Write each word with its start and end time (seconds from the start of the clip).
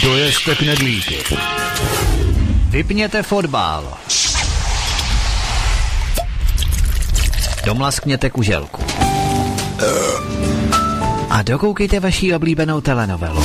Dojezte 0.00 0.54
knedlíky. 0.54 1.18
Vypněte 2.68 3.22
fotbal. 3.22 3.98
Domlaskněte 7.64 8.30
kuželku. 8.30 8.82
A 11.30 11.42
dokoukejte 11.42 12.00
vaší 12.00 12.34
oblíbenou 12.34 12.80
telenovelu. 12.80 13.42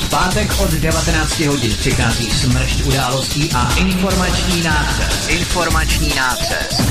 V 0.00 0.10
pátek 0.10 0.60
od 0.60 0.70
19 0.70 1.40
hodin 1.40 1.72
přichází 1.72 2.30
smršť 2.30 2.84
událostí 2.84 3.50
a 3.54 3.74
informační 3.76 4.62
nácest. 4.62 5.30
Informační 5.30 6.14
nácest. 6.16 6.82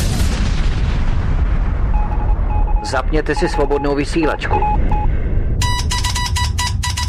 Zapněte 2.91 3.35
si 3.35 3.49
svobodnou 3.49 3.95
vysílačku. 3.95 4.59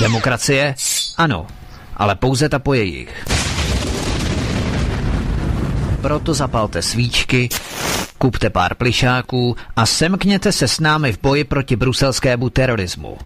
Demokracie? 0.00 0.74
Ano, 1.16 1.46
ale 1.96 2.14
pouze 2.14 2.48
ta 2.48 2.58
po 2.58 2.74
jejich. 2.74 3.10
Proto 6.00 6.34
zapalte 6.34 6.82
svíčky, 6.82 7.48
kupte 8.18 8.50
pár 8.50 8.74
plišáků 8.74 9.56
a 9.76 9.86
semkněte 9.86 10.52
se 10.52 10.68
s 10.68 10.80
námi 10.80 11.12
v 11.12 11.18
boji 11.22 11.44
proti 11.44 11.76
bruselskému 11.76 12.50
terorismu. 12.50 13.18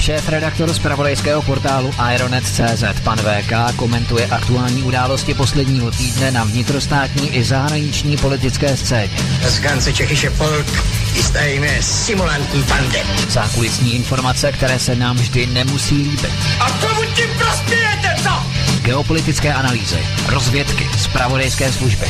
Šéf 0.00 0.28
redaktor 0.28 0.72
z 0.72 0.78
pravodejského 0.78 1.42
portálu 1.42 1.90
Ironet.cz 2.14 3.00
pan 3.04 3.18
VK 3.18 3.76
komentuje 3.76 4.26
aktuální 4.26 4.82
události 4.82 5.34
posledního 5.34 5.90
týdne 5.90 6.30
na 6.30 6.44
vnitrostátní 6.44 7.36
i 7.36 7.44
zahraniční 7.44 8.16
politické 8.16 8.76
scéně. 8.76 9.16
Das 9.42 9.60
ganze 9.60 9.92
tschechische 9.92 10.30
Volk 10.30 11.01
eine 11.36 11.82
simulantní 11.82 12.62
bande. 12.62 13.02
Zákulisní 13.28 13.94
informace, 13.94 14.52
které 14.52 14.78
se 14.78 14.96
nám 14.96 15.16
vždy 15.16 15.46
nemusí 15.46 15.94
líbit. 15.94 16.30
A 16.60 16.70
komu 16.70 17.02
tím 17.14 17.28
prospějete, 17.38 18.14
co? 18.22 18.46
Geopolitické 18.82 19.54
analýzy, 19.54 19.98
rozvědky, 20.28 20.88
zpravodajské 20.98 21.72
služby. 21.72 22.06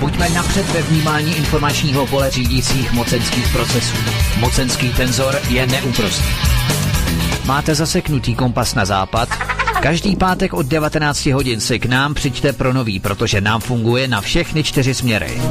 Buďme 0.00 0.28
napřed 0.28 0.70
ve 0.72 0.82
vnímání 0.82 1.36
informačního 1.36 2.06
pole 2.06 2.30
řídících 2.30 2.92
mocenských 2.92 3.48
procesů. 3.48 3.96
Mocenský 4.38 4.92
tenzor 4.92 5.40
je 5.48 5.66
neúprostný. 5.66 6.32
Máte 7.44 7.74
zaseknutý 7.74 8.34
kompas 8.34 8.74
na 8.74 8.84
západ? 8.84 9.28
Každý 9.82 10.16
pátek 10.16 10.54
od 10.54 10.66
19 10.66 11.26
hodin 11.26 11.60
si 11.60 11.78
k 11.78 11.86
nám 11.86 12.14
přijďte 12.14 12.52
pro 12.52 12.72
nový, 12.72 13.00
protože 13.00 13.40
nám 13.40 13.60
funguje 13.60 14.08
na 14.08 14.20
všechny 14.20 14.64
čtyři 14.64 14.94
směry. 14.94 15.42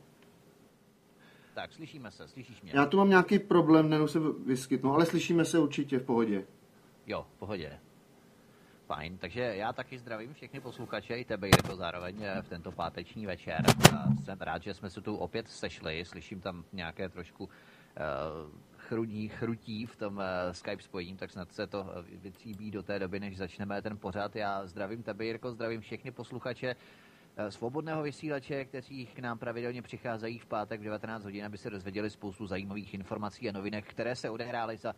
Tak, 1.54 1.74
slyšíme 1.74 2.12
se, 2.12 2.28
slyšíš 2.28 2.62
mě? 2.62 2.72
já 2.76 2.86
tu 2.86 2.98
mám 2.98 3.10
nějaký 3.10 3.40
problém, 3.40 3.90
nenou 3.90 4.08
se 4.08 4.20
vyskytnout, 4.46 4.94
ale 4.94 5.06
slyšíme 5.06 5.46
se 5.46 5.60
určitě 5.60 6.00
v 6.00 6.04
pohodě. 6.04 6.46
Jo, 7.08 7.26
v 7.36 7.40
pohodě. 7.40 7.80
Fajn, 8.86 9.18
takže 9.18 9.42
já 9.42 9.74
taky 9.74 10.00
zdravím 10.00 10.34
všechny 10.34 10.60
posluchače 10.60 11.18
i 11.18 11.26
tebe, 11.26 11.48
Jirko, 11.48 11.76
zároveň 11.76 12.24
eh, 12.24 12.42
v 12.42 12.50
tento 12.50 12.72
páteční 12.72 13.26
večer. 13.26 13.64
Jsem 14.24 14.38
rád, 14.42 14.64
že 14.64 14.74
jsme 14.74 14.90
se 14.90 15.02
tu 15.02 15.16
opět 15.16 15.48
sešli, 15.48 16.06
slyším 16.06 16.42
tam 16.42 16.64
nějaké 16.74 17.10
trošku 17.10 17.44
uh, 17.44 17.50
chrudí, 18.78 19.28
chrutí 19.28 19.86
v 19.86 19.96
tom 19.96 20.18
uh, 20.18 20.24
Skype 20.52 20.84
spojení, 20.84 21.18
tak 21.18 21.32
snad 21.32 21.54
se 21.54 21.68
to 21.68 21.86
eh, 21.90 22.18
vytříbí 22.18 22.72
do 22.72 22.84
té 22.84 23.00
doby, 23.00 23.20
než 23.20 23.38
začneme 23.38 23.82
ten 23.82 23.98
pořad. 23.98 24.36
Já 24.36 24.68
zdravím 24.68 25.04
tebe, 25.04 25.26
Jirko, 25.26 25.52
zdravím 25.52 25.82
všechny 25.82 26.12
posluchače 26.12 26.76
eh, 27.38 27.52
svobodného 27.52 28.04
vysílače, 28.04 28.66
kteří 28.66 29.06
k 29.06 29.20
nám 29.20 29.38
pravidelně 29.38 29.82
přicházejí 29.82 30.40
v 30.40 30.46
pátek 30.46 30.80
v 30.80 30.84
19 30.84 31.24
hodin, 31.24 31.46
aby 31.46 31.58
se 31.58 31.70
dozvěděli 31.70 32.10
spoustu 32.10 32.48
zajímavých 32.48 32.94
informací 32.94 33.50
a 33.50 33.52
novinek, 33.52 33.86
které 33.86 34.16
se 34.16 34.30
odehrály 34.30 34.78
za 34.78 34.94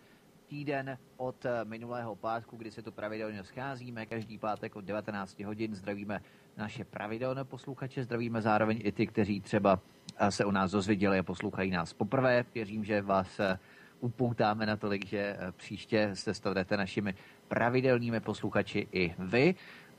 týden 0.48 0.98
od 1.18 1.46
eh, 1.46 1.66
minulého 1.66 2.16
pátku, 2.16 2.58
kdy 2.58 2.72
se 2.72 2.82
tu 2.82 2.92
pravidelně 2.92 3.44
scházíme. 3.44 4.06
Každý 4.06 4.38
pátek 4.38 4.76
od 4.76 4.86
19 4.86 5.40
hodin 5.40 5.76
zdravíme 5.76 6.20
naše 6.58 6.86
pravidelné 6.86 7.44
posluchače, 7.44 8.04
zdravíme 8.04 8.42
zároveň 8.42 8.80
i 8.84 8.92
ty, 8.92 9.08
kteří 9.08 9.42
třeba 9.42 9.80
eh, 10.18 10.32
se 10.32 10.46
o 10.46 10.52
nás 10.52 10.72
dozvěděli 10.72 11.20
a 11.20 11.24
poslouchají 11.24 11.72
nás 11.72 11.94
poprvé. 11.94 12.46
Věřím, 12.56 12.84
že 12.84 13.02
vás 13.02 13.40
eh, 13.40 13.60
upoutáme 14.00 14.66
natolik, 14.66 15.06
že 15.06 15.38
příště 15.58 16.10
se 16.14 16.34
stanete 16.34 16.78
našimi 16.78 17.16
pravidelnými 17.48 18.20
posluchači 18.20 18.88
i 18.92 19.16
vy. 19.20 19.56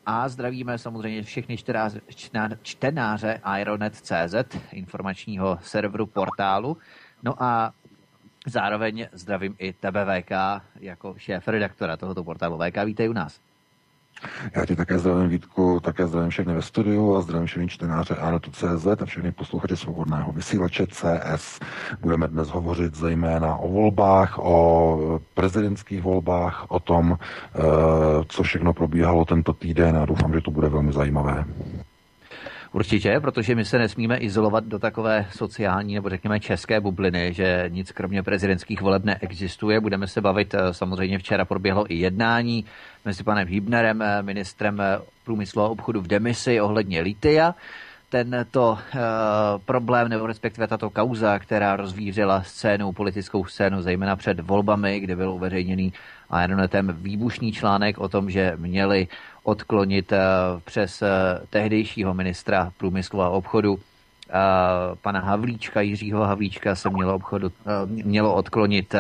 A 0.07 0.29
zdravíme 0.29 0.79
samozřejmě 0.79 1.23
všechny 1.23 1.57
čtenáře, 1.57 2.01
čtená- 2.09 2.59
čtenáře 2.63 3.41
Ironet.cz, 3.61 4.35
informačního 4.73 5.59
serveru 5.63 6.07
portálu. 6.07 6.77
No 7.23 7.43
a 7.43 7.75
zároveň 8.49 9.07
zdravím 9.13 9.55
i 9.59 9.73
tebe 9.73 10.05
VK 10.05 10.33
jako 10.81 11.15
šéf 11.17 11.49
redaktora 11.49 11.97
tohoto 11.97 12.25
portálu. 12.25 12.59
VK, 12.59 12.85
vítej 12.85 13.09
u 13.09 13.13
nás. 13.13 13.41
Já 14.55 14.67
tě 14.67 14.77
také 14.77 14.99
zdravím 14.99 15.29
Vítku, 15.29 15.81
také 15.81 16.07
zdravím 16.07 16.31
všechny 16.31 16.55
ve 16.55 16.63
studiu 16.63 17.17
a 17.17 17.21
zdravím 17.21 17.47
všechny 17.47 17.69
čtenáře 17.69 18.15
Arotu.cz 18.15 18.87
a 18.87 19.05
všechny 19.05 19.33
posluchače 19.33 19.77
svobodného 19.77 20.33
vysílače 20.33 20.87
CS. 20.87 21.61
Budeme 22.01 22.29
dnes 22.29 22.49
hovořit 22.49 22.95
zejména 22.95 23.57
o 23.57 23.69
volbách, 23.69 24.39
o 24.39 25.21
prezidentských 25.35 26.03
volbách, 26.03 26.67
o 26.69 26.81
tom, 26.81 27.19
eh, 27.19 27.61
co 28.29 28.43
všechno 28.43 28.73
probíhalo 28.73 29.25
tento 29.25 29.53
týden 29.53 29.97
a 29.97 30.07
doufám, 30.07 30.33
že 30.33 30.41
to 30.41 30.51
bude 30.51 30.69
velmi 30.69 30.93
zajímavé. 30.93 31.45
Určitě, 32.73 33.21
protože 33.21 33.55
my 33.55 33.65
se 33.65 33.79
nesmíme 33.79 34.17
izolovat 34.17 34.65
do 34.65 34.79
takové 34.79 35.27
sociální 35.31 35.95
nebo 35.95 36.09
řekněme 36.09 36.41
české 36.41 36.81
bubliny, 36.81 37.33
že 37.33 37.65
nic 37.69 37.93
kromě 37.93 38.23
prezidentských 38.23 38.81
voleb 38.81 39.05
neexistuje. 39.05 39.81
Budeme 39.81 40.07
se 40.07 40.21
bavit, 40.21 40.55
eh, 40.55 40.75
samozřejmě 40.75 41.19
včera 41.19 41.45
proběhlo 41.45 41.93
i 41.93 41.95
jednání 41.95 42.65
mezi 43.05 43.25
panem 43.25 43.49
Hübnerem, 43.49 44.03
eh, 44.03 44.23
ministrem 44.23 44.81
eh, 44.81 44.99
průmyslu 45.25 45.63
a 45.63 45.69
obchodu 45.69 46.01
v 46.01 46.07
demisi 46.07 46.61
ohledně 46.61 47.01
litia. 47.01 47.55
Tento 48.11 48.73
uh, 48.73 48.79
problém, 49.65 50.09
nebo 50.09 50.27
respektive 50.27 50.67
tato 50.67 50.91
kauza, 50.91 51.39
která 51.39 51.77
rozvířila 51.77 52.43
scénu, 52.43 52.93
politickou 52.93 53.45
scénu, 53.45 53.83
zejména 53.83 54.17
před 54.17 54.41
volbami, 54.41 55.01
kde 55.01 55.17
byl 55.17 55.31
uveřejněný 55.31 55.93
Ironetem 56.45 56.97
výbušný 57.01 57.53
článek 57.53 57.99
o 57.99 58.09
tom, 58.09 58.31
že 58.31 58.53
měli 58.57 59.09
odklonit 59.49 60.13
uh, 60.13 60.19
přes 60.65 61.03
uh, 61.03 61.09
tehdejšího 61.51 62.15
ministra 62.15 62.73
průmyslu 62.77 63.23
a 63.23 63.29
obchodu 63.29 63.73
uh, 63.73 63.81
pana 65.03 65.21
Havlíčka, 65.21 65.81
Jiřího 65.81 66.25
Havlíčka 66.25 66.75
se 66.75 66.91
mělo, 66.91 67.15
obchodu, 67.15 67.53
mělo 67.87 68.35
odklonit 68.35 68.95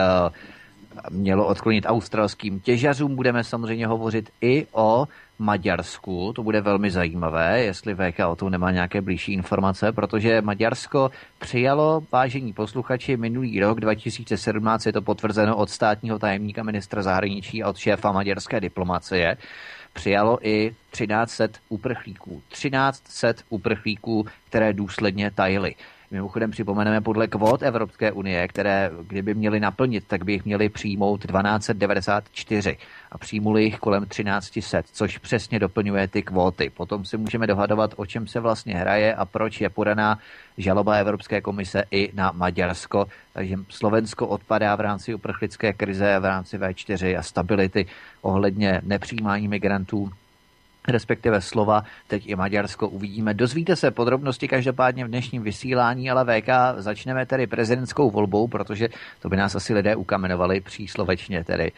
mělo 1.10 1.46
odklonit 1.46 1.84
australským 1.86 2.60
těžařům. 2.60 3.16
Budeme 3.16 3.44
samozřejmě 3.44 3.86
hovořit 3.86 4.30
i 4.40 4.66
o 4.72 5.06
Maďarsku. 5.38 6.32
To 6.32 6.42
bude 6.42 6.60
velmi 6.60 6.90
zajímavé, 6.90 7.62
jestli 7.62 7.94
VK 7.94 8.18
o 8.28 8.36
tom 8.36 8.50
nemá 8.50 8.70
nějaké 8.70 9.00
blížší 9.00 9.32
informace, 9.32 9.92
protože 9.92 10.42
Maďarsko 10.42 11.10
přijalo, 11.38 12.02
vážení 12.12 12.52
posluchači, 12.52 13.16
minulý 13.16 13.60
rok 13.60 13.80
2017, 13.80 14.86
je 14.86 14.92
to 14.92 15.02
potvrzeno 15.02 15.56
od 15.56 15.70
státního 15.70 16.18
tajemníka 16.18 16.62
ministra 16.62 17.02
zahraničí 17.02 17.62
a 17.62 17.68
od 17.68 17.76
šéfa 17.76 18.12
maďarské 18.12 18.60
diplomacie, 18.60 19.36
přijalo 19.92 20.38
i 20.42 20.74
1300 20.90 21.48
uprchlíků. 21.68 22.42
1300 22.48 23.42
uprchlíků, 23.48 24.26
které 24.48 24.72
důsledně 24.72 25.30
tajily. 25.30 25.74
Mimochodem 26.10 26.50
připomeneme 26.50 27.00
podle 27.00 27.26
kvót 27.26 27.62
Evropské 27.62 28.12
unie, 28.12 28.48
které 28.48 28.90
kdyby 29.08 29.34
měly 29.34 29.60
naplnit, 29.60 30.04
tak 30.06 30.24
by 30.24 30.32
jich 30.32 30.44
měli 30.44 30.68
přijmout 30.68 31.26
1294 31.26 32.76
a 33.12 33.18
přijmuli 33.18 33.64
jich 33.64 33.78
kolem 33.78 34.06
1300, 34.06 34.82
což 34.92 35.18
přesně 35.18 35.58
doplňuje 35.58 36.08
ty 36.08 36.22
kvóty. 36.22 36.70
Potom 36.70 37.04
si 37.04 37.16
můžeme 37.16 37.46
dohadovat, 37.46 37.94
o 37.96 38.06
čem 38.06 38.26
se 38.26 38.40
vlastně 38.40 38.74
hraje 38.74 39.14
a 39.14 39.24
proč 39.24 39.60
je 39.60 39.68
podaná 39.70 40.18
žaloba 40.58 40.94
Evropské 40.94 41.40
komise 41.40 41.84
i 41.90 42.10
na 42.14 42.32
Maďarsko. 42.34 43.06
Takže 43.32 43.56
Slovensko 43.68 44.26
odpadá 44.26 44.76
v 44.76 44.80
rámci 44.80 45.14
uprchlické 45.14 45.72
krize, 45.72 46.18
v 46.18 46.24
rámci 46.24 46.58
V4 46.58 47.18
a 47.18 47.22
stability 47.22 47.86
ohledně 48.22 48.80
nepřijímání 48.84 49.48
migrantů 49.48 50.10
respektive 50.88 51.40
slova, 51.40 51.82
teď 52.06 52.22
i 52.26 52.36
Maďarsko 52.36 52.88
uvidíme. 52.88 53.34
Dozvíte 53.34 53.76
se 53.76 53.90
podrobnosti 53.90 54.48
každopádně 54.48 55.04
v 55.04 55.08
dnešním 55.08 55.42
vysílání, 55.42 56.10
ale 56.10 56.24
VK 56.24 56.48
začneme 56.76 57.26
tedy 57.26 57.46
prezidentskou 57.46 58.10
volbou, 58.10 58.48
protože 58.48 58.88
to 59.20 59.28
by 59.28 59.36
nás 59.36 59.54
asi 59.54 59.74
lidé 59.74 59.96
ukamenovali 59.96 60.60
příslovečně 60.60 61.44
tedy 61.44 61.72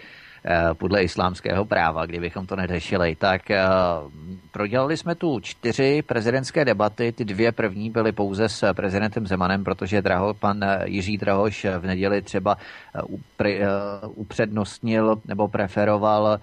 eh, 0.44 0.74
podle 0.74 1.02
islámského 1.02 1.64
práva, 1.64 2.06
kdybychom 2.06 2.46
to 2.46 2.56
neřešili. 2.56 3.16
Tak 3.16 3.50
eh, 3.50 3.64
prodělali 4.50 4.96
jsme 4.96 5.14
tu 5.14 5.40
čtyři 5.40 6.02
prezidentské 6.02 6.64
debaty, 6.64 7.12
ty 7.12 7.24
dvě 7.24 7.52
první 7.52 7.90
byly 7.90 8.12
pouze 8.12 8.48
s 8.48 8.74
prezidentem 8.74 9.26
Zemanem, 9.26 9.64
protože 9.64 10.02
Draho, 10.02 10.34
pan 10.34 10.60
Jiří 10.84 11.18
Drahoš 11.18 11.66
v 11.78 11.86
neděli 11.86 12.22
třeba 12.22 12.56
eh, 12.94 13.66
upřednostnil 14.14 15.20
nebo 15.24 15.48
preferoval 15.48 16.38
Eh, 16.38 16.40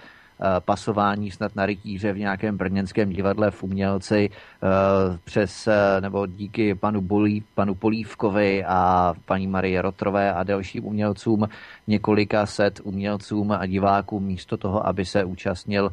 pasování 0.60 1.31
snad 1.31 1.56
na 1.56 1.66
rytíře 1.66 2.13
v 2.13 2.18
nějakém 2.18 2.57
brněnském 2.57 3.10
divadle 3.10 3.51
v 3.51 3.63
Umělci 3.63 4.30
eh, 4.30 5.18
přes, 5.24 5.68
eh, 5.68 6.01
nebo 6.01 6.28
díky 6.28 6.75
panu, 6.75 7.01
Bolí, 7.01 7.44
panu 7.56 7.75
Polívkovi 7.75 8.66
a 8.66 9.13
paní 9.25 9.48
Marie 9.48 9.81
Rotrové 9.81 10.34
a 10.34 10.44
dalším 10.44 10.86
umělcům, 10.86 11.48
několika 11.88 12.45
set 12.45 12.80
umělcům 12.84 13.51
a 13.51 13.66
divákům 13.66 14.24
místo 14.24 14.57
toho, 14.57 14.88
aby 14.88 15.06
se 15.06 15.24
účastnil 15.24 15.92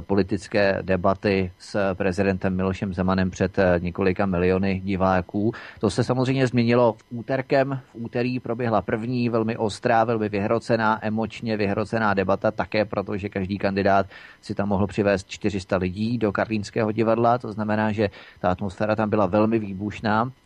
politické 0.00 0.78
debaty 0.82 1.52
s 1.58 1.94
prezidentem 1.94 2.56
Milošem 2.56 2.94
Zemanem 2.94 3.30
před 3.30 3.58
několika 3.78 4.26
miliony 4.26 4.80
diváků. 4.84 5.52
To 5.80 5.90
se 5.90 6.04
samozřejmě 6.04 6.46
změnilo 6.46 6.92
v 6.92 7.04
úterkem. 7.10 7.80
V 7.92 7.94
úterý 7.94 8.40
proběhla 8.40 8.82
první 8.82 9.28
velmi 9.28 9.56
ostrá, 9.56 10.04
velmi 10.04 10.28
vyhrocená, 10.28 11.06
emočně 11.06 11.56
vyhrocená 11.56 12.14
debata, 12.14 12.50
také 12.50 12.84
proto, 12.84 13.16
že 13.16 13.28
každý 13.28 13.58
kandidát 13.58 14.06
si 14.40 14.54
tam 14.54 14.68
mohl 14.68 14.86
přivést 14.86 15.28
400 15.28 15.76
lidí 15.76 16.18
do 16.18 16.32
Karlínského 16.32 16.92
divadla, 16.92 17.38
to 17.38 17.52
znamená, 17.52 17.92
že 17.92 18.10
ta 18.40 18.50
atmosféra 18.50 18.96
tam 18.96 19.10
byla 19.10 19.26
velmi 19.26 19.58
výbušná, 19.58 20.28
eh, 20.28 20.43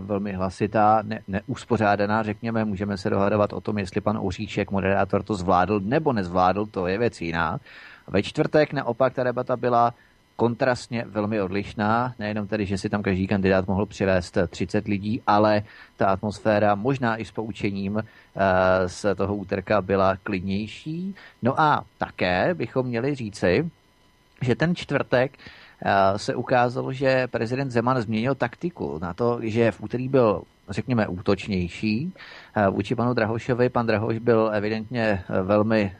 velmi 0.00 0.32
hlasitá, 0.32 1.02
ne, 1.02 1.20
neuspořádaná, 1.28 2.22
řekněme, 2.22 2.64
můžeme 2.64 2.98
se 2.98 3.10
dohadovat 3.10 3.52
o 3.52 3.60
tom, 3.60 3.78
jestli 3.78 4.00
pan 4.00 4.18
Oříček, 4.22 4.70
moderátor, 4.70 5.22
to 5.22 5.34
zvládl 5.34 5.80
nebo 5.80 6.12
nezvládl, 6.12 6.66
to 6.66 6.86
je 6.86 6.98
věc 6.98 7.20
jiná. 7.20 7.60
Ve 8.06 8.22
čtvrtek 8.22 8.72
naopak 8.72 9.14
ta 9.14 9.24
debata 9.24 9.56
byla 9.56 9.94
kontrastně 10.36 11.04
velmi 11.08 11.40
odlišná. 11.40 12.14
Nejenom 12.18 12.46
tedy, 12.46 12.66
že 12.66 12.78
si 12.78 12.88
tam 12.88 13.02
každý 13.02 13.26
kandidát 13.26 13.66
mohl 13.66 13.86
přivést 13.86 14.38
30 14.48 14.88
lidí, 14.88 15.22
ale 15.26 15.62
ta 15.96 16.06
atmosféra 16.06 16.74
možná 16.74 17.16
i 17.16 17.24
s 17.24 17.30
poučením 17.30 17.98
eh, 17.98 18.88
z 18.88 19.14
toho 19.14 19.36
úterka 19.36 19.82
byla 19.82 20.16
klidnější. 20.16 21.14
No 21.42 21.60
a 21.60 21.84
také 21.98 22.54
bychom 22.54 22.86
měli 22.86 23.14
říci, 23.14 23.70
že 24.42 24.54
ten 24.54 24.76
čtvrtek 24.76 25.32
eh, 25.38 25.40
se 26.16 26.34
ukázalo, 26.34 26.92
že 26.92 27.26
prezident 27.26 27.70
Zeman 27.70 28.02
změnil 28.02 28.34
taktiku 28.34 28.98
na 28.98 29.14
to, 29.14 29.38
že 29.42 29.72
v 29.72 29.80
úterý 29.80 30.08
byl 30.08 30.42
řekněme, 30.68 31.08
útočnější 31.08 32.12
eh, 32.56 32.68
vůči 32.68 32.94
panu 32.94 33.14
Drahošovi. 33.14 33.68
Pan 33.68 33.86
Drahoš 33.86 34.18
byl 34.18 34.50
evidentně 34.54 35.24
velmi 35.42 35.92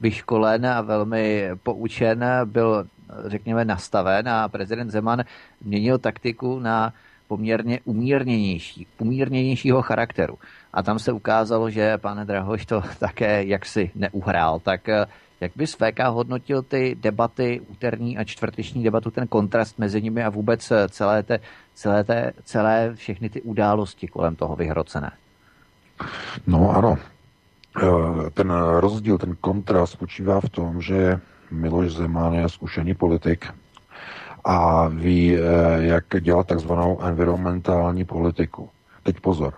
vyškolen 0.00 0.66
a 0.66 0.80
velmi 0.80 1.50
poučen, 1.62 2.24
byl 2.44 2.86
řekněme, 3.26 3.64
nastaven 3.64 4.28
a 4.28 4.48
prezident 4.48 4.90
Zeman 4.90 5.24
měnil 5.64 5.98
taktiku 5.98 6.58
na 6.58 6.92
poměrně 7.28 7.80
umírněnější, 7.84 8.86
umírněnějšího 8.98 9.82
charakteru. 9.82 10.38
A 10.72 10.82
tam 10.82 10.98
se 10.98 11.12
ukázalo, 11.12 11.70
že 11.70 11.98
pan 11.98 12.26
Drahoš 12.26 12.66
to 12.66 12.82
také 12.98 13.44
jaksi 13.44 13.90
neuhrál. 13.94 14.60
Tak 14.60 14.88
eh, 14.88 15.06
jak 15.42 15.52
bys 15.56 15.74
VK 15.74 15.98
hodnotil 16.08 16.62
ty 16.62 16.96
debaty, 17.00 17.60
úterní 17.68 18.18
a 18.18 18.24
čtvrteční 18.24 18.82
debatu, 18.82 19.10
ten 19.10 19.28
kontrast 19.28 19.78
mezi 19.78 20.02
nimi 20.02 20.24
a 20.24 20.30
vůbec 20.30 20.70
eh, 20.70 20.88
celé, 20.88 21.22
te, 21.22 21.40
celé, 21.74 22.04
te, 22.04 22.32
celé 22.44 22.94
všechny 22.94 23.30
ty 23.30 23.42
události 23.42 24.08
kolem 24.08 24.36
toho 24.36 24.56
vyhrocené? 24.56 25.12
No 26.46 26.76
ano. 26.76 26.98
Eh, 27.82 28.30
ten 28.30 28.52
rozdíl, 28.80 29.18
ten 29.18 29.36
kontrast 29.40 29.92
spočívá 29.92 30.40
v 30.40 30.48
tom, 30.48 30.80
že 30.82 31.20
Miloš 31.50 31.92
Zeman 31.92 32.34
je 32.34 32.48
zkušený 32.48 32.94
politik 32.94 33.46
a 34.44 34.88
ví, 34.88 35.36
eh, 35.36 35.40
jak 35.78 36.04
dělat 36.20 36.46
takzvanou 36.46 37.00
environmentální 37.02 38.04
politiku. 38.04 38.70
Teď 39.02 39.20
pozor, 39.20 39.54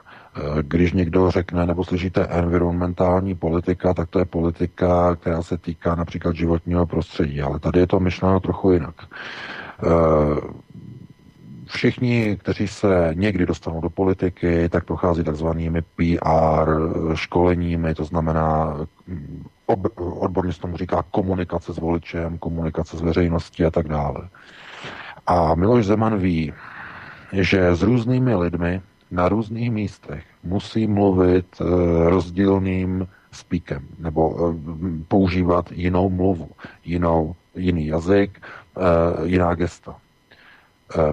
když 0.63 0.93
někdo 0.93 1.31
řekne 1.31 1.67
nebo 1.67 1.85
slyšíte 1.85 2.27
environmentální 2.27 3.35
politika, 3.35 3.95
tak 3.95 4.11
to 4.11 4.19
je 4.19 4.25
politika, 4.25 5.17
která 5.17 5.43
se 5.43 5.59
týká 5.59 5.95
například 5.95 6.37
životního 6.37 6.87
prostředí, 6.87 7.43
ale 7.43 7.59
tady 7.59 7.81
je 7.81 7.87
to 7.87 8.01
myšleno 8.01 8.41
trochu 8.41 8.73
jinak. 8.73 8.95
Eh, 9.83 10.41
všichni, 11.67 12.37
kteří 12.37 12.69
se 12.69 13.11
někdy 13.15 13.47
dostanou 13.47 13.81
do 13.81 13.91
politiky, 13.91 14.69
tak 14.69 14.85
prochází 14.85 15.25
takzvanými 15.25 15.83
PR 15.83 16.71
školeními, 17.15 17.95
to 17.95 18.05
znamená 18.05 18.77
ob, 19.67 19.81
odborně 19.99 20.53
se 20.53 20.61
tomu 20.61 20.77
říká 20.77 21.05
komunikace 21.11 21.73
s 21.73 21.79
voličem, 21.79 22.39
komunikace 22.39 22.97
s 22.97 23.01
veřejností 23.01 23.65
a 23.65 23.71
tak 23.71 23.89
dále. 23.89 24.29
A 25.27 25.55
Miloš 25.55 25.87
Zeman 25.87 26.19
ví, 26.19 26.53
že 27.33 27.75
s 27.75 27.83
různými 27.83 28.35
lidmi 28.35 28.81
na 29.11 29.29
různých 29.29 29.71
místech 29.71 30.25
musí 30.45 30.87
mluvit 30.87 31.47
e, 31.61 31.65
rozdílným 32.11 33.09
speakem 33.33 33.83
nebo 33.99 34.37
e, 34.37 34.55
používat 35.09 35.73
jinou 35.73 36.11
mluvu, 36.11 36.49
jinou, 36.85 37.35
jiný 37.57 37.87
jazyk, 37.87 38.41
e, 38.41 39.27
jiná 39.29 39.55
gesta. 39.55 39.97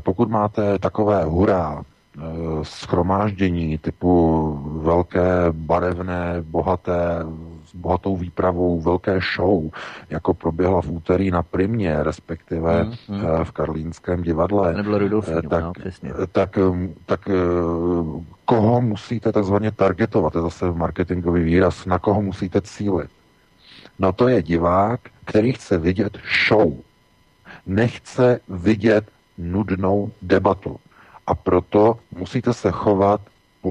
Pokud 0.03 0.29
máte 0.29 0.79
takové 0.79 1.23
hurá 1.23 1.83
schromáždění 2.63 3.77
typu 3.77 4.51
velké, 4.83 5.45
barevné, 5.51 6.35
bohaté 6.41 7.25
s 7.71 7.75
bohatou 7.75 8.17
výpravou 8.17 8.81
velké 8.81 9.19
show, 9.35 9.69
jako 10.09 10.33
proběhla 10.33 10.81
v 10.81 10.91
úterý 10.91 11.31
na 11.31 11.43
Primě, 11.43 12.03
respektive 12.03 12.83
mm, 12.83 12.93
mm. 13.07 13.43
v 13.43 13.51
Karlínském 13.51 14.23
divadle. 14.23 14.73
Nebylo 14.73 14.97
Rudolfínu, 14.97 15.37
eh, 15.37 15.49
tak, 15.49 15.63
no, 15.63 15.73
přesně. 15.73 16.09
Eh, 16.23 16.27
tak, 16.31 16.59
tak 17.05 17.29
koho 18.45 18.81
musíte 18.81 19.31
takzvaně 19.31 19.71
targetovat, 19.71 20.33
to 20.33 20.39
je 20.39 20.43
zase 20.43 20.71
marketingový 20.71 21.43
výraz, 21.43 21.85
na 21.85 21.99
koho 21.99 22.21
musíte 22.21 22.61
cílit. 22.61 23.09
No 23.99 24.13
to 24.13 24.27
je 24.27 24.43
divák, 24.43 24.99
který 25.25 25.53
chce 25.53 25.77
vidět 25.77 26.17
show. 26.47 26.73
Nechce 27.65 28.39
vidět 28.49 29.05
nudnou 29.37 30.11
debatu. 30.21 30.79
A 31.27 31.35
proto 31.35 31.97
musíte 32.17 32.53
se 32.53 32.71
chovat 32.71 33.21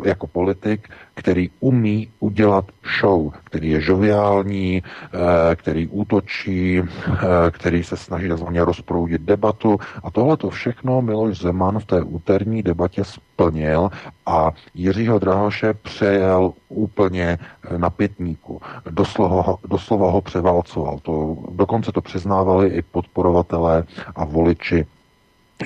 jako 0.05 0.27
politik, 0.27 0.89
který 1.15 1.51
umí 1.61 2.09
udělat 2.21 2.65
show, 3.01 3.33
který 3.45 3.71
je 3.71 3.81
žoviální, 3.81 4.83
eh, 4.83 5.57
který 5.57 5.89
útočí, 5.89 6.79
eh, 6.81 7.51
který 7.51 7.85
se 7.85 7.97
snaží 7.97 8.29
takzvaně 8.29 8.65
rozproudit 8.65 9.23
debatu. 9.23 9.79
A 10.05 10.11
tohle 10.11 10.37
to 10.37 10.51
všechno 10.51 11.03
Miloš 11.03 11.39
Zeman 11.39 11.79
v 11.79 11.85
té 11.85 12.03
úterní 12.03 12.63
debatě 12.63 13.05
splnil 13.05 13.91
a 14.27 14.51
Jiřího 14.75 15.19
Drahoše 15.19 15.75
přejel 15.75 16.53
úplně 16.69 17.39
eh, 17.39 17.79
na 17.79 17.91
pětníku. 17.91 18.61
Doslova, 18.91 19.57
doslova 19.69 20.11
ho 20.11 20.21
převálcoval. 20.21 20.99
To, 20.99 21.37
dokonce 21.53 21.93
to 21.93 22.01
přiznávali 22.01 22.69
i 22.69 22.83
podporovatelé 22.83 23.85
a 24.17 24.25
voliči 24.25 24.87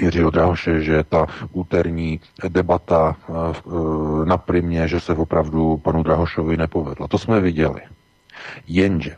Jiřího 0.01 0.31
Drahoše, 0.31 0.81
že 0.81 1.05
ta 1.05 1.27
úterní 1.53 2.21
debata 2.49 3.17
eh, 3.19 3.33
eh, 3.33 4.25
na 4.25 4.37
primě, 4.37 4.89
že 4.89 5.01
se 5.01 5.15
opravdu 5.15 5.77
panu 5.77 6.03
Drahošovi 6.03 6.57
nepovedla. 6.57 7.09
To 7.09 7.19
jsme 7.19 7.41
viděli. 7.41 7.81
Jenže 8.67 9.17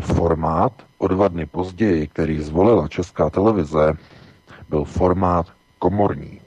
formát 0.00 0.72
o 0.98 1.08
dva 1.08 1.28
dny 1.28 1.46
později, 1.46 2.06
který 2.06 2.40
zvolila 2.40 2.88
Česká 2.88 3.30
televize, 3.30 3.92
byl 4.68 4.84
formát 4.84 5.46
komorní. 5.78 6.40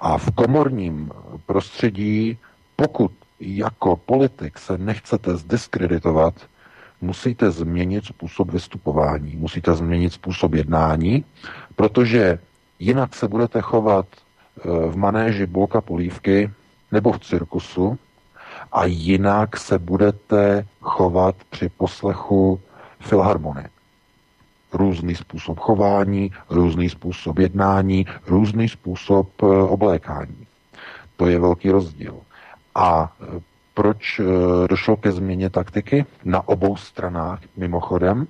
A 0.00 0.18
v 0.18 0.30
komorním 0.34 1.10
prostředí, 1.46 2.38
pokud 2.76 3.12
jako 3.40 3.96
politik 3.96 4.58
se 4.58 4.78
nechcete 4.78 5.36
zdiskreditovat, 5.36 6.34
musíte 7.00 7.50
změnit 7.50 8.04
způsob 8.04 8.50
vystupování, 8.52 9.36
musíte 9.36 9.74
změnit 9.74 10.12
způsob 10.12 10.54
jednání, 10.54 11.24
protože 11.76 12.38
jinak 12.84 13.14
se 13.14 13.28
budete 13.28 13.60
chovat 13.60 14.06
eh, 14.12 14.68
v 14.90 14.96
manéži 14.96 15.46
Bolka 15.46 15.80
Polívky 15.80 16.50
nebo 16.92 17.12
v 17.12 17.20
cirkusu 17.20 17.98
a 18.72 18.84
jinak 18.84 19.56
se 19.56 19.78
budete 19.78 20.66
chovat 20.80 21.36
při 21.50 21.68
poslechu 21.68 22.60
filharmonie. 23.00 23.68
Různý 24.72 25.14
způsob 25.14 25.58
chování, 25.58 26.30
různý 26.50 26.88
způsob 26.88 27.38
jednání, 27.38 28.06
různý 28.26 28.68
způsob 28.68 29.28
eh, 29.42 29.46
oblékání. 29.46 30.46
To 31.16 31.26
je 31.26 31.40
velký 31.40 31.70
rozdíl. 31.70 32.16
A 32.74 33.12
eh, 33.12 33.40
proč 33.74 34.20
došlo 34.68 34.96
ke 34.96 35.12
změně 35.12 35.50
taktiky 35.50 36.06
na 36.24 36.48
obou 36.48 36.76
stranách 36.76 37.40
mimochodem? 37.56 38.26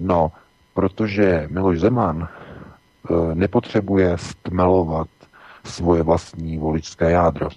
No, 0.00 0.32
protože 0.74 1.48
Miloš 1.50 1.80
Zeman 1.80 2.28
nepotřebuje 3.34 4.18
stmelovat 4.18 5.08
svoje 5.64 6.02
vlastní 6.02 6.58
voličské 6.58 7.10
jádro 7.10 7.48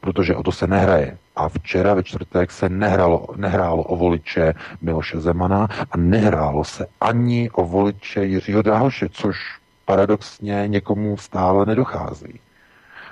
protože 0.00 0.36
o 0.36 0.42
to 0.42 0.52
se 0.52 0.66
nehraje. 0.66 1.18
A 1.36 1.48
včera 1.48 1.94
ve 1.94 2.02
čtvrtek 2.02 2.50
se 2.50 2.68
nehrálo, 2.68 3.26
nehrálo 3.36 3.82
o 3.82 3.96
voliče 3.96 4.54
Miloše 4.82 5.20
Zemana 5.20 5.68
a 5.90 5.96
nehrálo 5.96 6.64
se 6.64 6.86
ani 7.00 7.50
o 7.50 7.64
voliče 7.64 8.24
Jiřího 8.24 8.62
Drahoše, 8.62 9.08
což 9.08 9.36
paradoxně 9.84 10.64
někomu 10.66 11.16
stále 11.16 11.66
nedochází. 11.66 12.40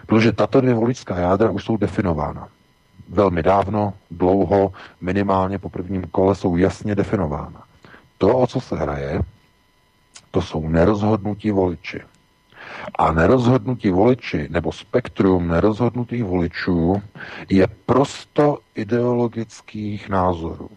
Protože 0.06 0.32
tato 0.32 0.60
dvě 0.60 0.74
voličská 0.74 1.18
jádra 1.18 1.50
už 1.50 1.64
jsou 1.64 1.76
definována. 1.76 2.48
Velmi 3.08 3.42
dávno, 3.42 3.92
dlouho, 4.10 4.72
minimálně 5.00 5.58
po 5.58 5.68
prvním 5.68 6.02
kole 6.02 6.34
jsou 6.34 6.56
jasně 6.56 6.94
definována. 6.94 7.62
To, 8.18 8.38
o 8.38 8.46
co 8.46 8.60
se 8.60 8.76
hraje, 8.76 9.20
to 10.30 10.42
jsou 10.42 10.68
nerozhodnutí 10.68 11.50
voliči. 11.50 12.00
A 12.98 13.12
nerozhodnutí 13.12 13.90
voliči 13.90 14.46
nebo 14.50 14.72
spektrum 14.72 15.48
nerozhodnutých 15.48 16.24
voličů 16.24 17.02
je 17.50 17.66
prosto 17.86 18.58
ideologických 18.74 20.08
názorů. 20.08 20.70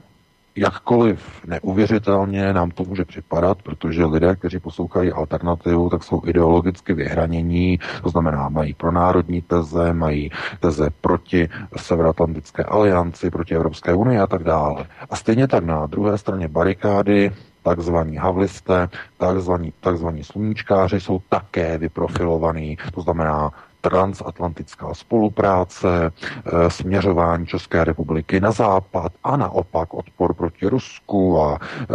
Jakkoliv 0.56 1.46
neuvěřitelně 1.48 2.54
nám 2.54 2.72
to 2.72 2.84
může 2.84 3.06
připadat, 3.06 3.62
protože 3.62 4.06
lidé, 4.06 4.36
kteří 4.36 4.60
poslouchají 4.60 5.12
alternativu, 5.12 5.90
tak 5.90 6.04
jsou 6.04 6.22
ideologicky 6.26 6.94
vyhranění, 6.94 7.80
to 8.04 8.10
znamená, 8.10 8.50
mají 8.50 8.74
pro 8.74 8.92
národní 8.92 9.42
teze, 9.42 9.94
mají 9.94 10.32
teze 10.60 10.90
proti 11.02 11.50
Severoatlantické 11.78 12.64
alianci, 12.64 13.30
proti 13.30 13.56
Evropské 13.56 13.94
unii 13.94 14.20
a 14.20 14.28
tak 14.28 14.44
dále. 14.44 14.86
A 15.10 15.16
stejně 15.16 15.48
tak 15.48 15.64
na 15.64 15.86
druhé 15.86 16.18
straně 16.18 16.48
barikády 16.48 17.32
takzvaní 17.64 18.18
havlisté, 18.18 18.90
takzvaní, 19.18 19.74
takzvaní 19.80 20.24
sluníčkáři 20.24 21.02
jsou 21.02 21.22
také 21.30 21.78
vyprofilovaní, 21.78 22.78
to 22.94 23.02
znamená 23.02 23.52
transatlantická 23.82 24.94
spolupráce, 24.94 26.12
e, 26.46 26.70
směřování 26.70 27.48
České 27.48 27.84
republiky 27.84 28.40
na 28.40 28.52
západ 28.52 29.12
a 29.24 29.38
naopak 29.38 29.94
odpor 29.94 30.34
proti 30.34 30.68
Rusku 30.68 31.42
a 31.42 31.60
e, 31.60 31.88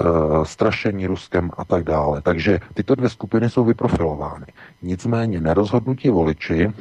strašení 0.45 1.07
Ruskem 1.07 1.51
a 1.57 1.65
tak 1.65 1.85
dále. 1.85 2.23
Takže 2.23 2.61
tyto 2.75 2.95
dvě 2.95 3.09
skupiny 3.09 3.51
jsou 3.51 3.65
vyprofilovány. 3.65 4.47
Nicméně 4.83 5.41
nerozhodnutí 5.41 6.09
voliči 6.09 6.73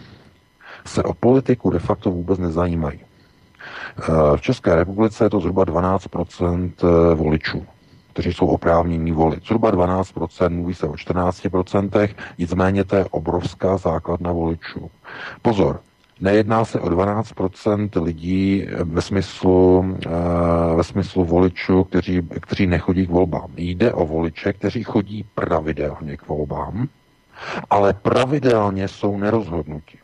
se 0.86 1.04
o 1.04 1.13
politiku 1.13 1.70
de 1.70 1.80
facto 1.80 2.12
vůbec 2.12 2.39
nezajímají. 2.39 3.00
E, 3.00 4.38
v 4.38 4.42
České 4.42 4.75
republice 4.75 5.24
je 5.24 5.30
to 5.30 5.39
zhruba 5.39 5.65
12% 5.65 6.72
voličů 7.15 7.65
kteří 8.15 8.34
jsou 8.34 8.48
oprávnění 8.48 9.12
volit. 9.12 9.43
Zhruba 9.45 9.72
12%, 9.72 10.50
mluví 10.50 10.74
se 10.74 10.88
o 10.88 10.91
14%, 10.91 12.15
nicméně 12.38 12.84
to 12.84 12.95
je 12.95 13.05
obrovská 13.12 13.77
základna 13.77 14.31
voličů. 14.31 14.91
Pozor, 15.41 15.81
Nejedná 16.19 16.65
se 16.65 16.79
o 16.79 16.89
12% 16.89 18.03
lidí 18.03 18.67
ve 18.84 19.01
smyslu, 19.01 19.86
eh, 20.05 20.10
ve 20.75 20.84
smyslu 20.84 21.25
voličů, 21.25 21.84
kteří, 21.84 22.22
kteří 22.41 22.67
nechodí 22.67 23.07
k 23.07 23.10
volbám. 23.10 23.51
Jde 23.57 23.93
o 23.93 24.05
voliče, 24.05 24.53
kteří 24.53 24.84
chodí 24.84 25.25
pravidelně 25.36 26.17
k 26.17 26.27
volbám, 26.27 26.88
ale 27.69 27.93
pravidelně 27.93 28.88
jsou 28.88 29.17
nerozhodnutí. 29.17 29.98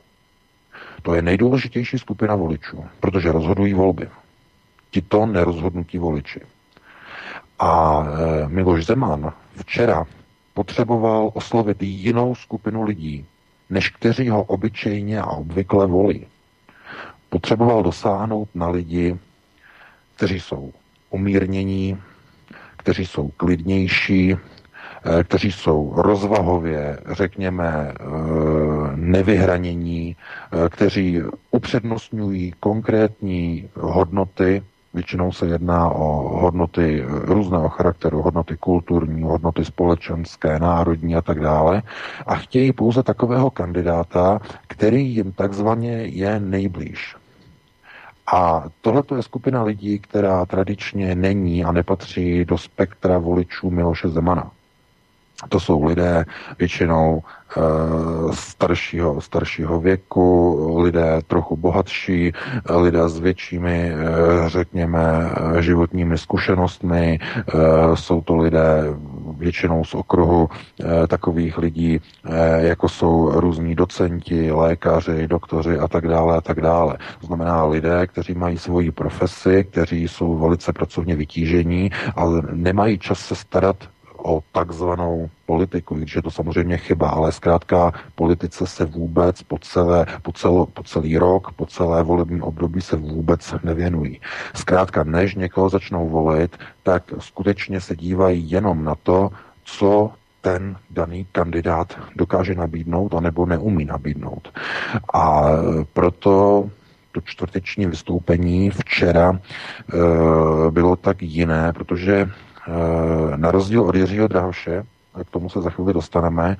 To 1.01 1.13
je 1.15 1.21
nejdůležitější 1.21 1.99
skupina 1.99 2.35
voličů, 2.35 2.83
protože 2.99 3.31
rozhodují 3.31 3.73
volby. 3.73 4.09
Tito 4.91 5.25
nerozhodnutí 5.25 5.97
voliči. 5.97 6.41
A 7.61 8.03
e, 8.03 8.47
Miloš 8.49 8.85
Zeman 8.85 9.33
včera 9.55 10.05
potřeboval 10.53 11.31
oslovit 11.33 11.83
jinou 11.83 12.35
skupinu 12.35 12.83
lidí, 12.83 13.25
než 13.69 13.89
kteří 13.89 14.29
ho 14.29 14.43
obyčejně 14.43 15.21
a 15.21 15.25
obvykle 15.25 15.87
volí. 15.87 16.27
Potřeboval 17.29 17.83
dosáhnout 17.83 18.49
na 18.55 18.69
lidi, 18.69 19.17
kteří 20.15 20.39
jsou 20.39 20.73
umírnění, 21.09 21.97
kteří 22.77 23.05
jsou 23.05 23.27
klidnější, 23.27 24.31
e, 24.31 24.37
kteří 25.23 25.51
jsou 25.51 25.93
rozvahově, 25.95 26.99
řekněme, 27.11 27.65
e, 27.65 27.93
nevyhranění, 28.95 30.15
kteří 30.69 31.21
upřednostňují 31.51 32.53
konkrétní 32.59 33.69
hodnoty, 33.75 34.63
Většinou 34.93 35.31
se 35.31 35.45
jedná 35.47 35.89
o 35.89 36.39
hodnoty 36.39 37.03
různého 37.07 37.69
charakteru, 37.69 38.21
hodnoty 38.21 38.57
kulturní, 38.57 39.23
hodnoty 39.23 39.65
společenské, 39.65 40.59
národní 40.59 41.15
a 41.15 41.21
tak 41.21 41.39
dále. 41.39 41.83
A 42.27 42.35
chtějí 42.35 42.73
pouze 42.73 43.03
takového 43.03 43.49
kandidáta, 43.49 44.39
který 44.67 45.15
jim 45.15 45.31
takzvaně 45.31 45.91
je 45.91 46.39
nejblíž. 46.39 47.15
A 48.33 48.63
tohle 48.81 49.03
je 49.15 49.23
skupina 49.23 49.63
lidí, 49.63 49.99
která 49.99 50.45
tradičně 50.45 51.15
není 51.15 51.63
a 51.63 51.71
nepatří 51.71 52.45
do 52.45 52.57
spektra 52.57 53.17
voličů 53.17 53.69
Miloše 53.71 54.09
Zemana. 54.09 54.51
To 55.49 55.59
jsou 55.59 55.83
lidé 55.83 56.25
většinou 56.59 57.21
e, 57.21 57.61
staršího, 58.33 59.21
staršího 59.21 59.79
věku, 59.79 60.77
lidé 60.81 61.21
trochu 61.27 61.57
bohatší, 61.57 62.31
lidé 62.69 63.09
s 63.09 63.19
většími, 63.19 63.91
e, 63.91 64.49
řekněme, 64.49 65.31
životními 65.59 66.17
zkušenostmi. 66.17 67.19
E, 67.19 67.95
jsou 67.95 68.21
to 68.21 68.37
lidé 68.37 68.83
většinou 69.37 69.83
z 69.83 69.95
okruhu 69.95 70.49
takových 71.07 71.57
lidí, 71.57 71.99
jako 72.57 72.89
jsou 72.89 73.39
různí 73.39 73.75
docenti, 73.75 74.51
lékaři, 74.51 75.27
doktoři 75.27 75.77
a 75.77 75.87
tak 75.87 76.07
dále 76.07 76.37
a 76.37 76.41
tak 76.41 76.61
dále. 76.61 76.97
To 77.21 77.27
znamená 77.27 77.65
lidé, 77.65 78.07
kteří 78.07 78.33
mají 78.33 78.57
svoji 78.57 78.91
profesi, 78.91 79.63
kteří 79.71 80.07
jsou 80.07 80.37
velice 80.37 80.73
pracovně 80.73 81.15
vytížení, 81.15 81.91
ale 82.15 82.41
nemají 82.51 82.99
čas 82.99 83.19
se 83.19 83.35
starat 83.35 83.75
o 84.23 84.43
takzvanou 84.51 85.29
politiku, 85.45 85.95
když 85.95 86.15
je 86.15 86.21
to 86.21 86.31
samozřejmě 86.31 86.77
chyba, 86.77 87.09
ale 87.09 87.31
zkrátka 87.31 87.93
politice 88.15 88.67
se 88.67 88.85
vůbec 88.85 89.43
po, 89.43 89.57
celé, 89.59 90.05
po, 90.21 90.31
celo, 90.31 90.65
po 90.65 90.83
celý 90.83 91.17
rok, 91.17 91.51
po 91.51 91.65
celé 91.65 92.03
volební 92.03 92.41
období 92.41 92.81
se 92.81 92.95
vůbec 92.95 93.55
nevěnují. 93.63 94.21
Zkrátka, 94.55 95.03
než 95.03 95.35
někoho 95.35 95.69
začnou 95.69 96.09
volit, 96.09 96.57
tak 96.83 97.03
skutečně 97.19 97.81
se 97.81 97.95
dívají 97.95 98.51
jenom 98.51 98.83
na 98.83 98.95
to, 99.03 99.29
co 99.63 100.11
ten 100.41 100.75
daný 100.89 101.27
kandidát 101.31 101.99
dokáže 102.15 102.55
nabídnout, 102.55 103.13
anebo 103.13 103.45
neumí 103.45 103.85
nabídnout. 103.85 104.53
A 105.13 105.43
proto 105.93 106.69
to 107.11 107.21
čtvrteční 107.21 107.85
vystoupení 107.85 108.69
včera 108.69 109.39
e, 109.39 110.71
bylo 110.71 110.95
tak 110.95 111.21
jiné, 111.21 111.73
protože 111.73 112.29
na 113.35 113.51
rozdíl 113.51 113.81
od 113.81 113.95
Jiřího 113.95 114.27
Drahoše, 114.27 114.83
k 115.23 115.29
tomu 115.29 115.49
se 115.49 115.61
za 115.61 115.69
chvíli 115.69 115.93
dostaneme, 115.93 116.57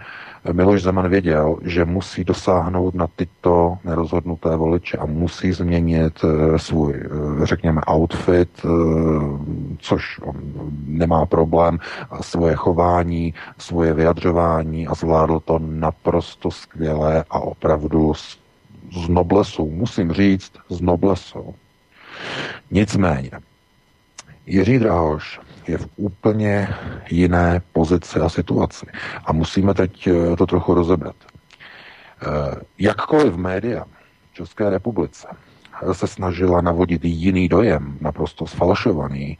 Miloš 0.52 0.84
Zeman 0.84 1.10
věděl, 1.10 1.58
že 1.62 1.86
musí 1.86 2.24
dosáhnout 2.24 2.96
na 2.96 3.08
tyto 3.16 3.78
nerozhodnuté 3.84 4.56
voliče 4.56 4.98
a 4.98 5.06
musí 5.06 5.52
změnit 5.52 6.20
eh, 6.24 6.60
svůj, 6.60 6.94
eh, 6.94 7.46
řekněme, 7.46 7.82
outfit, 7.92 8.50
což 9.80 10.20
on 10.20 10.36
nemá 10.86 11.26
problém, 11.26 11.80
a 12.12 12.24
svoje 12.24 12.56
chování, 12.56 13.34
svoje 13.58 13.94
vyjadřování 13.94 14.88
a 14.88 14.96
zvládl 14.96 15.40
to 15.40 15.60
naprosto 15.60 16.52
skvěle 16.52 17.24
a 17.30 17.40
opravdu 17.40 18.14
s 18.14 18.38
noblesou, 19.08 19.70
musím 19.70 20.12
říct, 20.12 20.52
s 20.70 20.82
noblesou. 20.82 21.54
Nicméně, 22.72 23.32
Jiří 24.46 24.80
Drahoš 24.80 25.40
je 25.68 25.78
v 25.78 25.88
úplně 25.96 26.68
jiné 27.10 27.62
pozici 27.74 28.20
a 28.20 28.30
situaci. 28.30 28.86
A 29.26 29.34
musíme 29.34 29.74
teď 29.74 30.08
eh, 30.08 30.36
to 30.36 30.46
trochu 30.48 30.74
rozebrat. 30.74 31.16
Eh, 32.22 32.56
jakkoliv 32.78 33.36
média 33.36 33.86
v 34.32 34.36
České 34.36 34.70
republice 34.70 35.28
se 35.92 36.08
snažila 36.08 36.62
navodit 36.62 37.06
jiný 37.06 37.48
dojem, 37.48 37.98
naprosto 38.02 38.48
sfalšovaný, 38.48 39.38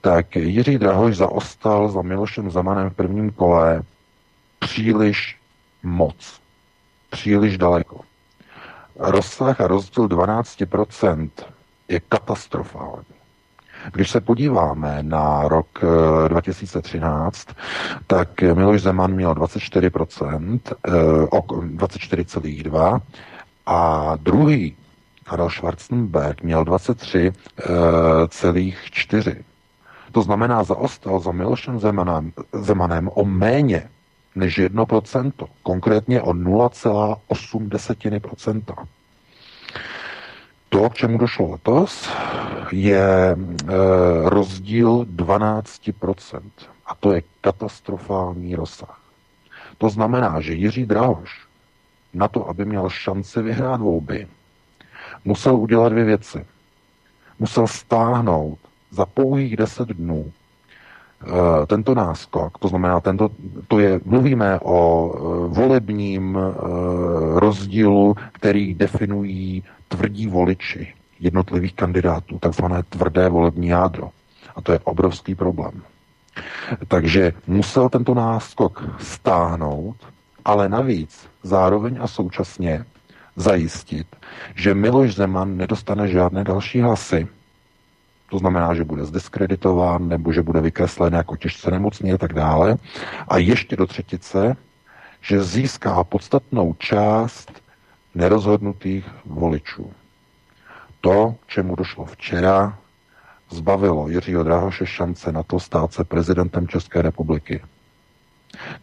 tak 0.00 0.36
Jiří 0.36 0.78
Drahoš 0.78 1.16
zaostal 1.16 1.88
za 1.88 2.02
Milošem 2.02 2.50
Zemanem 2.50 2.90
v 2.90 2.94
prvním 2.94 3.30
kole 3.30 3.82
příliš 4.58 5.38
moc. 5.82 6.40
Příliš 7.10 7.58
daleko. 7.58 8.00
Rozsah 8.96 9.60
a 9.60 9.66
rozdíl 9.66 10.08
12% 10.08 11.30
je 11.88 12.00
katastrofální. 12.00 13.13
Když 13.92 14.10
se 14.10 14.20
podíváme 14.20 14.98
na 15.02 15.48
rok 15.48 15.80
2013, 16.28 17.48
eh, 17.50 17.54
tak 18.06 18.42
Miloš 18.42 18.82
Zeman 18.82 19.12
měl 19.12 19.34
24%, 19.34 20.60
24,2% 21.76 22.96
eh, 22.96 23.00
a 23.66 24.12
druhý 24.16 24.76
Karel 25.24 25.50
Schwarzenberg 25.50 26.42
měl 26.42 26.64
23,4%. 26.64 29.44
To 30.12 30.22
znamená, 30.22 30.64
zaostal 30.64 31.20
za 31.20 31.32
Milošem 31.32 31.80
Zemanem, 31.80 32.32
Zemanem 32.52 33.10
o 33.14 33.24
méně 33.24 33.88
než 34.34 34.58
1%, 34.58 35.32
konkrétně 35.62 36.22
o 36.22 36.32
0,8%. 36.32 38.86
To, 40.68 40.90
k 40.90 40.94
čemu 40.94 41.18
došlo 41.18 41.50
letos, 41.50 42.08
je 42.74 43.02
e, 43.02 43.36
rozdíl 44.24 45.06
12%. 45.16 46.40
A 46.86 46.94
to 46.94 47.12
je 47.12 47.22
katastrofální 47.40 48.56
rozsah. 48.56 49.00
To 49.78 49.88
znamená, 49.88 50.40
že 50.40 50.54
Jiří 50.54 50.86
Drahoš 50.86 51.46
na 52.14 52.28
to, 52.28 52.48
aby 52.48 52.64
měl 52.64 52.88
šanci 52.88 53.42
vyhrát 53.42 53.80
volby, 53.80 54.26
musel 55.24 55.56
udělat 55.56 55.88
dvě 55.88 56.04
věci. 56.04 56.46
Musel 57.38 57.66
stáhnout 57.66 58.58
za 58.90 59.06
pouhých 59.06 59.56
10 59.56 59.88
dnů 59.88 60.32
e, 60.32 61.66
tento 61.66 61.94
náskok, 61.94 62.58
to 62.58 62.68
znamená, 62.68 63.00
tento, 63.00 63.28
to 63.68 63.78
je, 63.78 64.00
mluvíme 64.04 64.60
o 64.62 65.12
e, 65.14 65.18
volebním 65.48 66.38
rozdílu, 67.34 68.16
který 68.32 68.74
definují 68.74 69.64
tvrdí 69.88 70.26
voliči 70.26 70.94
jednotlivých 71.20 71.74
kandidátů, 71.74 72.38
takzvané 72.38 72.82
tvrdé 72.82 73.28
volební 73.28 73.68
jádro. 73.68 74.10
A 74.56 74.60
to 74.60 74.72
je 74.72 74.78
obrovský 74.78 75.34
problém. 75.34 75.82
Takže 76.88 77.32
musel 77.46 77.88
tento 77.88 78.14
náskok 78.14 78.84
stáhnout, 78.98 79.96
ale 80.44 80.68
navíc 80.68 81.28
zároveň 81.42 81.98
a 82.00 82.06
současně 82.06 82.84
zajistit, 83.36 84.06
že 84.54 84.74
Miloš 84.74 85.14
Zeman 85.14 85.56
nedostane 85.56 86.08
žádné 86.08 86.44
další 86.44 86.80
hlasy. 86.80 87.28
To 88.30 88.38
znamená, 88.38 88.74
že 88.74 88.84
bude 88.84 89.04
zdiskreditován 89.04 90.08
nebo 90.08 90.32
že 90.32 90.42
bude 90.42 90.60
vykreslen 90.60 91.14
jako 91.14 91.36
těžce 91.36 91.70
nemocný 91.70 92.12
a 92.12 92.18
tak 92.18 92.32
dále. 92.32 92.76
A 93.28 93.38
ještě 93.38 93.76
do 93.76 93.86
třetice, 93.86 94.56
že 95.20 95.42
získá 95.42 96.04
podstatnou 96.04 96.74
část 96.78 97.62
nerozhodnutých 98.14 99.04
voličů. 99.26 99.92
To, 101.04 101.34
čemu 101.46 101.76
došlo 101.76 102.04
včera, 102.04 102.78
zbavilo 103.50 104.08
Jiřího 104.08 104.42
Drahoše 104.42 104.86
šance 104.86 105.32
na 105.32 105.42
to 105.42 105.60
stát 105.60 105.92
se 105.92 106.04
prezidentem 106.04 106.68
České 106.68 107.02
republiky. 107.02 107.62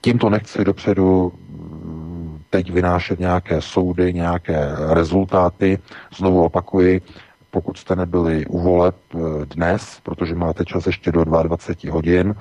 Tímto 0.01 0.29
nechci 0.29 0.63
dopředu 0.65 1.33
mm, 1.49 2.41
teď 2.49 2.71
vynášet 2.71 3.19
nějaké 3.19 3.61
soudy, 3.61 4.13
nějaké 4.13 4.69
rezultáty. 4.93 5.79
Znovu 6.17 6.43
opakuji, 6.43 7.01
pokud 7.51 7.77
jste 7.77 7.95
nebyli 7.95 8.45
u 8.45 8.59
voleb 8.59 8.95
eh, 9.15 9.19
dnes, 9.45 9.99
protože 10.03 10.35
máte 10.35 10.65
čas 10.65 10.85
ještě 10.87 11.11
do 11.11 11.23
22 11.23 11.93
hodin, 11.93 12.35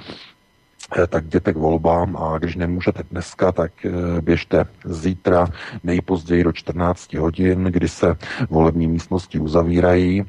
tak 1.08 1.24
jděte 1.24 1.52
k 1.52 1.56
volbám 1.56 2.16
a 2.16 2.38
když 2.38 2.56
nemůžete 2.56 3.02
dneska, 3.10 3.52
tak 3.52 3.72
eh, 3.84 4.20
běžte 4.20 4.64
zítra 4.84 5.46
nejpozději 5.84 6.44
do 6.44 6.52
14 6.52 7.14
hodin, 7.14 7.64
kdy 7.64 7.88
se 7.88 8.16
volební 8.50 8.86
místnosti 8.86 9.38
uzavírají 9.38 10.24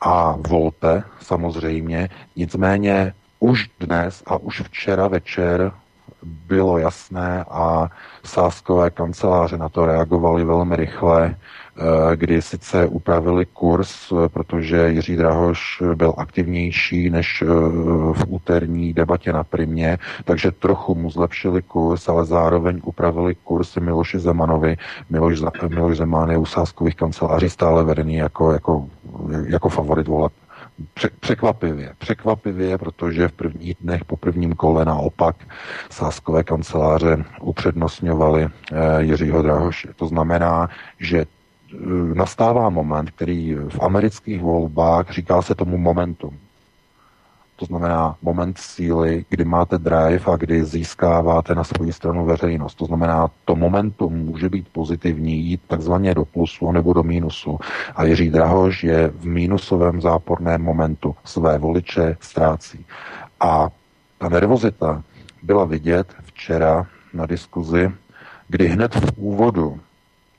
a 0.00 0.36
volte 0.48 1.02
samozřejmě. 1.20 2.08
Nicméně 2.36 3.14
už 3.40 3.70
dnes 3.80 4.22
a 4.26 4.36
už 4.36 4.60
včera 4.60 5.08
večer 5.08 5.72
bylo 6.22 6.78
jasné 6.78 7.44
a 7.50 7.90
sáskové 8.24 8.90
kanceláře 8.90 9.56
na 9.56 9.68
to 9.68 9.86
reagovaly 9.86 10.44
velmi 10.44 10.76
rychle, 10.76 11.34
Eh, 11.34 11.36
kdy 12.14 12.42
sice 12.42 12.86
upravili 12.86 13.46
kurz, 13.46 14.12
eh, 14.12 14.28
protože 14.28 14.88
Jiří 14.88 15.16
Drahoš 15.16 15.82
byl 15.94 16.14
aktivnější 16.16 17.10
než 17.10 17.42
eh, 17.42 17.46
v 18.12 18.24
úterní 18.28 18.92
debatě 18.92 19.32
na 19.32 19.44
Primě, 19.44 19.98
takže 20.24 20.50
trochu 20.50 20.94
mu 20.94 21.10
zlepšili 21.10 21.62
kurz, 21.62 22.08
ale 22.08 22.24
zároveň 22.24 22.80
upravili 22.84 23.34
kurz 23.34 23.76
Miloši 23.76 24.18
Zemanovi. 24.18 24.76
Miloš, 25.10 25.40
Miloš 25.68 25.96
Zeman 25.96 26.30
je 26.30 26.38
u 26.38 26.46
sáskových 26.46 26.96
kanceláří 26.96 27.50
stále 27.50 27.84
vedený 27.84 28.14
jako, 28.14 28.52
jako, 28.52 28.86
jako 29.46 29.68
favorit 29.68 30.08
voleb. 30.08 30.32
Překvapivě, 31.20 31.92
překvapivě, 31.98 32.78
protože 32.78 33.28
v 33.28 33.32
prvních 33.32 33.76
dnech 33.80 34.04
po 34.04 34.16
prvním 34.16 34.54
kole 34.54 34.84
naopak 34.84 35.36
sáskové 35.90 36.44
kanceláře 36.44 37.24
upřednostňovali 37.40 38.48
Jiřího 38.98 39.42
Drahoše. 39.42 39.88
To 39.96 40.06
znamená, 40.06 40.68
že 40.98 41.24
Eh, 41.24 41.41
nastává 42.14 42.70
moment, 42.70 43.10
který 43.10 43.54
v 43.54 43.80
amerických 43.80 44.40
volbách 44.40 45.10
říká 45.10 45.42
se 45.42 45.54
tomu 45.54 45.78
momentum. 45.78 46.38
To 47.56 47.66
znamená 47.66 48.16
moment 48.22 48.58
síly, 48.58 49.24
kdy 49.28 49.44
máte 49.44 49.78
drive 49.78 50.32
a 50.32 50.36
kdy 50.36 50.64
získáváte 50.64 51.54
na 51.54 51.64
svoji 51.64 51.92
stranu 51.92 52.24
veřejnost. 52.24 52.74
To 52.74 52.84
znamená, 52.84 53.30
to 53.44 53.56
momentum 53.56 54.12
může 54.12 54.48
být 54.48 54.68
pozitivní, 54.72 55.40
jít 55.40 55.60
takzvaně 55.66 56.14
do 56.14 56.24
plusu 56.24 56.72
nebo 56.72 56.92
do 56.92 57.02
mínusu. 57.02 57.58
A 57.96 58.04
Jiří 58.04 58.30
Drahoš 58.30 58.84
je 58.84 59.08
v 59.08 59.24
mínusovém 59.24 60.00
záporném 60.00 60.62
momentu. 60.62 61.14
Své 61.24 61.58
voliče 61.58 62.16
ztrácí. 62.20 62.86
A 63.40 63.68
ta 64.18 64.28
nervozita 64.28 65.02
byla 65.42 65.64
vidět 65.64 66.14
včera 66.22 66.86
na 67.14 67.26
diskuzi, 67.26 67.90
kdy 68.48 68.68
hned 68.68 68.94
v 68.94 69.12
úvodu 69.16 69.80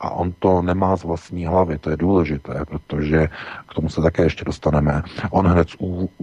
a 0.04 0.10
on 0.10 0.34
to 0.40 0.62
nemá 0.62 0.98
z 0.98 1.04
vlastní 1.04 1.46
hlavy, 1.46 1.78
to 1.78 1.90
je 1.90 1.98
důležité, 1.98 2.66
protože 2.66 3.28
k 3.70 3.74
tomu 3.74 3.90
se 3.90 4.02
také 4.02 4.24
ještě 4.24 4.46
dostaneme. 4.46 5.04
On 5.32 5.48
hned 5.48 5.70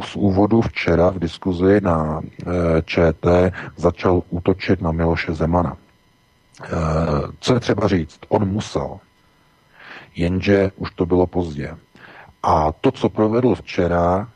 z, 0.04 0.16
úvodu 0.16 0.60
včera 0.60 1.10
v 1.10 1.18
diskuzi 1.18 1.80
na 1.80 2.20
e, 2.20 2.82
ČT 2.82 3.52
začal 3.76 4.22
útočit 4.30 4.82
na 4.82 4.92
Miloše 4.92 5.32
Zemana. 5.32 5.76
E, 5.76 6.68
co 7.40 7.54
je 7.54 7.60
třeba 7.60 7.88
říct? 7.88 8.18
On 8.28 8.48
musel, 8.48 8.98
jenže 10.16 10.70
už 10.76 10.90
to 10.90 11.06
bylo 11.06 11.26
pozdě. 11.26 11.76
A 12.42 12.72
to, 12.72 12.90
co 12.90 13.08
provedl 13.08 13.54
včera, 13.54 14.28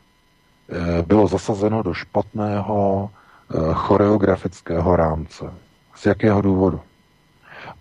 e, 0.69 1.01
bylo 1.03 1.27
zasazeno 1.27 1.83
do 1.83 1.93
špatného 1.93 3.09
choreografického 3.73 4.95
rámce. 4.95 5.45
Z 5.95 6.05
jakého 6.05 6.41
důvodu? 6.41 6.81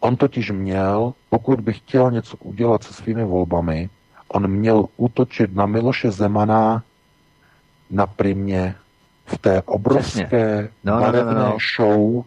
On 0.04 0.16
totiž 0.16 0.50
měl, 0.50 1.14
pokud 1.30 1.60
by 1.60 1.72
chtěl 1.72 2.10
něco 2.10 2.36
udělat 2.36 2.82
se 2.82 2.92
svými 2.94 3.24
volbami, 3.24 3.90
on 4.28 4.48
měl 4.48 4.86
útočit 4.96 5.54
na 5.54 5.66
Miloše 5.66 6.10
Zemana 6.10 6.82
na 7.90 8.06
primě 8.06 8.74
v 9.26 9.38
té 9.38 9.62
obrovské 9.62 10.68
no, 10.84 11.00
barevné 11.00 11.34
no, 11.34 11.40
no, 11.40 11.48
no. 11.48 11.56
show 11.76 12.00
uh, 12.00 12.24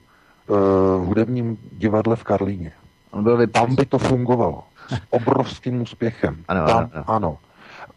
v 0.48 1.06
hudebním 1.06 1.58
divadle 1.72 2.16
v 2.16 2.24
Karlíně. 2.24 2.72
On 3.12 3.24
byl 3.24 3.48
Tam 3.48 3.76
by 3.76 3.86
to 3.86 3.98
fungovalo. 3.98 4.64
S 4.88 5.02
obrovským 5.10 5.82
úspěchem. 5.82 6.44
Ano, 6.48 6.68
Tam, 6.68 6.78
ano, 6.78 6.90
ano. 6.94 7.04
ano. 7.08 7.38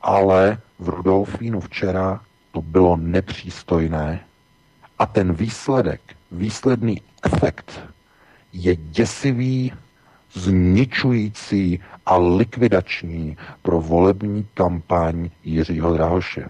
Ale 0.03 0.59
v 0.79 0.89
Rudolfínu 0.89 1.61
včera 1.61 2.21
to 2.53 2.63
bylo 2.63 2.97
nepřístojné 2.97 4.21
a 4.99 5.07
ten 5.07 5.33
výsledek, 5.33 6.01
výsledný 6.33 7.03
efekt 7.23 7.81
je 8.53 8.77
děsivý, 8.77 9.73
zničující 10.33 11.81
a 12.07 12.17
likvidační 12.17 13.37
pro 13.63 13.81
volební 13.81 14.47
kampaň 14.55 15.31
Jiřího 15.45 15.95
Drahoše. 15.95 16.49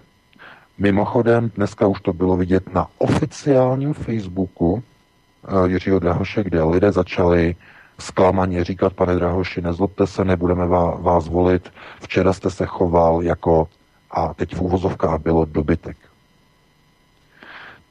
Mimochodem, 0.77 1.51
dneska 1.55 1.87
už 1.87 2.01
to 2.01 2.13
bylo 2.13 2.37
vidět 2.37 2.73
na 2.73 2.87
oficiálním 2.97 3.93
Facebooku 3.93 4.83
eh, 4.83 5.69
Jiřího 5.69 5.99
Drahoše, 5.99 6.43
kde 6.43 6.63
lidé 6.63 6.91
začali 6.91 7.55
zklamaně 7.99 8.63
říkat, 8.63 8.93
pane 8.93 9.15
Drahoši, 9.15 9.61
nezlobte 9.61 10.07
se, 10.07 10.25
nebudeme 10.25 10.67
vás 10.99 11.27
volit, 11.27 11.73
včera 12.01 12.33
jste 12.33 12.49
se 12.49 12.65
choval 12.65 13.23
jako, 13.23 13.67
a 14.11 14.33
teď 14.33 14.55
v 14.55 14.61
úvozovkách 14.61 15.21
bylo 15.21 15.45
dobytek. 15.45 15.97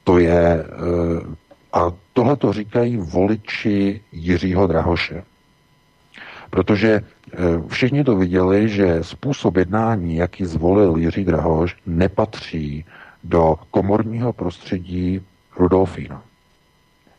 To 0.03 0.19
je, 0.19 0.65
a 1.73 1.91
tohle 2.13 2.35
to 2.35 2.53
říkají 2.53 2.97
voliči 2.97 4.01
Jiřího 4.11 4.67
Drahoše. 4.67 5.23
Protože 6.49 7.01
všichni 7.67 8.03
to 8.03 8.15
viděli, 8.15 8.69
že 8.69 9.03
způsob 9.03 9.57
jednání, 9.57 10.15
jaký 10.15 10.45
zvolil 10.45 10.97
Jiří 10.97 11.25
Drahoš, 11.25 11.77
nepatří 11.85 12.85
do 13.23 13.55
komorního 13.71 14.33
prostředí 14.33 15.21
Rudolfína. 15.55 16.23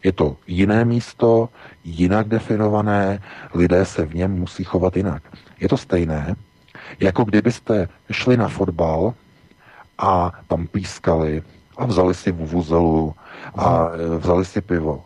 Je 0.04 0.12
to 0.12 0.36
jiné 0.46 0.84
místo, 0.84 1.48
jinak 1.84 2.28
definované, 2.28 3.22
lidé 3.54 3.84
se 3.84 4.06
v 4.06 4.14
něm 4.14 4.32
musí 4.32 4.64
chovat 4.64 4.96
jinak. 4.96 5.22
Je 5.60 5.68
to 5.68 5.76
stejné, 5.76 6.34
jako 7.00 7.24
kdybyste 7.24 7.88
šli 8.10 8.36
na 8.36 8.48
fotbal 8.48 9.14
a 9.98 10.32
tam 10.48 10.66
pískali 10.66 11.42
a 11.76 11.86
vzali 11.86 12.14
si 12.14 12.32
vuvuzelu 12.32 13.14
a 13.54 13.88
e, 13.94 14.18
vzali 14.18 14.44
si 14.44 14.60
pivo. 14.60 15.04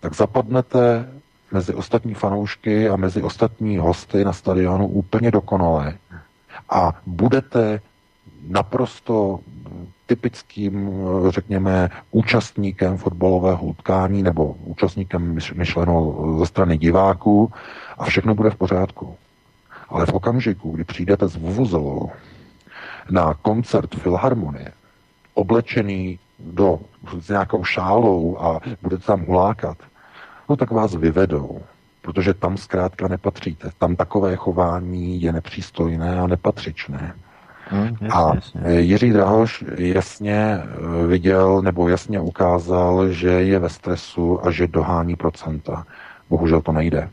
Tak 0.00 0.14
zapadnete 0.14 1.08
mezi 1.52 1.74
ostatní 1.74 2.14
fanoušky 2.14 2.88
a 2.88 2.96
mezi 2.96 3.22
ostatní 3.22 3.78
hosty 3.78 4.24
na 4.24 4.32
stadionu 4.32 4.86
úplně 4.86 5.30
dokonale 5.30 5.98
a 6.70 6.92
budete 7.06 7.80
naprosto 8.48 9.40
typickým, 10.06 10.90
řekněme, 11.28 11.90
účastníkem 12.10 12.96
fotbalového 12.96 13.62
utkání 13.62 14.22
nebo 14.22 14.56
účastníkem 14.64 15.38
myšleno 15.54 16.16
ze 16.38 16.46
strany 16.46 16.78
diváků 16.78 17.52
a 17.98 18.04
všechno 18.04 18.34
bude 18.34 18.50
v 18.50 18.56
pořádku. 18.56 19.16
Ale 19.88 20.06
v 20.06 20.12
okamžiku, 20.12 20.70
kdy 20.70 20.84
přijdete 20.84 21.28
s 21.28 21.36
Vuvuzelou 21.36 22.10
na 23.10 23.34
koncert 23.34 23.94
Filharmonie, 23.94 24.72
oblečený 25.34 26.18
do, 26.38 26.80
s 27.20 27.28
nějakou 27.28 27.64
šálou 27.64 28.36
a 28.40 28.60
budete 28.82 29.02
tam 29.02 29.26
hulákat, 29.26 29.78
no 30.48 30.56
tak 30.56 30.70
vás 30.70 30.94
vyvedou, 30.94 31.60
protože 32.02 32.34
tam 32.34 32.56
zkrátka 32.56 33.08
nepatříte. 33.08 33.70
Tam 33.78 33.96
takové 33.96 34.36
chování 34.36 35.22
je 35.22 35.32
nepřístojné 35.32 36.20
a 36.20 36.26
nepatřičné. 36.26 37.14
Hmm, 37.68 37.86
jasně, 37.86 38.08
a 38.08 38.34
jasně. 38.34 38.60
Jiří 38.80 39.10
Drahoš 39.10 39.64
jasně 39.76 40.34
eh, 40.34 41.06
viděl 41.06 41.62
nebo 41.62 41.88
jasně 41.88 42.20
ukázal, 42.20 43.08
že 43.08 43.30
je 43.30 43.58
ve 43.58 43.68
stresu 43.68 44.46
a 44.46 44.50
že 44.50 44.66
dohání 44.66 45.16
procenta. 45.16 45.86
Bohužel 46.30 46.60
to 46.60 46.72
nejde. 46.72 47.10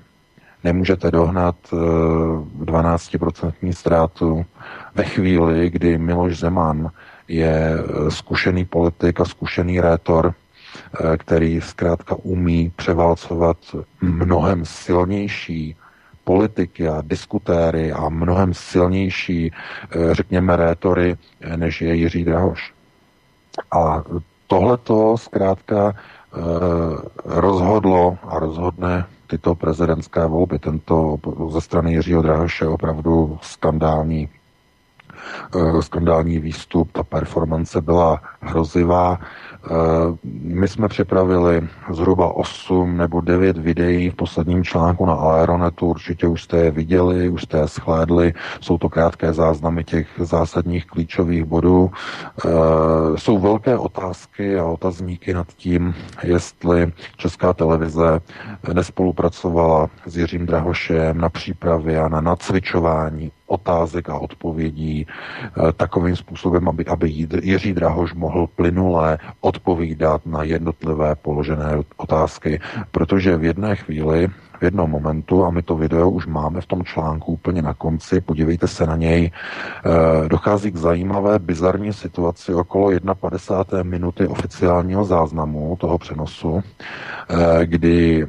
Nemůžete 0.64 1.12
dohnat 1.12 1.56
12% 1.72 3.54
eh, 3.70 3.74
ztrátu 3.74 4.46
ve 4.96 5.04
chvíli, 5.04 5.70
kdy 5.70 5.98
Miloš 5.98 6.40
Zeman 6.40 6.92
je 7.28 7.74
eh, 7.74 8.12
zkušený 8.12 8.66
politik 8.66 9.20
a 9.20 9.26
zkušený 9.26 9.82
rétor, 9.82 10.34
který 11.18 11.62
zkrátka 11.62 12.16
umí 12.24 12.72
převálcovat 12.76 13.58
mnohem 14.02 14.66
silnější 14.66 15.76
politiky 16.24 16.88
a 16.88 17.02
diskutéry 17.02 17.92
a 17.92 18.10
mnohem 18.10 18.54
silnější, 18.54 19.52
eh, 19.52 20.16
řekněme, 20.16 20.56
rétory, 20.56 21.18
eh, 21.42 21.58
než 21.58 21.82
je 21.82 21.96
Jiří 21.96 22.24
Drahoš. 22.24 22.74
A 23.72 24.04
tohleto 24.48 25.18
zkrátka 25.18 25.92
eh, 25.92 26.38
rozhodlo 27.26 28.18
a 28.24 28.40
rozhodne 28.40 29.06
tyto 29.28 29.56
prezidentské 29.56 30.26
volby. 30.26 30.60
Tento 30.60 31.20
ze 31.52 31.62
strany 31.62 31.94
Jiřího 31.94 32.22
Drahoše 32.22 32.68
opravdu 32.68 33.40
skandální 33.42 34.30
skandální 35.80 36.40
výstup, 36.40 36.92
ta 36.92 37.04
performance 37.04 37.82
byla 37.82 38.22
hrozivá. 38.42 39.20
Eh, 39.66 39.70
my 40.42 40.68
jsme 40.68 40.88
připravili 40.88 41.68
zhruba 41.92 42.36
8 42.36 42.98
nebo 42.98 43.22
9 43.22 43.58
videí 43.58 44.10
v 44.10 44.16
posledním 44.16 44.64
článku 44.64 45.06
na 45.06 45.14
Aeronetu, 45.14 45.86
určitě 45.86 46.28
už 46.28 46.44
jste 46.44 46.58
je 46.58 46.72
viděli, 46.72 47.30
už 47.30 47.42
jste 47.42 47.58
je 47.58 47.68
schlédli, 47.68 48.34
jsou 48.62 48.78
to 48.78 48.90
krátké 48.90 49.34
záznamy 49.34 49.84
těch 49.84 50.08
zásadních 50.18 50.86
klíčových 50.86 51.44
bodů. 51.44 51.92
Eh, 52.46 52.50
jsou 53.16 53.38
velké 53.38 53.78
otázky 53.78 54.60
a 54.60 54.66
otazníky 54.66 55.34
nad 55.34 55.48
tím, 55.48 55.96
jestli 56.24 56.94
Česká 57.18 57.54
televize 57.54 58.20
nespolupracovala 58.74 59.90
s 60.06 60.18
Jiřím 60.18 60.46
Drahošem 60.46 61.18
na 61.18 61.30
přípravě 61.30 62.00
a 62.00 62.08
na 62.10 62.22
nacvičování 62.22 63.32
otázek 63.52 64.10
a 64.10 64.20
odpovědí 64.20 65.08
eh, 65.08 65.72
takovým 65.72 66.16
způsobem, 66.16 66.70
aby, 66.70 66.86
aby 66.86 67.10
Jiří 67.42 67.74
Drahoš 67.74 68.14
mohl 68.14 68.48
plynule 68.48 69.18
odpovídat 69.42 70.26
na 70.26 70.44
jednotlivé 70.44 71.16
položené 71.16 71.84
otázky, 71.98 72.60
protože 72.92 73.38
v 73.38 73.44
jedné 73.44 73.76
chvíli 73.76 74.30
v 74.62 74.64
jednom 74.64 74.86
momentu, 74.86 75.46
a 75.46 75.50
my 75.50 75.62
to 75.62 75.76
video 75.76 76.10
už 76.10 76.30
máme 76.30 76.62
v 76.62 76.66
tom 76.66 76.84
článku 76.86 77.34
úplně 77.34 77.62
na 77.62 77.74
konci, 77.74 78.22
podívejte 78.22 78.68
se 78.68 78.86
na 78.86 78.96
něj, 78.96 79.32
eh, 79.34 80.30
dochází 80.30 80.72
k 80.72 80.78
zajímavé, 80.78 81.40
bizarní 81.40 81.94
situaci 81.94 82.54
okolo 82.54 82.92
51. 83.14 83.84
minuty 83.84 84.28
oficiálního 84.28 85.06
záznamu 85.06 85.76
toho 85.82 85.98
přenosu, 85.98 86.62
eh, 86.62 87.66
kdy 87.66 88.26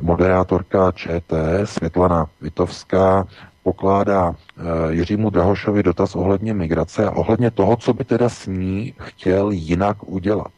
moderátorka 0.00 0.92
ČT 0.92 1.66
Světlana 1.66 2.26
Vitovská 2.40 3.26
pokládá 3.70 4.34
eh, 4.34 4.62
Jiřímu 4.90 5.30
Drahošovi 5.30 5.82
dotaz 5.82 6.16
ohledně 6.16 6.54
migrace 6.54 7.06
a 7.06 7.10
ohledně 7.10 7.50
toho, 7.50 7.76
co 7.76 7.94
by 7.94 8.04
teda 8.04 8.28
s 8.28 8.46
ní 8.46 8.94
chtěl 8.98 9.50
jinak 9.50 9.96
udělat. 10.06 10.50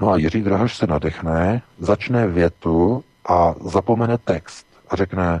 No 0.00 0.10
a 0.10 0.16
Jiří 0.16 0.42
Drahoš 0.42 0.76
se 0.76 0.86
nadechne, 0.86 1.62
začne 1.78 2.26
větu 2.26 3.04
a 3.28 3.54
zapomene 3.64 4.18
text 4.18 4.66
a 4.90 4.96
řekne, 4.96 5.40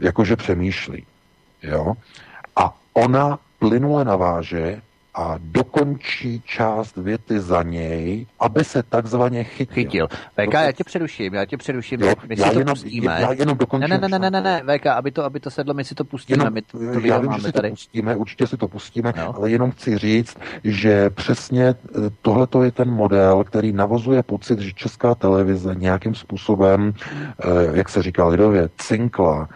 jakože 0.00 0.36
přemýšlí. 0.36 1.06
Jo? 1.62 1.94
A 2.56 2.76
ona 2.92 3.38
plynule 3.58 4.04
naváže 4.04 4.82
a 5.20 5.38
dokončí 5.42 6.42
část 6.46 6.96
věty 6.96 7.40
za 7.40 7.62
něj, 7.62 8.26
aby 8.40 8.64
se 8.64 8.82
takzvaně 8.82 9.44
chytil. 9.44 9.74
Chytil. 9.74 10.08
VK, 10.08 10.52
já 10.52 10.72
tě 10.72 10.84
přeruším, 10.84 11.34
já 11.34 11.44
tě 11.44 11.56
přeruším, 11.56 12.00
jo, 12.00 12.14
my 12.28 12.36
si 12.36 12.42
to 12.42 12.58
jenom, 12.58 12.74
pustíme. 12.74 13.18
Já 13.20 13.32
jenom 13.32 13.58
dokončím. 13.58 13.90
Ne, 13.90 13.98
ne, 13.98 14.08
ne, 14.08 14.18
ne, 14.18 14.30
ne, 14.30 14.40
ne, 14.40 14.78
VK, 14.78 14.86
aby 14.86 15.10
to, 15.10 15.24
aby 15.24 15.40
to 15.40 15.50
sedlo, 15.50 15.74
my 15.74 15.84
si 15.84 15.94
to 15.94 16.04
pustíme, 16.04 16.40
jenom, 16.40 16.54
my 16.54 16.62
to, 16.62 16.78
to 16.78 17.00
já 17.06 17.18
vím, 17.18 17.32
že 17.32 17.40
si 17.40 17.52
tady. 17.52 17.68
to 17.68 17.72
pustíme, 17.72 18.16
určitě 18.16 18.46
si 18.46 18.56
to 18.56 18.68
pustíme, 18.68 19.12
no. 19.16 19.36
ale 19.36 19.50
jenom 19.50 19.70
chci 19.70 19.98
říct, 19.98 20.36
že 20.64 21.10
přesně 21.10 21.64
eh, 21.64 21.74
tohle 22.22 22.46
je 22.64 22.72
ten 22.72 22.90
model, 22.90 23.44
který 23.44 23.72
navozuje 23.72 24.22
pocit, 24.22 24.58
že 24.58 24.72
česká 24.72 25.14
televize 25.14 25.74
nějakým 25.74 26.14
způsobem, 26.14 26.92
eh, 27.02 27.44
jak 27.72 27.88
se 27.88 28.02
říká 28.02 28.26
lidově, 28.26 28.68
cinkla 28.78 29.48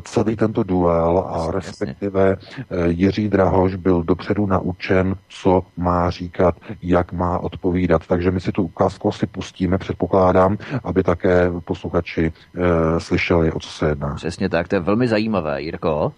celý 0.00 0.36
tento 0.36 0.62
duel 0.62 1.24
a 1.28 1.50
respektive 1.50 2.36
eh, 2.36 2.88
Jiří 2.88 3.28
Drahoš 3.28 3.74
byl 3.74 4.02
dopředu 4.02 4.46
naučen, 4.46 5.14
co 5.28 5.62
má 5.76 6.10
říkat, 6.10 6.54
jak 6.82 7.12
má 7.12 7.38
odpovídat. 7.38 8.02
Takže 8.06 8.30
my 8.30 8.40
si 8.40 8.52
tu 8.52 8.62
ukázku 8.62 9.12
si 9.12 9.26
pustíme, 9.26 9.78
předpokládám, 9.78 10.58
aby 10.84 11.02
také 11.02 11.50
posluchači 11.64 12.26
e, 12.26 13.00
slyšeli, 13.00 13.52
o 13.52 13.60
co 13.60 13.68
se 13.68 13.88
jedná. 13.88 14.14
Přesně 14.14 14.48
tak, 14.48 14.68
to 14.68 14.74
je 14.74 14.80
velmi 14.80 15.08
zajímavé. 15.08 15.62
Jirko? 15.62 16.12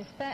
Vy 0.00 0.04
jste 0.04 0.24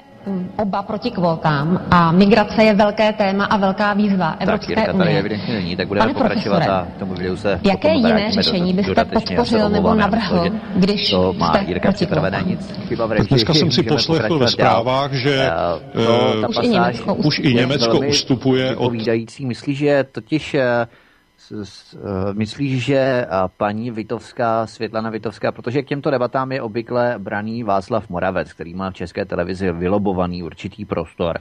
oba 0.57 0.83
proti 0.83 1.11
kvótám 1.11 1.87
a 1.91 2.13
migrace 2.13 2.65
je 2.65 2.75
velké 2.75 3.13
téma 3.13 3.45
a 3.45 3.57
velká 3.57 3.93
výzva 3.93 4.37
Evropské 4.41 4.75
tak, 4.75 4.95
unie. 4.95 5.05
tady 5.05 5.19
evidentně 5.19 5.55
není, 5.55 5.77
tak 5.77 5.89
budeme 5.89 6.07
Pane 6.07 6.15
pokračovat 6.15 6.63
a 6.63 6.87
tomu 6.99 7.15
videu 7.15 7.37
se 7.37 7.61
Jaké 7.65 7.95
jiné 7.95 8.33
řešení 8.33 8.73
byste 8.73 9.05
podpořil 9.05 9.69
nebo 9.69 9.95
navrhl, 9.95 10.45
když 10.75 11.11
to 11.11 11.33
má 11.33 11.55
jste 11.55 11.65
Jirka 11.67 11.93
připravené 11.93 12.43
nic? 12.47 12.75
Chyba 12.89 13.07
v 13.07 13.13
režii, 13.13 13.29
Dneska 13.29 13.55
jsem 13.55 13.71
si 13.71 13.83
poslechl 13.83 14.39
ve 14.39 14.49
zprávách, 14.49 15.13
že 15.13 15.51
uh, 15.95 16.49
už, 16.49 16.59
i 16.63 16.69
Německo, 16.69 17.15
už 17.15 17.39
i 17.39 17.55
Německo 17.55 17.99
ustupuje 17.99 18.77
od... 18.77 18.93
Myslíš, 19.41 19.79
že 19.79 20.05
totiž 20.13 20.55
uh, 20.55 20.61
Myslíš, 22.33 22.85
že 22.85 23.27
paní 23.57 23.91
Vitovská, 23.91 24.67
Světlana 24.67 25.11
Vitovská, 25.11 25.53
protože 25.53 25.83
k 25.83 25.87
těmto 25.87 26.11
debatám 26.11 26.53
je 26.53 26.63
obvykle 26.63 27.15
braný 27.19 27.63
Václav 27.63 28.09
Moravec, 28.09 28.53
který 28.53 28.75
má 28.75 28.91
v 28.91 28.95
české 28.95 29.25
televizi 29.25 29.73
vylobovaný 29.73 30.43
určitý 30.43 30.85
prostor. 30.85 31.39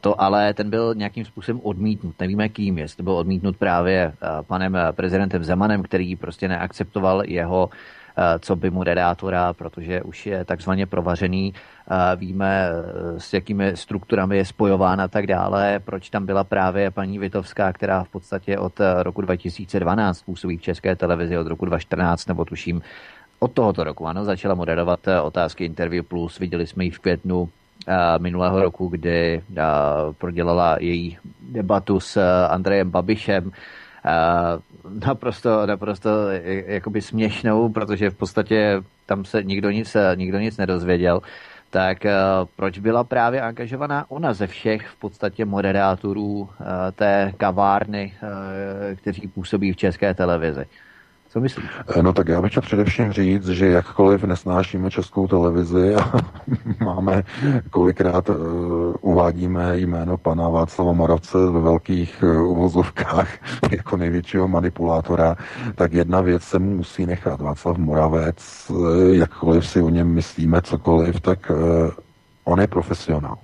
To 0.00 0.20
ale 0.20 0.54
ten 0.54 0.70
byl 0.70 0.94
nějakým 0.94 1.24
způsobem 1.24 1.60
odmítnut. 1.64 2.14
Nevíme 2.20 2.48
kým, 2.48 2.78
jestli 2.78 3.02
byl 3.02 3.12
odmítnut 3.12 3.56
právě 3.56 4.12
panem 4.46 4.78
prezidentem 4.92 5.44
Zemanem, 5.44 5.82
který 5.82 6.16
prostě 6.16 6.48
neakceptoval 6.48 7.22
jeho 7.26 7.70
Eh, 7.70 7.95
co 8.38 8.56
by 8.56 8.70
moderátora, 8.70 9.52
protože 9.52 10.02
už 10.02 10.26
je 10.26 10.44
takzvaně 10.44 10.86
provařený, 10.86 11.54
eh, 11.54 12.16
víme, 12.16 12.68
eh, 12.68 13.20
s 13.20 13.32
jakými 13.32 13.76
strukturami 13.76 14.36
je 14.36 14.44
spojován 14.44 15.00
a 15.00 15.08
tak 15.08 15.26
dále, 15.26 15.80
proč 15.84 16.10
tam 16.10 16.26
byla 16.26 16.44
právě 16.44 16.90
paní 16.90 17.18
Vitovská, 17.18 17.72
která 17.72 18.04
v 18.04 18.08
podstatě 18.08 18.58
od 18.58 18.80
roku 19.02 19.20
2012 19.20 20.22
působí 20.22 20.56
v 20.56 20.62
České 20.62 20.96
televizi, 20.96 21.38
od 21.38 21.46
roku 21.46 21.64
2014 21.64 22.26
nebo 22.26 22.44
tuším 22.44 22.82
od 23.38 23.52
tohoto 23.52 23.84
roku, 23.84 24.06
ano, 24.06 24.24
začala 24.24 24.54
moderovat 24.54 25.00
otázky 25.22 25.64
Interview 25.64 26.04
Plus, 26.04 26.38
viděli 26.38 26.66
jsme 26.66 26.84
ji 26.84 26.90
v 26.90 26.98
květnu 26.98 27.48
minulého 28.18 28.62
roku, 28.62 28.88
kdy 28.88 29.42
prodělala 30.18 30.76
její 30.80 31.18
debatu 31.40 32.00
s 32.00 32.20
Andrejem 32.48 32.90
Babišem, 32.90 33.52
naprosto, 35.06 35.66
naprosto 35.66 36.10
jakoby 36.66 37.02
směšnou, 37.02 37.68
protože 37.68 38.10
v 38.10 38.14
podstatě 38.14 38.82
tam 39.06 39.24
se 39.24 39.42
nikdo 39.42 39.70
nic, 39.70 39.96
nikdo 40.16 40.38
nic 40.38 40.56
nedozvěděl 40.56 41.20
tak 41.70 41.98
proč 42.56 42.78
byla 42.78 43.04
právě 43.04 43.40
angažovaná 43.40 44.10
ona 44.10 44.32
ze 44.32 44.46
všech 44.46 44.88
v 44.88 44.96
podstatě 44.96 45.44
moderátorů 45.44 46.48
té 46.94 47.32
kavárny, 47.36 48.14
kteří 48.96 49.28
působí 49.28 49.72
v 49.72 49.76
české 49.76 50.14
televizi? 50.14 50.64
Co 51.36 51.40
myslíš? 51.40 51.66
Eh, 51.88 52.02
no 52.02 52.12
tak 52.12 52.28
já 52.28 52.42
bych 52.42 52.50
chtěl 52.50 52.62
především 52.62 53.12
říct, 53.12 53.48
že 53.48 53.66
jakkoliv 53.66 54.24
nesnášíme 54.24 54.90
českou 54.90 55.28
televizi 55.28 55.94
a 55.94 56.12
máme 56.84 57.22
kolikrát 57.70 58.28
uh, 58.28 58.36
uvádíme 59.00 59.78
jméno 59.78 60.16
pana 60.16 60.48
Václava 60.48 60.92
Moravce 60.92 61.38
ve 61.38 61.60
velkých 61.60 62.22
uh, 62.22 62.50
uvozovkách 62.50 63.28
jako 63.70 63.96
největšího 63.96 64.48
manipulátora, 64.48 65.36
tak 65.74 65.92
jedna 65.92 66.20
věc 66.20 66.42
se 66.42 66.58
mu 66.58 66.76
musí 66.76 67.06
nechat. 67.06 67.40
Václav 67.40 67.76
Moravec, 67.76 68.70
uh, 68.70 69.14
jakkoliv 69.14 69.66
si 69.66 69.82
o 69.82 69.88
něm 69.88 70.08
myslíme 70.08 70.62
cokoliv, 70.62 71.20
tak 71.20 71.50
uh, 71.50 71.90
on 72.44 72.60
je 72.60 72.66
profesionál. 72.66 73.38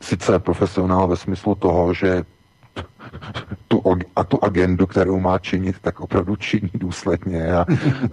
Sice 0.00 0.38
profesionál 0.38 1.08
ve 1.08 1.16
smyslu 1.16 1.54
toho, 1.54 1.94
že 1.94 2.22
tu, 3.68 3.82
a 4.16 4.24
tu 4.24 4.44
agendu, 4.44 4.86
kterou 4.86 5.20
má 5.20 5.38
činit, 5.38 5.76
tak 5.80 6.00
opravdu 6.00 6.36
činí 6.36 6.70
důsledně. 6.74 7.52
A 7.52 7.66
e, 7.72 8.08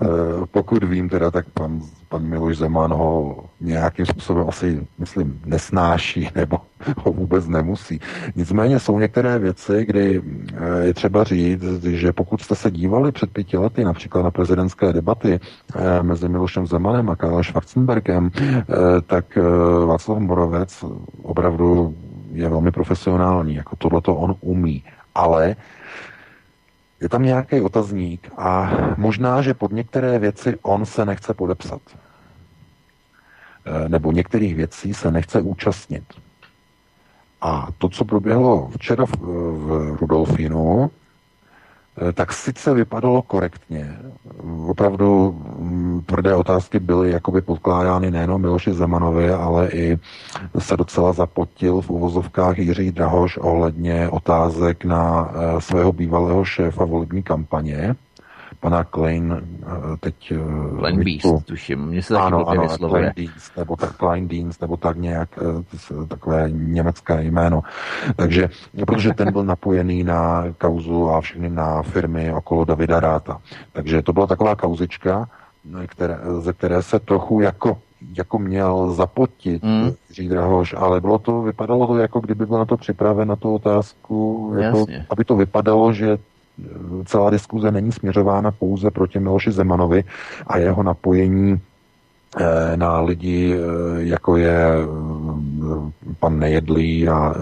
pokud 0.51 0.83
vím 0.83 1.09
teda, 1.09 1.31
tak 1.31 1.45
pan, 1.53 1.81
pan 2.09 2.23
Miloš 2.23 2.57
Zeman 2.57 2.93
ho 2.93 3.43
nějakým 3.61 4.05
způsobem 4.05 4.45
asi, 4.47 4.87
myslím, 4.99 5.41
nesnáší 5.45 6.29
nebo 6.35 6.57
ho 6.97 7.11
vůbec 7.11 7.47
nemusí. 7.47 7.99
Nicméně 8.35 8.79
jsou 8.79 8.99
některé 8.99 9.39
věci, 9.39 9.85
kdy 9.85 10.21
e, 10.55 10.85
je 10.85 10.93
třeba 10.93 11.23
říct, 11.23 11.83
že 11.83 12.13
pokud 12.13 12.41
jste 12.41 12.55
se 12.55 12.71
dívali 12.71 13.11
před 13.11 13.31
pěti 13.31 13.57
lety 13.57 13.83
například 13.83 14.23
na 14.23 14.31
prezidentské 14.31 14.93
debaty 14.93 15.39
e, 15.75 16.03
mezi 16.03 16.29
Milošem 16.29 16.67
Zemanem 16.67 17.09
a 17.09 17.15
Karlem 17.15 17.43
Schwarzenbergem, 17.43 18.31
tak 19.07 19.37
Václav 19.85 20.19
Moravec 20.19 20.83
opravdu 21.23 21.95
je 22.35 22.49
velmi 22.49 22.71
profesionální, 22.71 23.55
jako 23.55 23.75
tohleto 23.75 24.15
on 24.15 24.35
umí, 24.41 24.83
ale 25.15 25.55
je 27.01 27.09
tam 27.09 27.23
nějaký 27.23 27.61
otazník 27.61 28.31
a 28.37 28.71
možná, 28.97 29.41
že 29.41 29.53
pod 29.53 29.71
některé 29.71 30.19
věci 30.19 30.57
on 30.61 30.85
se 30.85 31.05
nechce 31.05 31.33
podepsat. 31.33 31.81
E, 33.65 33.89
nebo 33.89 34.11
některých 34.11 34.55
věcí 34.55 34.93
se 34.93 35.11
nechce 35.11 35.41
účastnit. 35.41 36.03
A 37.41 37.67
to, 37.77 37.89
co 37.89 38.05
proběhlo 38.05 38.69
včera 38.69 39.05
v, 39.05 39.17
v 39.51 39.97
Rudolfínu, 40.01 40.91
tak 42.13 42.33
sice 42.33 42.73
vypadalo 42.73 43.21
korektně. 43.21 43.97
Opravdu 44.67 45.31
mm, 45.59 46.01
tvrdé 46.05 46.35
otázky 46.35 46.79
byly 46.79 47.11
jakoby 47.11 47.41
podkládány 47.41 48.11
nejenom 48.11 48.41
Miloši 48.41 48.73
Zemanovi, 48.73 49.29
ale 49.29 49.69
i 49.69 49.97
se 50.59 50.77
docela 50.77 51.13
zapotil 51.13 51.81
v 51.81 51.89
uvozovkách 51.89 52.59
Jiří 52.59 52.91
Drahoš 52.91 53.37
ohledně 53.37 54.09
otázek 54.09 54.85
na 54.85 55.31
eh, 55.31 55.61
svého 55.61 55.91
bývalého 55.91 56.45
šéfa 56.45 56.85
volební 56.85 57.23
kampaně 57.23 57.95
pana 58.59 58.83
Klein, 58.83 59.41
eh, 59.63 59.97
teď... 59.99 60.31
Eh, 60.31 60.77
Klein 60.77 61.03
Beast, 61.03 61.45
tuším, 61.45 61.85
mně 61.85 62.03
se 62.03 62.13
taky 62.13 62.25
ano, 62.25 62.49
ano, 62.49 62.67
Klein 62.89 63.11
Dienst, 63.15 63.57
nebo 63.57 63.75
tak 63.75 63.95
Klein 63.95 64.27
Dienst, 64.27 64.61
nebo 64.61 64.77
tak 64.77 64.97
nějak, 64.97 65.29
eh, 65.41 66.05
takové 66.07 66.49
německé 66.51 67.23
jméno. 67.23 67.61
Takže, 68.15 68.49
protože 68.87 69.13
ten 69.13 69.31
byl 69.31 69.43
napojený 69.43 70.03
na 70.03 70.43
kauzu 70.57 71.09
a 71.09 71.21
všechny 71.21 71.49
na 71.49 71.81
firmy 71.81 72.33
okolo 72.33 72.65
Davida 72.65 72.99
Ráta. 72.99 73.41
Takže 73.73 74.01
to 74.01 74.13
byla 74.13 74.27
taková 74.27 74.55
kauzička, 74.55 75.29
které, 75.87 76.17
ze 76.39 76.53
které 76.53 76.81
se 76.81 76.99
trochu 76.99 77.41
jako 77.41 77.77
jako 78.17 78.39
měl 78.39 78.91
zapotit 78.91 79.63
mm. 79.63 79.91
Jiří 80.09 80.29
Drahoš, 80.29 80.75
ale 80.77 81.01
bylo 81.01 81.19
to, 81.19 81.41
vypadalo 81.41 81.87
to 81.87 81.97
jako 81.97 82.19
kdyby 82.19 82.45
byl 82.45 82.57
na 82.57 82.65
to 82.65 82.77
připraven, 82.77 83.27
na 83.27 83.35
tu 83.35 83.53
otázku, 83.53 84.53
jako, 84.59 84.85
aby 85.09 85.25
to 85.25 85.35
vypadalo, 85.35 85.93
že 85.93 86.17
celá 87.05 87.29
diskuze 87.29 87.71
není 87.71 87.91
směřována 87.91 88.51
pouze 88.51 88.91
proti 88.91 89.19
Miloši 89.19 89.51
Zemanovi 89.51 90.03
a 90.47 90.57
jeho 90.57 90.83
napojení 90.83 91.61
eh, 92.39 92.77
na 92.77 93.01
lidi, 93.01 93.55
eh, 93.55 93.59
jako 93.97 94.37
je 94.37 94.67
eh, 94.73 94.85
pan 96.19 96.39
Nejedlý 96.39 97.09
a 97.09 97.33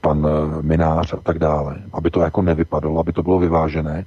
pan 0.00 0.28
Minář 0.62 1.12
a 1.12 1.16
tak 1.16 1.38
dále. 1.38 1.76
Aby 1.92 2.10
to 2.10 2.20
jako 2.20 2.42
nevypadalo, 2.42 3.00
aby 3.00 3.12
to 3.12 3.22
bylo 3.22 3.38
vyvážené. 3.38 4.04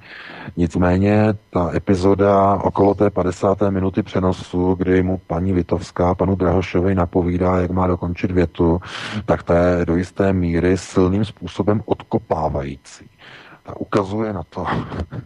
Nicméně 0.57 1.33
ta 1.49 1.71
epizoda 1.75 2.55
okolo 2.63 2.93
té 2.93 3.09
50. 3.09 3.61
minuty 3.69 4.03
přenosu, 4.03 4.75
kdy 4.75 5.03
mu 5.03 5.21
paní 5.27 5.53
Vitovská 5.53 6.15
panu 6.15 6.35
Drahošovi 6.35 6.95
napovídá, 6.95 7.57
jak 7.57 7.71
má 7.71 7.87
dokončit 7.87 8.31
větu, 8.31 8.81
tak 9.25 9.43
to 9.43 9.53
je 9.53 9.85
do 9.85 9.95
jisté 9.95 10.33
míry 10.33 10.77
silným 10.77 11.25
způsobem 11.25 11.81
odkopávající 11.85 13.09
ukazuje 13.77 14.33
na 14.33 14.43
to, 14.49 14.65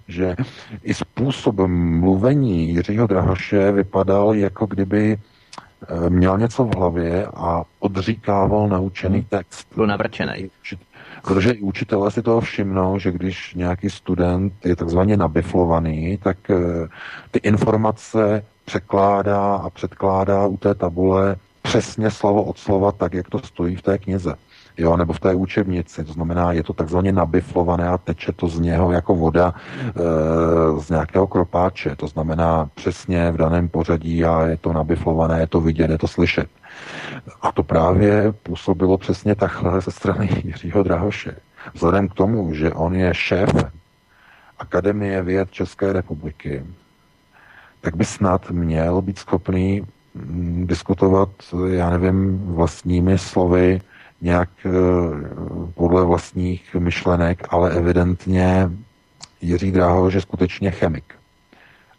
že 0.08 0.36
i 0.84 0.94
způsobem 0.94 2.00
mluvení 2.00 2.70
Jiřího 2.70 3.08
Drahoše 3.08 3.72
vypadal, 3.72 4.36
jako 4.36 4.66
kdyby 4.66 5.18
eh, 5.18 6.10
měl 6.10 6.38
něco 6.38 6.64
v 6.64 6.76
hlavě 6.76 7.26
a 7.26 7.64
odříkával 7.80 8.68
naučený 8.68 9.18
hmm. 9.18 9.28
text. 9.30 9.68
Byl 9.76 9.88
navrčený. 9.88 10.50
Protože 11.22 11.52
i 11.52 11.62
učitelé 11.62 12.12
si 12.12 12.22
toho 12.22 12.42
všimnou, 12.42 13.00
že 13.00 13.12
když 13.12 13.54
nějaký 13.54 13.90
student 13.90 14.54
je 14.66 14.76
takzvaně 14.76 15.18
nabiflovaný, 15.18 16.18
tak 16.18 16.38
eh, 16.50 16.56
ty 17.32 17.40
informace 17.40 18.46
překládá 18.66 19.56
a 19.56 19.70
předkládá 19.70 20.48
u 20.48 20.58
té 20.58 20.76
tabule 20.76 21.36
přesně 21.62 22.12
slovo 22.12 22.44
od 22.44 22.58
slova 22.58 22.92
tak, 22.92 23.14
jak 23.14 23.30
to 23.30 23.40
stojí 23.40 23.76
v 23.76 23.82
té 23.82 23.98
knize 23.98 24.36
jo, 24.78 24.98
nebo 24.98 25.14
v 25.14 25.20
té 25.20 25.34
učebnici. 25.34 26.04
To 26.04 26.14
znamená, 26.14 26.52
je 26.52 26.64
to 26.64 26.74
takzvaně 26.74 27.12
nabiflované 27.12 27.88
a 27.88 27.98
teče 27.98 28.32
to 28.32 28.48
z 28.48 28.60
něho 28.60 28.92
jako 28.92 29.16
voda 29.16 29.54
e, 29.54 30.82
z 30.82 30.90
nějakého 30.90 31.28
kropáče. 31.28 31.96
To 31.96 32.08
znamená 32.08 32.70
přesně 32.76 33.32
v 33.32 33.38
daném 33.38 33.70
pořadí 33.70 34.26
a 34.26 34.42
je 34.48 34.58
to 34.58 34.74
nabiflované, 34.74 35.40
je 35.40 35.48
to 35.48 35.62
vidět, 35.62 35.92
je 35.92 35.98
to 35.98 36.08
slyšet. 36.08 36.48
A 37.42 37.52
to 37.52 37.64
právě 37.64 38.32
působilo 38.44 38.98
přesně 38.98 39.36
takhle 39.36 39.82
ze 39.82 39.92
strany 39.92 40.30
Jiřího 40.44 40.84
Drahoše. 40.84 41.36
Vzhledem 41.74 42.10
k 42.10 42.14
tomu, 42.14 42.54
že 42.54 42.74
on 42.74 42.96
je 42.96 43.14
šéf 43.14 43.50
Akademie 44.60 45.22
věd 45.22 45.52
České 45.52 45.94
republiky, 45.94 46.64
tak 47.82 47.96
by 47.96 48.06
snad 48.06 48.52
měl 48.52 49.02
být 49.02 49.18
schopný 49.18 49.82
mm, 50.16 50.68
diskutovat, 50.68 51.30
já 51.68 51.90
nevím, 51.90 52.38
vlastními 52.46 53.18
slovy 53.18 53.82
nějak 54.24 54.50
eh, 54.66 54.70
podle 55.74 56.06
vlastních 56.06 56.76
myšlenek, 56.76 57.48
ale 57.50 57.72
evidentně 57.72 58.70
Jiří 59.42 59.72
Dráhoš 59.72 60.14
je 60.14 60.22
skutečně 60.22 60.72
chemik. 60.72 61.04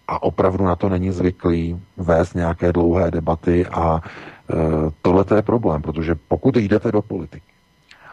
A 0.09 0.23
opravdu 0.23 0.65
na 0.65 0.77
to 0.77 0.89
není 0.89 1.11
zvyklý 1.11 1.81
vést 1.97 2.35
nějaké 2.35 2.73
dlouhé 2.73 3.11
debaty 3.11 3.67
a 3.67 4.01
e, 4.01 4.57
tohle 5.03 5.25
je 5.37 5.43
problém, 5.43 5.83
protože 5.83 6.15
pokud 6.29 6.57
jdete 6.57 6.93
do 6.93 7.03
politiky, 7.03 7.47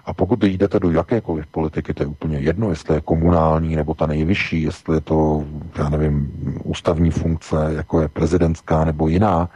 a 0.06 0.13
pokud 0.13 0.43
jdete 0.43 0.80
do 0.80 0.91
jakékoliv 0.91 1.47
politiky, 1.47 1.93
to 1.93 2.04
je 2.04 2.08
úplně 2.08 2.38
jedno, 2.39 2.69
jestli 2.69 2.95
je 2.95 3.02
komunální 3.02 3.76
nebo 3.76 3.93
ta 3.93 4.06
nejvyšší, 4.06 4.62
jestli 4.62 4.95
je 4.95 5.02
to, 5.02 5.45
já 5.78 5.89
nevím, 5.89 6.32
ústavní 6.63 7.12
funkce, 7.12 7.56
jako 7.76 8.02
je 8.02 8.08
prezidentská 8.08 8.86
nebo 8.86 9.08
jiná, 9.08 9.50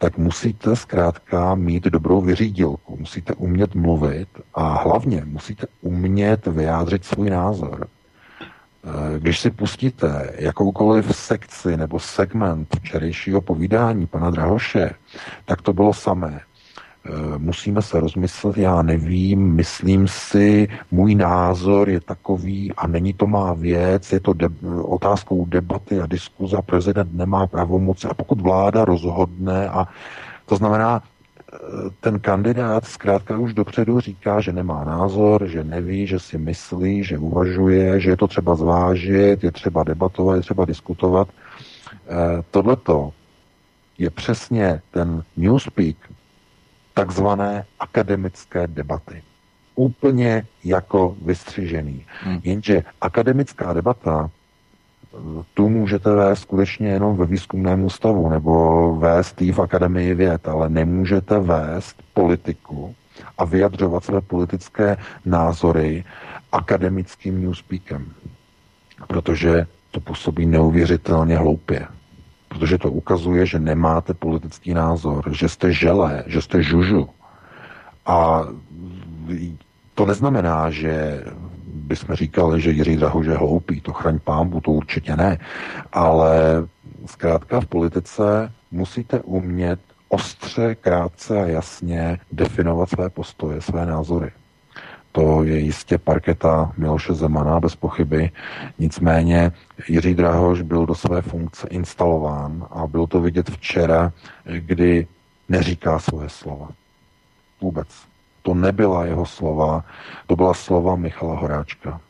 tak 0.00 0.18
musíte 0.18 0.76
zkrátka 0.76 1.54
mít 1.54 1.84
dobrou 1.84 2.20
vyřídilku, 2.20 2.96
musíte 2.96 3.34
umět 3.34 3.74
mluvit 3.74 4.28
a 4.54 4.82
hlavně 4.82 5.22
musíte 5.24 5.66
umět 5.80 6.46
vyjádřit 6.46 7.04
svůj 7.04 7.30
názor. 7.30 7.86
Eh, 8.84 9.18
když 9.18 9.40
si 9.40 9.50
pustíte 9.50 10.32
jakoukoliv 10.38 11.16
sekci 11.16 11.76
nebo 11.76 12.00
segment 12.00 12.76
včerejšího 12.76 13.40
povídání 13.40 14.06
pana 14.06 14.30
Drahoše, 14.30 14.90
tak 15.44 15.62
to 15.62 15.72
bylo 15.72 15.94
samé. 15.94 16.40
Eh, 17.06 17.38
musíme 17.38 17.82
se 17.82 18.00
rozmyslet, 18.00 18.56
já 18.58 18.82
nevím, 18.82 19.54
myslím 19.54 20.08
si, 20.08 20.68
můj 20.90 21.14
názor 21.14 21.88
je 21.88 22.00
takový 22.00 22.72
a 22.76 22.86
není 22.86 23.12
to 23.12 23.26
má 23.26 23.52
věc, 23.54 24.12
je 24.12 24.20
to 24.20 24.32
de- 24.32 24.48
otázkou 24.82 25.46
debaty 25.46 26.00
a 26.00 26.06
diskuze 26.06 26.56
a 26.56 26.62
prezident 26.62 27.14
nemá 27.14 27.46
pravomoci 27.46 28.08
a 28.08 28.14
pokud 28.14 28.40
vláda 28.40 28.84
rozhodne 28.84 29.68
a 29.68 29.88
to 30.46 30.56
znamená, 30.56 31.02
eh, 31.52 31.56
ten 32.00 32.20
kandidát 32.20 32.84
zkrátka 32.84 33.38
už 33.38 33.54
dopředu 33.54 34.00
říká, 34.00 34.40
že 34.40 34.52
nemá 34.52 34.84
názor, 34.84 35.46
že 35.46 35.64
neví, 35.64 36.06
že 36.06 36.18
si 36.18 36.38
myslí, 36.38 37.04
že 37.04 37.18
uvažuje, 37.18 38.00
že 38.00 38.10
je 38.10 38.16
to 38.16 38.26
třeba 38.28 38.56
zvážit, 38.56 39.44
je 39.44 39.52
třeba 39.52 39.84
debatovat, 39.84 40.36
je 40.36 40.42
třeba 40.42 40.64
diskutovat. 40.64 41.28
Eh, 41.28 42.42
tohleto 42.50 43.12
je 43.98 44.10
přesně 44.10 44.80
ten 44.90 45.22
newspeak 45.36 45.96
takzvané 47.00 47.64
akademické 47.80 48.66
debaty. 48.66 49.22
Úplně 49.74 50.46
jako 50.64 51.16
vystřižený. 51.22 52.04
Hmm. 52.22 52.40
Jenže 52.44 52.82
akademická 53.00 53.72
debata 53.72 54.30
tu 55.54 55.68
můžete 55.68 56.14
vést 56.14 56.40
skutečně 56.40 56.88
jenom 56.88 57.16
ve 57.16 57.26
výzkumném 57.26 57.84
ústavu 57.84 58.28
nebo 58.28 58.54
vést 58.96 59.42
ji 59.42 59.52
v 59.52 59.58
akademii 59.58 60.14
věd, 60.14 60.48
ale 60.48 60.68
nemůžete 60.68 61.38
vést 61.38 61.96
politiku 62.14 62.94
a 63.38 63.44
vyjadřovat 63.44 64.04
své 64.04 64.20
politické 64.20 64.96
názory 65.24 66.04
akademickým 66.52 67.42
newspeakem. 67.42 68.12
Protože 69.06 69.66
to 69.90 70.00
působí 70.00 70.46
neuvěřitelně 70.46 71.36
hloupě. 71.36 71.86
Protože 72.50 72.78
to 72.78 72.90
ukazuje, 72.90 73.46
že 73.46 73.58
nemáte 73.58 74.14
politický 74.14 74.74
názor, 74.74 75.24
že 75.34 75.48
jste 75.48 75.72
želé, 75.72 76.24
že 76.26 76.42
jste 76.42 76.62
žužu. 76.62 77.08
A 78.06 78.42
to 79.94 80.06
neznamená, 80.06 80.70
že 80.70 81.24
bychom 81.66 82.14
říkali, 82.14 82.60
že 82.60 82.70
Jiří 82.70 82.96
Drahoš 82.96 83.26
je 83.26 83.36
hloupý, 83.36 83.80
to 83.80 83.92
chraň 83.92 84.18
pámbu, 84.18 84.60
to 84.60 84.70
určitě 84.70 85.16
ne. 85.16 85.38
Ale 85.92 86.30
zkrátka 87.06 87.60
v 87.60 87.66
politice 87.66 88.52
musíte 88.70 89.20
umět 89.20 89.80
ostře, 90.08 90.74
krátce 90.74 91.42
a 91.42 91.46
jasně 91.46 92.18
definovat 92.32 92.90
své 92.90 93.10
postoje, 93.10 93.60
své 93.60 93.86
názory. 93.86 94.30
To 95.12 95.42
je 95.44 95.58
jistě 95.58 95.98
parketa 95.98 96.72
Miloše 96.76 97.14
Zemana, 97.14 97.60
bez 97.60 97.76
pochyby. 97.76 98.30
Nicméně 98.78 99.52
Jiří 99.88 100.14
Drahoš 100.14 100.62
byl 100.62 100.86
do 100.86 100.94
své 100.94 101.22
funkce 101.22 101.68
instalován 101.70 102.66
a 102.70 102.86
bylo 102.86 103.06
to 103.06 103.20
vidět 103.20 103.50
včera, 103.50 104.12
kdy 104.44 105.06
neříká 105.48 105.98
svoje 105.98 106.28
slova. 106.28 106.68
Vůbec. 107.60 107.88
To 108.42 108.54
nebyla 108.54 109.04
jeho 109.04 109.26
slova, 109.26 109.84
to 110.26 110.36
byla 110.36 110.54
slova 110.54 110.96
Michala 110.96 111.36
Horáčka. 111.40 112.00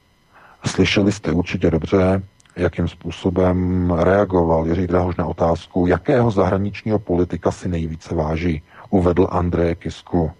Slyšeli 0.66 1.12
jste 1.12 1.32
určitě 1.32 1.70
dobře, 1.70 2.22
jakým 2.56 2.88
způsobem 2.88 3.90
reagoval 3.90 4.66
Jiří 4.66 4.86
Drahoš 4.86 5.16
na 5.16 5.26
otázku, 5.26 5.86
jakého 5.86 6.30
zahraničního 6.30 6.98
politika 6.98 7.50
si 7.50 7.68
nejvíce 7.68 8.14
váží. 8.14 8.62
Uvedl 8.90 9.28
Andreje 9.30 9.74
Kisku. 9.74 10.32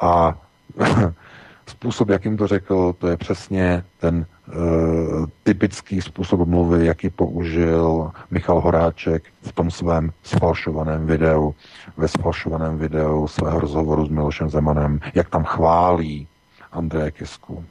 A 0.00 0.38
způsob, 1.68 2.08
jakým 2.08 2.36
to 2.36 2.46
řekl, 2.46 2.94
to 2.98 3.08
je 3.08 3.16
přesně 3.16 3.84
ten 4.00 4.26
uh, 4.48 5.26
typický 5.42 6.00
způsob 6.00 6.48
mluvy, 6.48 6.86
jaký 6.86 7.10
použil 7.10 8.10
Michal 8.30 8.60
Horáček 8.60 9.22
v 9.42 9.52
tom 9.52 9.70
svém 9.70 10.10
sfalšovaném 10.22 11.06
videu, 11.06 11.54
ve 11.96 12.08
sfalšovaném 12.08 12.78
videu 12.78 13.28
svého 13.28 13.60
rozhovoru 13.60 14.06
s 14.06 14.08
Milošem 14.08 14.50
Zemanem, 14.50 15.00
jak 15.14 15.28
tam 15.28 15.44
chválí 15.44 16.28
Andreje 16.72 17.10
Kisku. 17.10 17.64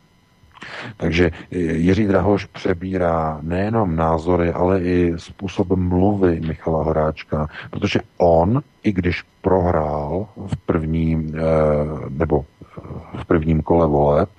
Takže 0.98 1.32
Jiří 1.52 2.08
Drahoš 2.08 2.46
přebírá 2.46 3.40
nejenom 3.42 3.96
názory, 3.96 4.52
ale 4.52 4.82
i 4.82 5.14
způsob 5.18 5.68
mluvy 5.68 6.40
Michala 6.48 6.84
Horáčka, 6.84 7.48
protože 7.70 8.00
on, 8.18 8.62
i 8.84 8.92
když 8.92 9.24
prohrál 9.42 10.28
v 10.48 10.58
první, 10.66 11.32
eh, 11.36 11.40
nebo 12.10 12.46
v 13.22 13.26
prvním 13.26 13.62
kole 13.62 13.88
voleb, 13.88 14.30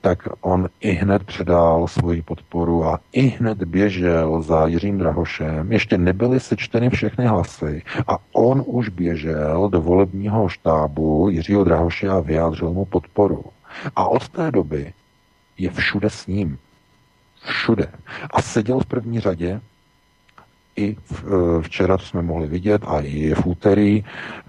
tak 0.00 0.28
on 0.40 0.68
i 0.80 0.92
hned 0.92 1.24
předal 1.24 1.88
svoji 1.88 2.22
podporu 2.22 2.84
a 2.84 3.00
i 3.12 3.26
hned 3.26 3.64
běžel 3.64 4.42
za 4.42 4.66
Jiřím 4.66 4.98
Drahošem. 4.98 5.72
Ještě 5.72 5.98
nebyly 5.98 6.40
sečteny 6.40 6.90
všechny 6.90 7.26
hlasy 7.26 7.82
a 8.08 8.18
on 8.32 8.62
už 8.66 8.88
běžel 8.88 9.68
do 9.68 9.80
volebního 9.80 10.48
štábu 10.48 11.28
Jiřího 11.30 11.64
Drahoše 11.64 12.08
a 12.08 12.20
vyjádřil 12.20 12.72
mu 12.72 12.84
podporu. 12.84 13.44
A 13.96 14.08
od 14.08 14.28
té 14.28 14.50
doby 14.50 14.92
je 15.58 15.70
všude 15.70 16.10
s 16.10 16.26
ním. 16.26 16.58
Všude. 17.44 17.88
A 18.30 18.42
seděl 18.42 18.80
v 18.80 18.86
první 18.86 19.20
řadě 19.20 19.60
i 20.76 20.96
e, 20.96 21.62
včera, 21.62 21.98
jsme 21.98 22.22
mohli 22.22 22.46
vidět, 22.46 22.82
a 22.86 23.00
i 23.00 23.34
v 23.34 23.46
úterý 23.46 24.04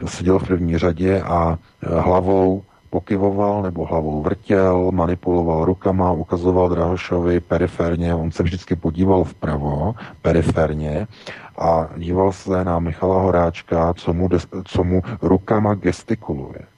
seděl 0.06 0.40
v 0.40 0.48
první 0.48 0.78
řadě 0.78 1.22
a 1.22 1.58
e, 1.82 2.00
hlavou 2.00 2.64
pokyvoval 2.92 3.62
nebo 3.62 3.86
hlavou 3.86 4.22
vrtěl, 4.22 4.92
manipuloval 4.92 5.66
rukama, 5.66 6.12
ukazoval 6.12 6.70
Drahošovi 6.70 7.40
periferně, 7.40 8.16
on 8.16 8.32
se 8.32 8.44
vždycky 8.44 8.76
podíval 8.76 9.24
vpravo, 9.24 9.96
periferně 10.22 11.08
a 11.58 11.90
díval 11.98 12.32
se 12.32 12.64
na 12.64 12.80
Michala 12.80 13.22
Horáčka, 13.22 13.94
co 13.94 14.14
mu, 14.14 14.30
co 14.66 14.84
mu 14.84 15.02
rukama 15.22 15.76
gestikuluje. 15.76 16.71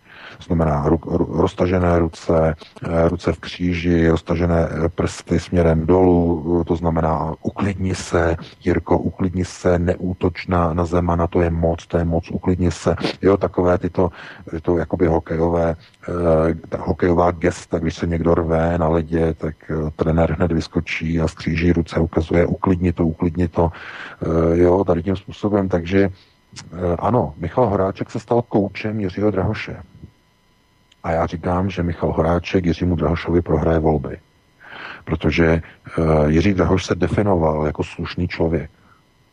To 0.44 0.48
znamená 0.48 0.84
ru, 0.86 1.00
ru, 1.06 1.42
roztažené 1.42 2.00
ruce, 2.00 2.56
eh, 2.84 3.10
ruce 3.10 3.34
v 3.34 3.40
kříži, 3.40 4.10
roztažené 4.10 4.68
eh, 4.72 4.90
prsty 4.90 5.40
směrem 5.40 5.86
dolů, 5.86 6.60
eh, 6.62 6.64
to 6.64 6.76
znamená 6.76 7.34
uklidni 7.42 7.96
se, 7.96 8.36
Jirko, 8.64 8.98
uklidni 8.98 9.46
se, 9.46 9.80
neútoč 9.80 10.48
na, 10.48 10.74
na 11.16 11.28
to 11.28 11.42
je 11.42 11.50
moc, 11.50 11.88
to 11.88 11.98
je 11.98 12.04
moc, 12.04 12.32
uklidni 12.32 12.72
se. 12.72 12.96
Jo, 13.22 13.38
takové 13.38 13.78
tyto, 13.78 14.10
tyto 14.52 14.78
jakoby 14.78 15.08
hokejové, 15.08 15.76
ta 16.70 16.78
hokejová 16.78 17.32
gesta, 17.32 17.80
když 17.80 17.96
se 17.96 18.08
někdo 18.08 18.36
rve 18.36 18.78
na 18.78 18.88
ledě, 18.88 19.34
tak 19.34 19.56
trenér 19.96 20.32
hned 20.32 20.52
vyskočí 20.52 21.20
a 21.20 21.28
skříží 21.28 21.72
ruce, 21.72 22.00
ukazuje 22.00 22.46
uklidni 22.46 22.94
to, 22.94 23.06
uklidni 23.06 23.48
to, 23.48 23.72
jo, 24.54 24.84
tady 24.84 25.04
tím 25.04 25.16
způsobem, 25.16 25.70
takže 25.70 26.10
ano, 27.00 27.34
Michal 27.38 27.70
Horáček 27.70 28.12
se 28.12 28.20
stal 28.20 28.42
koučem 28.42 29.00
Jiřího 29.00 29.32
Drahoše. 29.32 29.93
A 31.04 31.12
já 31.12 31.26
říkám, 31.26 31.70
že 31.70 31.84
Michal 31.84 32.13
Horáček 32.13 32.66
Jiřímu 32.66 32.96
Drahošovi 32.96 33.42
prohraje 33.42 33.80
volby. 33.80 34.18
Protože 35.06 35.62
uh, 35.98 36.30
Jiří 36.30 36.54
Drahoš 36.54 36.86
se 36.86 36.96
definoval 36.96 37.66
jako 37.66 37.84
slušný 37.84 38.28
člověk, 38.28 38.72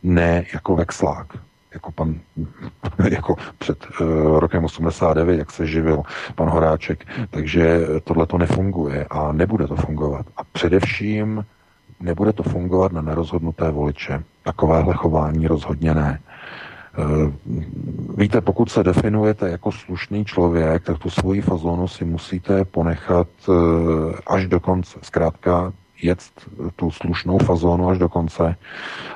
ne 0.03 0.45
jako 0.53 0.75
vexlák, 0.75 1.27
jako 1.73 1.91
pan, 1.91 2.15
jako 3.09 3.35
před 3.57 3.85
uh, 4.01 4.39
rokem 4.39 4.65
89, 4.65 5.37
jak 5.37 5.51
se 5.51 5.67
živil 5.67 6.03
pan 6.35 6.49
Horáček. 6.49 7.05
Takže 7.29 7.79
tohle 8.03 8.27
to 8.27 8.37
nefunguje 8.37 9.05
a 9.09 9.31
nebude 9.31 9.67
to 9.67 9.75
fungovat. 9.75 10.25
A 10.37 10.43
především 10.43 11.45
nebude 11.99 12.33
to 12.33 12.43
fungovat 12.43 12.91
na 12.91 13.01
nerozhodnuté 13.01 13.71
voliče. 13.71 14.23
Takovéhle 14.43 14.93
chování 14.93 15.47
rozhodně 15.47 15.93
ne. 15.93 16.19
Eh, 16.97 17.31
víte, 18.17 18.41
pokud 18.41 18.71
se 18.71 18.83
definujete 18.83 19.49
jako 19.49 19.71
slušný 19.71 20.25
člověk, 20.25 20.83
tak 20.83 20.97
tu 20.99 21.09
svoji 21.09 21.41
fazonu 21.41 21.87
si 21.87 22.05
musíte 22.05 22.65
ponechat 22.65 23.27
eh, 23.49 23.53
až 24.27 24.47
do 24.47 24.59
konce. 24.59 24.99
Zkrátka 25.01 25.73
jet 26.01 26.19
tu 26.75 26.91
slušnou 26.91 27.37
fazonu 27.37 27.89
až 27.89 27.97
do 27.97 28.09
konce 28.09 28.55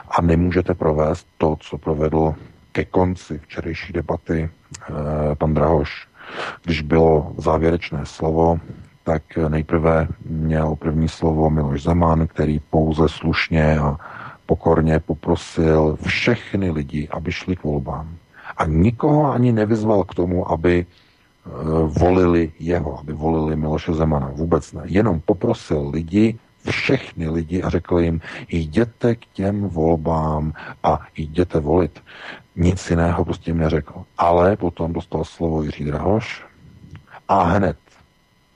a 0.09 0.21
nemůžete 0.21 0.73
provést 0.73 1.27
to, 1.37 1.55
co 1.59 1.77
provedl 1.77 2.35
ke 2.71 2.85
konci 2.85 3.37
včerejší 3.37 3.93
debaty 3.93 4.49
eh, 4.49 5.35
pan 5.35 5.53
Drahoš. 5.53 6.07
Když 6.63 6.81
bylo 6.81 7.33
závěrečné 7.37 8.05
slovo, 8.05 8.59
tak 9.03 9.23
nejprve 9.47 10.07
měl 10.29 10.75
první 10.75 11.07
slovo 11.07 11.49
Miloš 11.49 11.83
Zeman, 11.83 12.27
který 12.27 12.59
pouze 12.59 13.09
slušně 13.09 13.79
a 13.79 13.97
pokorně 14.45 14.99
poprosil 14.99 15.97
všechny 16.05 16.71
lidi, 16.71 17.07
aby 17.11 17.31
šli 17.31 17.55
k 17.55 17.63
volbám. 17.63 18.17
A 18.57 18.65
nikoho 18.65 19.31
ani 19.31 19.51
nevyzval 19.51 20.03
k 20.03 20.15
tomu, 20.15 20.51
aby 20.51 20.85
eh, 20.85 21.49
volili 21.99 22.51
jeho, 22.59 22.99
aby 22.99 23.13
volili 23.13 23.55
Miloše 23.55 23.93
Zemana. 23.93 24.31
Vůbec 24.33 24.73
ne. 24.73 24.81
Jenom 24.85 25.19
poprosil 25.19 25.89
lidi, 25.89 26.39
všechny 26.69 27.29
lidi 27.29 27.63
a 27.63 27.69
řekl 27.69 27.99
jim, 27.99 28.21
jděte 28.49 29.15
k 29.15 29.25
těm 29.33 29.69
volbám 29.69 30.53
a 30.83 30.99
jděte 31.17 31.59
volit. 31.59 32.03
Nic 32.55 32.89
jiného 32.89 33.25
prostě 33.25 33.51
jim 33.51 33.57
neřekl. 33.57 34.03
Ale 34.17 34.57
potom 34.57 34.93
dostal 34.93 35.23
slovo 35.23 35.63
Jiří 35.63 35.83
Drahoš 35.83 36.45
a 37.27 37.43
hned 37.43 37.77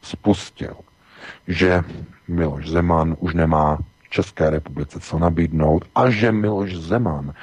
spustil, 0.01 0.75
že 1.47 1.83
Miloš 2.27 2.69
Zeman 2.69 3.15
už 3.19 3.33
nemá 3.33 3.77
České 4.09 4.49
republice 4.49 4.99
co 4.99 5.19
nabídnout 5.19 5.85
a 5.95 6.09
že 6.09 6.31
Miloš 6.31 6.75
Zeman 6.75 7.33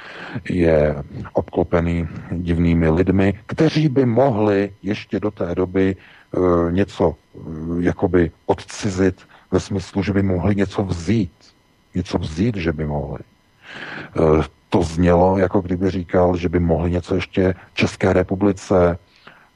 je 0.49 0.95
obklopený 1.33 2.07
divnými 2.31 2.89
lidmi, 2.89 3.33
kteří 3.45 3.89
by 3.89 4.05
mohli 4.05 4.71
ještě 4.83 5.19
do 5.19 5.31
té 5.31 5.55
doby 5.55 5.95
e, 5.95 6.71
něco 6.71 7.15
e, 7.15 7.39
jakoby 7.79 8.31
odcizit 8.45 9.21
ve 9.51 9.59
smyslu, 9.59 10.03
že 10.03 10.13
by 10.13 10.23
mohli 10.23 10.55
něco 10.55 10.83
vzít. 10.83 11.31
Něco 11.95 12.17
vzít, 12.17 12.55
že 12.57 12.73
by 12.73 12.85
mohli. 12.85 13.19
E, 13.19 14.43
to 14.69 14.83
znělo, 14.83 15.37
jako 15.37 15.61
kdyby 15.61 15.91
říkal, 15.91 16.37
že 16.37 16.49
by 16.49 16.59
mohli 16.59 16.91
něco 16.91 17.15
ještě 17.15 17.55
České 17.73 18.13
republice 18.13 18.97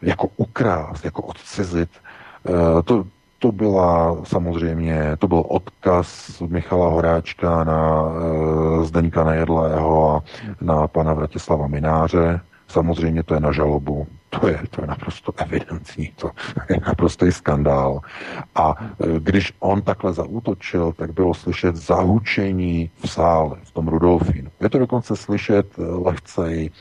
jako 0.01 0.29
ukrást, 0.37 1.05
jako 1.05 1.21
odcizit. 1.21 1.89
E, 1.89 2.83
to, 2.83 3.05
to 3.41 3.51
byla 3.51 4.17
samozřejmě, 4.23 5.17
to 5.19 5.27
byl 5.27 5.43
odkaz 5.47 6.39
Michala 6.47 6.89
Horáčka 6.89 7.63
na 7.63 8.05
e, 8.81 8.83
Zdeňka 8.83 9.23
Nejedlého 9.23 10.15
a 10.15 10.23
na 10.61 10.87
pana 10.87 11.13
Vratislava 11.13 11.67
Mináře. 11.67 12.39
Samozřejmě 12.71 13.23
to 13.23 13.33
je 13.33 13.39
na 13.39 13.51
žalobu. 13.51 14.07
To 14.29 14.47
je, 14.47 14.59
to 14.69 14.81
je 14.81 14.87
naprosto 14.87 15.33
evidentní, 15.37 16.11
to 16.15 16.31
je 16.69 16.79
naprostý 16.87 17.31
skandál. 17.31 17.99
A 18.55 18.75
e, 18.79 19.19
když 19.19 19.53
on 19.59 19.81
takhle 19.81 20.13
zaútočil, 20.13 20.91
tak 20.91 21.13
bylo 21.13 21.33
slyšet 21.33 21.75
zahučení 21.75 22.89
v 23.03 23.09
sále, 23.09 23.57
v 23.63 23.71
tom 23.71 23.87
Rudolfínu. 23.87 24.51
Je 24.61 24.69
to 24.69 24.79
dokonce 24.79 25.15
slyšet 25.15 25.79
e, 25.79 25.83
lehcej 25.83 26.71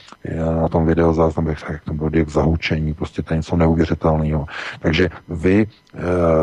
na 0.60 0.68
tom 0.68 0.86
videozáznamu, 0.86 1.48
jak 1.48 1.84
to 1.84 1.92
bylo 1.94 2.10
zahučení, 2.26 2.94
prostě 2.94 3.22
to 3.22 3.34
je 3.34 3.36
něco 3.36 3.56
neuvěřitelného. 3.56 4.46
Takže 4.80 5.08
vy 5.28 5.62
e, 5.62 5.66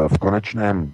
v 0.07 0.17
konečném 0.19 0.91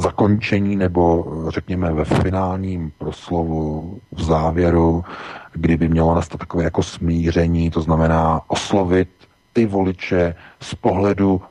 zakončení 0.00 0.76
nebo 0.76 1.26
řekněme 1.48 1.92
ve 1.92 2.04
finálním 2.04 2.92
proslovu 2.98 3.98
v 4.12 4.22
závěru, 4.22 5.04
kdyby 5.52 5.88
mělo 5.88 6.14
nastat 6.14 6.38
takové 6.38 6.64
jako 6.64 6.82
smíření, 6.82 7.70
to 7.70 7.80
znamená 7.80 8.40
oslovit 8.46 9.08
ty 9.52 9.66
voliče 9.66 10.34
z 10.60 10.74
pohledu 10.74 11.42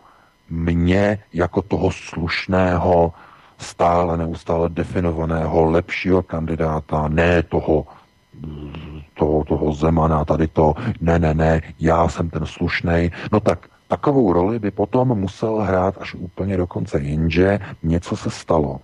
mě 0.49 1.19
jako 1.33 1.61
toho 1.61 1.91
slušného, 1.91 3.13
stále 3.57 4.17
neustále 4.17 4.69
definovaného 4.69 5.65
lepšího 5.65 6.23
kandidáta, 6.23 7.07
ne 7.07 7.43
toho 7.43 7.85
toho, 9.13 9.43
toho 9.43 9.73
Zemana, 9.73 10.25
tady 10.25 10.47
to, 10.47 10.73
ne, 11.01 11.19
ne, 11.19 11.33
ne, 11.33 11.61
já 11.79 12.07
jsem 12.07 12.29
ten 12.29 12.45
slušný. 12.45 13.11
No 13.31 13.39
tak 13.39 13.67
Takovou 13.87 14.33
roli 14.33 14.59
by 14.59 14.71
potom 14.71 15.07
musel 15.07 15.55
hrát 15.55 15.97
až 16.01 16.13
úplně 16.13 16.57
do 16.57 16.67
konce, 16.67 16.99
jenže 16.99 17.59
něco 17.83 18.17
se 18.17 18.29
stalo. 18.29 18.79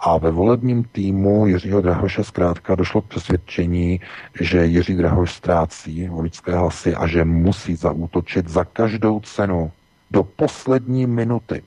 A 0.00 0.18
ve 0.18 0.30
volebním 0.30 0.84
týmu 0.84 1.46
Jiřího 1.46 1.80
Drahoše 1.80 2.24
zkrátka 2.24 2.74
došlo 2.74 3.02
k 3.02 3.06
přesvědčení, 3.06 4.00
že 4.40 4.66
Jiří 4.66 4.94
Drahoš 4.94 5.32
ztrácí 5.32 6.08
voličské 6.08 6.56
hlasy 6.56 6.94
a 6.94 7.06
že 7.06 7.24
musí 7.24 7.76
zaútočit 7.76 8.48
za 8.48 8.64
každou 8.64 9.20
cenu 9.20 9.72
do 10.10 10.24
poslední 10.24 11.06
minuty 11.06 11.62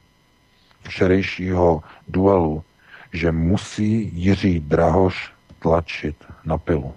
včerejšího 0.82 1.84
duelu, 2.08 2.64
že 3.14 3.32
musí 3.32 4.12
Jiří 4.14 4.60
Drahoš 4.60 5.34
tlačit 5.60 6.16
na 6.46 6.58
pilu. 6.58 6.94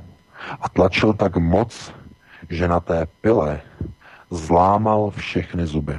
A 0.61 0.68
tlačil 0.68 1.12
tak 1.12 1.37
moc, 1.37 1.93
že 2.51 2.68
na 2.68 2.80
té 2.80 3.07
pile 3.20 3.61
zlámal 4.35 5.11
všechny 5.11 5.66
zuby. 5.66 5.99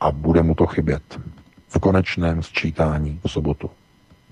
A 0.00 0.12
bude 0.12 0.42
mu 0.42 0.54
to 0.54 0.66
chybět 0.66 1.20
v 1.68 1.78
konečném 1.78 2.42
sčítání 2.42 3.20
v 3.24 3.30
sobotu, 3.30 3.70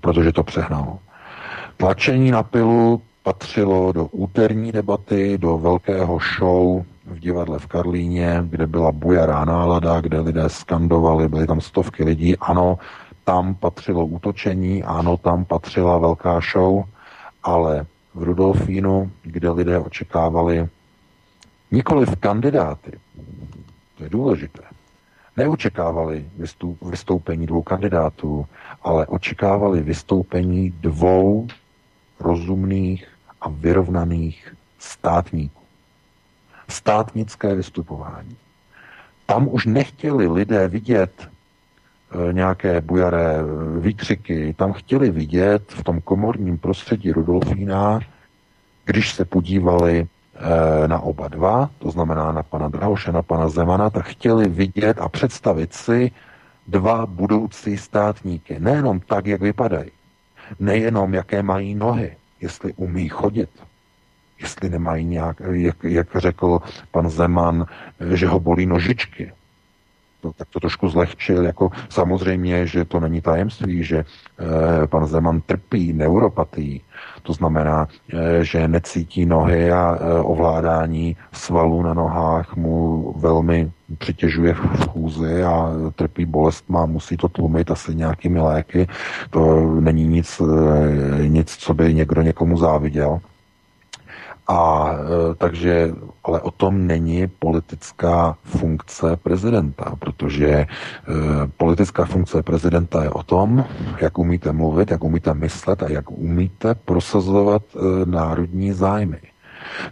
protože 0.01 0.31
to 0.31 0.43
přehnal. 0.43 0.97
Tlačení 1.77 2.31
na 2.31 2.43
pilu 2.43 3.01
patřilo 3.23 3.91
do 3.91 4.05
úterní 4.05 4.71
debaty, 4.71 5.37
do 5.37 5.57
velkého 5.57 6.19
show 6.37 6.83
v 7.05 7.19
divadle 7.19 7.59
v 7.59 7.67
Karlíně, 7.67 8.43
kde 8.49 8.67
byla 8.67 8.91
bujará 8.91 9.45
nálada, 9.45 10.01
kde 10.01 10.19
lidé 10.19 10.49
skandovali, 10.49 11.27
byly 11.27 11.47
tam 11.47 11.61
stovky 11.61 12.03
lidí. 12.03 12.37
Ano, 12.37 12.77
tam 13.23 13.55
patřilo 13.55 14.05
útočení, 14.05 14.83
ano, 14.83 15.17
tam 15.17 15.45
patřila 15.45 15.97
velká 15.97 16.39
show, 16.53 16.83
ale 17.43 17.85
v 18.13 18.23
Rudolfínu, 18.23 19.11
kde 19.23 19.49
lidé 19.49 19.79
očekávali 19.79 20.67
Nikoli 21.71 22.05
v 22.05 22.15
kandidáty, 22.15 22.91
to 23.97 24.03
je 24.03 24.09
důležité, 24.09 24.61
neočekávali 25.37 26.25
vystoupení 26.81 27.45
dvou 27.45 27.61
kandidátů, 27.61 28.45
ale 28.81 29.07
očekávali 29.07 29.81
vystoupení 29.81 30.69
dvou 30.69 31.47
rozumných 32.19 33.07
a 33.41 33.49
vyrovnaných 33.49 34.55
státníků. 34.79 35.61
Státnické 36.69 37.55
vystupování. 37.55 38.37
Tam 39.25 39.47
už 39.51 39.65
nechtěli 39.65 40.27
lidé 40.27 40.67
vidět 40.67 41.11
e, 41.21 42.33
nějaké 42.33 42.81
bujaré 42.81 43.37
výkřiky, 43.79 44.53
tam 44.57 44.73
chtěli 44.73 45.11
vidět 45.11 45.71
v 45.71 45.83
tom 45.83 46.01
komorním 46.01 46.57
prostředí 46.57 47.11
Rudolfína, 47.11 47.99
když 48.85 49.13
se 49.13 49.25
podívali 49.25 50.07
na 50.87 50.99
oba 50.99 51.27
dva, 51.27 51.69
to 51.79 51.91
znamená 51.91 52.31
na 52.31 52.43
pana 52.43 52.67
Drahoše, 52.67 53.11
na 53.11 53.21
pana 53.21 53.49
Zemana, 53.49 53.89
tak 53.89 54.05
chtěli 54.05 54.49
vidět 54.49 54.97
a 55.01 55.09
představit 55.09 55.73
si 55.73 56.11
dva 56.67 57.05
budoucí 57.05 57.77
státníky. 57.77 58.59
Nejenom 58.59 58.99
tak, 58.99 59.25
jak 59.25 59.41
vypadají, 59.41 59.91
nejenom 60.59 61.13
jaké 61.13 61.43
mají 61.43 61.75
nohy, 61.75 62.17
jestli 62.41 62.73
umí 62.73 63.09
chodit, 63.09 63.49
jestli 64.41 64.69
nemají 64.69 65.05
nějak, 65.05 65.41
jak, 65.51 65.83
jak 65.83 66.07
řekl 66.15 66.59
pan 66.91 67.09
Zeman, 67.09 67.65
že 68.13 68.27
ho 68.27 68.39
bolí 68.39 68.65
nožičky, 68.65 69.31
to, 70.21 70.31
tak 70.33 70.47
to 70.49 70.59
trošku 70.59 70.89
zlehčil, 70.89 71.45
jako 71.45 71.71
samozřejmě, 71.89 72.67
že 72.67 72.85
to 72.85 72.99
není 72.99 73.21
tajemství, 73.21 73.83
že 73.83 73.97
e, 73.97 74.05
pan 74.87 75.07
Zeman 75.07 75.41
trpí 75.41 75.93
neuropatii, 75.93 76.81
to 77.21 77.33
znamená, 77.33 77.87
e, 78.13 78.43
že 78.43 78.67
necítí 78.67 79.25
nohy 79.25 79.71
a 79.71 79.97
e, 79.99 80.13
ovládání 80.19 81.15
svalů 81.31 81.81
na 81.81 81.93
nohách 81.93 82.55
mu 82.55 83.13
velmi 83.17 83.71
přitěžuje 83.97 84.53
v 84.53 84.87
chůzi 84.87 85.43
a 85.43 85.71
trpí 85.95 86.25
bolest, 86.25 86.69
má, 86.69 86.85
musí 86.85 87.17
to 87.17 87.29
tlumit 87.29 87.71
asi 87.71 87.95
nějakými 87.95 88.39
léky. 88.39 88.87
To 89.29 89.65
není 89.79 90.07
nic, 90.07 90.41
e, 90.41 91.27
nic 91.27 91.55
co 91.55 91.73
by 91.73 91.93
někdo 91.93 92.21
někomu 92.21 92.57
záviděl. 92.57 93.19
A 94.49 94.89
e, 94.93 95.35
takže, 95.35 95.93
ale 96.23 96.41
o 96.41 96.51
tom 96.51 96.87
není 96.87 97.27
politická 97.27 98.37
funkce 98.43 99.15
prezidenta, 99.15 99.95
protože 99.99 100.49
e, 100.49 100.67
politická 101.57 102.05
funkce 102.05 102.43
prezidenta 102.43 103.03
je 103.03 103.09
o 103.09 103.23
tom, 103.23 103.65
jak 104.01 104.17
umíte 104.17 104.51
mluvit, 104.51 104.91
jak 104.91 105.03
umíte 105.03 105.33
myslet 105.33 105.83
a 105.83 105.91
jak 105.91 106.11
umíte 106.11 106.75
prosazovat 106.75 107.61
e, 107.75 107.79
národní 108.05 108.73
zájmy. 108.73 109.21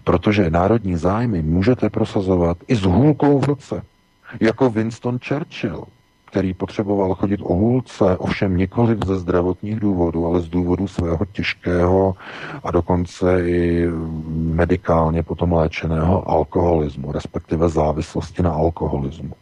Protože 0.03 0.49
národní 0.49 0.95
zájmy 0.95 1.41
můžete 1.41 1.89
prosazovat 1.89 2.57
i 2.67 2.75
s 2.75 2.81
hůlkou 2.81 3.39
v 3.39 3.45
ruce, 3.45 3.81
jako 4.39 4.69
Winston 4.69 5.19
Churchill 5.27 5.85
který 6.27 6.53
potřeboval 6.53 7.15
chodit 7.15 7.39
o 7.43 7.53
hůlce, 7.53 8.17
ovšem 8.17 8.57
nikoli 8.57 8.97
ze 9.05 9.19
zdravotních 9.19 9.79
důvodů, 9.79 10.25
ale 10.25 10.41
z 10.41 10.49
důvodu 10.49 10.87
svého 10.87 11.25
těžkého 11.25 12.15
a 12.63 12.71
dokonce 12.71 13.49
i 13.49 13.87
medikálně 14.35 15.23
potom 15.23 15.51
léčeného 15.51 16.29
alkoholismu, 16.29 17.11
respektive 17.11 17.69
závislosti 17.69 18.43
na 18.43 18.51
alkoholismu. 18.51 19.33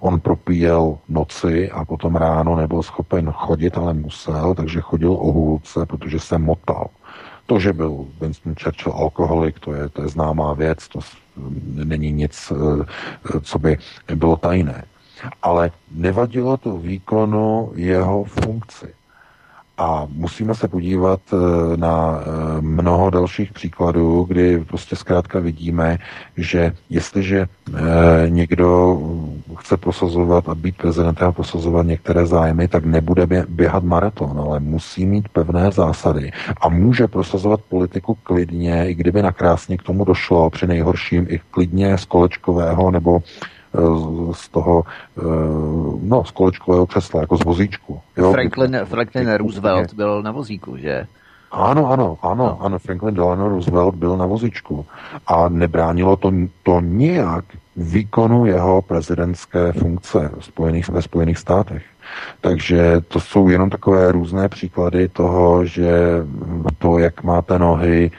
On 0.00 0.20
propíjel 0.20 0.98
noci 1.08 1.70
a 1.70 1.84
potom 1.84 2.16
ráno 2.16 2.56
nebyl 2.56 2.82
schopen 2.82 3.32
chodit, 3.32 3.78
ale 3.78 3.94
musel, 3.94 4.54
takže 4.54 4.80
chodil 4.80 5.12
o 5.12 5.32
hůlce, 5.32 5.86
protože 5.86 6.20
se 6.20 6.38
motal. 6.38 6.86
To, 7.46 7.58
že 7.58 7.72
byl 7.72 8.06
Winston 8.20 8.54
Churchill 8.62 8.92
alkoholik, 8.92 9.58
to 9.58 9.72
je, 9.72 9.88
to 9.88 10.02
je 10.02 10.08
známá 10.08 10.52
věc, 10.52 10.88
to 10.88 11.00
není 11.84 12.12
nic, 12.12 12.52
eh, 12.52 13.40
co 13.40 13.58
by 13.58 13.78
bylo 14.14 14.36
tajné 14.36 14.84
ale 15.42 15.70
nevadilo 15.90 16.56
to 16.56 16.78
výkonu 16.78 17.72
jeho 17.74 18.24
funkci. 18.24 18.94
A 19.78 20.06
musíme 20.10 20.54
se 20.54 20.68
podívat 20.68 21.20
eh, 21.32 21.76
na 21.76 22.20
eh, 22.20 22.60
mnoho 22.60 23.10
dalších 23.10 23.52
příkladů, 23.52 24.24
kdy 24.24 24.58
prostě 24.58 24.96
zkrátka 24.96 25.38
vidíme, 25.38 25.98
že 26.36 26.72
jestliže 26.90 27.46
eh, 27.46 27.80
někdo 28.28 28.98
chce 29.56 29.76
prosazovat 29.76 30.48
a 30.48 30.54
být 30.54 30.76
prezidentem 30.76 31.28
a 31.28 31.32
prosazovat 31.32 31.86
některé 31.86 32.26
zájmy, 32.26 32.68
tak 32.68 32.84
nebude 32.84 33.26
běhat 33.48 33.84
maraton, 33.84 34.38
ale 34.38 34.60
musí 34.60 35.06
mít 35.06 35.28
pevné 35.28 35.70
zásady 35.70 36.32
a 36.60 36.68
může 36.68 37.08
prosazovat 37.08 37.60
politiku 37.68 38.18
klidně, 38.22 38.90
i 38.90 38.94
kdyby 38.94 39.22
nakrásně 39.22 39.78
k 39.78 39.82
tomu 39.82 40.04
došlo, 40.04 40.50
při 40.50 40.66
nejhorším 40.66 41.26
i 41.28 41.40
klidně 41.50 41.98
z 41.98 42.04
kolečkového 42.04 42.90
nebo 42.90 43.22
z 44.32 44.48
toho, 44.48 44.82
eh, 45.18 45.22
no, 46.02 46.24
z 46.24 46.30
kolečkového 46.30 46.86
křesla, 46.86 47.20
jako 47.20 47.36
z 47.36 47.44
vozíčku. 47.44 48.00
Jo? 48.16 48.32
Franklin, 48.32 48.80
Franklin 48.84 49.32
Roosevelt 49.32 49.94
byl 49.94 50.22
na 50.22 50.30
vozíku, 50.30 50.76
že? 50.76 51.06
Ano, 51.50 51.90
ano, 51.90 52.18
ano, 52.22 52.44
no. 52.44 52.58
ano, 52.60 52.78
Franklin 52.78 53.14
Delano 53.14 53.48
Roosevelt 53.48 53.94
byl 53.94 54.16
na 54.16 54.26
vozíčku 54.26 54.86
a 55.26 55.48
nebránilo 55.48 56.16
to, 56.16 56.32
to 56.62 56.80
nijak 56.80 57.44
výkonu 57.76 58.46
jeho 58.46 58.82
prezidentské 58.82 59.72
funkce 59.72 60.30
v 60.38 60.44
Spojených, 60.44 60.88
ve 60.88 61.02
Spojených 61.02 61.38
státech. 61.38 61.82
Takže 62.40 63.00
to 63.08 63.20
jsou 63.20 63.48
jenom 63.48 63.70
takové 63.70 64.12
různé 64.12 64.48
příklady 64.48 65.08
toho, 65.08 65.64
že 65.64 65.90
to, 66.78 66.98
jak 66.98 67.22
máte 67.22 67.58
nohy, 67.58 68.10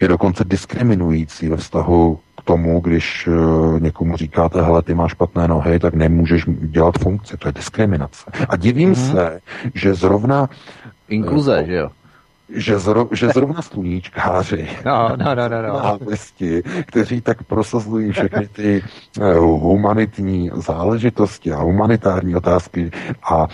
je 0.00 0.08
dokonce 0.08 0.44
diskriminující 0.44 1.48
ve 1.48 1.56
vztahu 1.56 2.18
tomu, 2.44 2.80
když 2.80 3.28
eh, 3.28 3.80
někomu 3.80 4.16
říkáte, 4.16 4.62
hele, 4.62 4.82
ty 4.82 4.94
máš 4.94 5.10
špatné 5.10 5.48
nohy, 5.48 5.78
tak 5.78 5.94
nemůžeš 5.94 6.44
dělat 6.48 6.98
funkci. 6.98 7.36
To 7.36 7.48
je 7.48 7.52
diskriminace. 7.52 8.30
A 8.48 8.56
divím 8.56 8.92
mm-hmm. 8.92 9.12
se, 9.12 9.40
že 9.74 9.94
zrovna... 9.94 10.48
Inkluze, 11.08 11.60
uh, 11.60 11.66
že 11.66 11.74
jo? 11.74 11.90
Že, 12.54 12.78
zro, 12.78 13.08
že 13.12 13.28
zrovna 13.28 13.62
sluníčkáři 13.62 14.68
no, 14.84 15.08
no, 15.16 15.34
no, 15.34 15.48
no, 15.48 15.62
no. 15.62 15.82
náměstí, 15.82 16.62
kteří 16.86 17.20
tak 17.20 17.42
prosazují 17.42 18.12
všechny 18.12 18.48
ty 18.48 18.82
uh, 19.18 19.26
humanitní 19.62 20.50
záležitosti 20.54 21.52
a 21.52 21.62
humanitární 21.62 22.36
otázky 22.36 22.90
a 23.22 23.42
uh, 23.44 23.46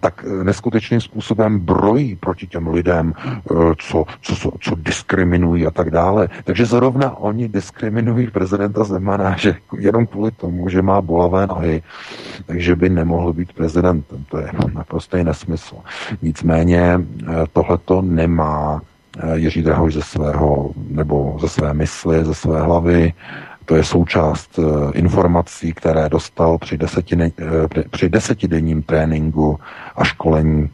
tak 0.00 0.24
neskutečným 0.42 1.00
způsobem 1.00 1.58
brojí 1.58 2.16
proti 2.16 2.46
těm 2.46 2.68
lidem, 2.68 3.14
uh, 3.50 3.72
co, 3.78 4.04
co, 4.20 4.36
co, 4.36 4.52
co 4.60 4.74
diskriminují 4.74 5.66
a 5.66 5.70
tak 5.70 5.90
dále. 5.90 6.28
Takže 6.44 6.64
zrovna 6.66 7.16
oni 7.16 7.48
diskriminují 7.48 8.30
prezidenta 8.30 8.84
Zemana, 8.84 9.36
že 9.36 9.54
jenom 9.78 10.06
kvůli 10.06 10.30
tomu, 10.30 10.68
že 10.68 10.82
má 10.82 11.00
bolavé 11.00 11.46
nohy, 11.46 11.82
takže 12.46 12.76
by 12.76 12.88
nemohl 12.88 13.32
být 13.32 13.52
prezidentem. 13.52 14.24
To 14.28 14.38
je 14.38 14.50
naprostý 14.74 15.24
nesmysl. 15.24 15.76
Nicméně 16.22 17.00
tohle 17.52 17.78
to 17.90 18.02
nemá 18.02 18.82
eh, 19.18 19.38
Jiří 19.38 19.62
Drahoš 19.62 19.94
ze 19.94 20.02
svého, 20.02 20.70
nebo 20.88 21.36
ze 21.40 21.48
své 21.48 21.74
mysli, 21.74 22.24
ze 22.24 22.34
své 22.34 22.62
hlavy. 22.62 23.12
To 23.64 23.76
je 23.76 23.84
součást 23.84 24.58
eh, 24.58 24.62
informací, 24.98 25.72
které 25.72 26.08
dostal 26.08 26.58
při, 26.58 26.78
desetine, 26.78 27.30
eh, 27.38 27.84
při 27.90 28.08
desetidenním 28.08 28.82
tréninku 28.82 29.58
a 29.96 30.04
školení 30.04 30.70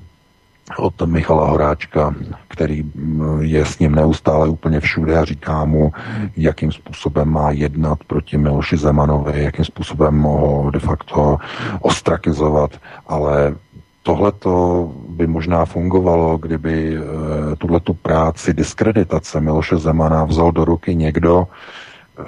od 0.78 1.02
Michala 1.06 1.50
Horáčka, 1.50 2.14
který 2.48 2.82
mm, 2.82 3.42
je 3.42 3.64
s 3.64 3.78
ním 3.78 3.94
neustále 3.94 4.48
úplně 4.48 4.80
všude 4.80 5.18
a 5.18 5.24
říká 5.24 5.64
mu, 5.64 5.92
jakým 6.36 6.72
způsobem 6.72 7.28
má 7.28 7.50
jednat 7.50 7.98
proti 8.06 8.38
Miloši 8.38 8.76
Zemanovi, 8.76 9.42
jakým 9.42 9.64
způsobem 9.64 10.22
ho 10.22 10.70
de 10.70 10.78
facto 10.78 11.38
ostrakizovat, 11.80 12.70
ale 13.06 13.54
Tohle 14.06 14.32
by 15.08 15.26
možná 15.26 15.64
fungovalo, 15.64 16.38
kdyby 16.38 16.96
e, 16.96 17.56
tuhletu 17.56 17.94
práci 17.94 18.54
diskreditace 18.54 19.40
Miloše 19.40 19.76
Zemana 19.76 20.24
vzal 20.24 20.52
do 20.52 20.64
ruky 20.64 20.94
někdo, 20.94 21.48
e, 22.18 22.22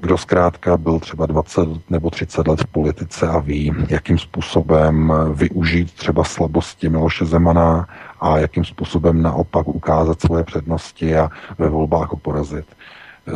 kdo 0.00 0.18
zkrátka 0.18 0.76
byl 0.76 0.98
třeba 0.98 1.26
20 1.26 1.68
nebo 1.90 2.10
30 2.10 2.48
let 2.48 2.60
v 2.60 2.66
politice 2.66 3.28
a 3.28 3.38
ví, 3.38 3.74
jakým 3.88 4.18
způsobem 4.18 5.12
využít 5.32 5.92
třeba 5.92 6.24
slabosti 6.24 6.88
Miloše 6.88 7.24
Zemana 7.24 7.88
a 8.20 8.38
jakým 8.38 8.64
způsobem 8.64 9.22
naopak 9.22 9.68
ukázat 9.68 10.20
svoje 10.20 10.44
přednosti 10.44 11.16
a 11.16 11.30
ve 11.58 11.68
volbách 11.68 12.10
ho 12.10 12.16
porazit. 12.16 12.66
E, 12.66 13.32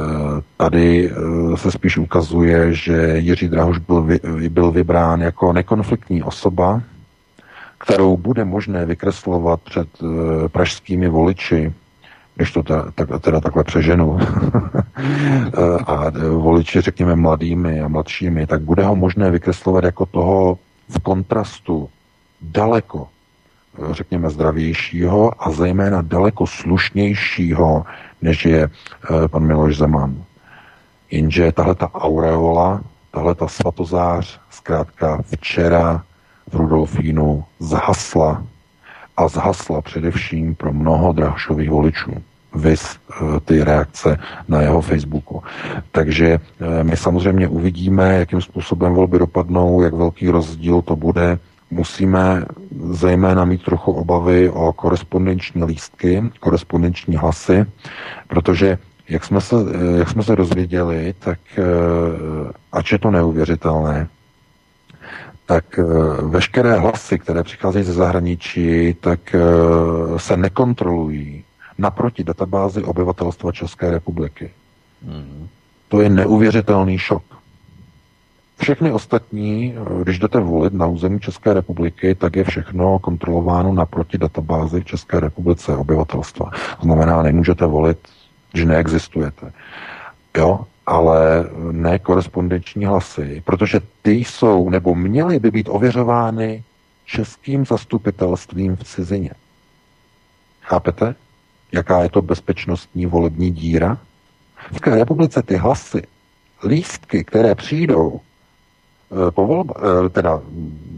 tady 0.56 1.10
se 1.54 1.70
spíš 1.70 1.98
ukazuje, 1.98 2.74
že 2.74 3.14
Jiří 3.16 3.48
Drahoš 3.48 3.78
byl, 3.78 4.08
byl 4.48 4.70
vybrán 4.70 5.20
jako 5.20 5.52
nekonfliktní 5.52 6.22
osoba, 6.22 6.82
kterou 7.82 8.16
bude 8.16 8.44
možné 8.44 8.86
vykreslovat 8.86 9.60
před 9.60 10.02
uh, 10.02 10.10
pražskými 10.48 11.08
voliči, 11.08 11.72
když 12.34 12.52
to 12.52 12.62
teda, 12.62 12.84
tak, 12.94 13.08
teda 13.20 13.40
takhle 13.40 13.64
přeženu, 13.64 14.18
eh, 14.96 15.84
a 15.86 16.10
voliči, 16.36 16.80
řekněme, 16.80 17.16
mladými 17.16 17.80
a 17.80 17.88
mladšími, 17.88 18.46
tak 18.46 18.60
bude 18.60 18.84
ho 18.84 18.96
možné 18.96 19.30
vykreslovat 19.30 19.84
jako 19.84 20.06
toho 20.06 20.58
v 20.88 20.98
kontrastu 21.02 21.88
daleko, 22.40 23.08
eh, 23.78 23.94
řekněme, 23.94 24.30
zdravějšího 24.30 25.32
a 25.38 25.50
zejména 25.50 26.02
daleko 26.02 26.46
slušnějšího, 26.46 27.84
než 28.22 28.44
je 28.44 28.68
pan 29.30 29.46
Miloš 29.46 29.76
Zeman. 29.76 30.24
Jenže 31.10 31.52
tahle 31.52 31.74
ta 31.74 31.94
aureola, 31.94 32.80
tahle 33.10 33.34
ta 33.34 33.48
svatozář, 33.48 34.40
zkrátka 34.50 35.22
včera 35.36 36.04
v 36.52 36.54
Rudolfínu 36.54 37.44
zhasla 37.58 38.42
a 39.16 39.28
zhasla 39.28 39.82
především 39.82 40.54
pro 40.54 40.72
mnoho 40.72 41.12
Drahošových 41.12 41.70
voličů. 41.70 42.12
Vys 42.54 42.84
eh, 42.86 43.40
ty 43.44 43.64
reakce 43.64 44.18
na 44.48 44.60
jeho 44.60 44.80
Facebooku. 44.80 45.42
Takže 45.92 46.26
eh, 46.26 46.84
my 46.84 46.96
samozřejmě 46.96 47.48
uvidíme, 47.48 48.18
jakým 48.18 48.40
způsobem 48.40 48.94
volby 48.94 49.18
dopadnou, 49.18 49.82
jak 49.82 49.94
velký 49.94 50.28
rozdíl 50.28 50.82
to 50.82 50.96
bude. 50.96 51.38
Musíme 51.70 52.44
zejména 52.90 53.44
mít 53.44 53.64
trochu 53.64 53.92
obavy 53.92 54.50
o 54.50 54.72
korespondenční 54.72 55.64
lístky, 55.64 56.22
korespondenční 56.40 57.16
hlasy, 57.16 57.64
protože 58.28 58.78
jak 59.08 59.24
jsme 59.24 59.40
se, 59.40 59.56
eh, 59.56 59.98
jak 59.98 60.08
jsme 60.08 60.22
se 60.22 60.36
dozvěděli, 60.36 61.14
tak 61.18 61.38
ač 62.72 62.92
je 62.92 62.98
to 62.98 63.10
neuvěřitelné, 63.10 64.08
tak 65.46 65.78
eh, 65.78 65.84
veškeré 66.22 66.74
hlasy, 66.78 67.18
které 67.18 67.42
přicházejí 67.42 67.84
ze 67.84 67.92
zahraničí, 67.92 68.94
tak 69.00 69.34
eh, 69.34 69.38
se 70.16 70.36
nekontrolují 70.36 71.44
naproti 71.78 72.24
databázi 72.24 72.82
obyvatelstva 72.82 73.52
České 73.52 73.90
republiky. 73.90 74.50
Mm. 75.02 75.48
To 75.88 76.00
je 76.00 76.08
neuvěřitelný 76.08 76.98
šok. 76.98 77.22
Všechny 78.56 78.92
ostatní, 78.92 79.74
eh, 79.76 80.02
když 80.02 80.18
jdete 80.18 80.40
volit 80.40 80.72
na 80.72 80.86
území 80.86 81.20
České 81.20 81.54
republiky, 81.54 82.14
tak 82.14 82.36
je 82.36 82.44
všechno 82.44 82.98
kontrolováno 82.98 83.72
naproti 83.72 84.18
databázi 84.18 84.80
v 84.80 84.84
České 84.84 85.20
republice 85.20 85.76
obyvatelstva. 85.76 86.50
To 86.80 86.86
znamená, 86.86 87.22
nemůžete 87.22 87.66
volit, 87.66 87.98
že 88.54 88.64
neexistujete. 88.64 89.52
Jo? 90.36 90.64
Ale 90.86 91.50
ne 91.72 91.98
korespondenční 91.98 92.84
hlasy, 92.84 93.42
protože 93.44 93.80
ty 94.02 94.10
jsou 94.10 94.70
nebo 94.70 94.94
měly 94.94 95.38
by 95.38 95.50
být 95.50 95.68
ověřovány 95.70 96.64
českým 97.04 97.66
zastupitelstvím 97.66 98.76
v 98.76 98.84
cizině. 98.84 99.30
Chápete? 100.62 101.14
Jaká 101.72 102.02
je 102.02 102.08
to 102.08 102.22
bezpečnostní 102.22 103.06
volební 103.06 103.50
díra? 103.50 103.98
V 104.68 104.72
České 104.72 104.94
republice 104.94 105.42
ty 105.42 105.56
hlasy, 105.56 106.02
lístky, 106.64 107.24
které 107.24 107.54
přijdou 107.54 108.20
po 109.30 109.46
volba, 109.46 109.74
eh, 109.78 110.08
teda, 110.08 110.40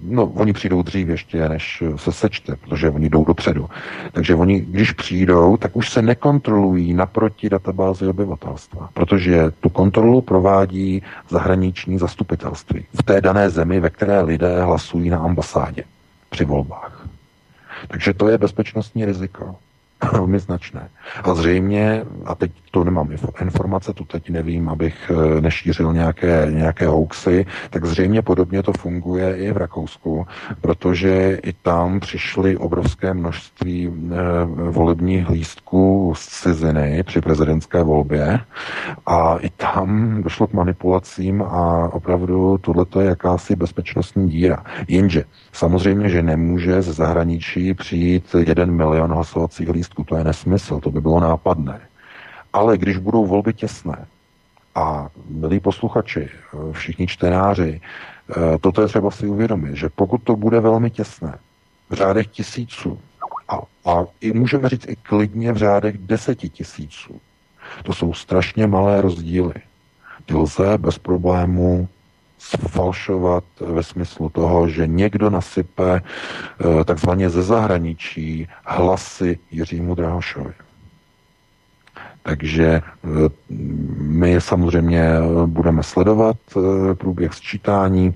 no, 0.02 0.26
oni 0.26 0.52
přijdou 0.52 0.82
dřív 0.82 1.08
ještě, 1.08 1.48
než 1.48 1.82
se 1.96 2.12
sečte, 2.12 2.56
protože 2.56 2.90
oni 2.90 3.08
jdou 3.08 3.24
dopředu. 3.24 3.68
Takže 4.12 4.34
oni, 4.34 4.60
když 4.60 4.92
přijdou, 4.92 5.56
tak 5.56 5.76
už 5.76 5.90
se 5.90 6.02
nekontrolují 6.02 6.94
naproti 6.94 7.48
databázi 7.48 8.06
obyvatelstva, 8.06 8.88
protože 8.94 9.50
tu 9.60 9.68
kontrolu 9.68 10.20
provádí 10.20 11.02
zahraniční 11.28 11.98
zastupitelství 11.98 12.84
v 12.94 13.02
té 13.02 13.20
dané 13.20 13.50
zemi, 13.50 13.80
ve 13.80 13.90
které 13.90 14.20
lidé 14.20 14.62
hlasují 14.62 15.10
na 15.10 15.18
ambasádě 15.18 15.84
při 16.30 16.44
volbách. 16.44 17.08
Takže 17.88 18.14
to 18.14 18.28
je 18.28 18.38
bezpečnostní 18.38 19.04
riziko. 19.04 19.56
Velmi 20.12 20.38
značné. 20.38 20.88
A 21.24 21.34
zřejmě, 21.34 22.04
a 22.24 22.34
teď 22.34 22.52
to 22.70 22.84
nemám 22.84 23.08
informace, 23.40 23.92
tu 23.92 24.04
teď 24.04 24.30
nevím, 24.30 24.68
abych 24.68 25.10
eh, 25.10 25.40
nešířil 25.40 25.92
nějaké, 25.92 26.46
nějaké 26.50 26.86
hoaxy, 26.86 27.46
tak 27.70 27.84
zřejmě 27.84 28.22
podobně 28.22 28.62
to 28.62 28.72
funguje 28.72 29.36
i 29.36 29.52
v 29.52 29.56
Rakousku, 29.56 30.26
protože 30.60 31.38
i 31.42 31.52
tam 31.52 32.00
přišly 32.00 32.56
obrovské 32.56 33.14
množství 33.14 33.86
e, 33.86 33.90
volebních 34.70 35.30
lístků 35.30 36.12
z 36.16 36.26
ciziny 36.26 37.02
při 37.02 37.20
prezidentské 37.20 37.82
volbě 37.82 38.40
a 39.06 39.36
i 39.36 39.50
tam 39.50 40.22
došlo 40.22 40.46
k 40.46 40.52
manipulacím 40.52 41.42
a 41.42 41.88
opravdu 41.92 42.58
tohle 42.58 42.86
je 43.00 43.06
jakási 43.06 43.56
bezpečnostní 43.56 44.28
díra. 44.28 44.64
Jenže 44.88 45.24
samozřejmě, 45.52 46.08
že 46.08 46.22
nemůže 46.22 46.82
ze 46.82 46.92
zahraničí 46.92 47.74
přijít 47.74 48.36
jeden 48.46 48.70
milion 48.70 49.12
hlasovacích 49.12 49.68
lístků, 49.68 49.93
to 50.02 50.16
je 50.16 50.24
nesmysl, 50.24 50.80
to 50.80 50.90
by 50.90 51.00
bylo 51.00 51.20
nápadné. 51.20 51.80
Ale 52.52 52.78
když 52.78 52.96
budou 52.96 53.26
volby 53.26 53.54
těsné, 53.54 54.06
a 54.74 55.08
milí 55.28 55.60
posluchači, 55.60 56.28
všichni 56.72 57.06
čtenáři, 57.06 57.80
eh, 58.30 58.58
toto 58.60 58.82
je 58.82 58.88
třeba 58.88 59.10
si 59.10 59.26
uvědomit, 59.26 59.76
že 59.76 59.88
pokud 59.88 60.22
to 60.22 60.36
bude 60.36 60.60
velmi 60.60 60.90
těsné, 60.90 61.38
v 61.90 61.94
řádech 61.94 62.26
tisíců, 62.26 62.98
a, 63.48 63.58
a 63.90 64.04
i 64.20 64.32
můžeme 64.32 64.68
říct 64.68 64.88
i 64.88 64.96
klidně 64.96 65.52
v 65.52 65.56
řádech 65.56 65.98
deseti 65.98 66.48
tisíců, 66.48 67.20
to 67.82 67.92
jsou 67.92 68.12
strašně 68.12 68.66
malé 68.66 69.00
rozdíly. 69.00 69.54
Ty 70.26 70.34
lze 70.34 70.78
bez 70.78 70.98
problému 70.98 71.88
sfalšovat 72.44 73.44
ve 73.60 73.82
smyslu 73.82 74.28
toho, 74.28 74.68
že 74.68 74.86
někdo 74.86 75.30
nasype 75.30 76.00
eh, 76.00 76.84
takzvaně 76.84 77.30
ze 77.30 77.42
zahraničí 77.42 78.48
hlasy 78.64 79.38
Jiřímu 79.50 79.94
Drahošovi. 79.94 80.52
Takže 82.22 82.66
eh, 82.66 82.82
my 83.98 84.40
samozřejmě 84.40 85.08
budeme 85.46 85.82
sledovat 85.82 86.36
eh, 86.56 86.94
průběh 86.94 87.34
sčítání, 87.34 88.14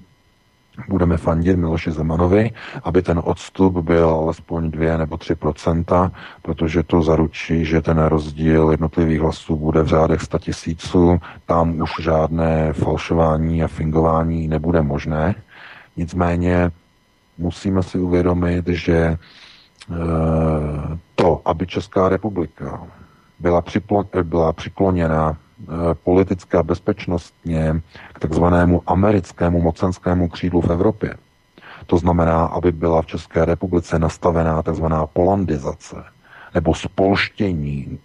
budeme 0.88 1.16
fandit 1.16 1.56
Miloši 1.56 1.90
Zemanovi, 1.90 2.50
aby 2.84 3.02
ten 3.02 3.20
odstup 3.24 3.78
byl 3.78 4.08
alespoň 4.08 4.70
2 4.70 4.96
nebo 4.96 5.16
3% 5.16 6.10
protože 6.42 6.82
to 6.82 7.02
zaručí, 7.02 7.64
že 7.64 7.80
ten 7.80 7.98
rozdíl 7.98 8.70
jednotlivých 8.70 9.20
hlasů 9.20 9.56
bude 9.56 9.82
v 9.82 9.86
řádech 9.86 10.22
100 10.22 10.38
tisíců. 10.38 11.18
Tam 11.46 11.80
už 11.80 11.90
žádné 12.00 12.72
falšování 12.72 13.64
a 13.64 13.68
fingování 13.68 14.48
nebude 14.48 14.82
možné. 14.82 15.34
Nicméně 15.96 16.70
musíme 17.38 17.82
si 17.82 17.98
uvědomit, 17.98 18.68
že 18.68 19.18
to, 21.14 21.42
aby 21.44 21.66
Česká 21.66 22.08
republika 22.08 22.82
byla, 23.38 23.62
připlo- 23.62 24.22
byla 24.22 24.52
přikloněna 24.52 25.36
politicky 26.04 26.56
a 26.56 26.62
bezpečnostně 26.62 27.80
k 28.12 28.18
takzvanému 28.18 28.82
americkému 28.86 29.60
mocenskému 29.62 30.28
křídlu 30.28 30.60
v 30.60 30.70
Evropě. 30.70 31.14
To 31.86 31.98
znamená, 31.98 32.44
aby 32.44 32.72
byla 32.72 33.02
v 33.02 33.06
České 33.06 33.44
republice 33.44 33.98
nastavená 33.98 34.62
takzvaná 34.62 35.06
polandizace 35.06 35.96
nebo 36.54 36.74
spolštění, 36.74 37.98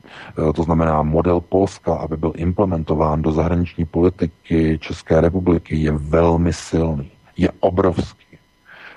to 0.56 0.64
znamená 0.64 1.04
model 1.04 1.40
Polska, 1.40 1.96
aby 1.96 2.18
byl 2.18 2.34
implementován 2.36 3.22
do 3.22 3.32
zahraniční 3.32 3.86
politiky 3.86 4.80
České 4.82 5.22
republiky, 5.22 5.76
je 5.76 5.92
velmi 5.92 6.54
silný, 6.54 7.12
je 7.38 7.50
obrovský. 7.60 8.23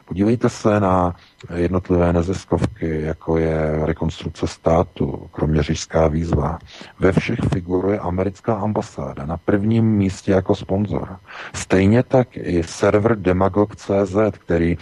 Podívejte 0.08 0.48
se 0.48 0.80
na 0.80 1.14
jednotlivé 1.54 2.12
neziskovky, 2.12 3.00
jako 3.02 3.38
je 3.38 3.86
rekonstrukce 3.86 4.46
státu, 4.46 5.28
kromě 5.32 5.62
řížská 5.62 6.08
výzva. 6.08 6.58
Ve 7.00 7.12
všech 7.12 7.38
figuruje 7.52 7.98
americká 7.98 8.54
ambasáda 8.54 9.26
na 9.26 9.36
prvním 9.36 9.84
místě 9.84 10.32
jako 10.32 10.54
sponzor. 10.54 11.16
Stejně 11.54 12.02
tak 12.02 12.28
i 12.36 12.62
server 12.62 13.18
Demagog.cz, 13.18 14.16
který 14.30 14.72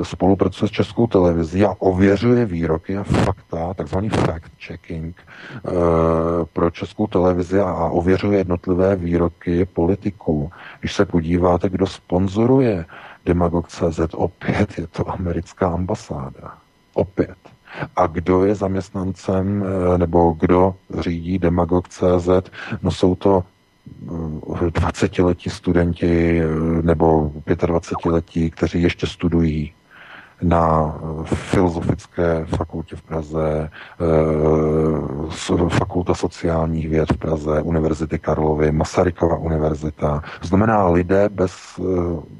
e, 0.00 0.04
spolupracuje 0.04 0.68
s 0.68 0.72
českou 0.72 1.06
televizí 1.06 1.64
a 1.64 1.74
ověřuje 1.78 2.46
výroky 2.46 2.96
a 2.96 3.02
fakta, 3.02 3.74
takzvaný 3.74 4.10
fact-checking 4.10 5.12
e, 5.12 5.70
pro 6.52 6.70
českou 6.70 7.06
televizi 7.06 7.60
a 7.60 7.72
ověřuje 7.74 8.38
jednotlivé 8.38 8.96
výroky 8.96 9.64
politiků. 9.64 10.50
Když 10.80 10.94
se 10.94 11.04
podíváte, 11.04 11.68
kdo 11.68 11.86
sponzoruje 11.86 12.84
Demagog.cz 13.26 14.00
opět 14.12 14.78
je 14.78 14.86
to 14.86 15.10
americká 15.10 15.68
ambasáda. 15.68 16.58
Opět. 16.94 17.36
A 17.96 18.06
kdo 18.06 18.44
je 18.44 18.54
zaměstnancem 18.54 19.64
eh, 19.64 19.98
nebo 19.98 20.36
kdo 20.40 20.74
řídí 20.98 21.38
Demagog.cz? 21.38 22.50
No 22.82 22.90
jsou 22.90 23.14
to 23.14 23.44
20-letí 24.06 25.48
eh, 25.48 25.52
studenti 25.52 26.40
eh, 26.40 26.46
nebo 26.82 27.32
25-letí, 27.46 28.50
kteří 28.50 28.82
ještě 28.82 29.06
studují 29.06 29.72
na 30.42 30.94
Filozofické 31.24 32.44
fakultě 32.44 32.96
v 32.96 33.02
Praze, 33.02 33.70
Fakulta 35.68 36.14
sociálních 36.14 36.88
věd 36.88 37.12
v 37.12 37.16
Praze, 37.16 37.62
Univerzity 37.62 38.18
Karlovy, 38.18 38.72
Masarykova 38.72 39.36
univerzita. 39.36 40.22
Znamená 40.42 40.88
lidé 40.88 41.28
bez 41.28 41.80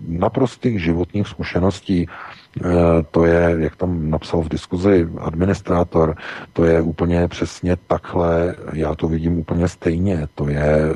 naprostých 0.08 0.82
životních 0.82 1.28
zkušeností 1.28 2.06
Eh, 2.06 2.33
to 3.10 3.24
je, 3.24 3.56
jak 3.58 3.76
tam 3.76 4.10
napsal 4.10 4.42
v 4.42 4.48
diskuzi 4.48 5.08
administrátor, 5.18 6.16
to 6.52 6.64
je 6.64 6.80
úplně 6.80 7.28
přesně 7.28 7.76
takhle, 7.86 8.54
já 8.72 8.94
to 8.94 9.08
vidím 9.08 9.38
úplně 9.38 9.68
stejně, 9.68 10.26
to 10.34 10.48
je 10.48 10.60
eh, 10.60 10.94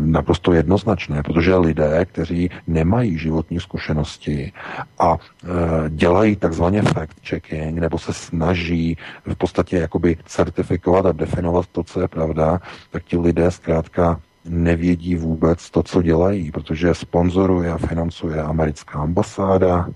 naprosto 0.00 0.52
jednoznačné, 0.52 1.22
protože 1.22 1.56
lidé, 1.56 2.04
kteří 2.04 2.50
nemají 2.66 3.18
životní 3.18 3.60
zkušenosti 3.60 4.52
a 4.98 5.16
eh, 5.16 5.48
dělají 5.88 6.36
takzvaně 6.36 6.82
fact-checking, 6.82 7.80
nebo 7.80 7.98
se 7.98 8.12
snaží 8.12 8.96
v 9.26 9.34
podstatě 9.34 9.76
jakoby 9.76 10.16
certifikovat 10.26 11.06
a 11.06 11.12
definovat 11.12 11.66
to, 11.72 11.82
co 11.82 12.00
je 12.00 12.08
pravda, 12.08 12.60
tak 12.90 13.04
ti 13.04 13.18
lidé 13.18 13.50
zkrátka 13.50 14.20
nevědí 14.44 15.16
vůbec 15.16 15.70
to, 15.70 15.82
co 15.82 16.02
dělají, 16.02 16.50
protože 16.50 16.94
sponzoruje 16.94 17.72
a 17.72 17.78
financuje 17.78 18.42
americká 18.42 18.98
ambasáda, 18.98 19.88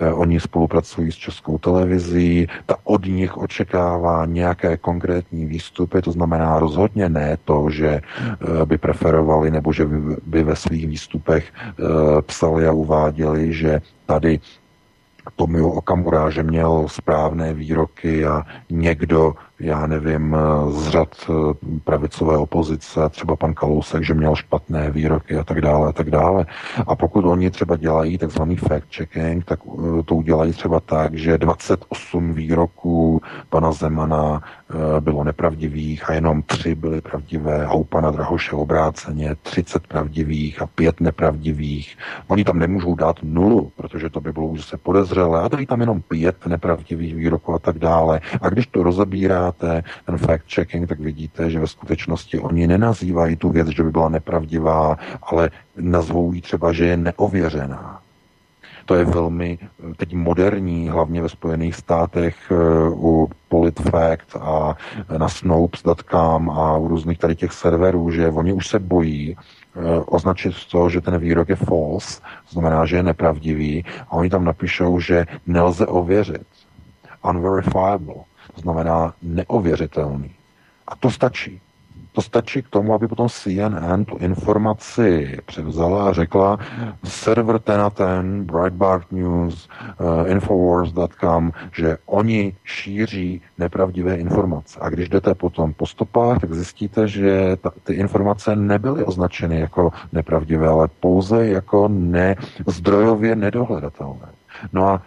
eh, 0.00 0.12
oni 0.12 0.40
spolupracují 0.40 1.12
s 1.12 1.14
českou 1.14 1.58
televizí, 1.58 2.46
ta 2.66 2.76
od 2.84 3.06
nich 3.06 3.36
očekává 3.36 4.26
nějaké 4.26 4.76
konkrétní 4.76 5.46
výstupy, 5.46 6.02
to 6.02 6.12
znamená 6.12 6.58
rozhodně 6.58 7.08
ne 7.08 7.38
to, 7.44 7.70
že 7.70 7.88
eh, 7.88 8.66
by 8.66 8.78
preferovali 8.78 9.50
nebo 9.50 9.72
že 9.72 9.86
by 10.26 10.42
ve 10.42 10.56
svých 10.56 10.86
výstupech 10.86 11.52
eh, 11.52 11.82
psali 12.22 12.66
a 12.66 12.72
uváděli, 12.72 13.52
že 13.52 13.80
tady 14.06 14.40
Tomio 15.36 15.68
Okamura, 15.68 16.30
že 16.30 16.42
měl 16.42 16.88
správné 16.88 17.54
výroky 17.54 18.26
a 18.26 18.42
někdo 18.70 19.34
já 19.62 19.86
nevím, 19.86 20.36
z 20.68 20.88
řad 20.88 21.08
eh, 21.30 21.32
pravicové 21.84 22.36
opozice, 22.36 23.08
třeba 23.10 23.36
pan 23.36 23.54
Kalousek, 23.54 24.04
že 24.04 24.14
měl 24.14 24.34
špatné 24.34 24.90
výroky 24.90 25.36
a 25.36 25.44
tak 25.44 25.60
dále 25.60 25.88
a 25.88 25.92
tak 25.92 26.10
dále. 26.10 26.46
A 26.86 26.96
pokud 26.96 27.24
oni 27.24 27.50
třeba 27.50 27.76
dělají 27.76 28.18
takzvaný 28.18 28.56
fact-checking, 28.56 29.42
tak 29.44 29.60
eh, 29.66 30.02
to 30.02 30.14
udělají 30.14 30.52
třeba 30.52 30.80
tak, 30.80 31.14
že 31.14 31.38
28 31.38 32.32
výroků 32.32 33.20
pana 33.50 33.72
Zemana 33.72 34.42
eh, 34.42 35.00
bylo 35.00 35.24
nepravdivých 35.24 36.10
a 36.10 36.14
jenom 36.14 36.42
tři 36.42 36.74
byly 36.74 37.00
pravdivé 37.00 37.66
a 37.66 37.72
u 37.72 37.84
pana 37.84 38.10
Drahoše 38.10 38.56
obráceně 38.56 39.34
30 39.42 39.86
pravdivých 39.86 40.62
a 40.62 40.66
pět 40.66 41.00
nepravdivých. 41.00 41.98
Oni 42.28 42.44
tam 42.44 42.58
nemůžou 42.58 42.94
dát 42.94 43.16
nulu, 43.22 43.72
protože 43.76 44.10
to 44.10 44.20
by 44.20 44.32
bylo 44.32 44.46
už 44.46 44.64
se 44.64 44.76
podezřelé 44.76 45.42
a 45.42 45.48
dají 45.48 45.66
tam 45.66 45.80
jenom 45.80 46.02
pět 46.02 46.46
nepravdivých 46.46 47.14
výroků 47.14 47.54
a 47.54 47.58
tak 47.58 47.78
dále. 47.78 48.20
A 48.40 48.48
když 48.48 48.66
to 48.66 48.82
rozebírá 48.82 49.51
děláte 49.60 49.82
ten 50.06 50.16
fact-checking, 50.16 50.86
tak 50.86 51.00
vidíte, 51.00 51.50
že 51.50 51.60
ve 51.60 51.66
skutečnosti 51.66 52.38
oni 52.38 52.66
nenazývají 52.66 53.36
tu 53.36 53.48
věc, 53.48 53.68
že 53.68 53.82
by 53.82 53.90
byla 53.90 54.08
nepravdivá, 54.08 54.96
ale 55.22 55.50
nazvou 55.76 56.32
ji 56.32 56.40
třeba, 56.40 56.72
že 56.72 56.86
je 56.86 56.96
neověřená. 56.96 58.00
To 58.84 58.94
je 58.94 59.04
velmi 59.04 59.58
teď 59.96 60.14
moderní, 60.14 60.88
hlavně 60.88 61.22
ve 61.22 61.28
Spojených 61.28 61.74
státech 61.74 62.36
eh, 62.50 62.54
u 62.90 63.30
PolitFact 63.48 64.36
a 64.40 64.76
na 65.18 65.28
Snopes.com 65.28 66.50
a 66.50 66.76
u 66.76 66.88
různých 66.88 67.18
tady 67.18 67.36
těch 67.36 67.52
serverů, 67.52 68.10
že 68.10 68.28
oni 68.28 68.52
už 68.52 68.68
se 68.68 68.78
bojí 68.78 69.36
eh, 69.36 69.80
označit 70.06 70.54
to, 70.70 70.88
že 70.88 71.00
ten 71.00 71.18
výrok 71.18 71.48
je 71.48 71.56
false, 71.56 72.20
znamená, 72.50 72.86
že 72.86 72.96
je 72.96 73.02
nepravdivý 73.02 73.84
a 74.08 74.12
oni 74.12 74.30
tam 74.30 74.44
napíšou, 74.44 75.00
že 75.00 75.26
nelze 75.46 75.86
ověřit. 75.86 76.46
Unverifiable. 77.22 78.31
To 78.54 78.60
znamená 78.60 79.14
neověřitelný. 79.22 80.30
A 80.88 80.96
to 80.96 81.10
stačí. 81.10 81.60
To 82.12 82.22
stačí 82.22 82.62
k 82.62 82.68
tomu, 82.68 82.94
aby 82.94 83.08
potom 83.08 83.28
CNN 83.28 84.04
tu 84.04 84.16
informaci 84.16 85.38
převzala 85.46 86.08
a 86.08 86.12
řekla 86.12 86.58
server 87.04 87.58
ten 87.58 87.80
a 87.80 87.90
ten, 87.90 88.44
Breitbart 88.44 89.12
News, 89.12 89.68
uh, 90.00 90.30
Infowars.com, 90.30 91.52
že 91.72 91.96
oni 92.06 92.56
šíří 92.64 93.42
nepravdivé 93.58 94.16
informace. 94.16 94.78
A 94.82 94.88
když 94.88 95.08
jdete 95.08 95.34
potom 95.34 95.72
po 95.72 95.86
stopách, 95.86 96.40
tak 96.40 96.54
zjistíte, 96.54 97.08
že 97.08 97.56
ta, 97.56 97.70
ty 97.84 97.94
informace 97.94 98.56
nebyly 98.56 99.04
označeny 99.04 99.60
jako 99.60 99.92
nepravdivé, 100.12 100.68
ale 100.68 100.88
pouze 101.00 101.46
jako 101.48 101.88
nezdrojově 101.88 103.36
nedohledatelné. 103.36 104.28
No 104.72 104.88
a 104.88 105.02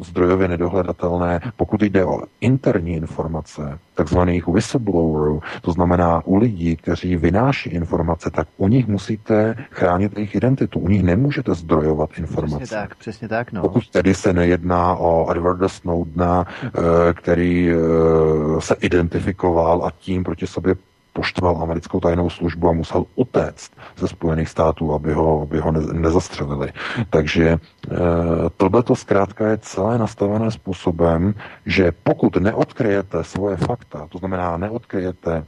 zdrojově 0.00 0.48
nedohledatelné, 0.48 1.40
pokud 1.56 1.82
jde 1.82 2.04
o 2.04 2.20
interní 2.40 2.92
informace, 2.92 3.78
takzvaných 3.94 4.46
whistleblowerů, 4.46 5.42
to 5.62 5.72
znamená 5.72 6.22
u 6.26 6.36
lidí, 6.36 6.76
kteří 6.76 7.16
vynáší 7.16 7.70
informace, 7.70 8.30
tak 8.30 8.48
u 8.56 8.68
nich 8.68 8.86
musíte 8.88 9.54
chránit 9.70 10.12
jejich 10.16 10.34
identitu. 10.34 10.78
U 10.78 10.88
nich 10.88 11.02
nemůžete 11.02 11.54
zdrojovat 11.54 12.10
informace. 12.18 12.56
Přesně 12.56 12.76
tak, 12.76 12.94
přesně 12.94 13.28
tak. 13.28 13.52
No. 13.52 13.62
Pokud 13.62 13.88
tedy 13.88 14.14
se 14.14 14.32
nejedná 14.32 14.94
o 14.96 15.30
Edwarda 15.30 15.68
Snowdena, 15.68 16.46
eh, 16.64 16.70
který 17.14 17.70
eh, 17.70 17.74
se 18.58 18.74
identifikoval 18.80 19.84
a 19.86 19.90
tím 19.90 20.24
proti 20.24 20.46
sobě 20.46 20.74
poštval 21.18 21.58
americkou 21.62 21.98
tajnou 22.00 22.30
službu 22.30 22.68
a 22.68 22.72
musel 22.72 23.04
utéct 23.18 23.74
ze 23.98 24.08
Spojených 24.08 24.48
států, 24.48 24.94
aby 24.94 25.12
ho, 25.12 25.42
aby 25.42 25.58
ho 25.58 25.72
ne, 25.72 25.80
nezastřelili. 25.92 26.70
Takže 27.10 27.46
e, 27.50 27.58
tohle 28.56 28.82
to 28.82 28.94
zkrátka 28.96 29.48
je 29.48 29.58
celé 29.58 29.98
nastavené 29.98 30.50
způsobem, 30.50 31.34
že 31.66 31.92
pokud 32.02 32.36
neodkryjete 32.36 33.24
svoje 33.24 33.56
fakta, 33.56 34.06
to 34.08 34.18
znamená 34.18 34.56
neodkryjete 34.56 35.44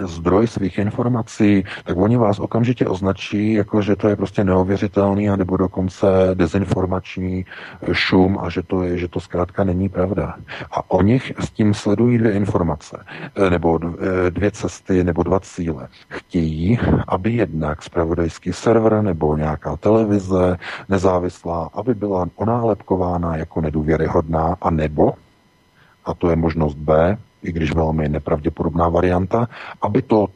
zdroj 0.00 0.46
svých 0.46 0.78
informací, 0.78 1.64
tak 1.84 1.96
oni 1.96 2.16
vás 2.16 2.38
okamžitě 2.38 2.86
označí, 2.86 3.52
jako 3.52 3.82
že 3.82 3.96
to 3.96 4.08
je 4.08 4.16
prostě 4.16 4.44
neověřitelný, 4.44 5.28
nebo 5.36 5.56
dokonce 5.56 6.06
dezinformační 6.34 7.44
šum 7.92 8.38
a 8.40 8.50
že 8.50 8.62
to, 8.62 8.82
je, 8.82 8.98
že 8.98 9.08
to 9.08 9.20
zkrátka 9.20 9.64
není 9.64 9.88
pravda. 9.88 10.34
A 10.70 10.90
o 10.90 11.02
nich 11.02 11.32
s 11.38 11.50
tím 11.50 11.74
sledují 11.74 12.18
dvě 12.18 12.32
informace, 12.32 13.04
eh, 13.34 13.50
nebo 13.50 13.80
eh, 13.82 14.30
dvě 14.30 14.50
cesty, 14.50 15.04
nebo 15.04 15.22
dva 15.22 15.40
cíle. 15.40 15.88
Chtějí, 16.08 16.78
aby 17.08 17.32
jednak 17.32 17.82
spravodajský 17.82 18.52
server 18.52 19.02
nebo 19.02 19.36
nějaká 19.36 19.76
televize 19.76 20.56
nezávislá, 20.88 21.70
aby 21.74 21.94
byla 21.94 22.28
onálepkována 22.36 23.36
jako 23.36 23.60
nedůvěryhodná, 23.60 24.56
a 24.60 24.70
nebo, 24.70 25.12
a 26.04 26.14
to 26.14 26.30
je 26.30 26.36
možnost 26.36 26.74
B, 26.74 27.18
i 27.42 27.52
když 27.52 27.74
velmi 27.74 28.08
nepravděpodobná 28.08 28.88
varianta, 28.88 29.48
aby 29.82 30.02
to 30.02 30.26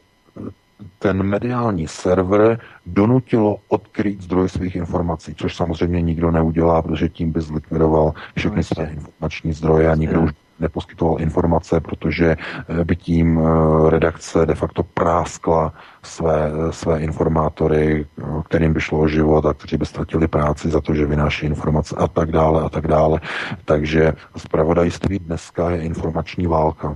ten 0.99 1.23
mediální 1.23 1.87
server 1.87 2.59
donutilo 2.85 3.57
odkryt 3.67 4.21
zdroj 4.21 4.49
svých 4.49 4.75
informací, 4.75 5.35
což 5.35 5.55
samozřejmě 5.55 6.01
nikdo 6.01 6.31
neudělá, 6.31 6.81
protože 6.81 7.09
tím 7.09 7.31
by 7.31 7.41
zlikvidoval 7.41 8.13
všechny 8.37 8.63
své 8.63 8.85
informační 8.85 9.53
zdroje 9.53 9.89
a 9.89 9.95
nikdo 9.95 10.21
už 10.21 10.31
neposkytoval 10.61 11.21
informace, 11.21 11.79
protože 11.79 12.37
by 12.83 12.95
tím 12.95 13.39
redakce 13.89 14.45
de 14.45 14.55
facto 14.55 14.83
práskla 14.83 15.73
své, 16.03 16.51
své 16.71 16.99
informátory, 16.99 18.05
kterým 18.45 18.73
by 18.73 18.81
šlo 18.81 18.99
o 18.99 19.07
život 19.07 19.45
a 19.45 19.53
kteří 19.53 19.77
by 19.77 19.85
ztratili 19.85 20.27
práci 20.27 20.69
za 20.69 20.81
to, 20.81 20.93
že 20.95 21.05
vynáší 21.05 21.45
informace 21.45 21.95
a 21.95 22.07
tak 22.07 22.31
dále 22.31 22.61
a 22.61 22.69
tak 22.69 22.87
dále. 22.87 23.19
Takže 23.65 24.13
zpravodajství 24.37 25.19
dneska 25.19 25.69
je 25.69 25.81
informační 25.81 26.47
válka. 26.47 26.95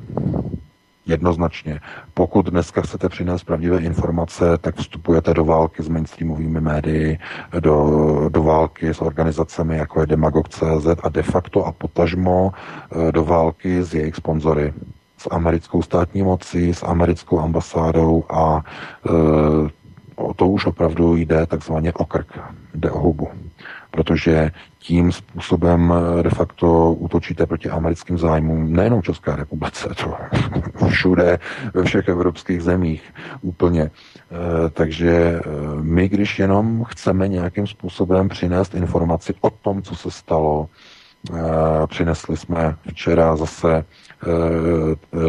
Jednoznačně. 1.06 1.80
Pokud 2.14 2.50
dneska 2.50 2.82
chcete 2.82 3.10
přinést 3.10 3.44
pravdivé 3.44 3.78
informace, 3.78 4.58
tak 4.58 4.76
vstupujete 4.76 5.34
do 5.34 5.46
války 5.46 5.84
s 5.84 5.90
mainstreamovými 5.90 6.62
médii, 6.62 7.20
do, 7.60 8.30
do 8.30 8.44
války 8.44 8.90
s 8.90 9.02
organizacemi, 9.02 9.78
jako 9.78 10.02
je 10.02 10.08
Demagog.cz 10.08 10.88
a 11.04 11.10
de 11.10 11.24
facto 11.24 11.66
a 11.66 11.72
potažmo 11.72 12.52
eh, 12.52 13.12
do 13.12 13.24
války 13.24 13.84
s 13.84 13.94
jejich 13.94 14.16
sponzory 14.16 14.74
s 15.18 15.28
americkou 15.32 15.82
státní 15.82 16.24
mocí, 16.24 16.74
s 16.74 16.84
americkou 16.84 17.40
ambasádou 17.40 18.24
a 18.30 18.62
e, 19.06 19.12
o 20.16 20.34
to 20.34 20.48
už 20.48 20.66
opravdu 20.66 21.16
jde 21.16 21.46
takzvaně 21.46 21.94
o 21.94 22.06
krk, 22.06 22.40
jde 22.76 22.92
o 22.92 23.00
hubu. 23.00 23.28
Protože 23.96 24.52
tím 24.80 25.12
způsobem 25.12 25.94
e, 26.20 26.24
de 26.24 26.30
facto 26.30 26.94
útočíte 26.94 27.46
proti 27.46 27.70
americkým 27.70 28.18
zájmům 28.18 28.74
nejenom 28.74 29.02
České 29.02 29.36
republice, 29.36 29.90
to 30.04 30.18
všude, 30.88 31.40
ve 31.74 31.84
všech 31.84 32.08
evropských 32.08 32.62
zemích 32.62 33.14
úplně. 33.42 33.82
E, 33.82 33.90
takže 34.70 35.12
e, 35.12 35.42
my, 35.82 36.10
když 36.10 36.40
jenom 36.40 36.84
chceme 36.84 37.28
nějakým 37.28 37.68
způsobem 37.68 38.30
přinést 38.30 38.76
informaci 38.76 39.34
o 39.42 39.50
tom, 39.50 39.82
co 39.82 39.96
se 39.96 40.12
stalo, 40.12 40.70
přinesli 41.88 42.38
jsme 42.38 42.76
včera 42.88 43.36
zase 43.36 43.70
Eh, 43.78 43.84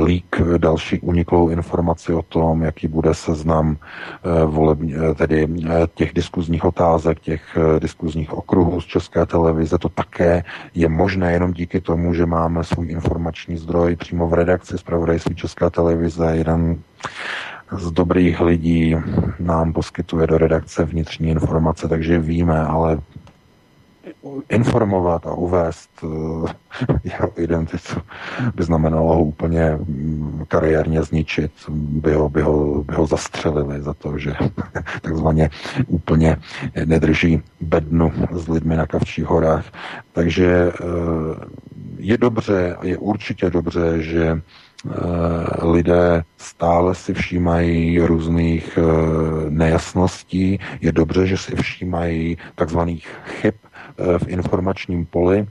lík 0.05 0.41
další 0.59 1.01
uniklou 1.01 1.49
informaci 1.49 2.13
o 2.13 2.23
tom, 2.23 2.63
jaký 2.63 2.89
bude 2.89 3.15
seznam 3.15 3.77
eh, 3.77 4.45
volební, 4.47 4.95
eh, 4.95 5.15
tedy 5.15 5.49
těch 5.95 6.13
diskuzních 6.13 6.65
otázek, 6.65 7.21
těch 7.21 7.59
diskuzních 7.79 8.33
okruhů 8.33 8.81
z 8.81 8.85
České 8.85 9.27
televize. 9.27 9.79
To 9.79 9.89
také 9.89 10.45
je 10.75 10.89
možné 10.89 11.33
jenom 11.33 11.53
díky 11.53 11.81
tomu, 11.81 12.15
že 12.15 12.27
máme 12.27 12.65
svůj 12.65 12.89
informační 12.91 13.57
zdroj 13.57 13.97
přímo 13.97 14.29
v 14.29 14.35
redakci 14.35 14.79
zpravodajství 14.79 15.35
České 15.35 15.71
televize. 15.71 16.37
Jeden 16.37 16.79
z 17.73 17.91
dobrých 17.91 18.41
lidí 18.41 18.97
nám 19.41 19.73
poskytuje 19.73 20.27
do 20.27 20.39
redakce 20.39 20.85
vnitřní 20.85 21.29
informace, 21.29 21.89
takže 21.89 22.19
víme, 22.19 22.61
ale 22.61 22.99
informovat 24.49 25.27
a 25.27 25.35
uvést 25.35 25.91
eh, 26.05 26.07
jeho 27.05 27.33
identitu 27.37 28.01
by 28.55 28.63
znamenalo 28.63 29.15
ho 29.15 29.23
úplně 29.25 29.71
mm, 29.71 30.45
kariérně 30.49 31.03
zničit, 31.03 31.53
by 31.69 32.13
ho, 32.13 32.29
by 32.29 32.43
ho, 32.43 32.85
by 32.85 32.95
ho 32.95 33.07
zastřelili 33.07 33.83
za 33.83 33.95
to, 33.95 34.19
že 34.19 34.33
takzvaně 35.03 35.51
úplně 35.87 36.37
nedrží 36.85 37.43
bednu 37.61 38.13
s 38.33 38.49
lidmi 38.49 38.77
na 38.77 38.87
Kavčích 38.87 39.25
horách. 39.25 39.65
Takže 40.13 40.73
eh, 40.73 40.85
je 41.99 42.19
dobře, 42.19 42.77
je 42.83 42.99
určitě 42.99 43.51
dobře, 43.51 44.03
že 44.03 44.25
eh, 44.27 44.93
lidé 45.67 46.25
stále 46.39 46.95
si 46.95 47.15
všímají 47.15 48.01
různých 48.01 48.79
nejasností. 49.49 50.59
Je 50.81 50.93
dobře, 50.93 51.27
že 51.27 51.37
si 51.37 51.57
všímají 51.57 52.39
takzvaných 52.55 53.09
chyb 53.25 53.55
v 54.19 54.29
informačním 54.29 55.07
poli. 55.07 55.47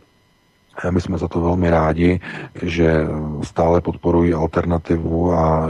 My 0.89 1.01
jsme 1.01 1.17
za 1.17 1.27
to 1.27 1.41
velmi 1.41 1.69
rádi, 1.69 2.19
že 2.61 3.07
stále 3.43 3.81
podporují 3.81 4.33
alternativu 4.33 5.33
a 5.33 5.67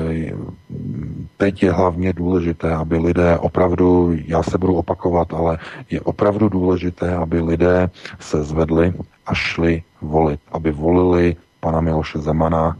teď 1.38 1.63
je 1.63 1.71
hlavně 1.71 2.13
důležité, 2.13 2.76
aby 2.76 2.97
lidé 2.97 3.38
opravdu, 3.38 4.13
já 4.26 4.43
se 4.43 4.57
budu 4.57 4.76
opakovat, 4.76 5.34
ale 5.34 5.57
je 5.89 6.01
opravdu 6.01 6.49
důležité, 6.49 7.15
aby 7.15 7.41
lidé 7.41 7.89
se 8.19 8.43
zvedli 8.43 8.93
a 9.26 9.34
šli 9.34 9.84
volit, 10.01 10.39
aby 10.51 10.71
volili 10.71 11.36
pana 11.59 11.82
Miloše 11.82 12.19
Zemana, 12.19 12.78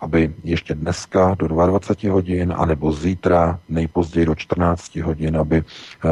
aby 0.00 0.34
ještě 0.44 0.74
dneska 0.74 1.36
do 1.38 1.48
22 1.48 2.12
hodin, 2.14 2.54
anebo 2.56 2.92
zítra 2.92 3.58
nejpozději 3.68 4.26
do 4.26 4.34
14 4.34 4.96
hodin, 4.96 5.36
aby 5.36 5.62
uh, 5.62 6.10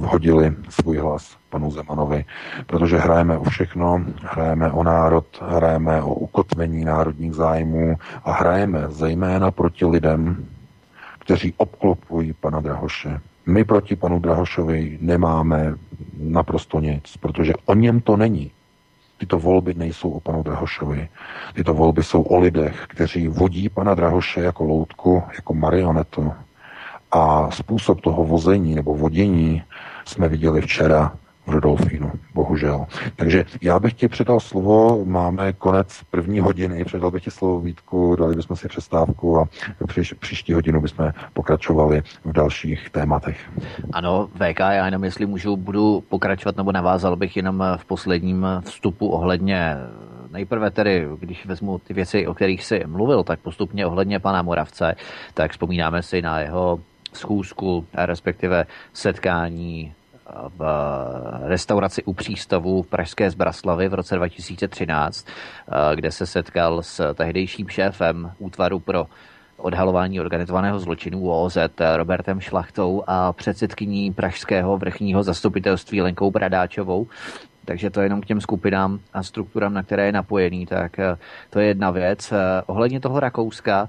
vhodili 0.00 0.56
svůj 0.68 0.96
hlas 0.96 1.36
panu 1.50 1.70
Zemanovi, 1.70 2.24
protože 2.66 2.96
hrajeme 2.96 3.38
o 3.38 3.44
všechno, 3.44 4.04
hrajeme 4.22 4.72
o 4.72 4.82
národ, 4.82 5.26
hrajeme 5.48 6.02
o 6.02 6.14
ukotvení 6.14 6.84
národních 6.84 7.34
zájmů 7.34 7.96
a 8.24 8.32
hrajeme 8.32 8.84
zejména 8.88 9.50
proti 9.50 9.86
lidem, 9.86 10.46
kteří 11.18 11.54
obklopují 11.56 12.32
pana 12.32 12.60
Drahoše. 12.60 13.20
My 13.46 13.64
proti 13.64 13.96
panu 13.96 14.18
Drahošovi 14.18 14.98
nemáme 15.00 15.74
naprosto 16.18 16.80
nic, 16.80 17.16
protože 17.20 17.52
o 17.64 17.74
něm 17.74 18.00
to 18.00 18.16
není. 18.16 18.50
Tyto 19.20 19.38
volby 19.38 19.74
nejsou 19.74 20.10
o 20.10 20.20
panu 20.20 20.42
Drahošovi. 20.42 21.08
Tyto 21.54 21.74
volby 21.74 22.02
jsou 22.02 22.22
o 22.22 22.38
lidech, 22.38 22.84
kteří 22.88 23.28
vodí 23.28 23.68
pana 23.68 23.94
Drahoše 23.94 24.40
jako 24.40 24.64
loutku, 24.64 25.22
jako 25.36 25.54
marionetu. 25.54 26.32
A 27.12 27.50
způsob 27.50 28.00
toho 28.00 28.24
vození 28.24 28.74
nebo 28.74 28.94
vodění 28.94 29.62
jsme 30.04 30.28
viděli 30.28 30.60
včera 30.60 31.12
Rudolfínu, 31.50 32.12
bohužel. 32.34 32.86
Takže 33.16 33.44
já 33.62 33.78
bych 33.78 33.92
ti 33.92 34.08
předal 34.08 34.40
slovo, 34.40 35.04
máme 35.04 35.52
konec 35.52 36.00
první 36.10 36.40
hodiny, 36.40 36.84
předal 36.84 37.10
bych 37.10 37.24
ti 37.24 37.30
slovo 37.30 37.60
Vítku, 37.60 38.16
dali 38.16 38.36
bychom 38.36 38.56
si 38.56 38.68
přestávku 38.68 39.38
a 39.38 39.48
příš, 39.86 40.12
příští 40.12 40.52
hodinu 40.52 40.80
bychom 40.80 41.12
pokračovali 41.32 42.02
v 42.24 42.32
dalších 42.32 42.90
tématech. 42.90 43.50
Ano, 43.92 44.28
VK, 44.34 44.60
já 44.60 44.84
jenom 44.84 45.04
jestli 45.04 45.26
můžu, 45.26 45.56
budu 45.56 46.04
pokračovat 46.08 46.56
nebo 46.56 46.72
navázal 46.72 47.16
bych 47.16 47.36
jenom 47.36 47.64
v 47.76 47.84
posledním 47.84 48.46
vstupu 48.64 49.08
ohledně 49.08 49.76
Nejprve 50.30 50.70
tedy, 50.70 51.08
když 51.18 51.46
vezmu 51.46 51.78
ty 51.78 51.94
věci, 51.94 52.26
o 52.26 52.34
kterých 52.34 52.64
si 52.64 52.82
mluvil, 52.86 53.24
tak 53.24 53.40
postupně 53.40 53.86
ohledně 53.86 54.18
pana 54.18 54.42
Moravce, 54.42 54.94
tak 55.34 55.50
vzpomínáme 55.50 56.02
si 56.02 56.22
na 56.22 56.40
jeho 56.40 56.80
schůzku, 57.12 57.86
respektive 57.94 58.66
setkání 58.92 59.94
v 60.58 60.64
restauraci 61.42 62.02
u 62.02 62.12
přístavu 62.12 62.82
Pražské 62.82 63.30
Zbraslavy 63.30 63.88
v 63.88 63.94
roce 63.94 64.16
2013, 64.16 65.26
eh, 65.26 65.96
kde 65.96 66.12
se 66.12 66.26
setkal 66.26 66.82
s 66.82 67.14
tehdejším 67.14 67.68
šéfem 67.68 68.32
útvaru 68.38 68.78
pro 68.78 69.06
odhalování 69.56 70.20
organizovaného 70.20 70.78
zločinu 70.80 71.30
OOZ 71.30 71.58
Robertem 71.96 72.40
Šlachtou 72.40 73.02
a 73.06 73.32
předsedkyní 73.32 74.12
Pražského 74.12 74.78
vrchního 74.78 75.22
zastupitelství 75.22 76.02
Lenkou 76.02 76.30
Bradáčovou. 76.30 77.06
Takže 77.64 77.90
to 77.90 78.00
je 78.00 78.06
jenom 78.06 78.20
k 78.20 78.26
těm 78.26 78.40
skupinám 78.40 79.00
a 79.12 79.22
strukturám, 79.22 79.74
na 79.74 79.82
které 79.82 80.06
je 80.06 80.12
napojený. 80.12 80.66
Tak 80.66 80.98
eh, 80.98 81.16
to 81.50 81.60
je 81.60 81.66
jedna 81.66 81.90
věc. 81.90 82.32
Eh, 82.32 82.36
ohledně 82.66 83.00
toho 83.00 83.20
Rakouska, 83.20 83.88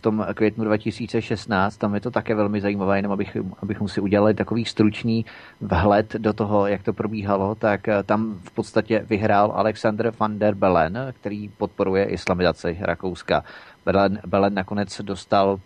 v 0.00 0.02
tom 0.02 0.26
květnu 0.34 0.64
2016, 0.64 1.76
tam 1.76 1.94
je 1.94 2.00
to 2.00 2.10
také 2.10 2.34
velmi 2.34 2.60
zajímavé, 2.60 2.98
jenom 2.98 3.12
abych, 3.12 3.36
abychom 3.62 3.88
si 3.88 4.00
udělali 4.00 4.34
takový 4.34 4.64
stručný 4.64 5.24
vhled 5.60 6.12
do 6.12 6.32
toho, 6.32 6.66
jak 6.66 6.82
to 6.82 6.92
probíhalo, 6.92 7.54
tak 7.54 7.88
eh, 7.88 8.02
tam 8.02 8.40
v 8.42 8.50
podstatě 8.50 9.04
vyhrál 9.08 9.52
Alexander 9.54 10.12
van 10.18 10.38
der 10.38 10.54
Bellen, 10.54 10.98
který 11.20 11.48
podporuje 11.48 12.04
islamizaci 12.04 12.78
Rakouska. 12.80 13.44
Bellen, 13.84 14.20
Bellen 14.26 14.54
nakonec 14.54 15.00
dostal 15.00 15.60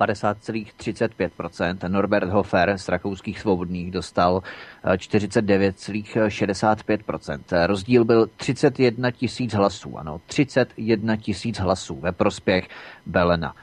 50,35%. 0.00 1.88
Norbert 1.88 2.30
Hofer 2.30 2.78
z 2.78 2.88
rakouských 2.88 3.40
svobodných 3.40 3.90
dostal 3.90 4.42
49,65%. 4.84 7.40
Eh, 7.52 7.66
Rozdíl 7.66 8.04
byl 8.04 8.26
31 8.36 9.10
tisíc 9.10 9.54
hlasů. 9.54 9.98
Ano, 9.98 10.20
31 10.26 11.16
tisíc 11.16 11.58
hlasů 11.58 12.00
ve 12.00 12.12
prospěch 12.12 12.68
Belena. 13.06 13.54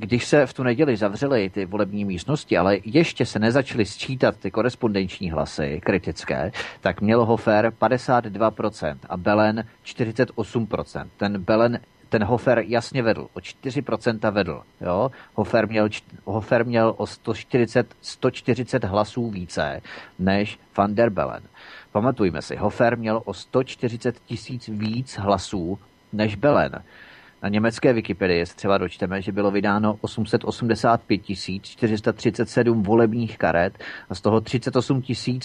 Když 0.00 0.24
se 0.24 0.46
v 0.46 0.54
tu 0.54 0.62
neděli 0.62 0.96
zavřely 0.96 1.50
ty 1.50 1.66
volební 1.66 2.04
místnosti, 2.04 2.58
ale 2.58 2.78
ještě 2.84 3.26
se 3.26 3.38
nezačaly 3.38 3.84
sčítat 3.84 4.36
ty 4.36 4.50
korespondenční 4.50 5.30
hlasy 5.30 5.80
kritické, 5.84 6.52
tak 6.80 7.00
měl 7.00 7.24
Hofer 7.24 7.72
52% 7.80 8.98
a 9.08 9.16
Belen 9.16 9.64
48%. 9.84 11.06
Ten 11.16 11.42
Belen 11.42 11.80
ten 12.08 12.24
Hofer 12.24 12.64
jasně 12.66 13.02
vedl, 13.02 13.28
o 13.32 13.38
4% 13.38 14.30
vedl. 14.30 14.62
Jo? 14.80 15.10
Hofer, 15.34 15.68
měl, 15.68 15.88
Hofer 16.24 16.66
měl 16.66 16.94
o 16.96 17.06
140, 17.06 17.94
140 18.00 18.84
hlasů 18.84 19.30
více 19.30 19.80
než 20.18 20.58
Van 20.76 20.94
der 20.94 21.10
Bellen. 21.10 21.42
Pamatujme 21.92 22.42
si, 22.42 22.56
Hofer 22.56 22.98
měl 22.98 23.22
o 23.24 23.34
140 23.34 24.20
tisíc 24.26 24.68
víc 24.68 25.18
hlasů 25.18 25.78
než 26.12 26.34
Belen. 26.34 26.82
Na 27.42 27.48
německé 27.48 27.92
Wikipedii 27.92 28.46
se 28.46 28.56
třeba 28.56 28.78
dočteme, 28.78 29.22
že 29.22 29.32
bylo 29.32 29.50
vydáno 29.50 29.98
885 30.00 31.20
437 31.62 32.82
volebních 32.82 33.38
karet 33.38 33.78
a 34.10 34.14
z 34.14 34.20
toho 34.20 34.40
38 34.40 35.02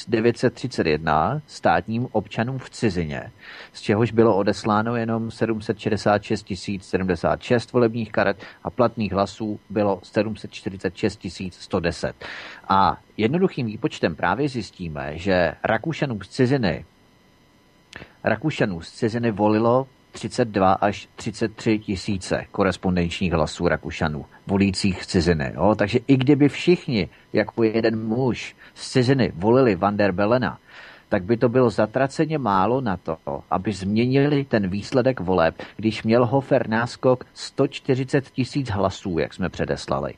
931 0.07 1.41
státním 1.47 2.07
občanům 2.11 2.57
v 2.57 2.69
cizině, 2.69 3.31
z 3.73 3.81
čehož 3.81 4.11
bylo 4.11 4.35
odesláno 4.35 4.95
jenom 4.95 5.31
766 5.31 6.45
076 6.81 7.71
volebních 7.71 8.11
karet 8.11 8.37
a 8.63 8.69
platných 8.69 9.11
hlasů 9.11 9.59
bylo 9.69 9.99
746 10.03 11.19
110. 11.51 12.15
A 12.69 12.97
jednoduchým 13.17 13.65
výpočtem 13.65 14.15
právě 14.15 14.49
zjistíme, 14.49 15.17
že 15.17 15.53
Rakušanů 15.63 16.21
z 16.21 16.29
ciziny 16.29 16.85
Rakušanů 18.23 18.81
z 18.81 18.91
ciziny 18.91 19.31
volilo 19.31 19.87
32 20.13 20.73
až 20.73 21.07
33 21.15 21.79
tisíce 21.79 22.45
korespondenčních 22.51 23.33
hlasů 23.33 23.67
Rakušanů, 23.67 24.25
volících 24.47 25.03
z 25.03 25.07
ciziny. 25.07 25.51
Jo? 25.55 25.75
Takže 25.75 25.99
i 26.07 26.17
kdyby 26.17 26.49
všichni, 26.49 27.09
jako 27.33 27.63
jeden 27.63 28.07
muž 28.07 28.55
z 28.73 28.91
ciziny, 28.91 29.31
volili 29.35 29.75
Van 29.75 29.97
der 29.97 30.11
Belena, 30.11 30.59
tak 31.09 31.23
by 31.23 31.37
to 31.37 31.49
bylo 31.49 31.69
zatraceně 31.69 32.37
málo 32.37 32.81
na 32.81 32.97
to, 32.97 33.17
aby 33.51 33.73
změnili 33.73 34.43
ten 34.43 34.67
výsledek 34.67 35.19
voleb, 35.19 35.55
když 35.77 36.03
měl 36.03 36.25
Hofer 36.25 36.69
náskok 36.69 37.25
140 37.33 38.29
tisíc 38.29 38.69
hlasů, 38.69 39.19
jak 39.19 39.33
jsme 39.33 39.49
předeslali 39.49 40.13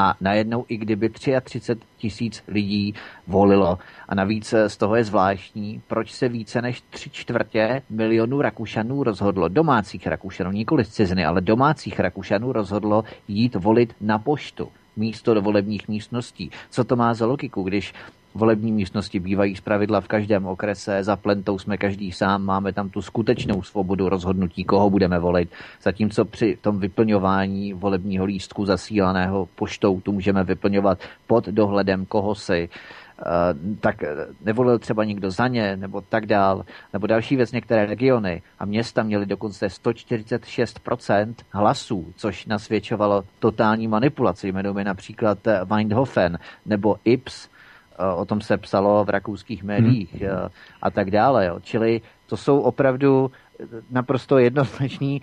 a 0.00 0.14
najednou 0.20 0.64
i 0.68 0.76
kdyby 0.76 1.08
33 1.08 1.76
tisíc 1.96 2.42
lidí 2.48 2.94
volilo 3.26 3.78
a 4.08 4.14
navíc 4.14 4.54
z 4.66 4.76
toho 4.76 4.96
je 4.96 5.04
zvláštní, 5.04 5.82
proč 5.88 6.12
se 6.12 6.28
více 6.28 6.62
než 6.62 6.82
tři 6.90 7.10
čtvrtě 7.10 7.82
milionů 7.90 8.40
Rakušanů 8.40 9.02
rozhodlo, 9.02 9.48
domácích 9.48 10.06
Rakušanů, 10.06 10.50
nikoli 10.50 10.84
z 10.84 10.88
ciziny, 10.88 11.24
ale 11.24 11.40
domácích 11.40 12.00
Rakušanů 12.00 12.52
rozhodlo 12.52 13.04
jít 13.28 13.54
volit 13.54 13.94
na 14.00 14.18
poštu 14.18 14.68
místo 14.96 15.34
do 15.34 15.42
volebních 15.42 15.88
místností. 15.88 16.50
Co 16.70 16.84
to 16.84 16.96
má 16.96 17.14
za 17.14 17.26
logiku, 17.26 17.62
když 17.62 17.94
volební 18.38 18.72
místnosti 18.72 19.20
bývají 19.20 19.56
zpravidla 19.56 20.00
v 20.00 20.08
každém 20.08 20.46
okrese, 20.46 21.04
za 21.04 21.16
plentou 21.16 21.58
jsme 21.58 21.76
každý 21.76 22.12
sám, 22.12 22.44
máme 22.44 22.72
tam 22.72 22.90
tu 22.90 23.02
skutečnou 23.02 23.62
svobodu 23.62 24.08
rozhodnutí, 24.08 24.64
koho 24.64 24.90
budeme 24.90 25.18
volit, 25.18 25.50
zatímco 25.82 26.24
při 26.24 26.58
tom 26.60 26.78
vyplňování 26.78 27.72
volebního 27.72 28.24
lístku 28.24 28.64
zasílaného 28.64 29.48
poštou 29.54 30.00
tu 30.00 30.12
můžeme 30.12 30.44
vyplňovat 30.44 30.98
pod 31.26 31.46
dohledem 31.48 32.06
koho 32.06 32.34
si, 32.34 32.68
eh, 32.68 33.24
tak 33.80 33.96
nevolil 34.44 34.78
třeba 34.78 35.04
nikdo 35.04 35.30
za 35.30 35.48
ně, 35.48 35.76
nebo 35.76 36.00
tak 36.00 36.26
dál, 36.26 36.64
nebo 36.92 37.06
další 37.06 37.36
věc, 37.36 37.52
některé 37.52 37.86
regiony 37.86 38.42
a 38.58 38.64
města 38.64 39.02
měly 39.02 39.26
dokonce 39.26 39.66
146% 39.66 41.34
hlasů, 41.50 42.12
což 42.16 42.46
nasvědčovalo 42.46 43.24
totální 43.38 43.88
manipulaci, 43.88 44.48
jmenujeme 44.48 44.84
například 44.84 45.38
Windhofen 45.64 46.38
nebo 46.66 46.96
Ips, 47.04 47.48
o 48.16 48.24
tom 48.24 48.40
se 48.40 48.56
psalo 48.56 49.04
v 49.04 49.08
rakouských 49.08 49.62
médiích 49.64 50.14
hmm. 50.14 50.48
a 50.82 50.90
tak 50.90 51.10
dále. 51.10 51.46
Jo. 51.46 51.58
Čili 51.62 52.00
to 52.26 52.36
jsou 52.36 52.60
opravdu 52.60 53.30
naprosto 53.90 54.38
jednoznační 54.38 55.22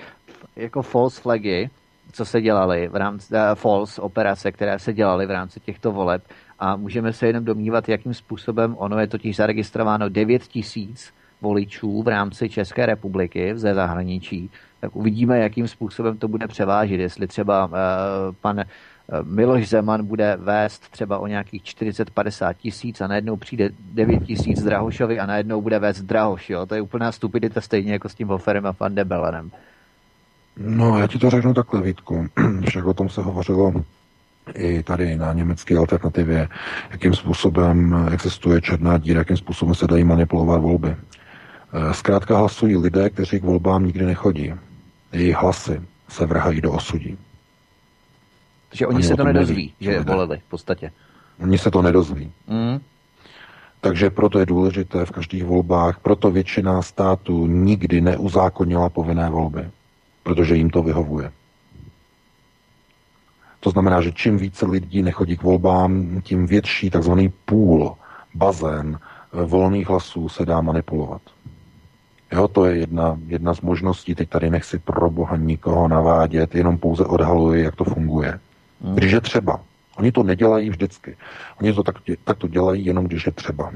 jako 0.55 0.81
false 0.81 1.21
flagy, 1.21 1.69
co 2.11 2.25
se 2.25 2.41
dělali 2.41 2.87
v 2.87 2.95
rámci 2.95 3.33
uh, 3.33 3.39
false 3.55 4.01
operace, 4.01 4.51
které 4.51 4.79
se 4.79 4.93
dělaly 4.93 5.25
v 5.25 5.31
rámci 5.31 5.59
těchto 5.59 5.91
voleb 5.91 6.23
a 6.59 6.75
můžeme 6.75 7.13
se 7.13 7.27
jenom 7.27 7.45
domnívat, 7.45 7.89
jakým 7.89 8.13
způsobem 8.13 8.75
ono 8.77 8.99
je 8.99 9.07
totiž 9.07 9.35
zaregistrováno 9.35 10.09
9 10.09 10.43
tisíc 10.43 11.13
voličů 11.41 12.03
v 12.03 12.07
rámci 12.07 12.49
České 12.49 12.85
republiky 12.85 13.51
ze 13.55 13.73
zahraničí, 13.73 14.49
tak 14.79 14.95
uvidíme, 14.95 15.39
jakým 15.39 15.67
způsobem 15.67 16.17
to 16.17 16.27
bude 16.27 16.47
převážit. 16.47 16.99
Jestli 16.99 17.27
třeba 17.27 17.65
uh, 17.65 17.73
pan 18.41 18.63
Miloš 19.23 19.69
Zeman 19.69 20.05
bude 20.05 20.37
vést 20.39 20.89
třeba 20.89 21.17
o 21.17 21.27
nějakých 21.27 21.63
40-50 21.63 22.53
tisíc 22.53 23.01
a 23.01 23.07
najednou 23.07 23.35
přijde 23.35 23.69
9 23.93 24.23
tisíc 24.23 24.63
Drahošovi 24.63 25.19
a 25.19 25.25
najednou 25.25 25.61
bude 25.61 25.79
vést 25.79 26.01
Drahoš, 26.01 26.49
jo? 26.49 26.65
To 26.65 26.75
je 26.75 26.81
úplná 26.81 27.11
stupidita 27.11 27.61
stejně 27.61 27.93
jako 27.93 28.09
s 28.09 28.15
tím 28.15 28.27
Hoferem 28.27 28.65
a 28.65 28.75
Van 28.79 28.95
de 28.95 29.05
Belenem. 29.05 29.51
No, 30.57 30.99
já 30.99 31.07
ti 31.07 31.19
to 31.19 31.29
řeknu 31.29 31.53
takhle, 31.53 31.81
Vítku. 31.81 32.27
Však 32.67 32.85
o 32.85 32.93
tom 32.93 33.09
se 33.09 33.21
hovořilo 33.21 33.73
i 34.53 34.83
tady 34.83 35.15
na 35.15 35.33
německé 35.33 35.77
alternativě, 35.77 36.47
jakým 36.91 37.13
způsobem 37.13 38.07
existuje 38.11 38.61
černá 38.61 38.97
díra, 38.97 39.19
jakým 39.19 39.37
způsobem 39.37 39.75
se 39.75 39.87
dají 39.87 40.03
manipulovat 40.03 40.61
volby. 40.61 40.95
Eh, 41.73 41.93
zkrátka 41.93 42.37
hlasují 42.37 42.77
lidé, 42.77 43.09
kteří 43.09 43.39
k 43.39 43.43
volbám 43.43 43.85
nikdy 43.85 44.05
nechodí. 44.05 44.53
Jejich 45.11 45.35
hlasy 45.35 45.81
se 46.09 46.25
vrhají 46.25 46.61
do 46.61 46.71
osudí. 46.71 47.17
Že 48.75 48.87
oni, 48.87 48.95
oni 48.95 49.03
se 49.03 49.15
to 49.15 49.23
nedozví, 49.23 49.55
neví, 49.55 49.73
že 49.79 49.89
lidé. 49.89 50.13
volili 50.13 50.37
v 50.37 50.49
podstatě. 50.49 50.91
Oni 51.43 51.57
se 51.57 51.71
to 51.71 51.81
nedozví. 51.81 52.31
Mm. 52.47 52.79
Takže 53.81 54.09
proto 54.09 54.39
je 54.39 54.45
důležité 54.45 55.05
v 55.05 55.11
každých 55.11 55.43
volbách, 55.43 55.99
proto 55.99 56.31
většina 56.31 56.81
států 56.81 57.47
nikdy 57.47 58.01
neuzákonila 58.01 58.89
povinné 58.89 59.29
volby, 59.29 59.69
protože 60.23 60.55
jim 60.55 60.69
to 60.69 60.83
vyhovuje. 60.83 61.31
To 63.59 63.69
znamená, 63.69 64.01
že 64.01 64.11
čím 64.11 64.37
více 64.37 64.65
lidí 64.65 65.01
nechodí 65.01 65.37
k 65.37 65.43
volbám, 65.43 66.21
tím 66.21 66.45
větší 66.45 66.89
takzvaný 66.89 67.33
půl, 67.45 67.95
bazén 68.33 68.99
eh, 68.99 69.45
volných 69.45 69.89
hlasů 69.89 70.29
se 70.29 70.45
dá 70.45 70.61
manipulovat. 70.61 71.21
Jo, 72.31 72.47
to 72.47 72.65
je 72.65 72.77
jedna, 72.77 73.17
jedna 73.27 73.53
z 73.53 73.61
možností, 73.61 74.15
teď 74.15 74.29
tady 74.29 74.49
nechci 74.49 74.79
pro 74.79 75.09
boha 75.09 75.37
nikoho 75.37 75.87
navádět, 75.87 76.55
jenom 76.55 76.77
pouze 76.77 77.05
odhaluji, 77.05 77.63
jak 77.63 77.75
to 77.75 77.83
funguje. 77.83 78.39
Hmm. 78.81 78.95
Když 78.95 79.11
je 79.11 79.21
třeba. 79.21 79.59
Oni 79.97 80.11
to 80.11 80.23
nedělají 80.23 80.69
vždycky. 80.69 81.17
Oni 81.61 81.73
to 81.73 81.83
tak, 81.83 81.95
tak 82.23 82.37
to 82.37 82.47
dělají 82.47 82.85
jenom, 82.85 83.05
když 83.05 83.25
je 83.25 83.31
třeba. 83.31 83.71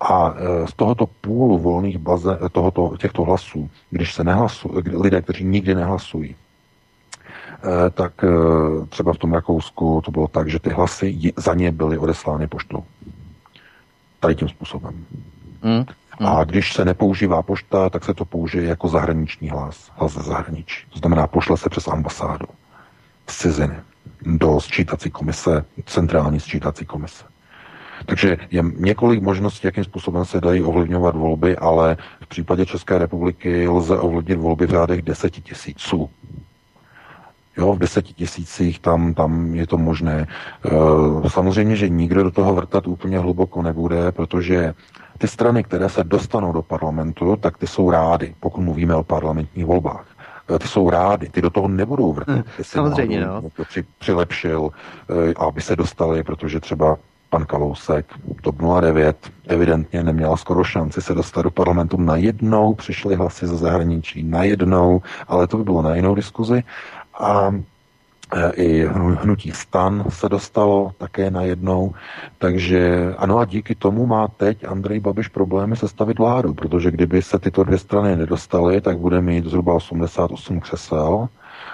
A 0.00 0.34
e, 0.36 0.66
z 0.66 0.74
tohoto 0.74 1.06
půlu 1.06 1.58
volných 1.58 1.98
baze, 1.98 2.38
tohoto, 2.52 2.96
těchto 2.98 3.22
hlasů, 3.22 3.70
když 3.90 4.14
se 4.14 4.24
nehlasují, 4.24 4.74
lidé, 4.86 5.22
kteří 5.22 5.44
nikdy 5.44 5.74
nehlasují, 5.74 6.36
e, 6.36 7.90
tak 7.90 8.24
e, 8.24 8.28
třeba 8.86 9.12
v 9.12 9.18
tom 9.18 9.32
Rakousku 9.32 10.02
to 10.04 10.10
bylo 10.10 10.28
tak, 10.28 10.48
že 10.48 10.58
ty 10.58 10.70
hlasy 10.70 11.32
za 11.36 11.54
ně 11.54 11.72
byly 11.72 11.98
odeslány 11.98 12.46
poštou. 12.46 12.84
Tady 14.20 14.34
tím 14.34 14.48
způsobem. 14.48 15.04
Mm. 15.62 15.84
A 16.18 16.44
když 16.44 16.72
se 16.72 16.84
nepoužívá 16.84 17.42
pošta, 17.42 17.90
tak 17.90 18.04
se 18.04 18.14
to 18.14 18.24
použije 18.24 18.64
jako 18.64 18.88
zahraniční 18.88 19.50
hlas. 19.50 19.90
Hlas 19.96 20.12
ze 20.12 20.22
zahraničí. 20.22 20.86
To 20.90 20.98
znamená, 20.98 21.26
pošle 21.26 21.56
se 21.56 21.68
přes 21.68 21.88
ambasádu 21.88 22.46
z 23.26 23.38
ciziny 23.38 23.74
do 24.22 24.60
sčítací 24.60 25.10
komise, 25.10 25.64
centrální 25.86 26.40
sčítací 26.40 26.84
komise. 26.84 27.24
Takže 28.06 28.36
je 28.50 28.62
několik 28.76 29.22
možností, 29.22 29.66
jakým 29.66 29.84
způsobem 29.84 30.24
se 30.24 30.40
dají 30.40 30.62
ovlivňovat 30.62 31.16
volby, 31.16 31.56
ale 31.56 31.96
v 32.20 32.26
případě 32.26 32.66
České 32.66 32.98
republiky 32.98 33.68
lze 33.68 33.98
ovlivnit 33.98 34.38
volby 34.38 34.66
v 34.66 34.70
řádech 34.70 35.02
deseti 35.02 35.40
tisíců. 35.40 36.10
Jo, 37.56 37.72
v 37.72 37.78
deseti 37.78 38.14
tisících 38.14 38.78
tam, 38.78 39.14
tam 39.14 39.54
je 39.54 39.66
to 39.66 39.78
možné. 39.78 40.26
E, 41.26 41.30
samozřejmě, 41.30 41.76
že 41.76 41.88
nikdo 41.88 42.22
do 42.22 42.30
toho 42.30 42.54
vrtat 42.54 42.86
úplně 42.86 43.18
hluboko 43.18 43.62
nebude, 43.62 44.12
protože 44.12 44.74
ty 45.18 45.28
strany, 45.28 45.64
které 45.64 45.88
se 45.88 46.04
dostanou 46.04 46.52
do 46.52 46.62
parlamentu, 46.62 47.36
tak 47.36 47.58
ty 47.58 47.66
jsou 47.66 47.90
rády, 47.90 48.34
pokud 48.40 48.60
mluvíme 48.60 48.94
o 48.94 49.02
parlamentních 49.02 49.64
volbách. 49.64 50.06
Eh, 50.54 50.58
ty 50.58 50.68
jsou 50.68 50.90
rády, 50.90 51.28
ty 51.28 51.42
do 51.42 51.50
toho 51.50 51.68
nebudou 51.68 52.12
vrtat. 52.12 52.34
Hmm, 52.34 52.44
samozřejmě, 52.62 53.20
no. 53.20 53.42
Při, 53.68 53.84
přilepšil, 53.98 54.70
eh, 55.30 55.34
aby 55.36 55.60
se 55.60 55.76
dostali, 55.76 56.22
protože 56.22 56.60
třeba 56.60 56.96
pan 57.30 57.44
Kalousek, 57.46 58.06
TOP 58.42 58.60
09, 58.60 59.16
evidentně 59.48 60.02
neměla 60.02 60.36
skoro 60.36 60.64
šanci 60.64 61.02
se 61.02 61.14
dostat 61.14 61.42
do 61.42 61.50
parlamentu. 61.50 61.96
Najednou 61.96 62.74
přišly 62.74 63.14
hlasy 63.14 63.46
ze 63.46 63.56
zahraničí, 63.56 64.22
najednou, 64.22 65.02
ale 65.28 65.46
to 65.46 65.56
by 65.56 65.64
bylo 65.64 65.82
na 65.82 65.94
jinou 65.94 66.14
diskuzi. 66.14 66.62
A 67.20 67.54
i 68.54 68.86
hnutí 69.20 69.50
stan 69.50 70.04
se 70.08 70.28
dostalo 70.28 70.92
také 70.98 71.30
najednou. 71.30 71.94
Takže 72.38 73.14
ano 73.18 73.38
a 73.38 73.44
díky 73.44 73.74
tomu 73.74 74.06
má 74.06 74.28
teď 74.28 74.64
Andrej 74.64 75.00
Babiš 75.00 75.28
problémy 75.28 75.76
sestavit 75.76 76.18
vládu, 76.18 76.54
protože 76.54 76.90
kdyby 76.90 77.22
se 77.22 77.38
tyto 77.38 77.64
dvě 77.64 77.78
strany 77.78 78.16
nedostaly, 78.16 78.80
tak 78.80 78.98
bude 78.98 79.20
mít 79.20 79.44
zhruba 79.44 79.74
88 79.74 80.60
křesel 80.60 81.28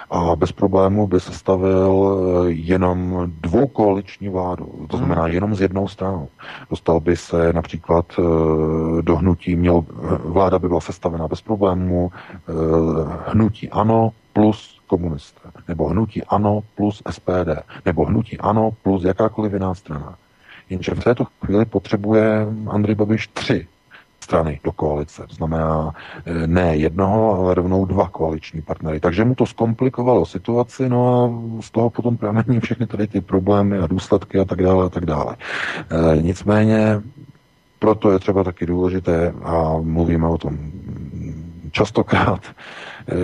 a 0.09 0.35
bez 0.35 0.51
problému 0.51 1.07
by 1.07 1.19
se 1.19 1.33
stavil 1.33 2.19
eh, 2.47 2.51
jenom 2.51 3.31
dvoukoaliční 3.41 4.29
vládu, 4.29 4.65
to 4.89 4.97
hmm. 4.97 5.05
znamená 5.05 5.27
jenom 5.27 5.55
z 5.55 5.61
jednou 5.61 5.87
stranou. 5.87 6.27
Dostal 6.69 6.99
by 6.99 7.17
se 7.17 7.53
například 7.53 8.05
eh, 8.19 8.21
do 9.01 9.15
hnutí, 9.15 9.55
měl, 9.55 9.85
eh, 9.87 10.17
vláda 10.25 10.59
by 10.59 10.67
byla 10.67 10.81
sestavena 10.81 11.27
bez 11.27 11.41
problému, 11.41 12.11
hnutí 13.27 13.69
ano 13.69 14.11
plus 14.33 14.78
komunisté, 14.89 15.49
nebo 15.67 15.87
hnutí 15.87 16.23
ANO 16.23 16.61
plus 16.75 17.01
SPD, 17.09 17.61
nebo 17.85 18.05
hnutí 18.05 18.37
ANO 18.37 18.71
plus 18.83 19.03
jakákoliv 19.03 19.53
jiná 19.53 19.73
strana. 19.75 20.15
Jenže 20.69 20.91
v 20.91 21.03
této 21.03 21.25
chvíli 21.45 21.65
potřebuje 21.65 22.47
Andrej 22.67 22.95
Babiš 22.95 23.27
tři 23.27 23.67
strany 24.19 24.59
do 24.63 24.71
koalice. 24.71 25.25
To 25.27 25.35
znamená 25.35 25.93
eh, 26.25 26.47
ne 26.47 26.77
jednoho, 26.77 27.39
ale 27.39 27.55
rovnou 27.55 27.85
dva 27.85 28.09
koaliční 28.09 28.61
partnery. 28.61 28.99
Takže 28.99 29.25
mu 29.25 29.35
to 29.35 29.45
zkomplikovalo 29.45 30.25
situaci, 30.25 30.89
no 30.89 30.99
a 31.09 31.17
z 31.61 31.71
toho 31.71 31.89
potom 31.89 32.17
pramení 32.17 32.59
všechny 32.59 32.87
tady 32.87 33.07
ty 33.07 33.21
problémy 33.21 33.77
a 33.77 33.87
důsledky 33.87 34.39
a 34.39 34.45
tak 34.45 34.61
dále 34.61 34.85
a 34.85 34.89
tak 34.89 35.05
dále. 35.05 35.35
E, 35.37 36.21
nicméně 36.21 37.01
proto 37.79 38.11
je 38.11 38.19
třeba 38.19 38.43
taky 38.43 38.65
důležité, 38.65 39.33
a 39.43 39.77
mluvíme 39.81 40.27
o 40.27 40.37
tom 40.37 40.57
častokrát, 41.71 42.41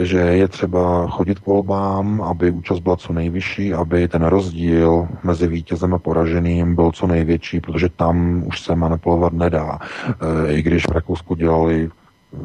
že 0.01 0.17
je 0.17 0.47
třeba 0.47 1.07
chodit 1.07 1.39
k 1.39 1.45
volbám, 1.45 2.21
aby 2.21 2.51
účast 2.51 2.79
byla 2.79 2.97
co 2.97 3.13
nejvyšší, 3.13 3.73
aby 3.73 4.07
ten 4.07 4.23
rozdíl 4.25 5.07
mezi 5.23 5.47
vítězem 5.47 5.93
a 5.93 5.99
poraženým 5.99 6.75
byl 6.75 6.91
co 6.91 7.07
největší, 7.07 7.59
protože 7.59 7.89
tam 7.89 8.43
už 8.47 8.61
se 8.61 8.75
manipulovat 8.75 9.33
nedá. 9.33 9.79
E, 9.79 10.53
I 10.53 10.61
když 10.61 10.87
v 10.87 10.91
Rakousku 10.91 11.35
dělali 11.35 11.89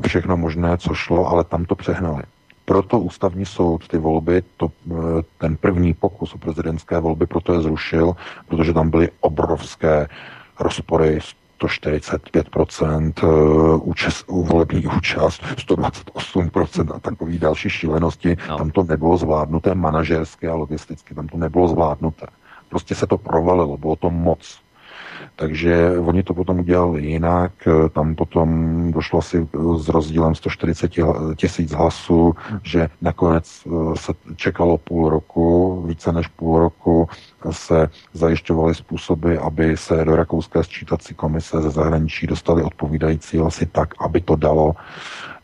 všechno 0.06 0.36
možné, 0.36 0.78
co 0.78 0.94
šlo, 0.94 1.28
ale 1.28 1.44
tam 1.44 1.64
to 1.64 1.74
přehnali. 1.74 2.22
Proto 2.64 2.98
ústavní 2.98 3.46
soud 3.46 3.88
ty 3.88 3.98
volby, 3.98 4.42
to, 4.56 4.70
e, 4.90 4.94
ten 5.38 5.56
první 5.56 5.94
pokus 5.94 6.34
o 6.34 6.38
prezidentské 6.38 7.00
volby, 7.00 7.26
proto 7.26 7.54
je 7.54 7.60
zrušil, 7.60 8.16
protože 8.48 8.72
tam 8.72 8.90
byly 8.90 9.08
obrovské 9.20 10.06
rozpory 10.60 11.18
145% 11.60 13.12
eh, 13.22 13.76
účast, 13.82 14.24
volební 14.28 14.86
účast, 14.86 15.42
128% 15.42 16.94
a 16.94 16.98
takové 16.98 17.38
další 17.38 17.70
šílenosti. 17.70 18.36
No. 18.48 18.58
Tam 18.58 18.70
to 18.70 18.82
nebylo 18.82 19.16
zvládnuté 19.16 19.74
manažersky 19.74 20.48
a 20.48 20.54
logisticky, 20.54 21.14
tam 21.14 21.28
to 21.28 21.38
nebylo 21.38 21.68
zvládnuté. 21.68 22.26
Prostě 22.68 22.94
se 22.94 23.06
to 23.06 23.18
provalilo, 23.18 23.76
bylo 23.76 23.96
to 23.96 24.10
moc. 24.10 24.60
Takže 25.36 25.98
oni 25.98 26.22
to 26.22 26.34
potom 26.34 26.58
udělali 26.58 27.02
jinak, 27.06 27.52
tam 27.92 28.14
potom 28.14 28.50
došlo 28.92 29.18
asi 29.18 29.48
s 29.76 29.88
rozdílem 29.88 30.34
140 30.34 30.90
tisíc 31.36 31.72
hlasů, 31.72 32.34
že 32.62 32.88
nakonec 33.00 33.62
eh, 33.66 33.70
se 33.96 34.12
čekalo 34.36 34.78
půl 34.78 35.10
roku, 35.10 35.82
více 35.86 36.12
než 36.12 36.26
půl 36.26 36.58
roku 36.58 37.08
se 37.50 37.88
zajišťovaly 38.12 38.74
způsoby, 38.74 39.36
aby 39.42 39.76
se 39.76 40.04
do 40.04 40.16
rakouské 40.16 40.64
sčítací 40.64 41.14
komise 41.14 41.62
ze 41.62 41.70
zahraničí 41.70 42.26
dostali 42.26 42.62
odpovídající 42.62 43.38
hlasy 43.38 43.66
tak, 43.66 43.94
aby 44.00 44.20
to 44.20 44.36
dalo 44.36 44.72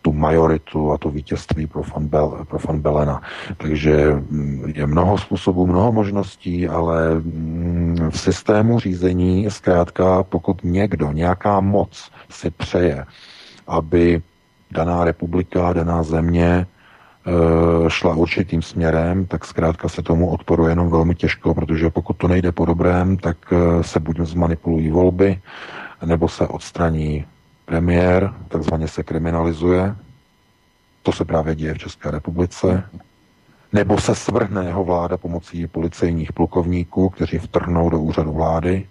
tu 0.07 0.13
majoritu 0.13 0.93
a 0.93 0.99
to 0.99 1.11
vítězství 1.11 1.67
pro 1.67 1.83
fan, 1.83 2.07
Bel, 2.07 2.47
pro 2.49 2.59
fan 2.59 2.79
Belena. 2.81 3.23
Takže 3.57 4.15
mm, 4.15 4.73
je 4.75 4.87
mnoho 4.87 5.19
způsobů, 5.19 5.67
mnoho 5.67 5.93
možností, 5.93 6.69
ale 6.69 7.15
mm, 7.15 8.11
v 8.11 8.21
systému 8.21 8.79
řízení 8.79 9.51
zkrátka, 9.51 10.23
pokud 10.23 10.65
někdo, 10.65 11.13
nějaká 11.13 11.61
moc 11.61 12.11
si 12.31 12.51
přeje, 12.51 13.05
aby 13.67 14.23
daná 14.71 15.05
republika, 15.05 15.73
daná 15.73 16.03
země 16.03 16.47
e, 16.47 16.67
šla 17.91 18.15
určitým 18.15 18.63
směrem, 18.63 19.27
tak 19.27 19.45
zkrátka 19.45 19.89
se 19.89 20.03
tomu 20.03 20.31
odporuje 20.31 20.71
jenom 20.71 20.91
velmi 20.91 21.15
těžko, 21.15 21.55
protože 21.55 21.91
pokud 21.91 22.17
to 22.17 22.29
nejde 22.29 22.53
po 22.53 22.65
dobrém, 22.65 23.17
tak 23.17 23.37
e, 23.51 23.83
se 23.83 24.01
buď 24.01 24.21
zmanipulují 24.21 24.91
volby, 24.91 25.41
nebo 26.05 26.29
se 26.29 26.47
odstraní 26.47 27.25
premiér 27.67 28.35
takzvaně 28.49 28.89
se 28.89 29.03
kriminalizuje, 29.03 29.97
to 31.03 31.13
se 31.13 31.25
právě 31.25 31.55
děje 31.55 31.75
v 31.75 31.79
České 31.79 32.11
republice, 32.11 32.85
nebo 33.73 33.99
se 33.99 34.15
svrhne 34.15 34.65
jeho 34.65 34.85
vláda 34.85 35.17
pomocí 35.17 35.67
policejních 35.67 36.33
plukovníků, 36.33 37.09
kteří 37.09 37.39
vtrhnou 37.39 37.91
do 37.91 38.01
úřadu 38.01 38.33
vlády. 38.33 38.87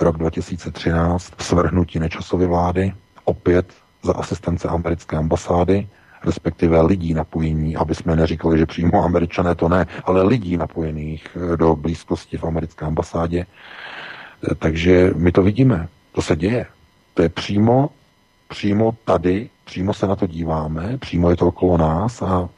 Rok 0.00 0.18
2013, 0.18 1.32
svrhnutí 1.38 1.98
nečasové 1.98 2.46
vlády, 2.46 2.92
opět 3.24 3.72
za 4.02 4.12
asistence 4.12 4.68
americké 4.68 5.16
ambasády, 5.16 5.88
respektive 6.24 6.82
lidí 6.82 7.14
napojení, 7.14 7.76
aby 7.76 7.94
jsme 7.94 8.16
neříkali, 8.16 8.58
že 8.58 8.66
přímo 8.66 9.04
američané 9.04 9.54
to 9.54 9.68
ne, 9.68 9.86
ale 10.04 10.22
lidí 10.22 10.56
napojených 10.56 11.36
do 11.56 11.76
blízkosti 11.76 12.38
v 12.38 12.44
americké 12.44 12.84
ambasádě. 12.84 13.46
Takže 14.58 15.10
my 15.16 15.32
to 15.32 15.42
vidíme, 15.42 15.88
to 16.12 16.22
se 16.22 16.36
děje. 16.36 16.66
To 17.14 17.22
je 17.22 17.28
přímo 17.28 17.90
přímo 18.52 18.94
tady, 19.04 19.48
přímo 19.64 19.94
se 19.94 20.06
na 20.06 20.16
to 20.16 20.26
díváme, 20.26 20.98
přímo 20.98 21.30
je 21.30 21.36
to 21.36 21.46
okolo 21.46 21.76
nás 21.76 22.22
a 22.22 22.48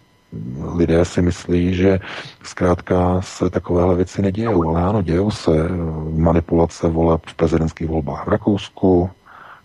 lidé 0.74 1.04
si 1.04 1.22
myslí, 1.22 1.74
že 1.74 2.00
zkrátka 2.42 3.20
se 3.20 3.50
takovéhle 3.50 3.94
věci 3.94 4.22
nedějou, 4.22 4.68
ale 4.68 4.82
ano, 4.82 5.02
dějou 5.02 5.30
se 5.30 5.50
manipulace 6.16 6.88
voleb 6.88 7.22
v 7.26 7.34
prezidentských 7.34 7.88
volbách 7.88 8.26
v 8.26 8.28
Rakousku, 8.28 9.10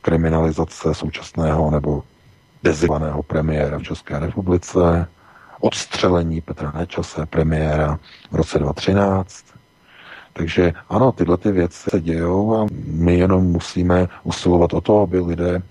kriminalizace 0.01 0.93
současného 0.93 1.71
nebo 1.71 2.03
dezivovaného 2.63 3.23
premiéra 3.23 3.79
v 3.79 3.83
České 3.83 4.19
republice, 4.19 5.07
odstřelení 5.59 6.41
Petra 6.41 6.71
Nečase, 6.77 7.25
premiéra 7.25 7.99
v 8.31 8.35
roce 8.35 8.59
2013. 8.59 9.45
Takže 10.33 10.73
ano, 10.89 11.11
tyhle 11.11 11.37
ty 11.37 11.51
věci 11.51 11.89
se 11.89 12.01
dějou 12.01 12.55
a 12.55 12.67
my 12.85 13.17
jenom 13.17 13.43
musíme 13.43 14.07
usilovat 14.23 14.73
o 14.73 14.81
to, 14.81 15.01
aby 15.01 15.19
lidé 15.19 15.61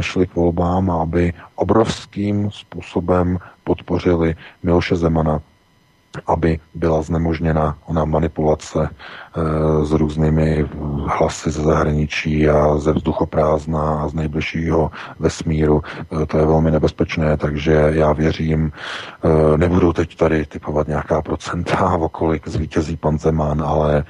šli 0.00 0.26
k 0.26 0.34
volbám 0.34 0.90
a 0.90 1.02
aby 1.02 1.32
obrovským 1.54 2.50
způsobem 2.50 3.38
podpořili 3.64 4.34
Miloše 4.62 4.96
Zemana, 4.96 5.40
aby 6.26 6.58
byla 6.74 7.02
znemožněna 7.02 7.78
ona 7.86 8.04
manipulace 8.04 8.88
e, 8.88 9.84
s 9.84 9.92
různými 9.92 10.66
hlasy 11.06 11.50
ze 11.50 11.62
zahraničí 11.62 12.48
a 12.48 12.76
ze 12.76 12.92
vzduchoprázdna 12.92 14.02
a 14.02 14.08
z 14.08 14.14
nejbližšího 14.14 14.90
vesmíru. 15.18 15.82
E, 16.22 16.26
to 16.26 16.38
je 16.38 16.46
velmi 16.46 16.70
nebezpečné, 16.70 17.36
takže 17.36 17.72
já 17.72 18.12
věřím, 18.12 18.72
nebudu 19.56 19.92
teď 19.92 20.16
tady 20.16 20.46
typovat 20.46 20.88
nějaká 20.88 21.22
procenta, 21.22 21.96
o 22.00 22.08
kolik 22.08 22.48
zvítězí 22.48 22.96
pan 22.96 23.18
Zeman, 23.18 23.62
ale 23.62 24.04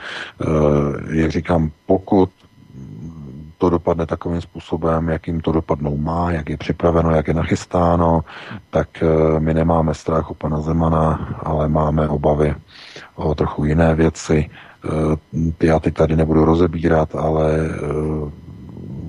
jak 1.10 1.30
říkám, 1.30 1.70
pokud 1.86 2.30
to 3.62 3.70
dopadne 3.70 4.06
takovým 4.06 4.40
způsobem, 4.40 5.08
jakým 5.08 5.40
to 5.40 5.52
dopadnou 5.52 5.96
má, 5.96 6.30
jak 6.30 6.50
je 6.50 6.56
připraveno, 6.56 7.10
jak 7.10 7.28
je 7.28 7.34
nachystáno, 7.34 8.24
tak 8.70 9.02
eh, 9.02 9.40
my 9.40 9.54
nemáme 9.54 9.94
strach 9.94 10.30
u 10.30 10.34
pana 10.34 10.60
Zemana, 10.60 11.34
ale 11.42 11.68
máme 11.68 12.08
obavy 12.08 12.54
o 13.14 13.34
trochu 13.34 13.64
jiné 13.64 13.94
věci. 13.94 14.50
Eh, 14.50 15.66
já 15.66 15.78
teď 15.78 15.94
tady 15.94 16.16
nebudu 16.16 16.44
rozebírat, 16.44 17.14
ale 17.14 17.54
eh, 17.54 18.30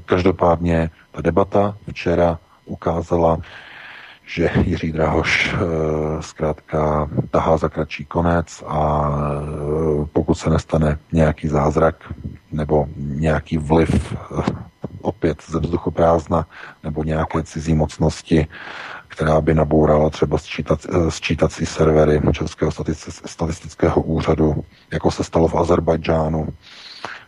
každopádně 0.06 0.90
ta 1.12 1.22
debata 1.22 1.78
včera 1.90 2.38
ukázala, 2.66 3.38
že 4.34 4.50
Jiří 4.66 4.92
Drahoš 4.92 5.56
zkrátka 6.20 7.10
tahá 7.32 7.58
za 7.58 7.70
kratší 7.70 8.06
konec 8.06 8.64
a 8.68 9.12
pokud 10.14 10.36
se 10.36 10.50
nestane 10.50 11.00
nějaký 11.12 11.48
zázrak, 11.48 11.96
nebo 12.52 12.86
nějaký 12.98 13.58
vliv 13.58 14.16
eh, 14.16 14.44
opět 15.02 15.38
ze 15.48 15.60
vzduchu 15.60 15.92
prázdna 15.92 16.48
nebo 16.84 17.04
nějaké 17.04 17.44
cizí 17.44 17.74
mocnosti, 17.74 18.48
která 19.08 19.42
by 19.42 19.54
nabourala 19.54 20.10
třeba 20.10 20.38
sčítat, 20.38 20.80
eh, 20.90 21.12
sčítací 21.12 21.66
servery 21.66 22.22
Českého 22.32 22.72
statistického 23.26 24.02
úřadu, 24.02 24.64
jako 24.92 25.12
se 25.12 25.24
stalo 25.24 25.48
v 25.48 25.56
Azerbajdžánu 25.56 26.48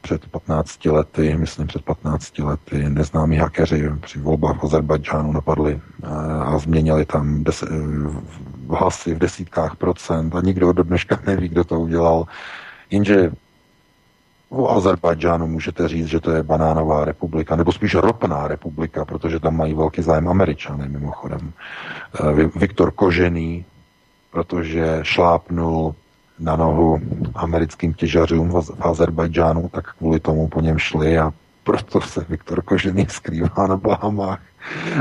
před 0.06 0.28
15 0.28 0.86
lety, 0.86 1.38
myslím 1.38 1.68
před 1.68 1.86
15 1.86 2.40
lety, 2.40 2.90
neznámí 2.90 3.38
hakeři 3.38 3.90
při 4.02 4.20
volbách 4.20 4.62
v 4.62 4.64
Azerbajdžánu 4.64 5.32
napadli 5.32 5.82
eh, 6.04 6.08
a 6.46 6.58
změnili 6.58 7.06
tam 7.06 7.44
des, 7.44 7.64
hlasy 8.70 9.16
v 9.16 9.18
desítkách 9.18 9.76
procent 9.76 10.36
a 10.36 10.42
nikdo 10.42 10.74
do 10.74 10.84
dneška 10.84 11.20
neví, 11.28 11.50
kdo 11.50 11.64
to 11.64 11.80
udělal. 11.80 12.26
Jenže 12.90 13.32
O 14.50 14.70
Azerbajdžánu 14.70 15.48
můžete 15.48 15.88
říct, 15.88 16.08
že 16.08 16.20
to 16.20 16.32
je 16.32 16.44
banánová 16.44 17.06
republika, 17.06 17.56
nebo 17.56 17.72
spíš 17.72 17.96
ropná 17.96 18.48
republika, 18.48 19.06
protože 19.06 19.40
tam 19.40 19.58
mají 19.58 19.74
velký 19.74 20.02
zájem 20.02 20.30
američany 20.30 20.90
mimochodem. 20.90 21.54
Eh, 22.20 22.60
Viktor 22.60 22.92
Kožený, 22.92 23.66
protože 24.32 25.00
šlápnul 25.02 25.96
na 26.40 26.56
nohu 26.56 27.00
americkým 27.36 27.94
těžařům 27.94 28.50
v 28.50 28.72
Azerbajdžánu, 28.80 29.70
tak 29.70 29.94
kvůli 29.94 30.20
tomu 30.20 30.48
po 30.48 30.62
něm 30.62 30.78
šli 30.78 31.20
a 31.20 31.34
proto 31.64 32.02
se 32.02 32.26
Viktor 32.30 32.62
Kožený 32.62 33.06
skrývá 33.10 33.68
na 33.68 33.78
Bahamách. 33.78 34.42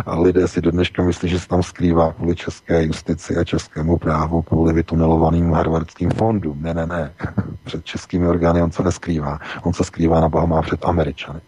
A 0.06 0.20
lidé 0.20 0.48
si 0.48 0.60
do 0.60 0.70
dneška 0.70 1.02
myslí, 1.02 1.28
že 1.28 1.40
se 1.40 1.48
tam 1.48 1.62
skrývá 1.62 2.12
kvůli 2.12 2.36
české 2.36 2.82
justici 2.82 3.36
a 3.36 3.44
českému 3.44 3.98
právu, 3.98 4.42
kvůli 4.42 4.72
vytunelovaným 4.72 5.52
harvardským 5.52 6.10
fondům. 6.10 6.62
Ne, 6.62 6.74
ne, 6.74 6.86
ne. 6.86 7.12
Před 7.64 7.84
českými 7.84 8.28
orgány 8.28 8.62
on 8.62 8.70
se 8.70 8.82
neskrývá. 8.82 9.38
On 9.62 9.72
se 9.72 9.84
skrývá 9.84 10.20
na 10.20 10.28
Bahamách 10.28 10.66
před 10.66 10.84
Američany 10.84 11.40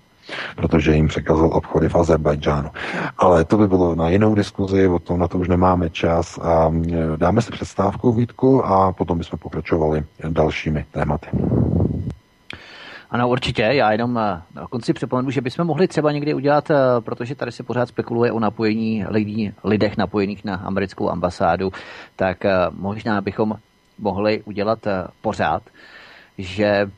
protože 0.56 0.94
jim 0.94 1.08
překazal 1.08 1.50
obchody 1.52 1.88
v 1.88 1.94
Azerbajdžánu. 1.96 2.70
Ale 3.18 3.44
to 3.44 3.58
by 3.58 3.68
bylo 3.68 3.94
na 3.94 4.08
jinou 4.08 4.34
diskuzi, 4.34 4.88
o 4.88 4.98
tom 4.98 5.20
na 5.20 5.28
to 5.28 5.38
už 5.38 5.48
nemáme 5.48 5.90
čas 5.90 6.38
a 6.38 6.72
e, 6.92 7.16
dáme 7.16 7.42
si 7.42 7.52
přestávku, 7.52 8.12
Vítku, 8.12 8.64
a 8.64 8.92
potom 8.92 9.18
bychom 9.18 9.38
pokračovali 9.38 10.04
dalšími 10.28 10.84
tématy. 10.90 11.28
Ano, 13.10 13.28
určitě. 13.28 13.62
Já 13.62 13.92
jenom 13.92 14.18
eh, 14.18 14.42
na 14.54 14.66
konci 14.66 14.92
připomenu, 14.92 15.30
že 15.30 15.40
bychom 15.40 15.66
mohli 15.66 15.88
třeba 15.88 16.12
někdy 16.12 16.34
udělat, 16.34 16.70
eh, 16.70 16.76
protože 17.00 17.34
tady 17.34 17.52
se 17.52 17.62
pořád 17.62 17.88
spekuluje 17.88 18.32
o 18.32 18.40
napojení 18.40 19.04
lidí, 19.08 19.52
lidech 19.64 19.96
napojených 19.96 20.44
na 20.44 20.54
americkou 20.54 21.10
ambasádu, 21.10 21.72
tak 22.16 22.38
možná 22.70 23.20
bychom 23.20 23.54
mohli 23.98 24.42
udělat 24.42 24.78
pořád, 25.22 25.62
že 26.38 26.90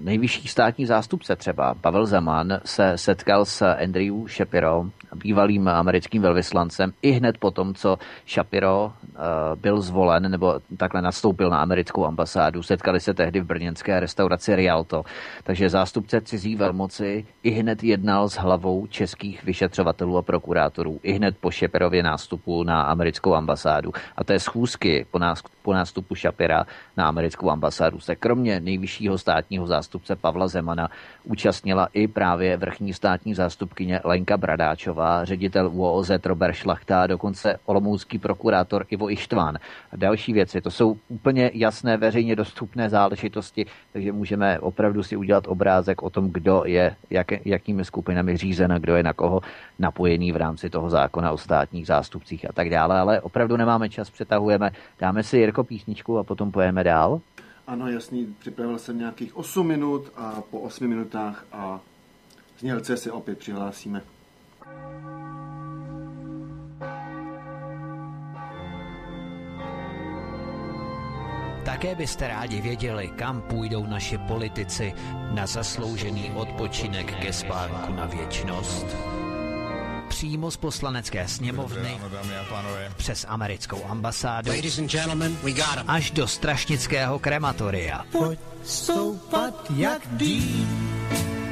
nejvyšší 0.00 0.48
státní 0.48 0.86
zástupce 0.86 1.36
třeba 1.36 1.74
Pavel 1.74 2.06
Zeman 2.06 2.60
se 2.64 2.98
setkal 2.98 3.44
s 3.44 3.74
Andrew 3.84 4.28
Shapiro, 4.28 4.84
bývalým 5.14 5.68
americkým 5.68 6.22
velvyslancem, 6.22 6.92
i 7.02 7.10
hned 7.10 7.38
po 7.38 7.50
tom, 7.50 7.74
co 7.74 7.98
Shapiro 8.28 8.84
uh, 8.84 9.20
byl 9.60 9.80
zvolen 9.80 10.30
nebo 10.30 10.60
takhle 10.76 11.02
nastoupil 11.02 11.50
na 11.50 11.60
americkou 11.60 12.04
ambasádu. 12.04 12.62
Setkali 12.62 13.00
se 13.00 13.14
tehdy 13.14 13.40
v 13.40 13.46
brněnské 13.46 14.00
restauraci 14.00 14.56
Rialto. 14.56 15.02
Takže 15.44 15.70
zástupce 15.70 16.20
cizí 16.20 16.56
velmoci 16.56 17.26
i 17.42 17.50
hned 17.50 17.84
jednal 17.84 18.28
s 18.28 18.34
hlavou 18.34 18.86
českých 18.86 19.44
vyšetřovatelů 19.44 20.16
a 20.16 20.22
prokurátorů, 20.22 21.00
i 21.02 21.12
hned 21.12 21.36
po 21.40 21.50
Shapirově 21.50 22.02
nástupu 22.02 22.62
na 22.62 22.82
americkou 22.82 23.34
ambasádu. 23.34 23.92
A 24.16 24.24
té 24.24 24.38
schůzky 24.38 25.06
po 25.62 25.72
nástupu 25.72 26.14
Shapira 26.14 26.64
na 26.98 27.08
americkou 27.08 27.50
ambasádu 27.50 28.00
se 28.00 28.16
kromě 28.16 28.60
nejvyššího 28.60 29.18
státního 29.18 29.66
zástupce 29.66 30.16
Pavla 30.16 30.48
Zemana 30.48 30.88
účastnila 31.24 31.88
i 31.92 32.08
právě 32.08 32.56
vrchní 32.56 32.92
státní 32.92 33.34
zástupkyně 33.34 34.00
Lenka 34.04 34.36
Bradáčová, 34.36 35.24
ředitel 35.24 35.70
UOZ 35.72 36.10
Robert 36.24 36.54
Šlachta, 36.54 37.06
dokonce 37.06 37.58
olomoucký 37.66 38.18
prokurátor 38.18 38.86
Ivo 38.90 39.10
Ištván. 39.10 39.58
A 39.92 39.96
další 39.96 40.32
věci, 40.32 40.60
to 40.60 40.70
jsou 40.70 40.96
úplně 41.08 41.50
jasné 41.54 41.96
veřejně 41.96 42.36
dostupné 42.36 42.88
záležitosti, 42.88 43.66
takže 43.92 44.12
můžeme 44.12 44.58
opravdu 44.58 45.02
si 45.02 45.16
udělat 45.16 45.44
obrázek 45.46 46.02
o 46.02 46.10
tom, 46.10 46.30
kdo 46.30 46.62
je, 46.66 46.96
jak, 47.10 47.46
jakými 47.46 47.84
skupinami 47.84 48.36
řízen 48.36 48.72
a 48.72 48.78
kdo 48.78 48.96
je 48.96 49.02
na 49.02 49.12
koho 49.12 49.40
napojený 49.78 50.32
v 50.32 50.36
rámci 50.36 50.70
toho 50.70 50.90
zákona 50.90 51.32
o 51.32 51.38
státních 51.38 51.86
zástupcích 51.86 52.50
a 52.50 52.52
tak 52.52 52.70
dále, 52.70 52.98
ale 52.98 53.20
opravdu 53.20 53.56
nemáme 53.56 53.88
čas, 53.88 54.10
přetahujeme. 54.10 54.70
Dáme 55.00 55.22
si 55.22 55.38
Jirko 55.38 55.64
písničku 55.64 56.18
a 56.18 56.24
potom 56.24 56.50
pojeme 56.52 56.84
dál. 56.88 57.20
Ano, 57.66 57.88
jasný, 57.88 58.34
připravil 58.38 58.78
jsem 58.78 58.98
nějakých 58.98 59.36
8 59.36 59.66
minut 59.66 60.12
a 60.16 60.42
po 60.50 60.60
8 60.60 60.88
minutách 60.88 61.44
a 61.52 61.80
znělce 62.58 62.96
se 62.96 63.12
opět 63.12 63.38
přihlásíme. 63.38 64.02
Také 71.64 71.94
byste 71.94 72.28
rádi 72.28 72.60
věděli, 72.60 73.08
kam 73.08 73.42
půjdou 73.42 73.86
naši 73.86 74.18
politici 74.18 74.94
na 75.34 75.46
zasloužený 75.46 76.30
odpočinek 76.30 77.14
ke 77.20 77.32
spánku 77.32 77.92
na 77.92 78.06
věčnost? 78.06 78.86
Přímo 80.08 80.50
z 80.50 80.56
poslanecké 80.56 81.28
sněmovny 81.28 82.00
přes 82.96 83.26
americkou 83.28 83.84
ambasádu 83.88 84.52
až 85.86 86.10
do 86.10 86.26
strašnického 86.26 87.18
krematoria. 87.18 88.04
Pojď 88.12 88.38
stoupat 88.64 89.70
jak 89.76 90.02
dým, 90.10 91.00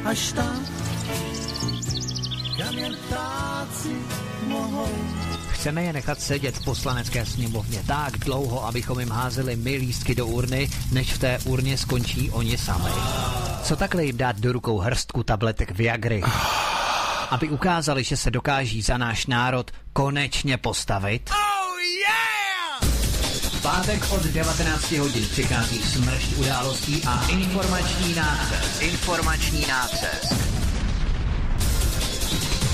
až 0.04 0.32
tam, 0.32 0.66
kam 2.58 2.78
jen 2.78 2.96
mohou. 4.46 4.88
Chceme 5.48 5.82
je 5.82 5.92
nechat 5.92 6.20
sedět 6.20 6.56
v 6.56 6.64
poslanecké 6.64 7.26
sněmovně 7.26 7.82
tak 7.86 8.18
dlouho, 8.18 8.64
abychom 8.64 9.00
jim 9.00 9.10
házeli 9.10 9.56
my 9.56 9.76
lístky 9.76 10.14
do 10.14 10.26
urny, 10.26 10.70
než 10.92 11.12
v 11.12 11.18
té 11.18 11.38
urně 11.44 11.78
skončí 11.78 12.30
oni 12.30 12.58
sami. 12.58 12.90
Co 13.62 13.76
takhle 13.76 14.04
jim 14.04 14.16
dát 14.16 14.40
do 14.40 14.52
rukou 14.52 14.78
hrstku 14.78 15.22
tabletek 15.22 15.70
Viagry? 15.70 16.22
Aby 17.30 17.48
ukázali, 17.48 18.04
že 18.04 18.16
se 18.16 18.30
dokáží 18.30 18.82
za 18.82 18.98
náš 18.98 19.26
národ 19.26 19.70
konečně 19.92 20.56
postavit? 20.56 21.30
Oh 21.30 21.80
yeah! 21.80 22.80
V 23.42 23.62
pátek 23.62 24.12
od 24.12 24.22
19 24.22 24.92
hodin 24.92 25.24
přichází 25.30 25.78
smršť 25.78 26.36
událostí 26.36 27.02
a 27.06 27.26
informační 27.28 28.14
nácest. 28.14 28.82
Informační 28.82 29.66
nácest. 29.68 30.56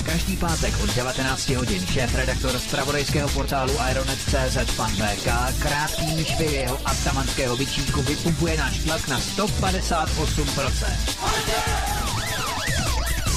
Každý 0.05 0.37
pátek 0.37 0.73
od 0.83 0.95
19 0.95 1.49
hodin 1.49 1.85
šéf-redaktor 1.85 2.59
z 2.59 2.67
pravodejského 2.67 3.29
portálu 3.29 3.73
Ironet.cz 3.91 4.75
pan 4.75 4.91
VK 4.91 5.27
krátkým 5.59 6.25
švy 6.25 6.45
jeho 6.45 6.79
atamanského 6.85 7.55
vyčínku 7.55 8.01
vypumpuje 8.01 8.57
náš 8.57 8.77
tlak 8.77 9.07
na 9.07 9.19
158% 9.19 12.12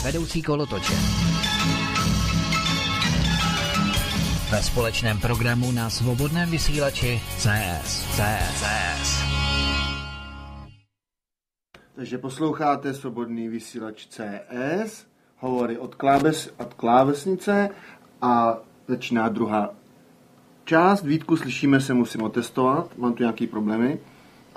vedoucí 0.06 0.42
kolotoče. 0.42 0.92
Ve 4.50 4.62
společném 4.62 5.18
programu 5.18 5.72
na 5.72 5.90
svobodném 5.90 6.50
vysílači 6.50 7.20
CS. 7.38 8.06
CS. 8.16 8.56
CS. 8.56 9.24
Takže 11.94 12.18
posloucháte 12.18 12.94
svobodný 12.94 13.48
vysílač 13.48 14.06
CS, 14.06 15.06
hovory 15.36 15.78
od, 15.78 15.94
kláves, 15.94 16.54
od 16.58 16.74
klávesnice 16.74 17.70
a 18.22 18.58
začíná 18.88 19.28
druhá 19.28 19.74
část. 20.64 21.02
Vítku, 21.02 21.36
slyšíme 21.36 21.80
se, 21.80 21.94
musím 21.94 22.22
otestovat, 22.22 22.98
mám 22.98 23.14
tu 23.14 23.22
nějaký 23.22 23.46
problémy. 23.46 23.98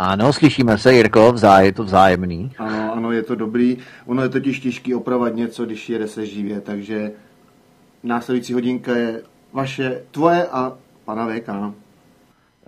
Ano, 0.01 0.33
slyšíme 0.33 0.77
se, 0.77 0.93
Jirko, 0.93 1.31
vzá, 1.31 1.59
je 1.59 1.71
to 1.71 1.83
vzájemný. 1.83 2.51
Ano, 2.57 2.93
ano, 2.93 3.11
je 3.11 3.23
to 3.23 3.35
dobrý. 3.35 3.77
Ono 4.05 4.23
je 4.23 4.29
totiž 4.29 4.59
těžký 4.59 4.95
opravovat 4.95 5.35
něco, 5.35 5.65
když 5.65 5.89
jede 5.89 6.07
se 6.07 6.25
živě, 6.25 6.61
takže 6.61 7.11
následující 8.03 8.53
hodinka 8.53 8.95
je 8.95 9.21
vaše, 9.53 10.01
tvoje 10.11 10.47
a 10.47 10.77
pana 11.05 11.27
VK. 11.27 11.49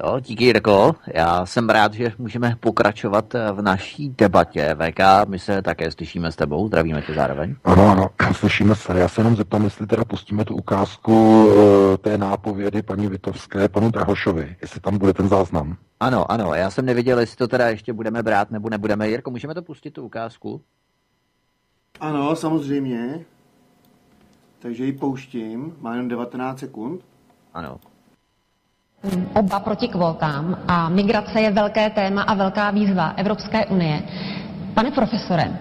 Jo, 0.03 0.19
díky 0.19 0.43
Jirko. 0.43 0.95
Já 1.13 1.45
jsem 1.45 1.69
rád, 1.69 1.93
že 1.93 2.13
můžeme 2.17 2.55
pokračovat 2.59 3.33
v 3.53 3.61
naší 3.61 4.09
debatě. 4.09 4.75
VK, 4.75 4.99
my 5.27 5.39
se 5.39 5.61
také 5.61 5.91
slyšíme 5.91 6.31
s 6.31 6.35
tebou, 6.35 6.67
zdravíme 6.67 7.01
tě 7.01 7.13
zároveň. 7.13 7.55
Ano, 7.63 7.87
ano, 7.89 8.09
slyšíme 8.33 8.75
se. 8.75 8.99
Já 8.99 9.07
se 9.07 9.21
jenom 9.21 9.35
zeptám, 9.35 9.63
jestli 9.63 9.87
teda 9.87 10.05
pustíme 10.05 10.45
tu 10.45 10.55
ukázku 10.55 11.45
uh, 11.45 11.53
té 11.97 12.17
nápovědy 12.17 12.81
paní 12.81 13.07
Vitovské 13.07 13.69
panu 13.69 13.91
Drahošovi, 13.91 14.55
jestli 14.61 14.79
tam 14.79 14.97
bude 14.97 15.13
ten 15.13 15.29
záznam. 15.29 15.77
Ano, 15.99 16.31
ano, 16.31 16.53
já 16.53 16.69
jsem 16.69 16.85
neviděl, 16.85 17.19
jestli 17.19 17.37
to 17.37 17.47
teda 17.47 17.69
ještě 17.69 17.93
budeme 17.93 18.23
brát 18.23 18.51
nebo 18.51 18.69
nebudeme. 18.69 19.09
Jirko, 19.09 19.31
můžeme 19.31 19.53
to 19.53 19.61
pustit, 19.61 19.91
tu 19.91 20.03
ukázku? 20.03 20.61
Ano, 21.99 22.35
samozřejmě. 22.35 23.25
Takže 24.59 24.85
ji 24.85 24.93
pouštím, 24.93 25.75
má 25.79 25.95
jen 25.95 26.07
19 26.07 26.59
sekund. 26.59 27.01
Ano. 27.53 27.79
Oba 29.33 29.59
proti 29.59 29.87
kvótám 29.87 30.63
a 30.67 30.89
migrace 30.89 31.41
je 31.41 31.51
velké 31.51 31.89
téma 31.89 32.21
a 32.21 32.33
velká 32.33 32.71
výzva 32.71 33.09
Evropské 33.17 33.65
unie. 33.65 34.01
Pane 34.73 34.91
profesore, 34.91 35.57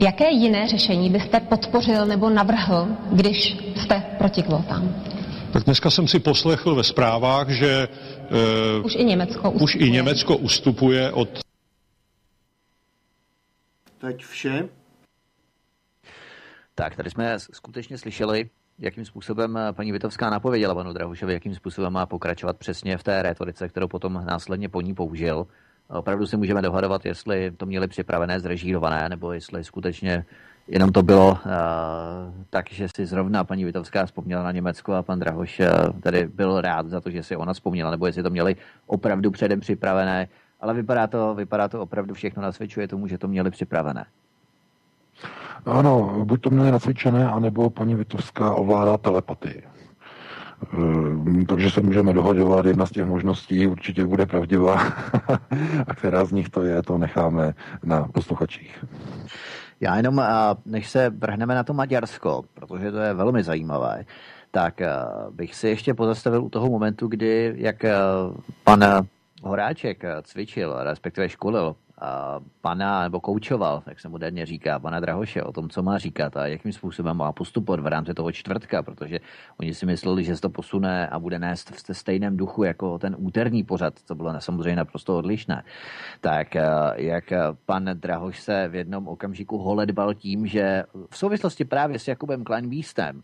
jaké 0.00 0.30
jiné 0.30 0.68
řešení 0.68 1.10
byste 1.10 1.40
podpořil 1.40 2.06
nebo 2.06 2.30
navrhl, 2.30 2.88
když 3.12 3.56
jste 3.76 4.02
proti 4.18 4.42
kvótám? 4.42 4.94
Tak 5.52 5.64
dneska 5.64 5.90
jsem 5.90 6.08
si 6.08 6.20
poslechl 6.20 6.74
ve 6.74 6.84
zprávách, 6.84 7.48
že 7.48 7.88
uh, 8.78 8.84
už 8.86 8.94
i 8.94 9.04
Německo 9.04 9.50
ustupuje. 9.50 9.64
Už 9.64 9.74
i 9.74 9.90
Německo 9.90 10.36
ustupuje 10.36 11.12
od... 11.12 11.28
Teď 14.00 14.24
vše. 14.24 14.68
Tak, 16.74 16.96
tady 16.96 17.10
jsme 17.10 17.38
skutečně 17.38 17.98
slyšeli, 17.98 18.50
jakým 18.80 19.04
způsobem 19.04 19.58
paní 19.72 19.92
Vitovská 19.92 20.30
napověděla 20.30 20.74
panu 20.74 20.92
Drahušovi, 20.92 21.32
jakým 21.32 21.54
způsobem 21.54 21.92
má 21.92 22.06
pokračovat 22.06 22.56
přesně 22.56 22.98
v 22.98 23.02
té 23.02 23.22
retorice, 23.22 23.68
kterou 23.68 23.88
potom 23.88 24.22
následně 24.26 24.68
po 24.68 24.80
ní 24.80 24.94
použil. 24.94 25.46
Opravdu 25.88 26.26
si 26.26 26.36
můžeme 26.36 26.62
dohadovat, 26.62 27.06
jestli 27.06 27.50
to 27.56 27.66
měli 27.66 27.88
připravené, 27.88 28.40
zrežírované, 28.40 29.08
nebo 29.08 29.32
jestli 29.32 29.64
skutečně 29.64 30.24
Jenom 30.68 30.92
to 30.92 31.02
bylo 31.02 31.30
uh, 31.30 31.38
tak, 32.50 32.70
že 32.70 32.86
si 32.96 33.06
zrovna 33.06 33.44
paní 33.44 33.64
Vitovská 33.64 34.06
vzpomněla 34.06 34.42
na 34.42 34.52
Německo 34.52 34.92
a 34.92 35.02
pan 35.02 35.18
Drahoš 35.18 35.60
uh, 35.60 36.00
tady 36.00 36.28
byl 36.28 36.60
rád 36.60 36.88
za 36.88 37.00
to, 37.00 37.10
že 37.10 37.22
si 37.22 37.36
ona 37.36 37.52
vzpomněla, 37.52 37.90
nebo 37.90 38.06
jestli 38.06 38.22
to 38.22 38.30
měli 38.30 38.56
opravdu 38.86 39.30
předem 39.30 39.60
připravené, 39.60 40.28
ale 40.60 40.74
vypadá 40.74 41.06
to, 41.06 41.34
vypadá 41.34 41.68
to 41.68 41.82
opravdu 41.82 42.14
všechno 42.14 42.42
nasvědčuje 42.42 42.88
tomu, 42.88 43.06
že 43.06 43.18
to 43.18 43.28
měli 43.28 43.50
připravené. 43.50 44.04
Ano, 45.66 46.24
buď 46.24 46.40
to 46.40 46.50
měli 46.50 46.70
nacvičené, 46.70 47.28
anebo 47.28 47.70
paní 47.70 47.94
Vitovská 47.94 48.54
ovládá 48.54 48.96
telepatii. 48.96 49.62
Takže 51.48 51.70
se 51.70 51.80
můžeme 51.80 52.12
dohodovat, 52.12 52.66
jedna 52.66 52.86
z 52.86 52.90
těch 52.90 53.06
možností 53.06 53.66
určitě 53.66 54.04
bude 54.04 54.26
pravdivá 54.26 54.74
a 55.86 55.94
která 55.94 56.24
z 56.24 56.32
nich 56.32 56.48
to 56.48 56.62
je, 56.62 56.82
to 56.82 56.98
necháme 56.98 57.54
na 57.84 58.08
posluchačích. 58.14 58.84
Já 59.80 59.96
jenom, 59.96 60.22
než 60.66 60.90
se 60.90 61.10
vrhneme 61.10 61.54
na 61.54 61.64
to 61.64 61.74
Maďarsko, 61.74 62.42
protože 62.54 62.92
to 62.92 62.98
je 62.98 63.14
velmi 63.14 63.42
zajímavé, 63.42 64.04
tak 64.50 64.80
bych 65.30 65.54
si 65.54 65.68
ještě 65.68 65.94
pozastavil 65.94 66.44
u 66.44 66.48
toho 66.48 66.70
momentu, 66.70 67.08
kdy 67.08 67.54
jak 67.56 67.84
pan 68.64 68.84
Horáček 69.42 70.02
cvičil, 70.22 70.76
respektive 70.82 71.28
školil 71.28 71.76
pana, 72.60 73.02
nebo 73.02 73.20
koučoval, 73.20 73.82
jak 73.86 74.00
se 74.00 74.08
moderně 74.08 74.46
říká, 74.46 74.78
pana 74.78 75.00
Drahoše 75.00 75.42
o 75.42 75.52
tom, 75.52 75.68
co 75.68 75.82
má 75.82 75.98
říkat 75.98 76.36
a 76.36 76.46
jakým 76.46 76.72
způsobem 76.72 77.16
má 77.16 77.32
postupovat 77.32 77.80
v 77.80 77.86
rámci 77.86 78.14
toho 78.14 78.32
čtvrtka, 78.32 78.82
protože 78.82 79.18
oni 79.60 79.74
si 79.74 79.86
mysleli, 79.86 80.24
že 80.24 80.36
se 80.36 80.42
to 80.42 80.48
posune 80.48 81.08
a 81.08 81.18
bude 81.18 81.38
nést 81.38 81.70
v 81.70 81.94
stejném 81.94 82.36
duchu 82.36 82.64
jako 82.64 82.98
ten 82.98 83.16
úterní 83.18 83.64
pořad, 83.64 83.94
co 84.04 84.14
bylo 84.14 84.40
samozřejmě 84.40 84.76
naprosto 84.76 85.18
odlišné. 85.18 85.62
Tak 86.20 86.56
eh, 86.56 86.64
jak 86.96 87.32
pan 87.66 87.84
Drahoš 87.94 88.40
se 88.40 88.68
v 88.68 88.74
jednom 88.74 89.08
okamžiku 89.08 89.58
holedbal 89.58 90.14
tím, 90.14 90.46
že 90.46 90.82
v 91.10 91.16
souvislosti 91.16 91.64
právě 91.64 91.98
s 91.98 92.08
Jakubem 92.08 92.44
Kleinbístem, 92.44 93.22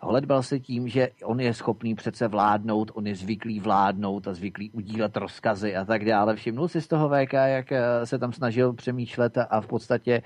Holedbal 0.00 0.42
se 0.42 0.60
tím, 0.60 0.88
že 0.88 1.08
on 1.24 1.40
je 1.40 1.54
schopný 1.54 1.94
přece 1.94 2.28
vládnout, 2.28 2.90
on 2.94 3.06
je 3.06 3.14
zvyklý 3.14 3.60
vládnout 3.60 4.28
a 4.28 4.34
zvyklý 4.34 4.70
udílet 4.70 5.16
rozkazy 5.16 5.76
a 5.76 5.84
tak 5.84 6.04
dále. 6.04 6.36
Všimnul 6.36 6.68
si 6.68 6.82
z 6.82 6.86
toho 6.86 7.08
VK, 7.08 7.32
jak 7.32 7.72
eh, 7.72 8.06
se 8.06 8.18
tam 8.18 8.32
snažil 8.32 8.72
přemýšlet 8.72 9.38
a 9.50 9.60
v 9.60 9.66
podstatě 9.66 10.22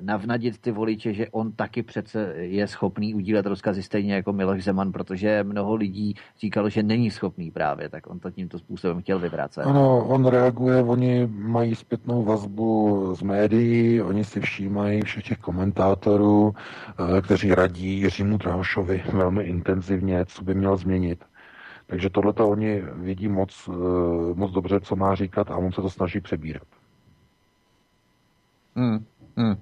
navnadit 0.00 0.58
ty 0.58 0.70
voliče, 0.70 1.12
že 1.12 1.28
on 1.30 1.52
taky 1.52 1.82
přece 1.82 2.34
je 2.36 2.66
schopný 2.66 3.14
udílet 3.14 3.46
rozkazy 3.46 3.82
stejně 3.82 4.14
jako 4.14 4.32
Miloš 4.32 4.64
Zeman, 4.64 4.92
protože 4.92 5.44
mnoho 5.44 5.74
lidí 5.74 6.14
říkalo, 6.40 6.68
že 6.68 6.82
není 6.82 7.10
schopný 7.10 7.50
právě, 7.50 7.88
tak 7.88 8.10
on 8.10 8.18
to 8.18 8.30
tímto 8.30 8.58
způsobem 8.58 9.00
chtěl 9.00 9.18
vyvracet. 9.18 9.66
Ano, 9.66 10.06
on 10.06 10.26
reaguje, 10.26 10.82
oni 10.82 11.26
mají 11.26 11.74
zpětnou 11.74 12.24
vazbu 12.24 13.14
z 13.14 13.22
médií, 13.22 14.02
oni 14.02 14.24
si 14.24 14.40
všímají 14.40 15.02
všech 15.02 15.24
těch 15.24 15.38
komentátorů, 15.38 16.54
eh, 16.54 17.20
kteří 17.20 17.54
radí 17.54 18.00
Jiřímu 18.00 18.38
Drahošovi 18.38 19.02
velmi 19.12 19.44
intenzivně, 19.44 20.24
co 20.26 20.44
by 20.44 20.54
měl 20.54 20.76
změnit. 20.76 21.24
Takže 21.86 22.10
tohleto 22.10 22.48
oni 22.48 22.82
vidí 22.94 23.28
moc, 23.28 23.68
eh, 23.68 23.74
moc 24.34 24.52
dobře, 24.52 24.80
co 24.80 24.96
má 24.96 25.14
říkat 25.14 25.50
a 25.50 25.56
on 25.56 25.72
se 25.72 25.82
to 25.82 25.90
snaží 25.90 26.20
přebírat. 26.20 26.62
Hmm, 28.76 29.04
hmm. 29.36 29.56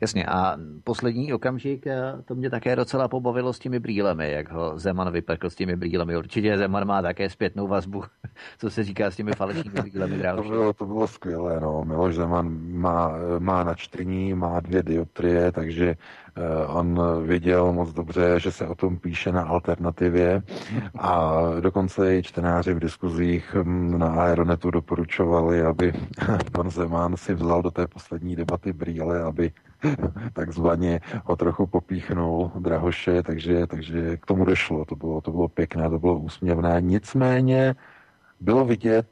Jasně, 0.00 0.26
a 0.26 0.56
poslední 0.84 1.32
okamžik, 1.32 1.86
eh, 1.86 2.14
to 2.24 2.34
mě 2.34 2.50
také 2.50 2.76
docela 2.76 3.08
pobavilo 3.08 3.52
s 3.52 3.58
těmi 3.58 3.80
brýlemi, 3.80 4.32
jak 4.32 4.52
ho 4.52 4.78
Zeman 4.78 5.12
vypekl 5.12 5.50
s 5.50 5.54
těmi 5.54 5.76
brýlemi. 5.76 6.16
Určitě 6.16 6.58
Zeman 6.58 6.86
má 6.86 7.02
také 7.02 7.30
zpětnou 7.30 7.66
vazbu, 7.66 8.04
co 8.58 8.70
se 8.70 8.84
říká 8.84 9.10
s 9.10 9.16
těmi 9.16 9.32
falešnými 9.32 9.80
brýlemi. 9.80 10.22
to, 10.36 10.42
bylo, 10.42 10.72
to 10.72 10.86
bylo 10.86 11.06
skvělé, 11.06 11.60
no. 11.60 11.84
Miloš 11.84 12.14
Zeman 12.14 12.58
má, 12.72 13.12
má 13.38 13.64
načtení, 13.64 14.34
má 14.34 14.60
dvě 14.60 14.82
dioptrie, 14.82 15.52
takže 15.52 15.96
on 16.66 17.00
věděl 17.26 17.72
moc 17.72 17.92
dobře, 17.92 18.40
že 18.40 18.52
se 18.52 18.66
o 18.66 18.74
tom 18.74 18.98
píše 18.98 19.32
na 19.32 19.42
alternativě 19.42 20.42
a 20.98 21.40
dokonce 21.60 22.16
i 22.16 22.22
čtenáři 22.22 22.74
v 22.74 22.78
diskuzích 22.80 23.56
hm, 23.62 23.98
na 23.98 24.14
Aeronetu 24.14 24.70
doporučovali, 24.70 25.62
aby 25.62 25.92
pan 26.52 26.70
Zeman 26.70 27.16
si 27.16 27.34
vzal 27.34 27.62
do 27.62 27.70
té 27.70 27.86
poslední 27.86 28.36
debaty 28.36 28.72
brýle, 28.72 29.22
aby 29.22 29.52
takzvaně 30.32 31.00
ho 31.24 31.36
trochu 31.36 31.66
popíchnul 31.66 32.52
Drahoše, 32.58 33.22
takže, 33.22 33.66
takže 33.66 34.16
k 34.16 34.26
tomu 34.26 34.44
došlo. 34.44 34.84
To 34.84 34.96
bylo, 34.96 35.20
to 35.20 35.30
bylo 35.30 35.48
pěkné, 35.48 35.90
to 35.90 35.98
bylo 35.98 36.18
úsměvné. 36.18 36.76
Nicméně 36.80 37.74
bylo 38.40 38.64
vidět, 38.64 39.06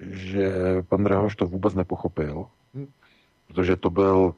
že 0.00 0.52
pan 0.88 1.04
Drahoš 1.04 1.36
to 1.36 1.46
vůbec 1.46 1.74
nepochopil, 1.74 2.46
protože 3.46 3.76
to 3.76 3.90
byl, 3.90 4.34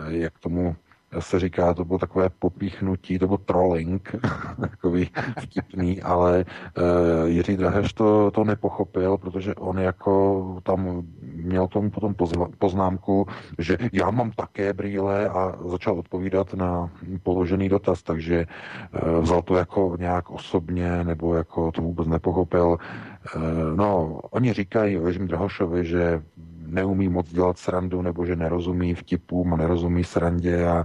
eh, 0.00 0.16
jak 0.16 0.38
tomu 0.38 0.76
se 1.18 1.40
říká, 1.40 1.74
to 1.74 1.84
bylo 1.84 1.98
takové 1.98 2.28
popíchnutí, 2.38 3.18
to 3.18 3.26
byl 3.26 3.36
trolling, 3.36 4.14
takový 4.60 5.10
vtipný, 5.40 6.02
ale 6.02 6.44
uh, 6.44 7.28
Jiří 7.28 7.56
Draheš 7.56 7.92
to, 7.92 8.30
to 8.30 8.44
nepochopil, 8.44 9.18
protože 9.18 9.54
on 9.54 9.78
jako 9.78 10.60
tam 10.62 11.02
měl 11.34 11.68
tomu 11.68 11.90
potom 11.90 12.14
poznámku, 12.58 13.26
že 13.58 13.78
já 13.92 14.10
mám 14.10 14.30
také 14.30 14.72
brýle 14.72 15.28
a 15.28 15.58
začal 15.68 15.98
odpovídat 15.98 16.54
na 16.54 16.90
položený 17.22 17.68
dotaz, 17.68 18.02
takže 18.02 18.46
uh, 18.46 19.20
vzal 19.20 19.42
to 19.42 19.56
jako 19.56 19.96
nějak 19.98 20.30
osobně, 20.30 21.04
nebo 21.04 21.34
jako 21.34 21.72
to 21.72 21.82
vůbec 21.82 22.06
nepochopil. 22.08 22.66
Uh, 22.66 23.42
no, 23.76 24.20
oni 24.30 24.52
říkají 24.52 24.98
o 24.98 25.06
Jiřím 25.06 25.26
Drahošovi, 25.26 25.86
že 25.86 26.22
neumí 26.66 27.08
moc 27.08 27.32
dělat 27.32 27.58
srandu 27.58 28.02
nebo 28.02 28.26
že 28.26 28.36
nerozumí 28.36 28.94
vtipům 28.94 29.56
nerozumí 29.56 30.04
srandě 30.04 30.66
a 30.66 30.84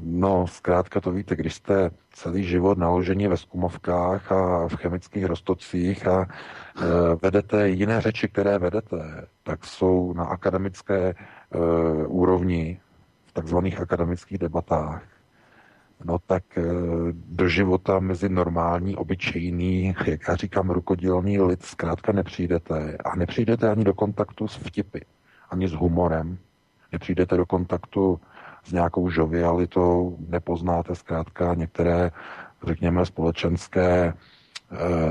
no 0.00 0.46
zkrátka 0.46 1.00
to 1.00 1.10
víte, 1.10 1.36
když 1.36 1.54
jste 1.54 1.90
celý 2.10 2.44
život 2.44 2.78
naložení 2.78 3.28
ve 3.28 3.36
skumovkách 3.36 4.32
a 4.32 4.68
v 4.68 4.76
chemických 4.76 5.24
roztocích 5.24 6.06
a 6.06 6.22
e, 6.22 6.26
vedete 7.22 7.68
jiné 7.68 8.00
řeči, 8.00 8.28
které 8.28 8.58
vedete, 8.58 9.26
tak 9.42 9.64
jsou 9.64 10.12
na 10.12 10.24
akademické 10.24 11.08
e, 11.08 11.14
úrovni 12.06 12.80
v 13.24 13.32
takzvaných 13.32 13.80
akademických 13.80 14.38
debatách 14.38 15.13
no 16.04 16.18
tak 16.18 16.58
eh, 16.58 16.62
do 17.12 17.48
života 17.48 17.98
mezi 17.98 18.28
normální, 18.28 18.96
obyčejný, 18.96 19.94
jak 20.06 20.28
já 20.28 20.36
říkám, 20.36 20.70
rukodělný 20.70 21.40
lid 21.40 21.62
zkrátka 21.62 22.12
nepřijdete. 22.12 22.96
A 23.04 23.16
nepřijdete 23.16 23.70
ani 23.70 23.84
do 23.84 23.94
kontaktu 23.94 24.48
s 24.48 24.56
vtipy, 24.56 24.98
ani 25.50 25.68
s 25.68 25.72
humorem. 25.72 26.38
Nepřijdete 26.92 27.36
do 27.36 27.46
kontaktu 27.46 28.20
s 28.64 28.72
nějakou 28.72 29.10
žovialitou, 29.10 30.16
nepoznáte 30.28 30.94
zkrátka 30.94 31.54
některé, 31.54 32.10
řekněme, 32.66 33.06
společenské 33.06 34.14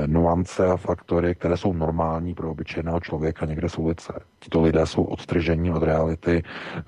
nuance 0.06 0.66
a 0.66 0.76
faktory, 0.76 1.34
které 1.34 1.56
jsou 1.56 1.72
normální 1.72 2.34
pro 2.34 2.50
obyčejného 2.50 3.00
člověka 3.00 3.46
někde 3.46 3.68
z 3.68 3.78
ulice. 3.78 4.12
Tito 4.38 4.62
lidé 4.62 4.86
jsou 4.86 5.02
odtržení 5.02 5.70
od 5.70 5.82
reality, 5.82 6.42
eh, 6.42 6.82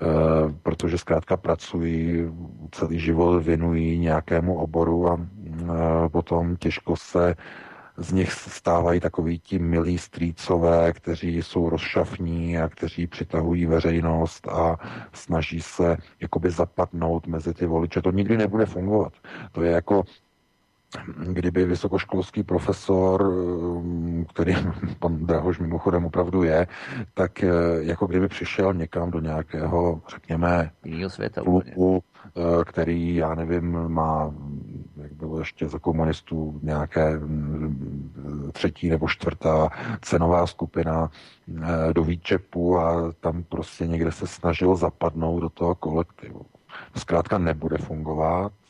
protože 0.63 0.97
zkrátka 0.97 1.37
pracují, 1.37 2.25
celý 2.71 2.99
život 2.99 3.43
věnují 3.43 3.99
nějakému 3.99 4.55
oboru 4.55 5.09
a 5.09 5.19
eh, 5.19 6.09
potom 6.11 6.55
těžko 6.55 6.95
se 6.95 7.35
z 7.97 8.11
nich 8.11 8.31
stávají 8.31 8.99
takový 8.99 9.39
ti 9.39 9.59
milí 9.59 9.97
strýcové, 9.97 10.93
kteří 10.93 11.37
jsou 11.37 11.69
rozšafní 11.69 12.57
a 12.57 12.69
kteří 12.69 13.07
přitahují 13.07 13.65
veřejnost 13.65 14.47
a 14.47 14.77
snaží 15.13 15.61
se 15.61 15.97
jakoby 16.21 16.49
zapadnout 16.49 17.27
mezi 17.27 17.53
ty 17.53 17.65
voliče. 17.65 18.01
To 18.01 18.11
nikdy 18.11 18.37
nebude 18.37 18.65
fungovat. 18.65 19.13
To 19.51 19.61
je 19.61 19.71
jako 19.71 20.03
kdyby 21.23 21.65
vysokoškolský 21.65 22.43
profesor, 22.43 23.21
um, 23.21 24.25
který 24.29 24.55
pan 24.99 25.25
Drahoš 25.25 25.59
mimochodem 25.59 26.05
opravdu 26.05 26.43
je, 26.43 26.67
tak 27.13 27.43
eh, 27.43 27.49
jako 27.79 28.07
kdyby 28.07 28.27
přišel 28.27 28.73
někam 28.73 29.11
do 29.11 29.19
nějakého, 29.19 30.01
řekněme, 30.09 30.71
světa, 31.07 31.41
klubu, 31.41 32.03
eh, 32.25 32.65
který, 32.65 33.15
já 33.15 33.35
nevím, 33.35 33.71
má, 33.87 34.33
jak 34.97 35.13
bylo 35.13 35.39
ještě 35.39 35.67
za 35.67 35.79
komunistů, 35.79 36.59
nějaké 36.63 37.17
mm, 37.17 38.51
třetí 38.53 38.89
nebo 38.89 39.07
čtvrtá 39.07 39.69
cenová 40.01 40.47
skupina 40.47 41.09
eh, 41.09 41.93
do 41.93 42.03
výčepu 42.03 42.79
a 42.79 43.13
tam 43.19 43.43
prostě 43.43 43.87
někde 43.87 44.11
se 44.11 44.27
snažil 44.27 44.75
zapadnout 44.75 45.39
do 45.39 45.49
toho 45.49 45.75
kolektivu. 45.75 46.41
Zkrátka 46.95 47.37
nebude 47.37 47.77
fungovat, 47.77 48.51
Eh, 48.51 48.66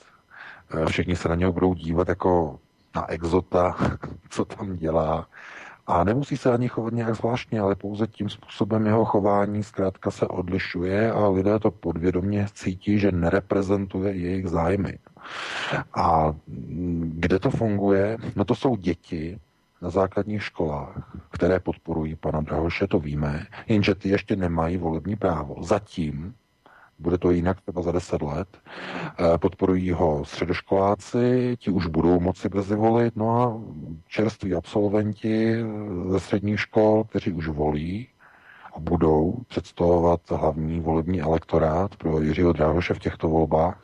všichni 0.87 1.15
se 1.15 1.29
na 1.29 1.35
něho 1.35 1.53
budou 1.53 1.73
dívat 1.73 2.09
jako 2.09 2.59
na 2.95 3.09
exota, 3.09 3.75
co 4.29 4.45
tam 4.45 4.75
dělá. 4.75 5.27
A 5.87 6.03
nemusí 6.03 6.37
se 6.37 6.53
ani 6.53 6.67
chovat 6.67 6.93
nějak 6.93 7.15
zvláštně, 7.15 7.59
ale 7.59 7.75
pouze 7.75 8.07
tím 8.07 8.29
způsobem 8.29 8.85
jeho 8.85 9.05
chování 9.05 9.63
zkrátka 9.63 10.11
se 10.11 10.27
odlišuje 10.27 11.11
a 11.11 11.27
lidé 11.29 11.59
to 11.59 11.71
podvědomě 11.71 12.45
cítí, 12.53 12.99
že 12.99 13.11
nereprezentuje 13.11 14.15
jejich 14.15 14.47
zájmy. 14.47 14.99
A 15.93 16.33
kde 17.01 17.39
to 17.39 17.49
funguje? 17.49 18.17
No 18.35 18.45
to 18.45 18.55
jsou 18.55 18.75
děti 18.75 19.39
na 19.81 19.89
základních 19.89 20.43
školách, 20.43 21.17
které 21.29 21.59
podporují 21.59 22.15
pana 22.15 22.41
Drahoše, 22.41 22.87
to 22.87 22.99
víme, 22.99 23.45
jenže 23.67 23.95
ty 23.95 24.09
ještě 24.09 24.35
nemají 24.35 24.77
volební 24.77 25.15
právo. 25.15 25.55
Zatím 25.63 26.33
bude 26.99 27.17
to 27.17 27.31
jinak 27.31 27.61
třeba 27.61 27.81
za 27.81 27.91
deset 27.91 28.21
let. 28.21 28.47
Eh, 28.57 29.37
podporují 29.37 29.91
ho 29.91 30.25
středoškoláci, 30.25 31.55
ti 31.59 31.71
už 31.71 31.87
budou 31.87 32.19
moci 32.19 32.49
brzy 32.49 32.75
volit, 32.75 33.15
no 33.15 33.41
a 33.41 33.61
čerství 34.07 34.53
absolventi 34.53 35.55
ze 36.09 36.19
středních 36.19 36.59
škol, 36.59 37.03
kteří 37.03 37.31
už 37.31 37.47
volí 37.47 38.07
a 38.75 38.79
budou 38.79 39.35
představovat 39.47 40.31
hlavní 40.31 40.79
volební 40.79 41.21
elektorát 41.21 41.95
pro 41.95 42.21
Jiřího 42.21 42.53
Dráhoše 42.53 42.93
v 42.93 42.99
těchto 42.99 43.27
volbách. 43.29 43.83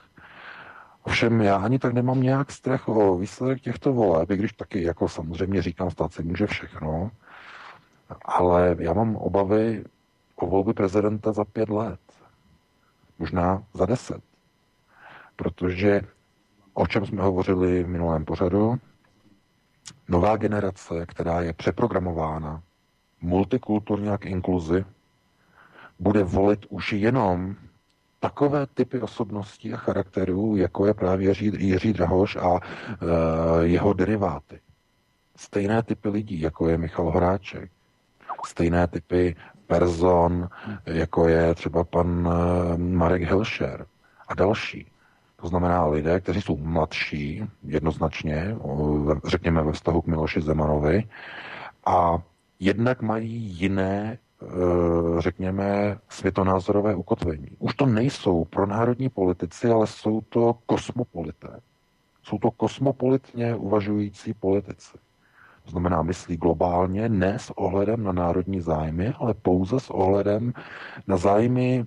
Ovšem 1.03 1.41
já 1.41 1.55
ani 1.55 1.79
tak 1.79 1.93
nemám 1.93 2.21
nějak 2.21 2.51
strach 2.51 2.87
o 2.87 3.17
výsledek 3.17 3.61
těchto 3.61 3.93
voleb, 3.93 4.31
i 4.31 4.37
když 4.37 4.53
taky 4.53 4.83
jako 4.83 5.07
samozřejmě 5.07 5.61
říkám, 5.61 5.91
stát 5.91 6.13
se 6.13 6.23
může 6.23 6.47
všechno, 6.47 7.11
ale 8.25 8.75
já 8.79 8.93
mám 8.93 9.15
obavy 9.15 9.83
o 10.35 10.47
volby 10.47 10.73
prezidenta 10.73 11.31
za 11.31 11.45
pět 11.45 11.69
let 11.69 11.99
možná 13.23 13.63
za 13.73 13.85
deset. 13.85 14.21
Protože 15.35 16.01
o 16.73 16.87
čem 16.87 17.05
jsme 17.05 17.21
hovořili 17.23 17.83
v 17.83 17.87
minulém 17.87 18.25
pořadu, 18.25 18.75
nová 20.07 20.37
generace, 20.37 21.05
která 21.05 21.41
je 21.41 21.53
přeprogramována 21.53 22.63
multikulturně 23.21 24.17
k 24.17 24.25
inkluzi, 24.25 24.85
bude 25.99 26.23
volit 26.23 26.65
už 26.69 26.93
jenom 26.93 27.55
takové 28.19 28.67
typy 28.67 28.99
osobností 29.01 29.73
a 29.73 29.77
charakterů, 29.77 30.55
jako 30.55 30.85
je 30.85 30.93
právě 30.93 31.27
Jiří, 31.27 31.51
Jiří 31.57 31.93
Drahoš 31.93 32.35
a 32.35 32.59
e, 32.59 32.59
jeho 33.65 33.93
deriváty. 33.93 34.59
Stejné 35.35 35.83
typy 35.83 36.09
lidí, 36.09 36.41
jako 36.41 36.69
je 36.69 36.77
Michal 36.77 37.11
Horáček. 37.11 37.71
Stejné 38.45 38.87
typy 38.87 39.35
person, 39.79 40.49
jako 40.85 41.27
je 41.27 41.55
třeba 41.55 41.83
pan 41.83 42.29
e, 42.29 42.77
Marek 42.77 43.21
Hilšer 43.21 43.85
a 44.27 44.33
další. 44.33 44.87
To 45.41 45.47
znamená 45.47 45.85
lidé, 45.85 46.19
kteří 46.19 46.41
jsou 46.41 46.57
mladší, 46.57 47.43
jednoznačně, 47.63 48.57
řekněme 49.25 49.63
ve 49.63 49.71
vztahu 49.71 50.01
k 50.01 50.07
Miloši 50.07 50.41
Zemanovi, 50.41 51.03
a 51.85 52.17
jednak 52.59 53.01
mají 53.01 53.31
jiné 53.33 54.17
Eh, 54.43 55.21
řekněme, 55.21 55.97
světonázorové 56.09 56.95
ukotvení. 56.95 57.47
Už 57.59 57.73
to 57.73 57.85
nejsou 57.85 58.45
pro 58.45 58.65
národní 58.65 59.09
politici, 59.09 59.67
ale 59.67 59.87
jsou 59.87 60.21
to 60.21 60.57
kosmopolité. 60.65 61.59
Jsou 62.23 62.37
to 62.37 62.51
kosmopolitně 62.51 63.55
uvažující 63.55 64.33
politici. 64.33 64.97
To 65.65 65.71
znamená, 65.71 66.01
myslí 66.01 66.37
globálně, 66.37 67.09
ne 67.09 67.39
s 67.39 67.49
ohledem 67.49 68.03
na 68.03 68.11
národní 68.11 68.61
zájmy, 68.61 69.13
ale 69.19 69.33
pouze 69.33 69.79
s 69.79 69.89
ohledem 69.89 70.53
na 71.07 71.17
zájmy 71.17 71.85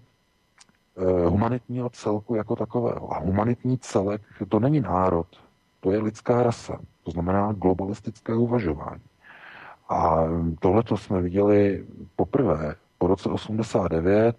eh, 0.96 1.28
humanitního 1.28 1.90
celku 1.90 2.34
jako 2.34 2.56
takového. 2.56 3.14
A 3.14 3.18
humanitní 3.18 3.78
celek 3.78 4.22
to 4.48 4.60
není 4.60 4.80
národ, 4.80 5.26
to 5.80 5.90
je 5.90 5.98
lidská 5.98 6.42
rasa. 6.42 6.78
To 7.02 7.10
znamená 7.10 7.52
globalistické 7.52 8.34
uvažování. 8.34 9.02
A 9.88 10.24
tohle 10.60 10.82
to 10.82 10.96
jsme 10.96 11.22
viděli 11.22 11.86
poprvé 12.16 12.74
po 12.98 13.06
roce 13.06 13.28
89 13.28 14.36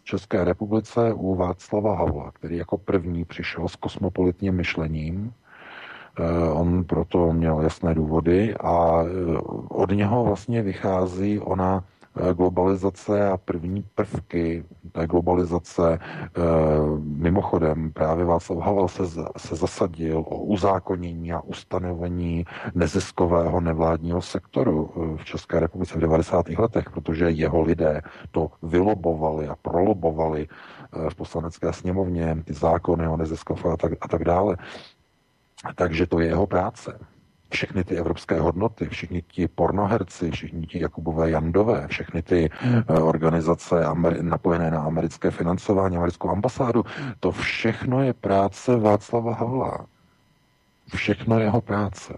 v 0.00 0.04
České 0.04 0.44
republice 0.44 1.12
u 1.12 1.34
Václava 1.34 1.96
Havla, 1.96 2.30
který 2.30 2.56
jako 2.56 2.78
první 2.78 3.24
přišel 3.24 3.68
s 3.68 3.76
kosmopolitním 3.76 4.54
myšlením. 4.54 5.32
Eh, 6.18 6.50
on 6.52 6.84
proto 6.84 7.32
měl 7.32 7.60
jasné 7.60 7.94
důvody 7.94 8.54
a 8.54 9.02
eh, 9.02 9.38
od 9.68 9.90
něho 9.90 10.24
vlastně 10.24 10.62
vychází 10.62 11.38
ona 11.38 11.84
Eh, 12.16 12.34
globalizace 12.34 13.28
a 13.28 13.36
první 13.36 13.84
prvky 13.94 14.64
té 14.92 15.06
globalizace. 15.06 15.98
Mimochodem, 16.98 17.92
právě 17.92 18.24
Václav 18.24 18.58
Havel 18.58 18.88
se, 18.88 19.02
se 19.36 19.56
zasadil 19.56 20.18
o 20.18 20.38
uzákonění 20.38 21.32
a 21.32 21.40
ustanovení 21.40 22.44
neziskového 22.74 23.60
nevládního 23.60 24.22
sektoru 24.22 24.90
v 25.16 25.24
České 25.24 25.60
republice 25.60 25.98
v 25.98 26.00
90. 26.00 26.48
letech, 26.48 26.90
protože 26.90 27.30
jeho 27.30 27.62
lidé 27.62 28.00
to 28.30 28.50
vylobovali 28.62 29.48
a 29.48 29.56
prolobovali 29.62 30.48
v 31.08 31.14
poslanecké 31.14 31.72
sněmovně, 31.72 32.36
ty 32.44 32.52
zákony 32.52 33.08
o 33.08 33.16
neziskov 33.16 33.66
a 33.66 33.76
tak, 33.76 33.92
a 34.00 34.08
tak 34.08 34.24
dále. 34.24 34.56
Takže 35.74 36.06
to 36.06 36.20
je 36.20 36.26
jeho 36.26 36.46
práce 36.46 36.98
všechny 37.52 37.84
ty 37.84 37.96
evropské 37.96 38.40
hodnoty, 38.40 38.88
všichni 38.88 39.22
ti 39.22 39.48
pornoherci, 39.48 40.30
všichni 40.30 40.66
ti 40.66 40.80
Jakubové 40.80 41.30
Jandové, 41.30 41.88
všechny 41.88 42.22
ty 42.22 42.50
uh, 42.50 43.08
organizace 43.08 43.86
Ameri- 43.86 44.22
napojené 44.22 44.70
na 44.70 44.80
americké 44.82 45.30
financování, 45.30 45.96
americkou 45.96 46.30
ambasádu, 46.30 46.84
to 47.20 47.32
všechno 47.32 48.02
je 48.02 48.12
práce 48.12 48.76
Václava 48.76 49.34
Havla. 49.34 49.86
Všechno 50.94 51.38
jeho 51.38 51.60
práce. 51.60 52.14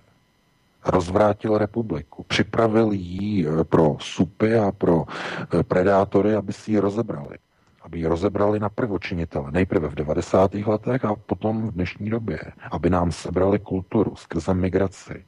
Rozvrátil 0.86 1.58
republiku, 1.58 2.22
připravil 2.28 2.92
ji 2.92 3.46
eh, 3.46 3.64
pro 3.64 3.96
supy 4.00 4.58
a 4.58 4.72
pro 4.72 5.04
eh, 5.04 5.62
predátory, 5.62 6.34
aby 6.34 6.52
si 6.52 6.70
ji 6.72 6.78
rozebrali 6.78 7.36
aby 7.84 7.98
ji 7.98 8.06
rozebrali 8.06 8.60
na 8.60 8.68
prvočinitele. 8.68 9.52
Nejprve 9.52 9.88
v 9.88 9.94
90. 9.94 10.54
letech 10.54 11.04
a 11.04 11.14
potom 11.14 11.68
v 11.68 11.72
dnešní 11.72 12.10
době. 12.10 12.40
Aby 12.70 12.90
nám 12.90 13.12
sebrali 13.12 13.58
kulturu 13.58 14.16
skrze 14.16 14.54
migraci. 14.54 15.24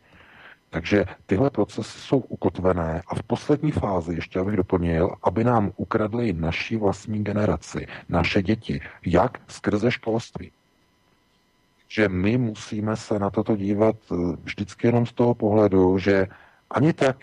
Takže 0.70 1.05
tyhle 1.27 1.51
procesy 1.51 1.99
jsou 1.99 2.19
ukotvené 2.19 3.03
a 3.09 3.15
v 3.15 3.23
poslední 3.23 3.73
fázi, 3.73 4.15
ještě 4.15 4.41
abych 4.41 4.57
doplnil, 4.57 5.15
aby 5.23 5.45
nám 5.45 5.73
ukradli 5.77 6.33
naší 6.33 6.77
vlastní 6.77 7.24
generaci, 7.24 7.87
naše 8.09 8.43
děti. 8.43 8.81
Jak? 9.07 9.39
Skrze 9.49 9.91
školství. 9.91 10.51
Že 11.89 12.09
my 12.09 12.39
musíme 12.39 12.97
se 12.97 13.19
na 13.19 13.31
toto 13.31 13.57
dívat 13.57 13.97
eh, 14.12 14.15
vždycky 14.45 14.87
jenom 14.87 15.07
z 15.07 15.12
toho 15.12 15.35
pohledu, 15.35 15.99
že 15.99 16.27
ani 16.70 16.93
tak 16.93 17.16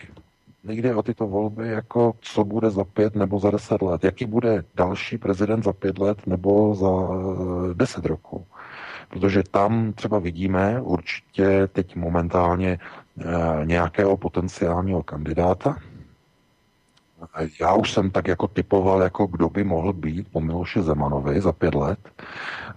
nejde 0.64 0.94
o 0.94 1.02
tyto 1.02 1.26
volby, 1.26 1.68
jako 1.68 2.14
co 2.20 2.44
bude 2.44 2.70
za 2.70 2.84
pět 2.84 3.14
nebo 3.14 3.38
za 3.38 3.50
deset 3.50 3.82
let, 3.82 4.04
jaký 4.04 4.24
bude 4.24 4.64
další 4.74 5.18
prezident 5.18 5.64
za 5.64 5.72
pět 5.72 5.98
let 5.98 6.26
nebo 6.26 6.74
za 6.74 6.88
eh, 6.90 7.74
deset 7.74 8.06
roků. 8.06 8.46
Protože 9.08 9.42
tam 9.50 9.92
třeba 9.92 10.18
vidíme 10.18 10.80
určitě 10.80 11.68
teď 11.72 11.96
momentálně 11.96 12.78
eh, 13.20 13.24
nějakého 13.64 14.16
potenciálního 14.16 15.02
kandidáta. 15.02 15.76
Já 17.60 17.74
už 17.74 17.92
jsem 17.92 18.10
tak 18.10 18.28
jako 18.28 18.48
typoval, 18.48 19.02
jako 19.02 19.26
kdo 19.26 19.48
by 19.48 19.64
mohl 19.64 19.92
být 19.92 20.28
po 20.32 20.40
Miloši 20.40 20.82
Zemanovi 20.82 21.40
za 21.40 21.52
pět 21.52 21.74
let. 21.74 21.98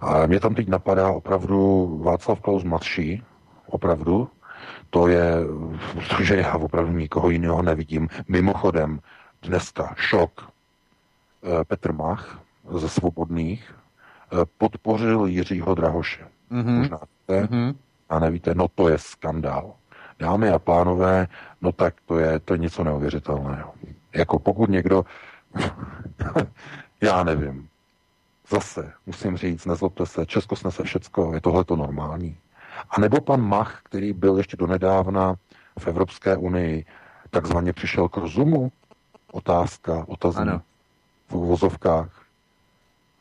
A 0.00 0.26
mě 0.26 0.40
tam 0.40 0.54
teď 0.54 0.68
napadá 0.68 1.10
opravdu 1.10 1.86
Václav 2.04 2.40
Klaus 2.40 2.64
mladší, 2.64 3.22
opravdu, 3.66 4.28
to 4.90 5.08
je, 5.08 5.34
protože 5.94 6.36
já 6.36 6.54
opravdu 6.54 6.92
nikoho 6.92 7.30
jiného 7.30 7.62
nevidím. 7.62 8.08
Mimochodem, 8.28 9.00
dneska 9.42 9.94
šok. 9.96 10.50
Eh, 11.42 11.64
Petr 11.64 11.92
Mach 11.92 12.40
ze 12.70 12.88
Svobodných 12.88 13.74
eh, 14.32 14.36
podpořil 14.58 15.26
Jiřího 15.26 15.74
Drahoše. 15.74 16.26
Mm-hmm. 16.50 16.78
Možná 16.78 16.98
víte, 16.98 17.44
mm-hmm. 17.44 17.74
a 18.08 18.18
nevíte, 18.18 18.54
no 18.54 18.68
to 18.68 18.88
je 18.88 18.98
skandál. 18.98 19.74
Dámy 20.18 20.50
a 20.50 20.58
pánové, 20.58 21.26
no 21.60 21.72
tak 21.72 21.94
to 22.06 22.18
je, 22.18 22.38
to 22.38 22.54
je 22.54 22.58
něco 22.58 22.84
neuvěřitelného. 22.84 23.72
Jako 24.12 24.38
pokud 24.38 24.70
někdo, 24.70 25.04
já 27.00 27.24
nevím, 27.24 27.68
zase 28.50 28.92
musím 29.06 29.36
říct, 29.36 29.66
nezlobte 29.66 30.06
se, 30.06 30.26
Česko 30.26 30.56
snese 30.56 30.82
všecko, 30.82 31.34
je 31.34 31.40
tohle 31.40 31.64
to 31.64 31.76
normální. 31.76 32.36
A 32.90 33.00
nebo 33.00 33.20
pan 33.20 33.40
Mach, 33.40 33.80
který 33.82 34.12
byl 34.12 34.36
ještě 34.36 34.56
donedávna 34.56 35.34
v 35.78 35.86
Evropské 35.86 36.36
unii, 36.36 36.84
takzvaně 37.30 37.72
přišel 37.72 38.08
k 38.08 38.16
rozumu? 38.16 38.72
Otázka, 39.32 40.04
otazní 40.08 40.60
v 41.28 41.34
uvozovkách. 41.34 42.22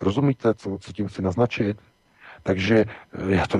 Rozumíte, 0.01 0.53
co, 0.53 0.77
co 0.81 0.93
tím 0.93 1.07
chci 1.07 1.21
naznačit? 1.21 1.77
Takže 2.43 2.85
eh, 3.13 3.35
já 3.35 3.47
to, 3.47 3.59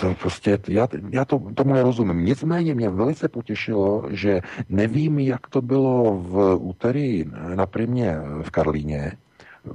to 0.00 0.14
prostě, 0.14 0.58
já, 0.68 0.88
já 1.10 1.24
to, 1.24 1.42
tomu 1.54 1.74
nerozumím. 1.74 2.24
Nicméně 2.24 2.74
mě 2.74 2.88
velice 2.88 3.28
potěšilo, 3.28 4.04
že 4.10 4.40
nevím, 4.68 5.18
jak 5.18 5.46
to 5.46 5.62
bylo 5.62 6.18
v 6.18 6.56
úterý 6.56 7.24
na 7.54 7.66
primě 7.66 8.16
v 8.42 8.50
Karlíně, 8.50 9.12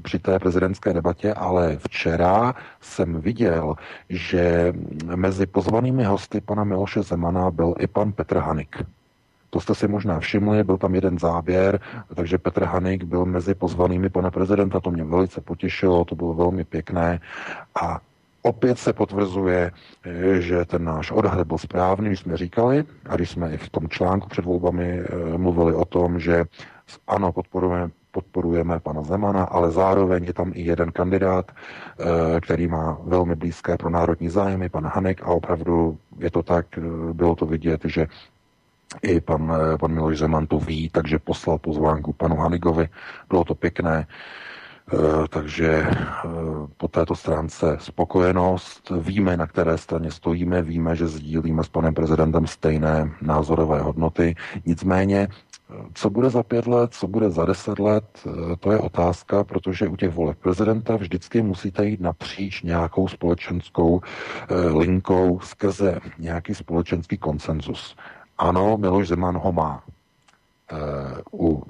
při 0.02 0.20
té 0.20 0.40
prezidentské 0.40 0.94
debatě, 0.94 1.34
ale 1.34 1.78
včera 1.78 2.56
jsem 2.82 3.22
viděl, 3.22 3.76
že 4.10 4.74
mezi 5.16 5.46
pozvanými 5.46 6.04
hosty 6.04 6.42
pana 6.42 6.64
Miloše 6.64 7.02
Zemana 7.02 7.52
byl 7.52 7.76
i 7.80 7.88
pan 7.88 8.12
Petr 8.12 8.38
Hanik. 8.38 8.84
To 9.50 9.60
jste 9.60 9.76
si 9.76 9.88
možná 9.88 10.20
všimli, 10.20 10.64
byl 10.64 10.78
tam 10.78 10.96
jeden 10.96 11.20
záběr, 11.20 11.80
takže 12.16 12.38
Petr 12.38 12.64
Hanik 12.64 13.04
byl 13.04 13.26
mezi 13.26 13.56
pozvanými 13.56 14.10
pana 14.10 14.32
prezidenta, 14.32 14.80
to 14.80 14.92
mě 14.92 15.04
velice 15.04 15.42
potěšilo, 15.42 16.06
to 16.06 16.16
bylo 16.16 16.34
velmi 16.34 16.64
pěkné 16.64 17.20
a 17.82 18.00
opět 18.42 18.80
se 18.80 18.94
potvrzuje, 18.94 19.72
že 20.40 20.66
ten 20.66 20.84
náš 20.84 21.12
odhad 21.12 21.48
byl 21.48 21.58
správný, 21.58 22.08
když 22.08 22.20
jsme 22.20 22.38
říkali, 22.38 22.84
a 23.10 23.16
když 23.16 23.30
jsme 23.30 23.54
i 23.54 23.58
v 23.58 23.70
tom 23.70 23.90
článku 23.90 24.30
před 24.30 24.46
volbami 24.46 25.00
eh, 25.00 25.38
mluvili 25.38 25.74
o 25.74 25.86
tom, 25.86 26.20
že 26.20 26.46
ano, 27.08 27.32
podporujeme 27.32 27.90
podporujeme 28.12 28.80
pana 28.80 29.04
Zemana, 29.04 29.44
ale 29.44 29.72
zároveň 29.72 30.24
je 30.24 30.34
tam 30.34 30.52
i 30.56 30.62
jeden 30.62 30.92
kandidát, 30.92 31.52
eh, 31.52 32.42
který 32.42 32.68
má 32.68 32.98
velmi 33.04 33.36
blízké 33.36 33.78
pro 33.78 33.90
národní 33.90 34.30
zájmy, 34.30 34.70
pan 34.70 34.86
Hanek, 34.86 35.22
a 35.24 35.26
opravdu 35.26 35.98
je 36.20 36.32
to 36.32 36.44
tak, 36.44 36.66
eh, 36.78 37.14
bylo 37.14 37.36
to 37.36 37.46
vidět, 37.46 37.82
že 37.86 38.08
i 39.02 39.22
pan, 39.22 39.54
eh, 39.54 39.78
pan 39.78 39.94
Miloš 39.94 40.18
Zeman 40.18 40.48
to 40.48 40.60
ví, 40.60 40.90
takže 40.90 41.20
poslal 41.20 41.58
pozvánku 41.58 42.14
panu 42.14 42.36
Hanigovi, 42.36 42.90
bylo 43.30 43.44
to 43.44 43.56
pěkné. 43.56 44.08
Takže 45.30 45.86
po 46.78 46.88
této 46.88 47.16
stránce 47.16 47.78
spokojenost. 47.80 48.92
Víme, 49.02 49.38
na 49.38 49.48
které 49.48 49.78
straně 49.78 50.12
stojíme, 50.12 50.62
víme, 50.62 50.96
že 50.96 51.08
sdílíme 51.08 51.64
s 51.64 51.70
panem 51.70 51.94
prezidentem 51.94 52.48
stejné 52.48 53.12
názorové 53.22 53.82
hodnoty. 53.82 54.36
Nicméně 54.66 55.28
co 55.94 56.10
bude 56.10 56.30
za 56.30 56.44
pět 56.44 56.68
let, 56.68 56.94
co 56.94 57.08
bude 57.08 57.30
za 57.30 57.46
deset 57.46 57.80
let, 57.80 58.04
eh, 58.28 58.56
to 58.60 58.72
je 58.72 58.80
otázka, 58.80 59.44
protože 59.44 59.88
u 59.88 59.96
těch 59.96 60.14
voleb 60.14 60.38
prezidenta 60.38 60.96
vždycky 60.96 61.42
musíte 61.42 61.86
jít 61.86 62.02
napříč 62.02 62.62
nějakou 62.62 63.08
společenskou 63.08 64.02
eh, 64.02 64.56
linkou 64.56 65.40
skrze 65.40 66.00
nějaký 66.20 66.56
společenský 66.56 67.18
konsenzus. 67.18 67.96
Ano, 68.38 68.78
Miloš 68.78 69.08
Zeman 69.08 69.38
ho 69.38 69.52
má. 69.52 69.84
u, 71.34 71.64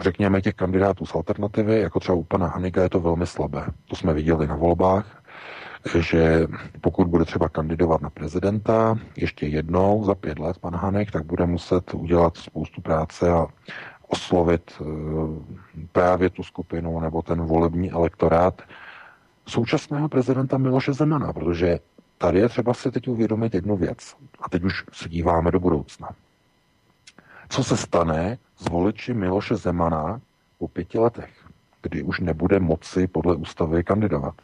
řekněme, 0.00 0.42
těch 0.42 0.54
kandidátů 0.54 1.06
z 1.06 1.14
alternativy, 1.14 1.80
jako 1.80 2.00
třeba 2.00 2.18
u 2.18 2.22
pana 2.22 2.46
Hanika, 2.46 2.82
je 2.82 2.88
to 2.88 3.00
velmi 3.00 3.26
slabé. 3.26 3.66
To 3.88 3.96
jsme 3.96 4.14
viděli 4.14 4.46
na 4.46 4.56
volbách, 4.56 5.21
že 5.98 6.46
pokud 6.80 7.08
bude 7.08 7.24
třeba 7.24 7.48
kandidovat 7.48 8.02
na 8.02 8.10
prezidenta 8.10 8.98
ještě 9.16 9.46
jednou 9.46 10.04
za 10.04 10.14
pět 10.14 10.38
let 10.38 10.58
pan 10.58 10.76
Hanek, 10.76 11.10
tak 11.10 11.24
bude 11.24 11.46
muset 11.46 11.94
udělat 11.94 12.36
spoustu 12.36 12.80
práce 12.80 13.30
a 13.30 13.46
oslovit 14.08 14.72
eh, 14.80 14.84
právě 15.92 16.30
tu 16.30 16.42
skupinu 16.42 17.00
nebo 17.00 17.22
ten 17.22 17.40
volební 17.40 17.90
elektorát 17.90 18.62
současného 19.46 20.08
prezidenta 20.08 20.58
Miloše 20.58 20.92
Zemana, 20.92 21.32
protože 21.32 21.78
tady 22.18 22.38
je 22.38 22.48
třeba 22.48 22.74
si 22.74 22.90
teď 22.90 23.08
uvědomit 23.08 23.54
jednu 23.54 23.76
věc. 23.76 24.16
A 24.40 24.48
teď 24.48 24.64
už 24.64 24.84
se 24.92 25.08
díváme 25.08 25.50
do 25.50 25.60
budoucna. 25.60 26.08
Co 27.48 27.64
se 27.64 27.76
stane 27.76 28.38
s 28.56 28.68
voliči 28.68 29.14
Miloše 29.14 29.56
Zemana 29.56 30.20
po 30.58 30.68
pěti 30.68 30.98
letech, 30.98 31.30
kdy 31.82 32.02
už 32.02 32.20
nebude 32.20 32.60
moci 32.60 33.06
podle 33.06 33.36
ústavy 33.36 33.84
kandidovat? 33.84 34.34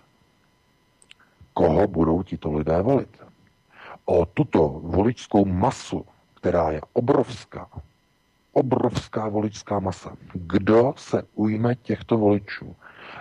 Koho 1.59 1.87
budou 1.87 2.23
tito 2.23 2.53
lidé 2.53 2.83
volit? 2.83 3.19
O 4.05 4.27
tuto 4.27 4.81
voličskou 4.83 5.45
masu, 5.45 6.07
která 6.35 6.71
je 6.71 6.81
obrovská, 6.93 7.67
obrovská 8.53 9.29
voličská 9.29 9.81
masa. 9.81 10.17
Kdo 10.33 10.95
se 10.97 11.23
ujme 11.35 11.75
těchto 11.75 12.19
voličů? 12.19 12.77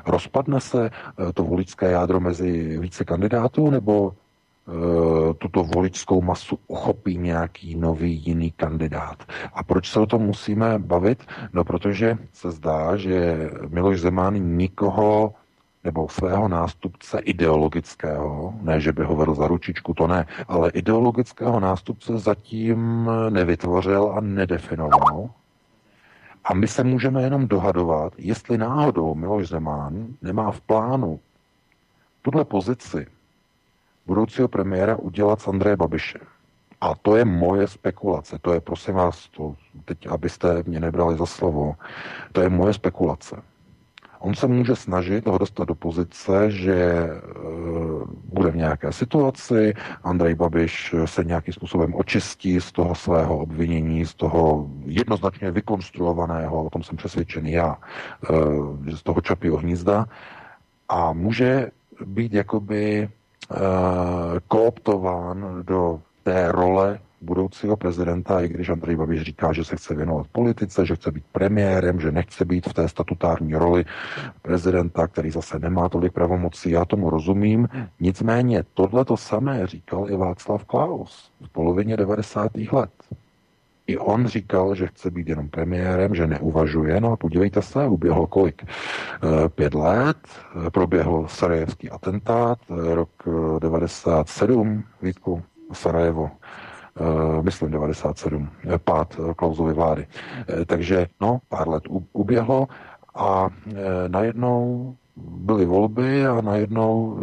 Rozpadne 0.05 0.61
se 0.61 0.89
eh, 0.89 1.34
to 1.34 1.43
voličské 1.43 1.91
jádro 1.91 2.19
mezi 2.19 2.77
více 2.77 3.05
kandidátů, 3.05 3.69
nebo 3.69 4.11
e, 4.11 5.34
tuto 5.34 5.64
voličskou 5.64 6.22
masu 6.22 6.59
uchopí 6.68 7.18
nějaký 7.18 7.76
nový 7.76 8.22
jiný 8.26 8.51
kandidát. 8.51 9.23
A 9.53 9.64
proč 9.64 9.91
se 9.91 9.99
o 9.99 10.05
tom 10.05 10.22
musíme 10.22 10.80
bavit? 10.80 11.23
No, 11.53 11.64
protože 11.64 12.18
se 12.34 12.51
zdá, 12.51 12.97
že 12.97 13.49
Miloš 13.69 13.99
Zeman 13.99 14.57
nikoho 14.57 15.34
nebo 15.88 16.07
svého 16.07 16.47
nástupce 16.47 17.19
ideologického, 17.19 18.53
ne, 18.61 18.80
že 18.80 18.91
by 18.91 19.03
ho 19.03 19.15
vedl 19.15 19.35
za 19.35 19.47
ručičku, 19.47 19.93
to 19.93 20.07
ne, 20.07 20.27
ale 20.47 20.69
ideologického 20.69 21.59
nástupce 21.59 22.19
zatím 22.19 23.09
nevytvořil 23.30 24.11
a 24.18 24.19
nedefinoval. 24.22 25.30
A 26.43 26.53
my 26.53 26.68
se 26.68 26.84
můžeme 26.84 27.23
jenom 27.23 27.47
dohadovat, 27.47 28.14
jestli 28.18 28.57
náhodou 28.57 29.15
Miloš 29.15 29.47
Zeman 29.47 30.07
nemá 30.22 30.51
v 30.51 30.61
plánu 30.61 31.19
tuhle 32.22 32.45
pozici 32.45 33.07
budoucího 34.05 34.47
premiéra 34.47 34.95
udělat 34.95 35.41
s 35.41 35.47
Andreje 35.47 35.76
Babišem. 35.76 36.22
A 36.81 36.95
to 36.95 37.15
je 37.15 37.26
moje 37.26 37.68
spekulace, 37.68 38.39
to 38.41 38.53
je 38.53 38.61
prosím 38.61 38.93
vás, 38.93 39.30
to, 39.30 39.55
teď 39.85 40.07
abyste 40.07 40.64
mě 40.68 40.80
nebrali 40.80 41.18
za 41.18 41.26
slovo, 41.26 41.76
to 42.31 42.41
je 42.41 42.49
moje 42.49 42.73
spekulace. 42.73 43.41
On 44.19 44.35
se 44.35 44.48
může 44.48 44.76
snažit 44.76 45.27
ho 45.27 45.38
dostat 45.38 45.68
do 45.68 45.76
pozice, 45.76 46.52
že 46.52 46.73
e, 46.73 47.22
bude 48.23 48.52
v 48.52 48.56
nějaké 48.56 48.91
situaci, 48.91 49.73
Andrej 50.03 50.35
Babiš 50.35 50.95
se 51.06 51.23
nějakým 51.23 51.53
způsobem 51.53 51.95
očistí 51.95 52.61
z 52.61 52.72
toho 52.72 52.95
svého 52.95 53.38
obvinění, 53.38 54.06
z 54.06 54.14
toho 54.14 54.69
jednoznačně 54.85 55.52
vykonstruovaného, 55.52 56.64
o 56.64 56.69
tom 56.69 56.84
jsem 56.84 56.98
přesvědčený 56.98 57.52
já, 57.52 57.77
e, 58.89 58.95
z 58.95 59.03
toho 59.03 59.22
čapího 59.22 59.57
hnízda 59.57 60.06
a 60.89 61.14
může 61.14 61.72
být 62.06 62.34
jakoby 62.34 62.98
e, 62.98 63.10
kooptován 64.48 65.64
do 65.64 66.02
té 66.23 66.52
role 66.52 66.99
budoucího 67.22 67.77
prezidenta, 67.77 68.41
i 68.41 68.48
když 68.48 68.69
Andrej 68.69 68.95
Babiš 68.95 69.22
říká, 69.22 69.53
že 69.53 69.64
se 69.64 69.76
chce 69.76 69.95
věnovat 69.95 70.27
politice, 70.31 70.85
že 70.85 70.95
chce 70.95 71.11
být 71.11 71.23
premiérem, 71.31 71.99
že 71.99 72.11
nechce 72.11 72.45
být 72.45 72.68
v 72.68 72.73
té 72.73 72.89
statutární 72.89 73.56
roli 73.56 73.85
prezidenta, 74.41 75.07
který 75.07 75.31
zase 75.31 75.60
nemá 75.60 75.89
tolik 75.89 76.14
pravomocí, 76.14 76.72
já 76.72 76.85
tomu 76.85 77.10
rozumím. 77.10 77.68
Nicméně 77.99 78.64
tohle 78.73 79.06
to 79.06 79.18
samé 79.18 79.68
říkal 79.68 80.10
i 80.10 80.15
Václav 80.15 80.65
Klaus 80.65 81.31
v 81.41 81.49
polovině 81.49 81.98
90. 81.98 82.52
let. 82.72 82.91
I 83.88 83.98
on 83.98 84.27
říkal, 84.27 84.76
že 84.76 84.88
chce 84.88 85.11
být 85.11 85.27
jenom 85.27 85.49
premiérem, 85.49 86.15
že 86.15 86.27
neuvažuje. 86.27 87.02
No 87.02 87.11
a 87.11 87.18
podívejte 87.18 87.61
se, 87.61 87.88
uběhlo 87.88 88.27
kolik? 88.27 88.64
Eh, 88.65 89.49
pět 89.49 89.73
let, 89.73 90.18
eh, 90.27 90.69
proběhl 90.69 91.26
sarajevský 91.27 91.89
atentát, 91.89 92.60
eh, 92.69 92.95
rok 92.95 93.10
97, 93.60 94.84
Vítku, 95.02 95.44
Sarajevo. 95.73 96.31
Eh, 96.99 97.41
myslím 97.41 97.72
97, 97.72 98.49
eh, 98.64 98.78
pád 98.78 99.19
eh, 99.19 99.34
Klausovy 99.34 99.74
vlády. 99.74 100.07
Takže 100.65 101.07
no, 101.22 101.40
pár 101.49 101.69
let 101.69 101.84
uběhlo 102.14 102.68
a 103.15 103.49
najednou 104.07 104.95
byly 105.18 105.65
volby 105.65 106.26
a 106.26 106.41
najednou 106.41 107.22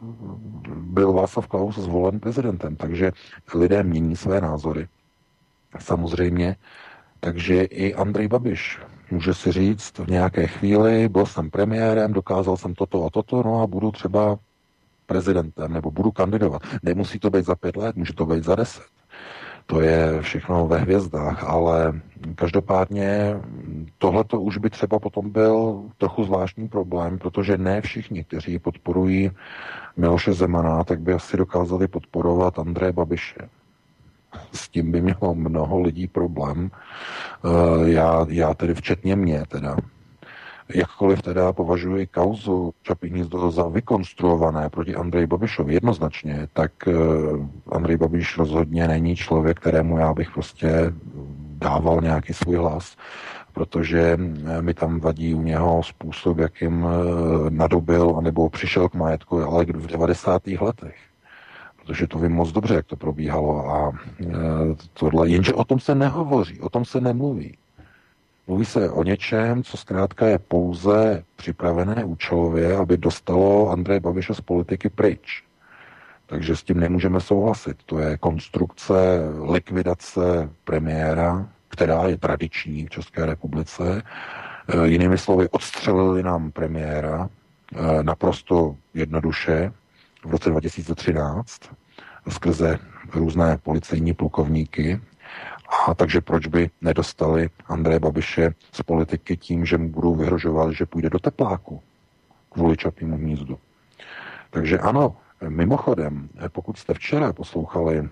byl 0.76 1.12
Václav 1.12 1.46
Klaus 1.46 1.78
zvolen 1.78 2.20
prezidentem. 2.20 2.76
Takže 2.76 3.12
lidé 3.54 3.82
mění 3.82 4.16
své 4.16 4.40
názory. 4.40 4.88
Samozřejmě. 5.78 6.56
Takže 7.20 7.62
i 7.62 7.94
Andrej 7.94 8.28
Babiš 8.28 8.80
může 9.10 9.34
si 9.34 9.52
říct 9.52 9.98
v 9.98 10.10
nějaké 10.10 10.46
chvíli, 10.46 11.08
byl 11.08 11.26
jsem 11.26 11.50
premiérem, 11.50 12.12
dokázal 12.12 12.56
jsem 12.56 12.74
toto 12.74 13.04
a 13.04 13.10
toto, 13.10 13.42
no 13.42 13.62
a 13.62 13.66
budu 13.66 13.90
třeba 13.90 14.38
prezidentem, 15.06 15.72
nebo 15.72 15.90
budu 15.90 16.10
kandidovat. 16.10 16.62
Nemusí 16.82 17.18
to 17.18 17.30
být 17.30 17.44
za 17.44 17.54
pět 17.54 17.76
let, 17.76 17.96
může 17.96 18.12
to 18.12 18.26
být 18.26 18.44
za 18.44 18.54
deset. 18.54 18.97
To 19.70 19.80
je 19.80 20.22
všechno 20.22 20.66
ve 20.66 20.78
hvězdách, 20.78 21.44
ale 21.44 22.00
každopádně 22.34 23.36
tohle 23.98 24.24
už 24.38 24.58
by 24.58 24.70
třeba 24.70 24.98
potom 24.98 25.30
byl 25.30 25.82
trochu 25.98 26.24
zvláštní 26.24 26.68
problém, 26.68 27.18
protože 27.18 27.58
ne 27.58 27.80
všichni, 27.80 28.24
kteří 28.24 28.58
podporují 28.58 29.30
Miloše 29.96 30.32
Zemana, 30.32 30.84
tak 30.84 31.00
by 31.00 31.12
asi 31.12 31.36
dokázali 31.36 31.88
podporovat 31.88 32.58
Andreje 32.58 32.92
Babiše. 32.92 33.48
S 34.52 34.68
tím 34.68 34.92
by 34.92 35.00
mělo 35.00 35.34
mnoho 35.34 35.80
lidí 35.80 36.06
problém. 36.06 36.70
Eh, 36.70 37.90
já, 37.90 38.26
já 38.28 38.54
tedy 38.54 38.74
včetně 38.74 39.16
mě 39.16 39.42
teda. 39.48 39.76
Jakkoliv 40.74 41.22
teda 41.22 41.52
považuji 41.52 42.06
kauzu 42.06 42.74
Čapí 42.82 43.24
za 43.48 43.68
vykonstruované 43.68 44.68
proti 44.68 44.94
Andreji 44.94 45.26
Babišovi 45.26 45.74
jednoznačně, 45.74 46.48
tak 46.52 46.72
eh, 46.88 46.92
Andrej 47.72 47.96
Babiš 47.96 48.38
rozhodně 48.38 48.88
není 48.88 49.16
člověk, 49.16 49.60
kterému 49.60 49.98
já 49.98 50.14
bych 50.14 50.30
prostě 50.30 50.92
dával 51.58 52.00
nějaký 52.00 52.32
svůj 52.32 52.56
hlas, 52.56 52.96
protože 53.52 54.18
eh, 54.18 54.62
mi 54.62 54.74
tam 54.74 55.00
vadí 55.00 55.34
u 55.34 55.42
něho 55.42 55.82
způsob, 55.82 56.38
jakým 56.38 56.86
eh, 56.86 57.50
nadobil 57.50 58.14
anebo 58.18 58.50
přišel 58.50 58.88
k 58.88 58.94
majetku, 58.94 59.42
ale 59.42 59.64
v 59.64 59.86
90. 59.86 60.46
letech 60.46 60.96
protože 61.82 62.06
to 62.06 62.18
vím 62.18 62.32
moc 62.32 62.52
dobře, 62.52 62.74
jak 62.74 62.86
to 62.86 62.96
probíhalo 62.96 63.70
a 63.70 63.92
tohle, 64.94 65.28
jenže 65.28 65.54
o 65.54 65.64
tom 65.64 65.80
se 65.80 65.94
nehovoří, 65.94 66.60
o 66.60 66.68
tom 66.68 66.84
se 66.84 67.00
nemluví. 67.00 67.56
Mluví 68.48 68.64
se 68.64 68.90
o 68.90 69.02
něčem, 69.02 69.62
co 69.62 69.76
zkrátka 69.76 70.26
je 70.26 70.38
pouze 70.38 71.24
připravené 71.36 72.04
účelově, 72.04 72.76
aby 72.76 72.96
dostalo 72.96 73.70
Andreje 73.70 74.00
Babiše 74.00 74.34
z 74.34 74.40
politiky 74.40 74.88
pryč. 74.88 75.44
Takže 76.26 76.56
s 76.56 76.62
tím 76.62 76.80
nemůžeme 76.80 77.20
souhlasit. 77.20 77.76
To 77.86 77.98
je 77.98 78.18
konstrukce 78.18 78.94
likvidace 79.52 80.50
premiéra, 80.64 81.48
která 81.68 82.04
je 82.04 82.18
tradiční 82.18 82.86
v 82.86 82.90
České 82.90 83.26
republice. 83.26 84.02
E, 84.68 84.88
jinými 84.88 85.18
slovy, 85.18 85.48
odstřelili 85.48 86.22
nám 86.22 86.50
premiéra 86.50 87.28
e, 87.28 88.02
naprosto 88.02 88.76
jednoduše 88.94 89.72
v 90.24 90.30
roce 90.30 90.50
2013 90.50 91.60
skrze 92.28 92.78
různé 93.14 93.58
policejní 93.62 94.14
plukovníky, 94.14 95.00
a 95.68 95.94
takže 95.94 96.20
proč 96.20 96.46
by 96.46 96.70
nedostali 96.80 97.50
Andreje 97.66 98.00
Babiše 98.00 98.54
z 98.72 98.82
politiky 98.82 99.36
tím, 99.36 99.64
že 99.64 99.78
mu 99.78 99.88
budou 99.88 100.14
vyhrožovat, 100.14 100.72
že 100.72 100.86
půjde 100.86 101.10
do 101.10 101.18
tepláku 101.18 101.82
kvůli 102.50 102.76
čapímu 102.76 103.16
hnízdu. 103.16 103.58
Takže 104.50 104.78
ano, 104.78 105.16
mimochodem, 105.48 106.28
pokud 106.52 106.78
jste 106.78 106.94
včera 106.94 107.32
poslouchali 107.32 108.08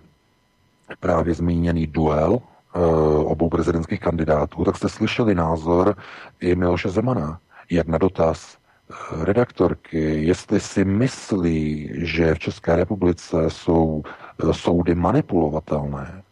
právě 1.00 1.34
zmíněný 1.34 1.86
duel 1.86 2.38
e, 2.38 2.78
obou 3.24 3.48
prezidentských 3.48 4.00
kandidátů, 4.00 4.64
tak 4.64 4.76
jste 4.76 4.88
slyšeli 4.88 5.34
názor 5.34 5.96
i 6.40 6.54
Miloše 6.54 6.88
Zemana, 6.88 7.40
jak 7.70 7.86
na 7.86 7.98
dotaz 7.98 8.56
eh, 8.56 9.24
redaktorky, 9.24 10.24
jestli 10.24 10.60
si 10.60 10.84
myslí, 10.84 11.90
že 11.94 12.34
v 12.34 12.38
České 12.38 12.76
republice 12.76 13.50
jsou 13.50 14.02
eh, 14.04 14.52
soudy 14.52 14.94
manipulovatelné, 14.94 16.22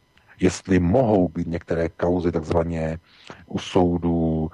jestli 0.40 0.78
mohou 0.78 1.28
být 1.28 1.46
některé 1.46 1.88
kauzy 1.88 2.32
takzvaně 2.32 2.98
u 3.46 3.58
soudu 3.58 4.50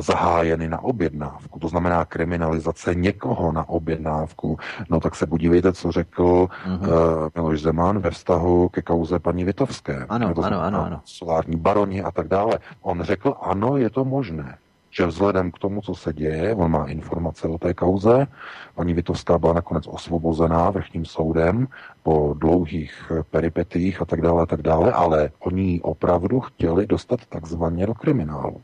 zahájeny 0.00 0.68
na 0.68 0.84
objednávku, 0.84 1.58
to 1.58 1.68
znamená 1.68 2.04
kriminalizace 2.04 2.94
někoho 2.94 3.52
na 3.52 3.68
objednávku, 3.68 4.58
no 4.90 5.00
tak 5.00 5.14
se 5.14 5.26
podívejte, 5.26 5.72
co 5.72 5.92
řekl 5.92 6.22
uh-huh. 6.22 6.80
uh, 6.80 7.28
Miloš 7.34 7.62
Zeman 7.62 7.98
ve 7.98 8.10
vztahu 8.10 8.68
ke 8.68 8.82
kauze 8.82 9.18
paní 9.18 9.44
Vitovské. 9.44 10.06
Ano, 10.08 10.34
to 10.34 10.42
ano, 10.42 10.62
ano, 10.62 10.84
ano. 10.84 11.00
Solární 11.04 11.56
baroni 11.56 12.02
a 12.02 12.10
tak 12.10 12.28
dále. 12.28 12.58
On 12.80 13.02
řekl, 13.02 13.34
ano, 13.42 13.76
je 13.76 13.90
to 13.90 14.04
možné 14.04 14.58
že 14.90 15.06
vzhledem 15.06 15.50
k 15.50 15.58
tomu, 15.58 15.80
co 15.80 15.94
se 15.94 16.12
děje, 16.12 16.54
on 16.54 16.70
má 16.70 16.84
informace 16.84 17.48
o 17.48 17.58
té 17.58 17.74
kauze, 17.74 18.26
paní 18.74 18.94
Vitovská 18.94 19.38
byla 19.38 19.52
nakonec 19.52 19.86
osvobozená 19.86 20.70
vrchním 20.70 21.04
soudem 21.04 21.68
po 22.02 22.34
dlouhých 22.38 23.12
peripetích 23.30 24.02
a 24.02 24.04
tak 24.04 24.20
dále, 24.20 24.42
a 24.42 24.46
tak 24.46 24.62
dále, 24.62 24.92
ale 24.92 25.30
oni 25.38 25.80
opravdu 25.82 26.40
chtěli 26.40 26.86
dostat 26.86 27.26
takzvaně 27.26 27.86
do 27.86 27.94
kriminálu 27.94 28.60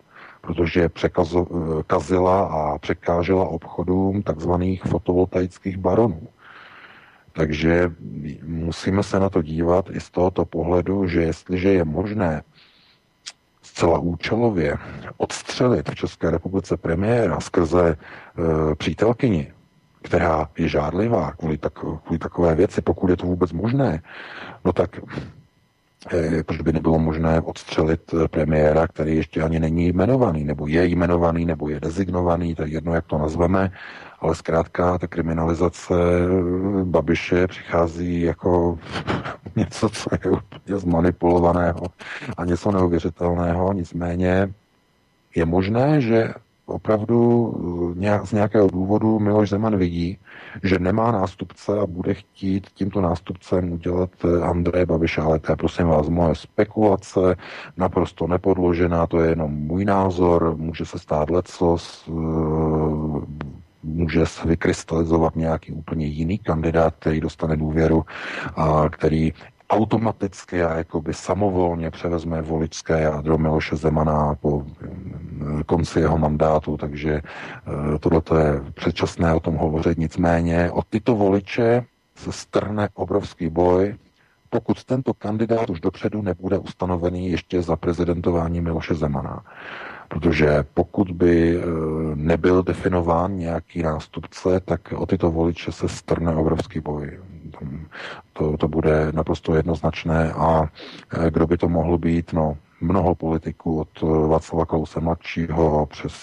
protože 0.46 0.88
překazila 0.88 2.44
a 2.44 2.78
překážela 2.78 3.48
obchodům 3.48 4.22
takzvaných 4.22 4.82
fotovoltaických 4.82 5.76
baronů. 5.76 6.28
Takže 7.32 7.90
musíme 8.42 9.02
se 9.02 9.20
na 9.20 9.30
to 9.30 9.42
dívat 9.42 9.90
i 9.90 10.01
z 10.01 10.10
tohoto 10.10 10.44
pohledu, 10.44 11.06
že 11.06 11.22
jestliže 11.22 11.72
je 11.72 11.84
možné 11.84 12.42
zcela 13.65 13.99
účelově 13.99 14.77
odstřelit 15.16 15.91
v 15.91 15.95
České 15.95 16.31
republice 16.31 16.77
premiéra 16.77 17.41
skrze 17.41 17.89
e, 17.91 18.74
přítelkyni, 18.74 19.53
která 20.03 20.49
je 20.59 20.69
žádlivá 20.69 21.32
kvůli, 21.32 21.59
tak, 21.59 21.73
kvůli 21.73 22.19
takové 22.19 22.55
věci, 22.55 22.82
pokud 22.82 23.11
je 23.11 23.16
to 23.16 23.27
vůbec 23.27 23.53
možné, 23.53 24.03
no 24.65 24.73
tak 24.73 25.01
e, 26.12 26.43
proč 26.43 26.61
by 26.61 26.73
nebylo 26.73 26.99
možné 26.99 27.41
odstřelit 27.41 28.15
premiéra, 28.31 28.86
který 28.86 29.16
ještě 29.16 29.43
ani 29.43 29.61
není 29.61 29.86
jmenovaný, 29.86 30.45
nebo 30.45 30.66
je 30.66 30.86
jmenovaný, 30.86 31.45
nebo 31.45 31.69
je 31.69 31.81
dezignovaný, 31.81 32.55
tak 32.55 32.70
jedno, 32.70 32.95
jak 32.95 33.07
to 33.07 33.19
nazveme, 33.19 33.73
ale 34.20 34.35
zkrátka 34.35 34.99
ta 34.99 35.07
kriminalizace 35.07 35.95
Babiše 36.85 37.47
přichází 37.47 38.20
jako 38.20 38.78
něco, 39.57 39.89
co 39.89 40.11
je 40.12 40.31
úplně 40.31 40.78
zmanipulovaného 40.78 41.86
a 42.36 42.45
něco 42.45 42.73
neuvěřitelného. 42.73 43.73
Nicméně 43.73 44.53
je 45.35 45.45
možné, 45.45 46.01
že 46.01 46.35
opravdu 46.66 47.55
z 48.24 48.32
nějakého 48.32 48.69
důvodu 48.69 49.19
Miloš 49.19 49.51
Zeman 49.51 49.77
vidí, 49.77 50.19
že 50.62 50.78
nemá 50.78 51.12
nástupce 51.12 51.78
a 51.78 51.86
bude 51.86 52.15
chtít 52.15 52.70
tímto 52.74 53.01
nástupcem 53.01 53.73
udělat 53.73 54.11
Andreje 54.43 54.86
Babiše, 54.86 55.20
ale 55.20 55.39
to 55.39 55.53
je 55.53 55.57
prosím 55.57 55.86
vás 55.86 56.09
moje 56.09 56.35
spekulace, 56.35 57.36
naprosto 57.77 58.27
nepodložená, 58.27 59.07
to 59.07 59.20
je 59.20 59.31
jenom 59.31 59.53
můj 59.53 59.85
názor, 59.85 60.57
může 60.57 60.85
se 60.85 60.99
stát 60.99 61.31
lecos, 61.31 62.11
může 63.85 64.27
se 64.27 64.48
vykrystalizovat 64.48 65.36
nějaký 65.36 65.73
úplně 65.73 66.06
jiný 66.06 66.39
kandidát, 66.39 66.94
který 66.98 67.20
dostane 67.20 67.56
důvěru 67.56 68.05
a 68.56 68.89
který 68.90 69.32
automaticky 69.70 70.62
a 70.62 70.74
jakoby 70.74 71.15
samovolně 71.15 71.90
převezme 71.90 72.43
voličské 72.43 73.01
jádro 73.01 73.39
Miloše 73.39 73.77
Zemana 73.77 74.35
po 74.35 74.61
mm, 74.61 75.62
konci 75.66 76.01
jeho 76.01 76.19
mandátu, 76.19 76.77
takže 76.77 77.12
eh, 77.15 77.98
tohle 77.98 78.23
je 78.40 78.61
předčasné 78.74 79.35
o 79.35 79.40
tom 79.40 79.55
hovořit. 79.55 79.98
Nicméně 79.98 80.70
o 80.70 80.82
tyto 80.82 81.15
voliče 81.16 81.85
se 82.16 82.32
strne 82.32 82.89
obrovský 82.94 83.48
boj, 83.48 83.94
pokud 84.51 84.85
tento 84.85 85.15
kandidát 85.15 85.70
už 85.70 85.81
dopředu 85.81 86.23
nebude 86.23 86.59
ustanovený 86.59 87.31
ještě 87.31 87.62
za 87.62 87.77
prezidentování 87.77 88.61
Miloše 88.61 88.94
Zemana. 88.94 89.44
Protože 90.15 90.65
pokud 90.74 91.11
by 91.11 91.59
eh, 91.59 91.62
nebyl 92.15 92.62
definován 92.62 93.36
nějaký 93.36 93.82
nástupce, 93.82 94.61
tak 94.61 94.93
o 94.97 95.07
tyto 95.07 95.31
voliče 95.31 95.73
se 95.73 95.89
strne 95.89 96.35
obrovský 96.35 96.81
boj. 96.81 97.19
To, 98.32 98.57
to 98.57 98.69
bude 98.69 99.12
naprosto 99.12 99.55
jednoznačné. 99.55 100.32
A 100.32 100.65
eh, 100.65 101.31
kdo 101.31 101.47
by 101.47 101.57
to 101.57 101.69
mohl 101.69 101.99
být? 101.99 102.32
No, 102.32 102.57
mnoho 102.81 103.15
politiků 103.15 103.81
od 103.81 104.01
Václava 104.28 104.66
Klause 104.66 105.01
mladšího 105.01 105.86
přes 105.86 106.15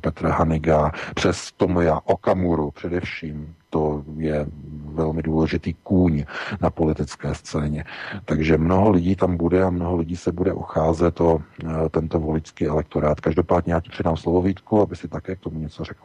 Petra 0.00 0.32
Haniga, 0.32 0.92
přes 1.14 1.52
Tomoja 1.52 2.00
Okamuru 2.04 2.70
především, 2.70 3.54
to 3.72 4.04
je 4.16 4.46
velmi 4.84 5.22
důležitý 5.22 5.74
kůň 5.74 6.24
na 6.60 6.70
politické 6.70 7.34
scéně. 7.34 7.84
Takže 8.24 8.58
mnoho 8.58 8.90
lidí 8.90 9.16
tam 9.16 9.36
bude 9.36 9.62
a 9.62 9.70
mnoho 9.70 9.96
lidí 9.96 10.16
se 10.16 10.32
bude 10.32 10.52
ucházet 10.52 11.20
o 11.20 11.40
e, 11.40 11.88
tento 11.88 12.20
voličský 12.20 12.66
elektorát. 12.66 13.20
Každopádně 13.20 13.72
já 13.72 13.80
ti 13.80 13.90
předám 13.90 14.16
slovo 14.16 14.42
Vítku, 14.42 14.82
aby 14.82 14.96
si 14.96 15.08
také 15.08 15.36
k 15.36 15.40
tomu 15.40 15.58
něco 15.58 15.84
řekl. 15.84 16.04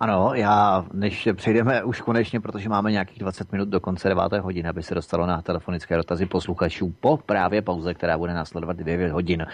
Ano, 0.00 0.30
já, 0.34 0.84
než 0.92 1.28
přejdeme 1.34 1.84
už 1.84 2.00
konečně, 2.00 2.40
protože 2.40 2.68
máme 2.68 2.92
nějakých 2.92 3.18
20 3.18 3.52
minut 3.52 3.68
do 3.68 3.80
konce 3.80 4.08
9. 4.08 4.32
hodiny, 4.32 4.68
aby 4.68 4.82
se 4.82 4.94
dostalo 4.94 5.26
na 5.26 5.42
telefonické 5.42 5.96
dotazy 5.96 6.26
posluchačů 6.26 6.94
po 7.00 7.16
právě 7.16 7.62
pauze, 7.62 7.94
která 7.94 8.18
bude 8.18 8.34
následovat 8.34 8.76
9 8.76 9.12
hodin. 9.12 9.46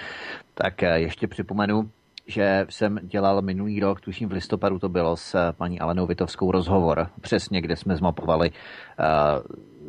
Tak 0.54 0.82
e, 0.82 1.00
ještě 1.00 1.26
připomenu, 1.26 1.90
že 2.26 2.66
jsem 2.68 2.98
dělal 3.02 3.42
minulý 3.42 3.80
rok, 3.80 4.00
tuším 4.00 4.28
v 4.28 4.32
listopadu 4.32 4.78
to 4.78 4.88
bylo, 4.88 5.16
s 5.16 5.52
paní 5.52 5.80
Alenou 5.80 6.06
Vitovskou 6.06 6.50
rozhovor, 6.50 7.08
přesně 7.20 7.60
kde 7.60 7.76
jsme 7.76 7.96
zmapovali 7.96 8.50
uh, 8.50 9.06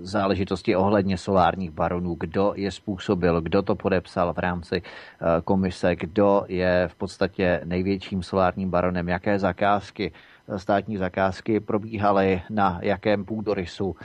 záležitosti 0.02 0.76
ohledně 0.76 1.18
solárních 1.18 1.72
baronů, 1.72 2.16
kdo 2.20 2.54
je 2.56 2.72
způsobil, 2.72 3.42
kdo 3.42 3.62
to 3.62 3.76
podepsal 3.76 4.34
v 4.34 4.40
rámci 4.40 4.82
uh, 4.82 5.28
komise, 5.44 5.96
kdo 5.96 6.44
je 6.48 6.88
v 6.88 6.96
podstatě 6.96 7.62
největším 7.64 8.24
solárním 8.24 8.70
baronem, 8.70 9.10
jaké 9.10 9.40
zakázky, 9.40 10.12
uh, 10.48 10.58
státní 10.58 10.98
zakázky 10.98 11.60
probíhaly, 11.60 12.42
na 12.50 12.80
jakém 12.82 13.26
půdorysu, 13.26 13.96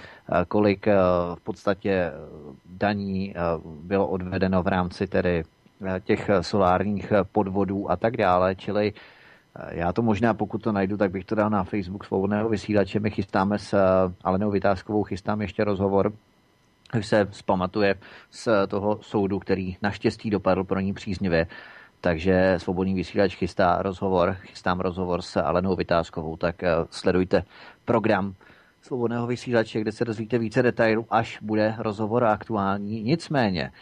kolik 0.48 0.86
v 1.34 1.40
podstatě 1.42 2.12
daní 2.66 3.34
bylo 3.82 4.08
odvedeno 4.08 4.62
v 4.62 4.66
rámci 4.66 5.06
tedy 5.06 5.42
Eh, 5.42 5.57
těch 6.04 6.28
eh, 6.28 6.42
solárních 6.42 7.12
eh, 7.12 7.24
podvodů 7.24 7.90
a 7.90 7.96
tak 7.96 8.16
dále, 8.16 8.54
čili 8.54 8.92
já 9.70 9.92
to 9.92 10.02
možná, 10.02 10.34
pokud 10.34 10.62
to 10.62 10.72
najdu, 10.72 10.96
tak 10.96 11.10
bych 11.10 11.24
to 11.24 11.34
dal 11.34 11.50
na 11.50 11.64
Facebook 11.64 12.04
svobodného 12.04 12.48
vysílače. 12.48 13.00
My 13.00 13.10
chystáme 13.10 13.58
s 13.58 13.74
Alenou 14.24 14.50
Vytázkovou, 14.50 15.04
chystám 15.04 15.42
ještě 15.42 15.64
rozhovor, 15.64 16.12
už 16.98 17.06
se 17.06 17.28
zpamatuje 17.30 17.94
z 18.30 18.48
toho 18.68 18.98
soudu, 19.02 19.38
který 19.38 19.76
naštěstí 19.82 20.30
dopadl 20.30 20.64
pro 20.64 20.80
ní 20.80 20.94
příznivě. 20.94 21.46
Takže 22.00 22.54
svobodný 22.56 22.94
vysílač 22.94 23.36
chystá 23.36 23.82
rozhovor, 23.82 24.36
chystám 24.40 24.80
rozhovor 24.80 25.22
s 25.22 25.36
Alenou 25.36 25.76
Vytázkovou, 25.76 26.36
tak 26.36 26.62
sledujte 26.90 27.42
program 27.84 28.34
svobodného 28.82 29.26
vysílače, 29.26 29.80
kde 29.80 29.92
se 29.92 30.04
dozvíte 30.04 30.38
více 30.38 30.62
detailů, 30.62 31.06
až 31.10 31.38
bude 31.42 31.74
rozhovor 31.78 32.24
aktuální. 32.24 33.02
Nicméně, 33.02 33.70
Eh, 33.70 33.72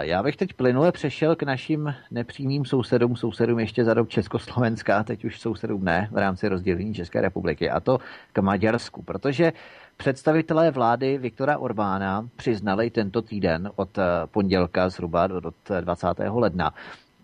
já 0.00 0.22
bych 0.22 0.36
teď 0.36 0.52
plynule 0.52 0.92
přešel 0.92 1.36
k 1.36 1.42
našim 1.42 1.94
nepřímým 2.10 2.64
sousedům, 2.64 3.16
sousedům 3.16 3.58
ještě 3.58 3.84
za 3.84 3.94
rok 3.94 4.08
Československá, 4.08 5.02
teď 5.02 5.24
už 5.24 5.40
sousedům 5.40 5.84
ne, 5.84 6.08
v 6.12 6.16
rámci 6.16 6.48
rozdělení 6.48 6.94
České 6.94 7.20
republiky, 7.20 7.70
a 7.70 7.80
to 7.80 7.98
k 8.32 8.38
Maďarsku, 8.38 9.02
protože 9.02 9.52
Představitelé 9.96 10.70
vlády 10.70 11.18
Viktora 11.18 11.58
Orbána 11.58 12.28
přiznali 12.36 12.90
tento 12.90 13.22
týden 13.22 13.70
od 13.76 13.98
eh, 13.98 14.02
pondělka 14.26 14.88
zhruba 14.88 15.26
do 15.26 15.40
20. 15.80 16.06
ledna, 16.30 16.74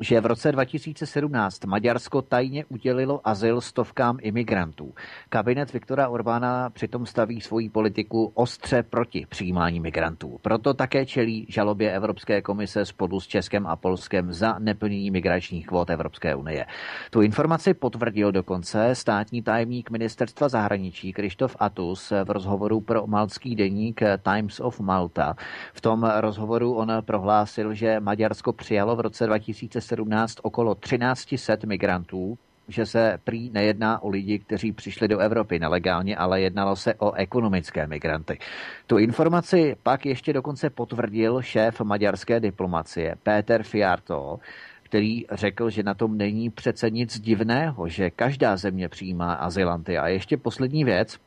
že 0.00 0.20
v 0.20 0.26
roce 0.26 0.52
2017 0.52 1.64
Maďarsko 1.64 2.22
tajně 2.22 2.64
udělilo 2.64 3.20
azyl 3.24 3.60
stovkám 3.60 4.18
imigrantů. 4.22 4.94
Kabinet 5.28 5.72
Viktora 5.72 6.08
Orbána 6.08 6.70
přitom 6.70 7.06
staví 7.06 7.40
svoji 7.40 7.68
politiku 7.68 8.32
ostře 8.34 8.82
proti 8.82 9.26
přijímání 9.28 9.80
migrantů. 9.80 10.38
Proto 10.42 10.74
také 10.74 11.06
čelí 11.06 11.46
žalobě 11.48 11.92
Evropské 11.92 12.42
komise 12.42 12.84
spolu 12.84 13.20
s 13.20 13.26
Českem 13.26 13.66
a 13.66 13.76
Polskem 13.76 14.32
za 14.32 14.58
neplnění 14.58 15.10
migračních 15.10 15.66
kvót 15.66 15.90
Evropské 15.90 16.34
unie. 16.34 16.66
Tu 17.10 17.22
informaci 17.22 17.74
potvrdil 17.74 18.32
dokonce 18.32 18.94
státní 18.94 19.42
tajemník 19.42 19.90
ministerstva 19.90 20.48
zahraničí 20.48 21.12
Krištof 21.12 21.56
Atus 21.58 22.12
v 22.24 22.30
rozhovoru 22.30 22.80
pro 22.80 23.06
maltský 23.06 23.56
deník 23.56 24.00
Times 24.22 24.60
of 24.60 24.80
Malta. 24.80 25.36
V 25.72 25.80
tom 25.80 26.12
rozhovoru 26.16 26.74
on 26.74 26.92
prohlásil, 27.00 27.74
že 27.74 28.00
Maďarsko 28.00 28.52
přijalo 28.52 28.96
v 28.96 29.00
roce 29.00 29.26
2017 29.26 29.89
2017 29.96 30.38
okolo 30.42 30.74
1300 30.74 31.56
migrantů, 31.66 32.38
že 32.68 32.86
se 32.86 33.18
prý 33.24 33.50
nejedná 33.50 34.02
o 34.02 34.08
lidi, 34.08 34.38
kteří 34.38 34.72
přišli 34.72 35.08
do 35.08 35.18
Evropy 35.18 35.58
nelegálně, 35.58 36.16
ale 36.16 36.40
jednalo 36.40 36.76
se 36.76 36.94
o 36.94 37.12
ekonomické 37.12 37.86
migranty. 37.86 38.38
Tu 38.86 38.98
informaci 38.98 39.76
pak 39.82 40.06
ještě 40.06 40.32
dokonce 40.32 40.70
potvrdil 40.70 41.42
šéf 41.42 41.80
maďarské 41.80 42.40
diplomacie 42.40 43.14
Péter 43.22 43.62
Fiarto, 43.62 44.38
který 44.82 45.26
řekl, 45.32 45.70
že 45.70 45.82
na 45.82 45.94
tom 45.94 46.18
není 46.18 46.50
přece 46.50 46.90
nic 46.90 47.20
divného, 47.20 47.88
že 47.88 48.10
každá 48.10 48.56
země 48.56 48.88
přijímá 48.88 49.32
azylanty. 49.32 49.98
A 49.98 50.08
ještě 50.08 50.36
poslední 50.36 50.84
věc, 50.84 51.18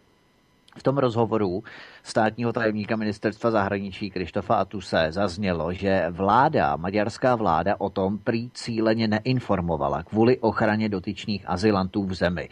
v 0.77 0.83
tom 0.83 0.97
rozhovoru 0.97 1.63
státního 2.03 2.53
tajemníka 2.53 2.95
ministerstva 2.95 3.51
zahraničí 3.51 4.09
Krištofa 4.09 4.55
Atuse 4.55 5.07
zaznělo, 5.09 5.73
že 5.73 6.05
vláda, 6.09 6.75
maďarská 6.75 7.35
vláda 7.35 7.75
o 7.77 7.89
tom 7.89 8.17
prý 8.17 8.49
cíleně 8.53 9.07
neinformovala 9.07 10.03
kvůli 10.03 10.39
ochraně 10.39 10.89
dotyčných 10.89 11.43
azylantů 11.47 12.03
v 12.05 12.13
zemi 12.13 12.49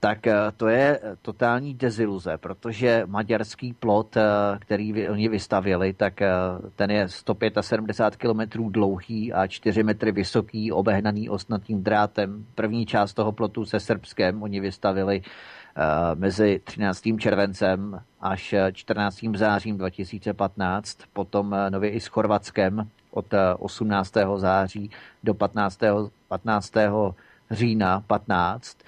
tak 0.00 0.26
eh, 0.26 0.34
to 0.56 0.68
je 0.68 1.00
totální 1.22 1.74
deziluze, 1.74 2.38
protože 2.38 3.02
maďarský 3.06 3.72
plot, 3.72 4.16
eh, 4.16 4.22
který 4.58 5.08
oni 5.08 5.28
vystavili, 5.28 5.92
tak 5.92 6.22
eh, 6.22 6.30
ten 6.76 6.90
je 6.90 7.08
175 7.08 8.16
km 8.16 8.62
dlouhý 8.70 9.32
a 9.32 9.46
4 9.46 9.82
metry 9.82 10.12
vysoký, 10.12 10.72
obehnaný 10.72 11.28
osnatým 11.28 11.82
drátem. 11.82 12.46
První 12.54 12.86
část 12.86 13.14
toho 13.14 13.32
plotu 13.32 13.64
se 13.64 13.80
Srbskem 13.80 14.42
oni 14.42 14.60
vystavili 14.60 15.22
mezi 16.14 16.60
13. 16.64 17.02
červencem 17.18 18.00
až 18.20 18.54
14. 18.72 19.20
zářím 19.34 19.78
2015, 19.78 20.98
potom 21.12 21.56
nově 21.68 21.90
i 21.90 22.00
s 22.00 22.06
Chorvatskem 22.06 22.88
od 23.10 23.34
18. 23.58 24.12
září 24.36 24.90
do 25.24 25.34
15. 25.34 25.80
15. 26.28 26.72
října 27.50 28.00
15 28.06 28.78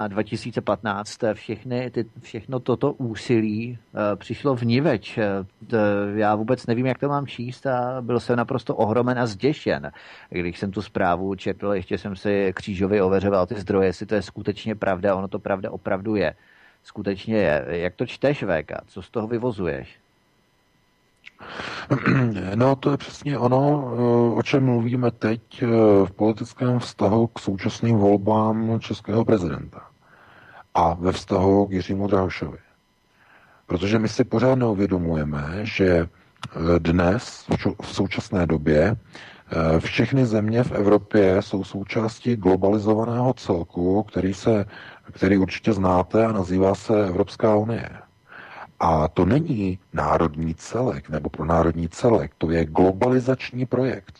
a 0.00 0.08
2015 0.08 1.18
všechny, 1.34 1.90
ty, 1.90 2.04
všechno 2.20 2.60
toto 2.60 2.92
úsilí 2.92 3.78
uh, 3.92 4.00
přišlo 4.16 4.56
v 4.56 4.62
niveč. 4.62 5.18
Uh, 5.18 5.78
já 6.14 6.34
vůbec 6.34 6.66
nevím, 6.66 6.86
jak 6.86 6.98
to 6.98 7.08
mám 7.08 7.26
číst 7.26 7.66
a 7.66 7.96
byl 8.00 8.20
jsem 8.20 8.36
naprosto 8.36 8.76
ohromen 8.76 9.18
a 9.18 9.26
zděšen. 9.26 9.90
Když 10.30 10.58
jsem 10.58 10.70
tu 10.70 10.82
zprávu 10.82 11.34
četl, 11.34 11.72
ještě 11.72 11.98
jsem 11.98 12.16
si 12.16 12.52
křížově 12.56 13.02
ověřoval 13.02 13.46
ty 13.46 13.54
zdroje, 13.54 13.88
jestli 13.88 14.06
to 14.06 14.14
je 14.14 14.22
skutečně 14.22 14.74
pravda, 14.74 15.14
ono 15.14 15.28
to 15.28 15.38
pravda 15.38 15.70
opravdu 15.70 16.16
je. 16.16 16.34
Skutečně 16.82 17.36
je. 17.36 17.64
Jak 17.68 17.94
to 17.94 18.06
čteš, 18.06 18.44
VK? 18.44 18.72
Co 18.86 19.02
z 19.02 19.10
toho 19.10 19.26
vyvozuješ? 19.26 19.98
No, 22.54 22.76
to 22.76 22.90
je 22.90 22.96
přesně 22.96 23.38
ono, 23.38 23.92
eh, 23.92 24.38
o 24.38 24.42
čem 24.42 24.64
mluvíme 24.64 25.10
teď 25.10 25.62
v 26.04 26.10
politickém 26.16 26.78
vztahu 26.78 27.26
k 27.26 27.38
současným 27.38 27.96
volbám 27.96 28.80
českého 28.80 29.24
prezidenta 29.24 29.89
a 30.74 30.94
ve 30.94 31.12
vztahu 31.12 31.66
k 31.66 31.72
Jiřímu 31.72 32.06
Drahošovi. 32.06 32.58
Protože 33.66 33.98
my 33.98 34.08
si 34.08 34.24
pořád 34.24 34.54
neuvědomujeme, 34.54 35.58
že 35.62 35.86
eh, 35.86 36.08
dnes, 36.78 37.46
v 37.82 37.86
současné 37.94 38.46
době, 38.46 38.96
eh, 38.96 39.80
všechny 39.80 40.26
země 40.26 40.64
v 40.64 40.72
Evropě 40.72 41.42
jsou 41.42 41.64
součástí 41.64 42.36
globalizovaného 42.36 43.32
celku, 43.34 44.02
který, 44.02 44.34
se, 44.34 44.64
který 45.12 45.38
určitě 45.38 45.72
znáte 45.72 46.26
a 46.26 46.32
nazývá 46.32 46.74
se 46.74 47.06
Evropská 47.06 47.56
unie. 47.56 47.88
A 48.80 49.08
to 49.08 49.24
není 49.24 49.78
národní 49.92 50.54
celek 50.54 51.08
nebo 51.08 51.30
pro 51.30 51.44
národní 51.44 51.88
celek, 51.88 52.32
to 52.38 52.50
je 52.50 52.64
globalizační 52.64 53.66
projekt. 53.66 54.14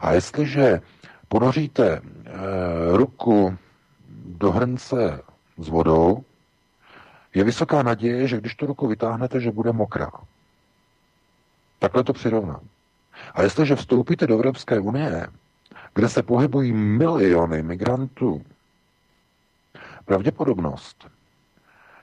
A 0.00 0.12
jestliže 0.12 0.80
ponoříte 1.28 1.88
e, 1.90 2.00
ruku 2.96 3.56
do 4.26 4.52
hrnce 4.52 5.20
s 5.58 5.68
vodou, 5.68 6.24
je 7.34 7.44
vysoká 7.44 7.82
naděje, 7.82 8.28
že 8.28 8.36
když 8.40 8.54
tu 8.54 8.66
ruku 8.66 8.86
vytáhnete, 8.86 9.40
že 9.40 9.50
bude 9.50 9.72
mokrá. 9.72 10.10
Takhle 11.78 12.04
to 12.04 12.12
přirovnám. 12.12 12.60
A 13.34 13.42
jestliže 13.42 13.76
vstoupíte 13.76 14.26
do 14.26 14.34
Evropské 14.34 14.80
unie, 14.80 15.26
kde 15.94 16.08
se 16.08 16.22
pohybují 16.22 16.72
miliony 16.72 17.62
migrantů, 17.62 18.44
pravděpodobnost, 20.04 21.10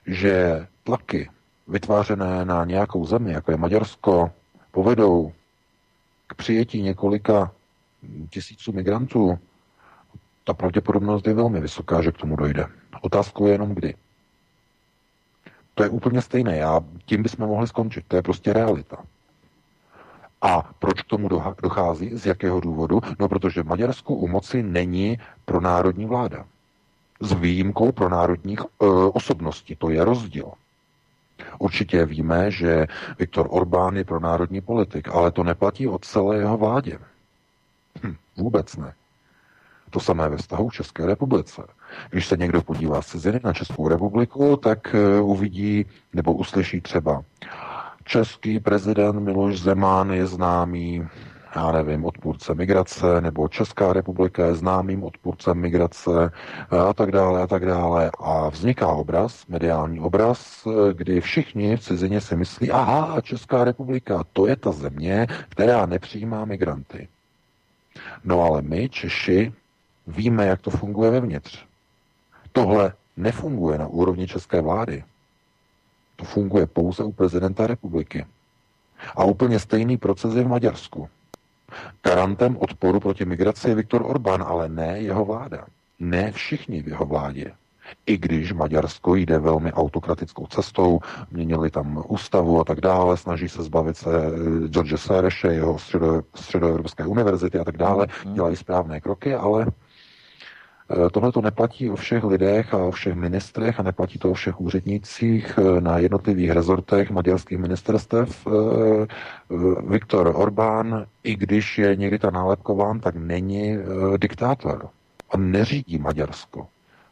že 0.06 0.66
tlaky 0.84 1.30
vytvářené 1.68 2.44
na 2.44 2.64
nějakou 2.64 3.06
zemi, 3.06 3.32
jako 3.32 3.50
je 3.50 3.56
Maďarsko, 3.56 4.32
povedou 4.70 5.32
k 6.26 6.34
přijetí 6.34 6.82
několika 6.82 7.52
tisíců 8.30 8.72
migrantů, 8.72 9.38
ta 10.44 10.54
pravděpodobnost 10.54 11.26
je 11.26 11.34
velmi 11.34 11.60
vysoká, 11.60 12.02
že 12.02 12.12
k 12.12 12.18
tomu 12.18 12.36
dojde. 12.36 12.81
Otázkou 13.02 13.46
je 13.46 13.52
jenom 13.52 13.74
kdy. 13.74 13.94
To 15.74 15.82
je 15.82 15.88
úplně 15.88 16.22
stejné. 16.22 16.64
A 16.64 16.80
tím 17.06 17.22
bychom 17.22 17.46
mohli 17.46 17.66
skončit. 17.66 18.04
To 18.08 18.16
je 18.16 18.22
prostě 18.22 18.52
realita. 18.52 18.96
A 20.42 20.72
proč 20.78 21.02
k 21.02 21.06
tomu 21.06 21.28
dochází? 21.62 22.10
Z 22.18 22.26
jakého 22.26 22.60
důvodu? 22.60 23.00
No, 23.18 23.28
protože 23.28 23.62
v 23.62 23.66
Maďarsku 23.66 24.14
u 24.14 24.28
moci 24.28 24.62
není 24.62 25.18
pro 25.44 25.60
národní 25.60 26.06
vláda. 26.06 26.44
S 27.20 27.32
výjimkou 27.32 27.92
pro 27.92 28.08
národních 28.08 28.60
e, 28.60 28.64
osobností. 29.12 29.76
To 29.76 29.90
je 29.90 30.04
rozdíl. 30.04 30.52
Určitě 31.58 32.06
víme, 32.06 32.50
že 32.50 32.86
Viktor 33.18 33.46
Orbán 33.50 33.96
je 33.96 34.04
pro 34.04 34.20
národní 34.20 34.60
politik, 34.60 35.08
ale 35.08 35.30
to 35.30 35.44
neplatí 35.44 35.88
o 35.88 35.98
celé 35.98 36.36
jeho 36.36 36.56
vládě. 36.56 36.98
Hm, 38.02 38.16
vůbec 38.36 38.76
ne. 38.76 38.94
To 39.90 40.00
samé 40.00 40.28
ve 40.28 40.36
vztahu 40.36 40.70
České 40.70 41.06
republice. 41.06 41.62
Když 42.10 42.26
se 42.26 42.36
někdo 42.36 42.62
podívá 42.62 43.02
z 43.02 43.06
ciziny 43.06 43.40
na 43.44 43.52
Českou 43.52 43.88
republiku, 43.88 44.56
tak 44.56 44.94
eh, 44.94 45.20
uvidí 45.20 45.86
nebo 46.12 46.32
uslyší 46.32 46.80
třeba 46.80 47.22
český 48.04 48.60
prezident 48.60 49.20
Miloš 49.20 49.60
Zeman 49.60 50.10
je 50.10 50.26
známý 50.26 51.08
já 51.56 51.72
nevím, 51.72 52.04
odpůrce 52.04 52.54
migrace, 52.54 53.20
nebo 53.20 53.48
Česká 53.48 53.92
republika 53.92 54.46
je 54.46 54.54
známým 54.54 55.04
odpůrcem 55.04 55.58
migrace 55.58 56.10
eh, 56.72 56.78
a 56.78 56.92
tak 56.92 57.10
dále 57.10 57.42
a 57.42 57.46
tak 57.46 57.66
dále. 57.66 58.10
A 58.18 58.48
vzniká 58.48 58.86
obraz, 58.88 59.46
mediální 59.46 60.00
obraz, 60.00 60.66
eh, 60.66 60.94
kdy 60.94 61.20
všichni 61.20 61.76
v 61.76 61.80
cizině 61.80 62.20
si 62.20 62.36
myslí, 62.36 62.70
aha, 62.70 63.20
Česká 63.20 63.64
republika, 63.64 64.24
to 64.32 64.46
je 64.46 64.56
ta 64.56 64.72
země, 64.72 65.26
která 65.48 65.86
nepřijímá 65.86 66.44
migranty. 66.44 67.08
No 68.24 68.42
ale 68.42 68.62
my, 68.62 68.88
Češi, 68.88 69.52
víme, 70.06 70.46
jak 70.46 70.60
to 70.60 70.70
funguje 70.70 71.10
vevnitř. 71.10 71.64
Tohle 72.52 72.92
nefunguje 73.16 73.78
na 73.78 73.86
úrovni 73.86 74.26
české 74.26 74.60
vlády. 74.60 75.04
To 76.16 76.24
funguje 76.24 76.66
pouze 76.66 77.04
u 77.04 77.12
prezidenta 77.12 77.66
republiky. 77.66 78.26
A 79.16 79.24
úplně 79.24 79.58
stejný 79.58 79.96
proces 79.96 80.34
je 80.34 80.44
v 80.44 80.48
Maďarsku. 80.48 81.08
Garantem 82.02 82.56
odporu 82.56 83.00
proti 83.00 83.24
migraci 83.24 83.68
je 83.68 83.74
Viktor 83.74 84.02
Orbán, 84.06 84.42
ale 84.42 84.68
ne 84.68 85.00
jeho 85.00 85.24
vláda. 85.24 85.66
Ne 85.98 86.32
všichni 86.32 86.82
v 86.82 86.88
jeho 86.88 87.06
vládě. 87.06 87.52
I 88.06 88.18
když 88.18 88.52
Maďarsko 88.52 89.14
jde 89.14 89.38
velmi 89.38 89.72
autokratickou 89.72 90.46
cestou, 90.46 91.00
měnili 91.30 91.70
tam 91.70 92.04
ústavu 92.08 92.60
a 92.60 92.64
tak 92.64 92.80
dále, 92.80 93.16
snaží 93.16 93.48
se 93.48 93.62
zbavit 93.62 93.96
se 93.96 94.10
eh, 94.10 94.68
George 94.68 95.00
Sereše, 95.00 95.48
jeho 95.48 95.78
středo, 95.78 96.22
středoevropské 96.34 97.06
univerzity 97.06 97.58
a 97.58 97.64
tak 97.64 97.76
dále, 97.76 98.06
mhm. 98.24 98.34
dělají 98.34 98.56
správné 98.56 99.00
kroky, 99.00 99.34
ale 99.34 99.66
tohle 101.12 101.32
to 101.32 101.42
neplatí 101.42 101.90
o 101.90 101.96
všech 101.96 102.24
lidech 102.24 102.74
a 102.74 102.78
o 102.78 102.90
všech 102.90 103.14
ministrech 103.14 103.80
a 103.80 103.82
neplatí 103.82 104.18
to 104.18 104.30
o 104.30 104.34
všech 104.34 104.60
úřednících 104.60 105.58
eh, 105.58 105.80
na 105.80 105.98
jednotlivých 105.98 106.50
rezortech 106.50 107.10
maďarských 107.10 107.58
ministerstev. 107.58 108.46
Eh, 108.46 109.06
Viktor 109.86 110.32
Orbán, 110.34 111.06
i 111.24 111.36
když 111.36 111.78
je 111.78 111.96
někdy 111.96 112.18
ta 112.18 112.30
nálepkován, 112.30 113.00
tak 113.00 113.16
není 113.16 113.76
diktátor. 114.16 114.88
On 115.28 115.50
neřídí 115.50 115.98
Maďarsko. 115.98 116.66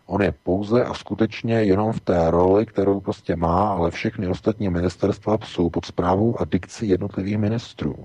On 0.07 0.23
je 0.23 0.35
pouze 0.43 0.85
a 0.85 0.95
skutečně 0.95 1.55
jenom 1.55 1.93
v 1.93 2.01
té 2.01 2.31
roli, 2.31 2.67
kterou 2.67 3.01
prostě 3.01 3.37
má, 3.37 3.69
ale 3.69 3.91
všechny 3.91 4.29
ostatní 4.29 4.69
ministerstva 4.69 5.39
jsou 5.45 5.71
pod 5.71 5.85
zprávou 5.85 6.41
a 6.41 6.45
dikci 6.45 6.87
jednotlivých 6.87 7.39
ministrů. 7.39 7.97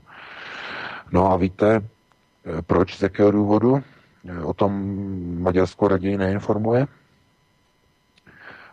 No 1.11 1.31
a 1.31 1.35
víte, 1.35 1.81
proč, 2.67 2.97
z 2.97 3.01
jakého 3.01 3.31
důvodu? 3.31 3.83
O 4.43 4.53
tom 4.53 4.73
Maďarsko 5.41 5.87
raději 5.87 6.17
neinformuje. 6.17 6.87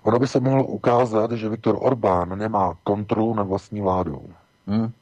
Ono 0.02 0.18
by 0.18 0.26
se 0.26 0.40
mohlo 0.40 0.64
ukázat, 0.64 1.32
že 1.32 1.48
Viktor 1.48 1.76
Orbán 1.78 2.38
nemá 2.38 2.78
kontrolu 2.84 3.34
nad 3.34 3.42
vlastní 3.42 3.80
vládou. 3.80 4.28
Hmm. 4.66 4.92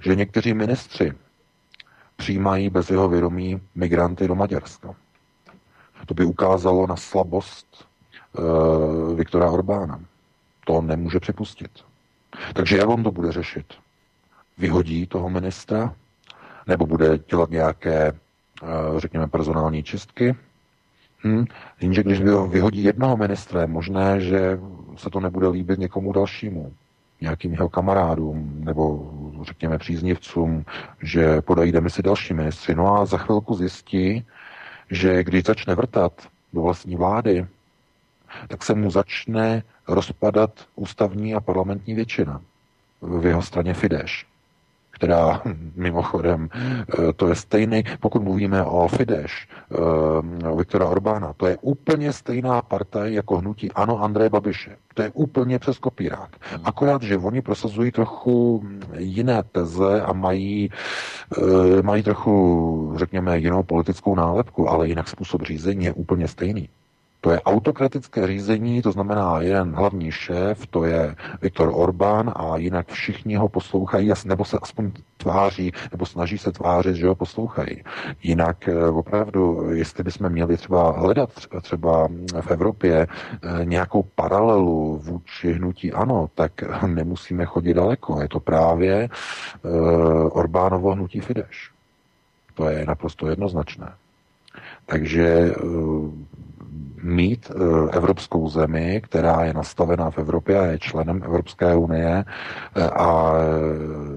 Že 0.00 0.14
někteří 0.14 0.54
ministři 0.54 1.12
přijímají 2.16 2.70
bez 2.70 2.90
jeho 2.90 3.08
vědomí 3.08 3.60
migranty 3.74 4.28
do 4.28 4.34
Maďarska. 4.34 4.94
To 6.06 6.14
by 6.14 6.24
ukázalo 6.24 6.86
na 6.86 6.96
slabost 6.96 7.86
uh, 8.38 9.14
Viktora 9.16 9.50
Orbána. 9.50 10.00
To 10.64 10.74
on 10.74 10.86
nemůže 10.86 11.20
připustit. 11.20 11.70
Takže 12.54 12.76
jak 12.76 12.88
on 12.88 13.02
to 13.02 13.10
bude 13.10 13.32
řešit? 13.32 13.66
Vyhodí 14.58 15.06
toho 15.06 15.30
ministra? 15.30 15.94
Nebo 16.66 16.86
bude 16.86 17.18
dělat 17.18 17.50
nějaké 17.50 18.12
řekněme, 18.96 19.26
personální 19.26 19.82
čistky. 19.82 20.36
Hm. 21.24 21.44
Jenže 21.80 22.02
když 22.02 22.20
vyhodí 22.48 22.84
jednoho 22.84 23.16
ministra, 23.16 23.60
je 23.60 23.66
možné, 23.66 24.20
že 24.20 24.60
se 24.96 25.10
to 25.10 25.20
nebude 25.20 25.48
líbit 25.48 25.78
někomu 25.78 26.12
dalšímu, 26.12 26.72
nějakým 27.20 27.52
jeho 27.52 27.68
kamarádům 27.68 28.64
nebo 28.64 29.12
řekněme 29.42 29.78
příznivcům, 29.78 30.64
že 31.02 31.42
podají 31.42 31.72
demisi 31.72 32.02
další 32.02 32.34
ministři. 32.34 32.74
No 32.74 32.96
a 32.96 33.06
za 33.06 33.18
chvilku 33.18 33.54
zjistí, 33.54 34.26
že 34.90 35.24
když 35.24 35.44
začne 35.44 35.74
vrtat 35.74 36.12
do 36.52 36.62
vlastní 36.62 36.96
vlády, 36.96 37.46
tak 38.48 38.64
se 38.64 38.74
mu 38.74 38.90
začne 38.90 39.62
rozpadat 39.88 40.50
ústavní 40.76 41.34
a 41.34 41.40
parlamentní 41.40 41.94
většina 41.94 42.40
v 43.02 43.26
jeho 43.26 43.42
straně 43.42 43.74
Fidesz 43.74 44.24
která 44.98 45.42
mimochodem, 45.76 46.48
eh, 46.52 47.12
to 47.16 47.28
je 47.28 47.34
stejný, 47.34 47.84
pokud 48.00 48.22
mluvíme 48.22 48.64
o 48.64 48.88
Fidesz, 48.88 49.30
eh, 49.30 50.56
Viktora 50.56 50.86
Orbána, 50.86 51.32
to 51.36 51.46
je 51.46 51.58
úplně 51.60 52.12
stejná 52.12 52.62
partaj 52.62 53.14
jako 53.14 53.38
hnutí 53.38 53.72
Ano 53.72 54.02
Andreje 54.02 54.30
Babiše. 54.30 54.76
To 54.94 55.02
je 55.02 55.10
úplně 55.14 55.58
přes 55.58 55.78
kopírák. 55.78 56.36
Akorát, 56.64 57.02
že 57.02 57.18
oni 57.18 57.42
prosazují 57.42 57.92
trochu 57.92 58.64
jiné 58.98 59.42
teze 59.52 60.02
a 60.02 60.12
mají, 60.12 60.70
eh, 61.38 61.82
mají 61.82 62.02
trochu, 62.02 62.92
řekněme, 62.96 63.38
jinou 63.38 63.62
politickou 63.62 64.14
nálepku, 64.14 64.68
ale 64.68 64.88
jinak 64.88 65.08
způsob 65.08 65.42
řízení 65.42 65.84
je 65.84 65.92
úplně 65.92 66.28
stejný. 66.28 66.68
To 67.20 67.30
je 67.30 67.40
autokratické 67.40 68.26
řízení, 68.26 68.82
to 68.82 68.92
znamená 68.92 69.40
jeden 69.40 69.74
hlavní 69.74 70.12
šéf, 70.12 70.66
to 70.66 70.84
je 70.84 71.16
Viktor 71.42 71.70
Orbán 71.74 72.32
a 72.36 72.56
jinak 72.56 72.88
všichni 72.88 73.36
ho 73.36 73.48
poslouchají, 73.48 74.12
nebo 74.24 74.44
se 74.44 74.58
aspoň 74.62 74.92
tváří, 75.16 75.72
nebo 75.92 76.06
snaží 76.06 76.38
se 76.38 76.52
tvářit, 76.52 76.96
že 76.96 77.08
ho 77.08 77.14
poslouchají. 77.14 77.84
Jinak 78.22 78.68
eh, 78.68 78.88
opravdu, 78.88 79.70
jestli 79.70 80.04
bychom 80.04 80.28
měli 80.28 80.56
třeba 80.56 80.92
hledat 80.92 81.30
třeba 81.62 82.08
v 82.40 82.50
Evropě 82.50 83.06
eh, 83.06 83.64
nějakou 83.64 84.02
paralelu 84.02 84.98
vůči 85.04 85.52
hnutí 85.52 85.92
ano, 85.92 86.30
tak 86.34 86.52
nemusíme 86.86 87.44
chodit 87.44 87.74
daleko. 87.74 88.22
Je 88.22 88.28
to 88.28 88.40
právě 88.40 89.08
eh, 89.08 89.68
Orbánovo 90.30 90.92
hnutí 90.92 91.20
Fidesz. 91.20 91.70
To 92.54 92.68
je 92.68 92.86
naprosto 92.86 93.28
jednoznačné. 93.28 93.92
Takže 94.86 95.54
mít 97.02 97.50
eh, 97.50 97.96
evropskou 97.96 98.48
zemi, 98.48 99.00
která 99.04 99.44
je 99.44 99.54
nastavená 99.54 100.10
v 100.10 100.18
Evropě 100.18 100.58
a 100.58 100.64
je 100.64 100.78
členem 100.78 101.22
Evropské 101.24 101.74
unie 101.76 102.24
eh, 102.76 102.82
a 102.90 103.32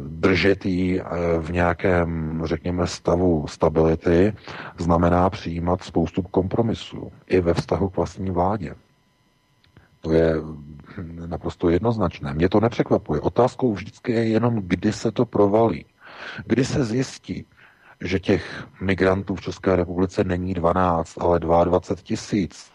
držet 0.07 0.65
ji 0.65 1.01
eh, 1.01 1.05
v 1.39 1.51
nějakém, 1.51 2.41
řekněme, 2.45 2.87
stavu 2.87 3.47
stability, 3.47 4.33
znamená 4.77 5.29
přijímat 5.29 5.83
spoustu 5.83 6.21
kompromisů 6.21 7.11
i 7.27 7.41
ve 7.41 7.53
vztahu 7.53 7.89
k 7.89 7.95
vlastní 7.97 8.31
vládě. 8.31 8.75
To 10.01 10.11
je 10.13 10.33
naprosto 11.25 11.69
jednoznačné. 11.69 12.33
Mě 12.33 12.49
to 12.49 12.59
nepřekvapuje. 12.59 13.21
Otázkou 13.21 13.73
vždycky 13.73 14.11
je 14.11 14.27
jenom, 14.27 14.55
kdy 14.63 14.93
se 14.93 15.11
to 15.11 15.25
provalí. 15.25 15.85
Kdy 16.45 16.65
se 16.65 16.85
zjistí, 16.85 17.45
že 18.01 18.19
těch 18.19 18.67
migrantů 18.81 19.35
v 19.35 19.41
České 19.41 19.75
republice 19.75 20.23
není 20.23 20.53
12, 20.53 21.17
ale 21.21 21.39
22 21.39 22.03
tisíc 22.03 22.71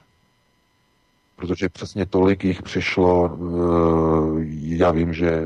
protože 1.36 1.68
přesně 1.68 2.06
tolik 2.06 2.44
jich 2.44 2.62
přišlo. 2.62 3.30
Eh, 3.30 4.44
já 4.60 4.90
vím, 4.90 5.14
že 5.14 5.44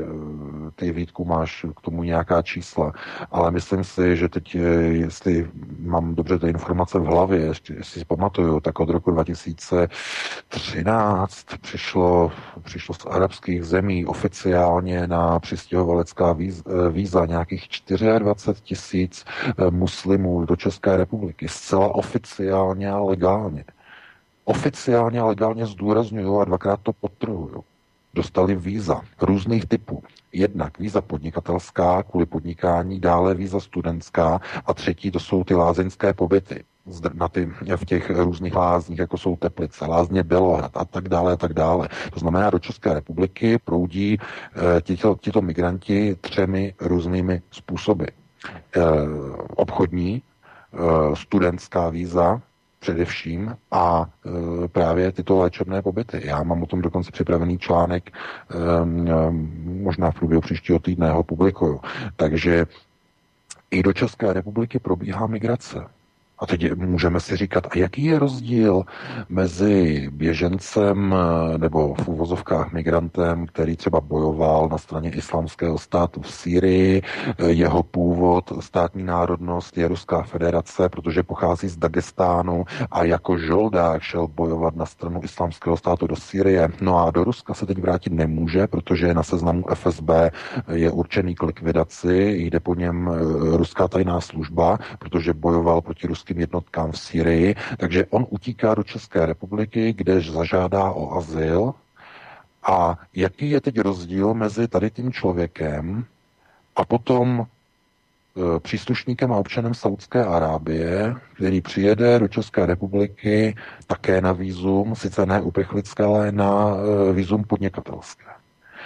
eh, 0.81 0.85
ty 0.85 0.91
Vítku 0.91 1.25
máš 1.25 1.65
k 1.77 1.81
tomu 1.81 2.03
nějaká 2.03 2.41
čísla, 2.41 2.93
ale 3.31 3.51
myslím 3.51 3.83
si, 3.83 4.17
že 4.17 4.29
teď, 4.29 4.55
jestli 4.91 5.49
mám 5.79 6.15
dobře 6.15 6.39
ty 6.39 6.47
informace 6.47 6.99
v 6.99 7.03
hlavě, 7.03 7.39
jestli 7.39 7.83
si 7.83 8.05
pamatuju, 8.05 8.59
tak 8.59 8.79
od 8.79 8.89
roku 8.89 9.11
2013 9.11 11.45
přišlo, 11.61 12.31
přišlo 12.63 12.95
z 12.95 13.05
arabských 13.05 13.63
zemí 13.63 14.05
oficiálně 14.05 15.07
na 15.07 15.39
přistěhovalecká 15.39 16.33
víza, 16.33 16.63
eh, 16.67 16.89
víza 16.91 17.25
nějakých 17.25 17.67
24 18.19 18.61
tisíc 18.61 19.25
muslimů 19.69 20.45
do 20.45 20.55
České 20.55 20.97
republiky. 20.97 21.47
Zcela 21.47 21.95
oficiálně 21.95 22.91
a 22.91 22.99
legálně 22.99 23.65
oficiálně 24.45 25.19
a 25.19 25.25
legálně 25.25 25.65
zdůraznuju 25.65 26.39
a 26.39 26.45
dvakrát 26.45 26.79
to 26.83 26.93
potrhuju. 26.93 27.63
Dostali 28.13 28.55
víza 28.55 29.01
různých 29.21 29.65
typů. 29.65 30.03
Jednak 30.33 30.79
víza 30.79 31.01
podnikatelská 31.01 32.03
kvůli 32.03 32.25
podnikání, 32.25 32.99
dále 32.99 33.35
víza 33.35 33.59
studentská 33.59 34.39
a 34.65 34.73
třetí 34.73 35.11
to 35.11 35.19
jsou 35.19 35.43
ty 35.43 35.55
lázeňské 35.55 36.13
pobyty 36.13 36.63
na 37.13 37.27
ty, 37.27 37.49
v 37.75 37.85
těch 37.85 38.09
různých 38.09 38.55
lázních, 38.55 38.99
jako 38.99 39.17
jsou 39.17 39.35
Teplice, 39.35 39.85
lázně 39.85 40.23
Bělohrad 40.23 40.77
a 40.77 40.85
tak 40.85 41.09
dále 41.09 41.33
a 41.33 41.35
tak 41.35 41.53
dále. 41.53 41.89
To 42.13 42.19
znamená, 42.19 42.49
do 42.49 42.59
České 42.59 42.93
republiky 42.93 43.57
proudí 43.57 44.17
e, 44.17 44.81
tito, 44.81 45.15
tito 45.21 45.41
migranti 45.41 46.15
třemi 46.21 46.73
různými 46.81 47.41
způsoby. 47.51 48.05
E, 48.05 48.09
obchodní, 49.55 50.15
e, 50.15 51.15
studentská 51.15 51.89
víza, 51.89 52.41
především 52.81 53.55
a 53.71 54.05
e, 54.05 54.67
právě 54.67 55.11
tyto 55.11 55.37
léčebné 55.37 55.81
pobyty. 55.81 56.21
Já 56.23 56.43
mám 56.43 56.63
o 56.63 56.65
tom 56.65 56.81
dokonce 56.81 57.11
připravený 57.11 57.57
článek, 57.57 58.09
e, 58.09 58.15
možná 59.65 60.11
v 60.11 60.15
průběhu 60.15 60.41
příštího 60.41 60.79
týdne 60.79 61.11
ho 61.11 61.23
publikuju. 61.23 61.81
Takže 62.15 62.65
i 63.71 63.83
do 63.83 63.93
České 63.93 64.33
republiky 64.33 64.79
probíhá 64.79 65.27
migrace. 65.27 65.85
A 66.41 66.45
teď 66.45 66.75
můžeme 66.75 67.19
si 67.19 67.35
říkat, 67.35 67.67
a 67.71 67.77
jaký 67.77 68.03
je 68.03 68.19
rozdíl 68.19 68.83
mezi 69.29 70.09
běžencem 70.11 71.15
nebo 71.57 71.95
v 71.95 72.07
úvozovkách 72.07 72.73
migrantem, 72.73 73.45
který 73.45 73.75
třeba 73.77 74.01
bojoval 74.01 74.69
na 74.69 74.77
straně 74.77 75.09
islámského 75.09 75.77
státu 75.77 76.21
v 76.21 76.31
Sýrii, 76.31 77.01
jeho 77.47 77.83
původ, 77.83 78.51
státní 78.59 79.03
národnost 79.03 79.77
je 79.77 79.87
Ruská 79.87 80.21
federace, 80.21 80.89
protože 80.89 81.23
pochází 81.23 81.67
z 81.67 81.77
Dagestánu 81.77 82.65
a 82.91 83.03
jako 83.03 83.37
žoldák 83.37 84.01
šel 84.01 84.27
bojovat 84.27 84.75
na 84.75 84.85
stranu 84.85 85.21
islámského 85.23 85.77
státu 85.77 86.07
do 86.07 86.15
Sýrie. 86.15 86.69
No 86.81 87.07
a 87.07 87.11
do 87.11 87.23
Ruska 87.23 87.53
se 87.53 87.65
teď 87.65 87.77
vrátit 87.77 88.13
nemůže, 88.13 88.67
protože 88.67 89.13
na 89.13 89.23
seznamu 89.23 89.63
FSB 89.73 90.09
je 90.71 90.91
určený 90.91 91.35
k 91.35 91.43
likvidaci, 91.43 92.35
jde 92.37 92.59
po 92.59 92.75
něm 92.75 93.11
ruská 93.41 93.87
tajná 93.87 94.21
služba, 94.21 94.79
protože 94.99 95.33
bojoval 95.33 95.81
proti 95.81 96.07
ruským 96.07 96.30
americkým 96.31 96.39
jednotkám 96.39 96.91
v 96.91 96.97
Syrii, 96.97 97.55
takže 97.77 98.05
on 98.09 98.25
utíká 98.29 98.75
do 98.75 98.83
České 98.83 99.25
republiky, 99.25 99.93
kde 99.93 100.21
zažádá 100.21 100.91
o 100.91 101.17
azyl. 101.17 101.73
A 102.63 102.97
jaký 103.13 103.49
je 103.49 103.61
teď 103.61 103.79
rozdíl 103.79 104.33
mezi 104.33 104.67
tady 104.67 104.91
tím 104.91 105.11
člověkem 105.11 106.05
a 106.75 106.85
potom 106.85 107.41
e, 107.41 108.59
příslušníkem 108.59 109.31
a 109.33 109.37
občanem 109.37 109.73
Saudské 109.73 110.25
Arábie, 110.25 111.15
který 111.35 111.61
přijede 111.61 112.19
do 112.19 112.27
České 112.27 112.65
republiky 112.65 113.55
také 113.87 114.21
na 114.21 114.31
výzum, 114.31 114.95
sice 114.95 115.25
ne 115.25 115.41
uprchlické, 115.41 116.03
ale 116.03 116.31
na 116.31 116.75
e, 116.77 117.13
výzum 117.13 117.43
podnikatelské. 117.43 118.29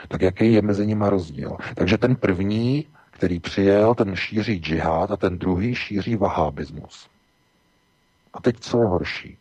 Tak 0.08 0.22
jaký 0.22 0.54
je 0.54 0.62
mezi 0.62 0.88
nimi 0.88 1.06
rozdíl? 1.10 1.58
Takže 1.76 1.98
ten 1.98 2.16
první, 2.16 2.88
který 3.12 3.40
přijel, 3.40 3.96
ten 3.96 4.16
šíří 4.16 4.60
džihad 4.60 5.12
a 5.12 5.18
ten 5.18 5.38
druhý 5.38 5.76
šíří 5.76 6.16
vahábismus. 6.16 7.15
A 8.36 8.41
teď 8.41 8.60
co 8.60 8.82
je 8.82 8.86
horší? 8.86 9.38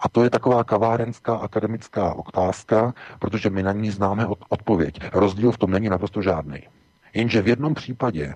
A 0.00 0.08
to 0.08 0.24
je 0.24 0.30
taková 0.30 0.64
kavárenská 0.64 1.36
akademická 1.36 2.14
otázka, 2.14 2.94
protože 3.18 3.50
my 3.50 3.62
na 3.62 3.72
ní 3.72 3.90
známe 3.90 4.26
odpověď. 4.48 5.00
Rozdíl 5.12 5.52
v 5.52 5.58
tom 5.58 5.70
není 5.70 5.88
naprosto 5.88 6.22
žádný. 6.22 6.62
Jenže 7.14 7.42
v 7.42 7.48
jednom 7.48 7.74
případě 7.74 8.24
e, 8.24 8.34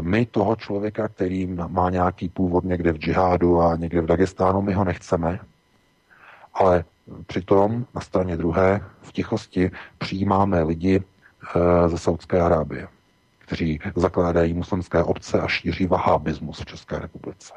my 0.00 0.26
toho 0.26 0.56
člověka, 0.56 1.08
který 1.08 1.46
má 1.46 1.90
nějaký 1.90 2.28
původ 2.28 2.64
někde 2.64 2.92
v 2.92 2.98
džihádu 2.98 3.60
a 3.60 3.76
někde 3.76 4.00
v 4.00 4.06
Dagestánu, 4.06 4.62
my 4.62 4.72
ho 4.72 4.84
nechceme, 4.84 5.40
ale 6.54 6.84
přitom 7.26 7.86
na 7.94 8.00
straně 8.00 8.36
druhé 8.36 8.84
v 9.02 9.12
tichosti 9.12 9.70
přijímáme 9.98 10.62
lidi 10.62 10.96
e, 10.96 11.88
ze 11.88 11.98
Saudské 11.98 12.40
Arábie, 12.40 12.88
kteří 13.38 13.80
zakládají 13.96 14.54
muslimské 14.54 15.02
obce 15.02 15.40
a 15.40 15.48
šíří 15.48 15.86
vahábismus 15.86 16.60
v 16.60 16.64
České 16.64 16.98
republice. 16.98 17.52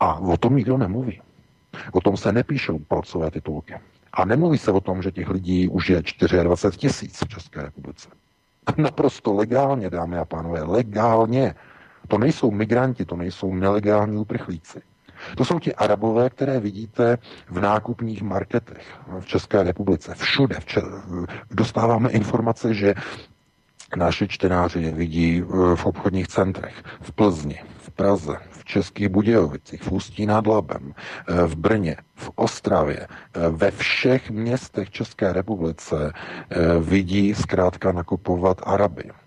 A 0.00 0.14
o 0.18 0.36
tom 0.36 0.56
nikdo 0.56 0.78
nemluví. 0.78 1.20
O 1.92 2.00
tom 2.00 2.16
se 2.16 2.32
nepíšou 2.32 2.78
palcové 2.78 3.30
titulky. 3.30 3.74
A 4.12 4.24
nemluví 4.24 4.58
se 4.58 4.72
o 4.72 4.80
tom, 4.80 5.02
že 5.02 5.10
těch 5.10 5.28
lidí 5.28 5.68
už 5.68 5.90
je 5.90 6.02
24 6.42 6.78
tisíc 6.78 7.24
v 7.24 7.28
České 7.28 7.62
republice. 7.62 8.08
Naprosto 8.76 9.34
legálně, 9.34 9.90
dámy 9.90 10.18
a 10.18 10.24
pánové, 10.24 10.62
legálně. 10.62 11.54
To 12.08 12.18
nejsou 12.18 12.50
migranti, 12.50 13.04
to 13.04 13.16
nejsou 13.16 13.54
nelegální 13.54 14.16
uprchlíci. 14.16 14.82
To 15.36 15.44
jsou 15.44 15.58
ti 15.58 15.74
arabové, 15.74 16.30
které 16.30 16.60
vidíte 16.60 17.18
v 17.48 17.60
nákupních 17.60 18.22
marketech 18.22 18.86
v 19.20 19.26
České 19.26 19.62
republice. 19.62 20.14
Všude. 20.14 20.60
V 20.60 20.66
Če- 20.66 20.82
dostáváme 21.50 22.10
informace, 22.10 22.74
že 22.74 22.94
naši 23.96 24.28
čtenáři 24.28 24.90
vidí 24.90 25.42
eh, 25.42 25.76
v 25.76 25.86
obchodních 25.86 26.28
centrech 26.28 26.82
v 27.00 27.12
Plzni, 27.12 27.60
Praze, 27.96 28.36
v 28.50 28.64
Českých 28.64 29.08
Budějovicích, 29.08 29.82
v 29.82 29.92
Ústí 29.92 30.26
nad 30.26 30.46
Labem, 30.46 30.94
eh, 31.28 31.46
v 31.46 31.56
Brně, 31.56 31.96
v 32.14 32.30
Ostravě, 32.34 33.06
eh, 33.06 33.08
ve 33.50 33.70
všech 33.70 34.30
městech 34.30 34.90
České 34.90 35.32
republice 35.32 36.12
vidí 36.80 37.34
zkrátka 37.34 37.92
nakupovat 37.92 38.60
Araby. 38.64 39.23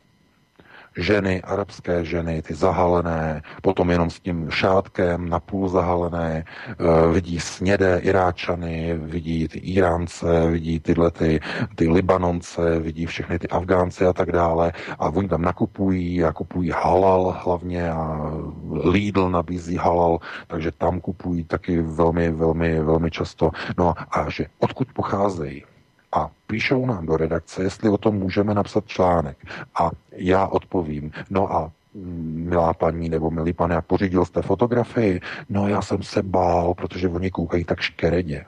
Ženy, 0.98 1.42
arabské 1.42 2.06
ženy, 2.06 2.42
ty 2.42 2.54
zahalené, 2.54 3.42
potom 3.62 3.90
jenom 3.90 4.10
s 4.10 4.20
tím 4.20 4.52
šátkem, 4.52 5.30
napůl 5.30 5.70
zahalené, 5.70 6.44
e, 6.44 7.14
vidí 7.14 7.40
snědé 7.40 8.00
Iráčany, 8.00 8.98
vidí 8.98 9.48
ty 9.48 9.60
Iránce, 9.60 10.50
vidí 10.50 10.80
tyhle 10.80 11.12
ty, 11.12 11.40
ty 11.76 11.90
Libanonce, 11.90 12.80
vidí 12.80 13.06
všechny 13.06 13.40
ty 13.40 13.48
Afgánce 13.48 14.08
a 14.08 14.14
tak 14.14 14.32
dále 14.32 14.74
a 15.00 15.10
oni 15.10 15.28
tam 15.28 15.42
nakupují 15.42 16.24
a 16.24 16.34
kupují 16.34 16.72
halal 16.72 17.38
hlavně 17.44 17.92
a 17.92 18.32
Lidl 18.70 19.30
nabízí 19.30 19.76
halal, 19.78 20.20
takže 20.48 20.72
tam 20.72 21.00
kupují 21.00 21.44
taky 21.44 21.82
velmi, 21.82 22.32
velmi, 22.32 22.80
velmi 22.84 23.12
často. 23.12 23.52
No 23.78 23.94
a 24.12 24.30
že 24.30 24.46
odkud 24.60 24.88
pocházejí? 24.94 25.64
A 26.12 26.30
píšou 26.48 26.86
nám 26.86 27.06
do 27.06 27.18
redakce, 27.18 27.64
jestli 27.64 27.90
o 27.90 27.98
tom 27.98 28.16
můžeme 28.16 28.54
napsat 28.54 28.86
článek. 28.88 29.38
A 29.76 29.92
já 30.12 30.48
odpovím, 30.48 31.12
no 31.30 31.54
a 31.54 31.72
mm, 31.94 32.46
milá 32.50 32.74
paní 32.74 33.10
nebo 33.10 33.32
milý 33.32 33.54
pane, 33.54 33.76
a 33.76 33.82
pořídil 33.82 34.26
jste 34.26 34.42
fotografii? 34.42 35.22
No 35.50 35.68
já 35.68 35.82
jsem 35.82 36.04
se 36.04 36.24
bál, 36.24 36.74
protože 36.74 37.10
oni 37.10 37.32
koukají 37.32 37.64
tak 37.64 37.80
škeredě. 37.80 38.46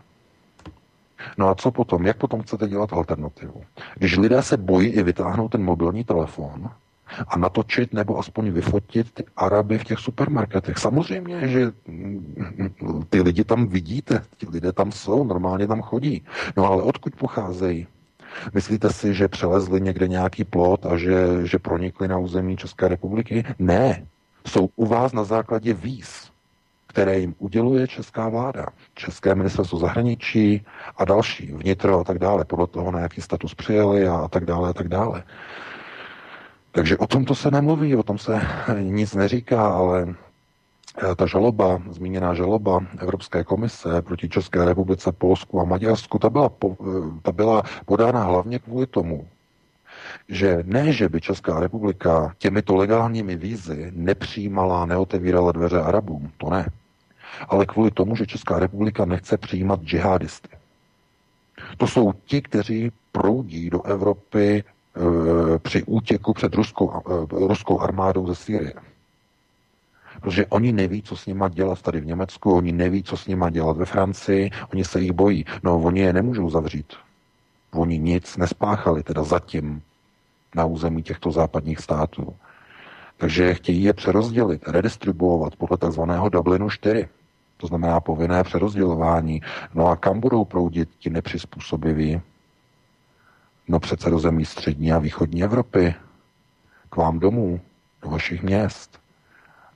No 1.38 1.50
a 1.50 1.56
co 1.56 1.72
potom? 1.72 2.06
Jak 2.06 2.18
potom 2.18 2.42
chcete 2.42 2.68
dělat 2.68 2.94
alternativu? 2.94 3.64
Když 3.96 4.18
lidé 4.18 4.42
se 4.44 4.58
bojí 4.58 4.88
i 4.88 5.04
vytáhnout 5.04 5.52
ten 5.52 5.64
mobilní 5.64 6.04
telefon, 6.04 6.70
a 7.28 7.38
natočit 7.38 7.94
nebo 7.94 8.20
aspoň 8.20 8.52
vyfotit 8.52 9.14
ty 9.14 9.24
Araby 9.38 9.78
v 9.78 9.84
těch 9.84 10.00
supermarketech. 10.00 10.78
Samozřejmě, 10.78 11.48
že 11.48 11.72
ty 13.10 13.22
lidi 13.22 13.44
tam 13.44 13.68
vidíte, 13.68 14.24
ti 14.38 14.48
lidé 14.50 14.72
tam 14.72 14.92
jsou, 14.92 15.24
normálně 15.24 15.68
tam 15.68 15.82
chodí. 15.82 16.24
No 16.58 16.66
ale 16.66 16.84
odkud 16.84 17.16
pocházejí? 17.16 17.88
Myslíte 18.54 18.90
si, 18.90 19.14
že 19.14 19.28
přelezli 19.28 19.82
někde 19.82 20.08
nějaký 20.08 20.44
plot 20.44 20.86
a 20.86 20.98
že, 20.98 21.48
že 21.48 21.60
pronikli 21.60 22.08
na 22.08 22.18
území 22.18 22.58
České 22.58 22.88
republiky? 22.88 23.44
Ne. 23.60 24.06
Jsou 24.48 24.70
u 24.76 24.86
vás 24.86 25.14
na 25.14 25.24
základě 25.24 25.74
víz, 25.74 26.30
které 26.88 27.20
jim 27.20 27.36
uděluje 27.40 27.88
česká 27.88 28.30
vláda, 28.30 28.66
České 28.96 29.36
ministerstvo 29.36 29.80
zahraničí 29.80 30.66
a 30.98 31.06
další, 31.06 31.52
vnitro 31.52 32.00
a 32.00 32.04
tak 32.04 32.20
dále, 32.20 32.46
podle 32.46 32.68
toho, 32.68 32.92
na 32.92 33.00
jaký 33.00 33.22
status 33.22 33.56
přijeli 33.56 34.08
a, 34.08 34.16
a 34.16 34.28
tak 34.28 34.46
dále 34.46 34.70
a 34.70 34.74
tak 34.74 34.88
dále. 34.88 35.24
Takže 36.72 36.98
o 36.98 37.08
tom 37.08 37.26
to 37.26 37.36
se 37.36 37.52
nemluví, 37.52 37.96
o 37.96 38.04
tom 38.04 38.18
se 38.18 38.42
nic 38.80 39.14
neříká, 39.14 39.68
ale 39.68 40.16
eh, 41.12 41.16
ta 41.16 41.26
žaloba, 41.26 41.82
zmíněná 41.90 42.34
žaloba 42.34 42.80
Evropské 43.00 43.44
komise 43.44 44.02
proti 44.02 44.30
České 44.30 44.66
republice, 44.66 45.12
Polsku 45.12 45.62
a 45.62 45.64
Maďarsku, 45.64 46.20
ta 46.20 46.30
byla, 46.30 46.50
po, 46.50 46.78
eh, 46.82 47.20
ta 47.22 47.32
byla 47.32 47.64
podána 47.86 48.24
hlavně 48.24 48.60
kvůli 48.60 48.88
tomu, 48.88 49.28
že 50.30 50.64
ne, 50.66 50.94
že 50.94 51.10
by 51.10 51.22
Česká 51.22 51.60
republika 51.60 52.34
těmito 52.38 52.76
legálními 52.76 53.36
vízy 53.36 53.92
nepřijímala, 53.96 54.86
neotevírala 54.86 55.52
dveře 55.52 55.82
Arabům, 55.82 56.32
to 56.38 56.50
ne. 56.50 56.70
Ale 57.50 57.66
kvůli 57.66 57.92
tomu, 57.92 58.16
že 58.16 58.26
Česká 58.26 58.60
republika 58.60 59.06
nechce 59.06 59.38
přijímat 59.38 59.82
džihadisty. 59.84 60.50
To 61.78 61.88
jsou 61.88 62.14
ti, 62.26 62.42
kteří 62.42 62.92
proudí 63.12 63.70
do 63.70 63.82
Evropy 63.82 64.64
při 65.62 65.84
útěku 65.84 66.34
před 66.34 66.56
ruskou, 66.56 66.92
eh, 66.94 67.48
ruskou 67.48 67.80
armádou 67.80 68.28
ze 68.28 68.36
Sýrie. 68.36 68.74
Protože 70.22 70.46
oni 70.46 70.72
neví, 70.72 71.02
co 71.02 71.16
s 71.16 71.26
nima 71.26 71.50
dělat 71.50 71.82
tady 71.82 72.02
v 72.02 72.06
Německu, 72.06 72.56
oni 72.56 72.72
neví, 72.72 73.04
co 73.04 73.18
s 73.18 73.28
nima 73.28 73.50
dělat 73.50 73.78
ve 73.78 73.86
Francii, 73.86 74.52
oni 74.74 74.86
se 74.86 75.02
jich 75.02 75.12
bojí. 75.12 75.46
No, 75.64 75.80
oni 75.80 76.00
je 76.00 76.14
nemůžou 76.14 76.50
zavřít. 76.50 76.94
Oni 77.72 78.00
nic 78.00 78.38
nespáchali, 78.38 79.04
teda 79.04 79.24
zatím 79.24 79.82
na 80.56 80.66
území 80.66 81.04
těchto 81.04 81.32
západních 81.32 81.80
států. 81.80 82.36
Takže 83.18 83.54
chtějí 83.54 83.84
je 83.84 83.94
přerozdělit, 83.94 84.68
redistribuovat 84.68 85.56
podle 85.56 85.78
takzvaného 85.78 86.30
Dublinu 86.30 86.70
4. 86.70 87.08
To 87.58 87.68
znamená 87.68 88.00
povinné 88.00 88.44
přerozdělování. 88.44 89.42
No 89.74 89.88
a 89.88 89.96
kam 89.96 90.20
budou 90.20 90.46
proudit 90.46 90.90
ti 91.00 91.10
nepřizpůsobiví? 91.10 92.22
No 93.72 93.80
přece 93.80 94.10
do 94.10 94.20
zemí 94.20 94.46
střední 94.46 94.92
a 94.92 95.00
východní 95.00 95.44
Evropy. 95.44 95.96
K 96.90 96.96
vám 96.96 97.20
domů, 97.20 97.62
do 98.02 98.10
vašich 98.10 98.44
měst. 98.44 99.00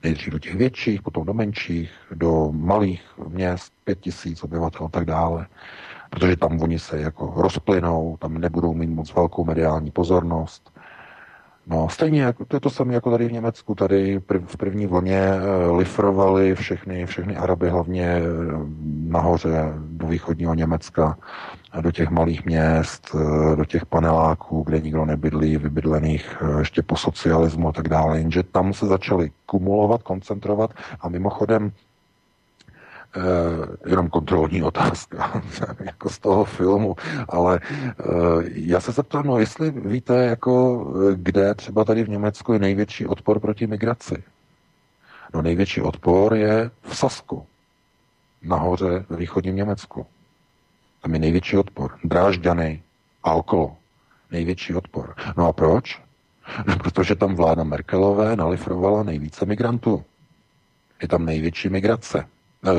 Nejdřív 0.02 0.32
do 0.32 0.38
těch 0.38 0.56
větších, 0.56 1.02
potom 1.02 1.24
do 1.26 1.34
menších, 1.34 1.90
do 2.14 2.48
malých 2.52 3.02
měst, 3.28 3.72
pět 3.84 4.00
tisíc 4.00 4.44
obyvatel 4.44 4.86
a 4.86 4.88
tak 4.88 5.04
dále. 5.04 5.46
Protože 6.10 6.36
tam 6.36 6.60
oni 6.60 6.78
se 6.78 7.00
jako 7.00 7.32
rozplynou, 7.36 8.16
tam 8.20 8.38
nebudou 8.38 8.74
mít 8.74 8.90
moc 8.90 9.14
velkou 9.14 9.44
mediální 9.44 9.90
pozornost. 9.90 10.73
No, 11.66 11.88
stejně 11.88 12.22
jako, 12.22 12.44
to 12.44 12.56
je 12.56 12.60
to 12.60 12.70
samé 12.70 12.94
jako 12.94 13.10
tady 13.10 13.28
v 13.28 13.32
Německu. 13.32 13.74
Tady 13.74 14.20
v 14.46 14.56
první 14.56 14.86
vlně 14.86 15.18
eh, 15.18 15.70
lifrovali 15.70 16.54
všechny, 16.54 17.06
všechny 17.06 17.36
Araby, 17.36 17.70
hlavně 17.70 18.06
eh, 18.06 18.22
nahoře 19.06 19.72
do 19.78 20.06
východního 20.06 20.54
Německa, 20.54 21.18
do 21.80 21.92
těch 21.92 22.10
malých 22.10 22.44
měst, 22.44 23.10
eh, 23.14 23.56
do 23.56 23.64
těch 23.64 23.86
paneláků, 23.86 24.62
kde 24.62 24.80
nikdo 24.80 25.04
nebydlí, 25.04 25.56
vybydlených 25.56 26.42
ještě 26.58 26.82
po 26.82 26.96
socialismu 26.96 27.68
a 27.68 27.72
tak 27.72 27.88
dále. 27.88 28.18
Jenže 28.18 28.42
tam 28.42 28.72
se 28.72 28.86
začali 28.86 29.30
kumulovat, 29.46 30.02
koncentrovat 30.02 30.70
a 31.00 31.08
mimochodem 31.08 31.72
Uh, 33.16 33.22
jenom 33.86 34.08
kontrolní 34.08 34.62
otázka, 34.62 35.42
jako 35.84 36.10
z 36.10 36.18
toho 36.18 36.44
filmu, 36.44 36.96
ale 37.28 37.60
uh, 37.60 38.42
já 38.54 38.80
se 38.80 38.92
zeptám, 38.92 39.26
no 39.26 39.38
jestli 39.38 39.70
víte, 39.70 40.24
jako 40.24 40.84
kde 41.14 41.54
třeba 41.54 41.84
tady 41.84 42.04
v 42.04 42.08
Německu 42.08 42.52
je 42.52 42.58
největší 42.58 43.06
odpor 43.06 43.40
proti 43.40 43.66
migraci. 43.66 44.22
No 45.34 45.42
největší 45.42 45.80
odpor 45.80 46.34
je 46.34 46.70
v 46.82 46.96
Sasku, 46.96 47.46
nahoře 48.42 49.04
ve 49.08 49.16
východním 49.16 49.56
Německu. 49.56 50.06
Tam 51.02 51.14
je 51.14 51.18
největší 51.18 51.56
odpor. 51.56 51.98
Drážďany 52.04 52.82
a 53.22 53.32
okolo. 53.32 53.76
Největší 54.30 54.74
odpor. 54.74 55.14
No 55.36 55.46
a 55.48 55.52
proč? 55.52 56.02
No, 56.66 56.76
protože 56.76 57.14
tam 57.14 57.34
vláda 57.34 57.64
Merkelové 57.64 58.36
nalifrovala 58.36 59.02
nejvíce 59.02 59.46
migrantů. 59.46 60.04
Je 61.02 61.08
tam 61.08 61.24
největší 61.24 61.68
migrace. 61.68 62.26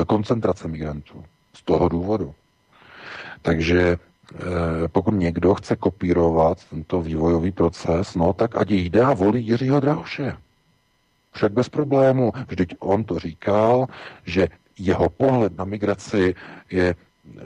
Koncentrace 0.06 0.68
migrantů. 0.68 1.24
Z 1.54 1.62
toho 1.62 1.88
důvodu. 1.88 2.34
Takže 3.42 3.96
eh, 4.34 4.38
pokud 4.88 5.14
někdo 5.14 5.54
chce 5.54 5.76
kopírovat 5.76 6.64
tento 6.64 7.02
vývojový 7.02 7.52
proces, 7.52 8.14
no 8.14 8.32
tak 8.32 8.56
ať 8.56 8.70
jde 8.70 9.02
a 9.02 9.14
volí 9.14 9.46
Jiřího 9.46 9.80
Drahoše. 9.80 10.36
Však 11.32 11.52
bez 11.52 11.68
problému. 11.68 12.32
Vždyť 12.48 12.74
on 12.78 13.04
to 13.04 13.18
říkal, 13.18 13.86
že 14.24 14.48
jeho 14.78 15.08
pohled 15.08 15.58
na 15.58 15.64
migraci 15.64 16.34
je 16.70 16.94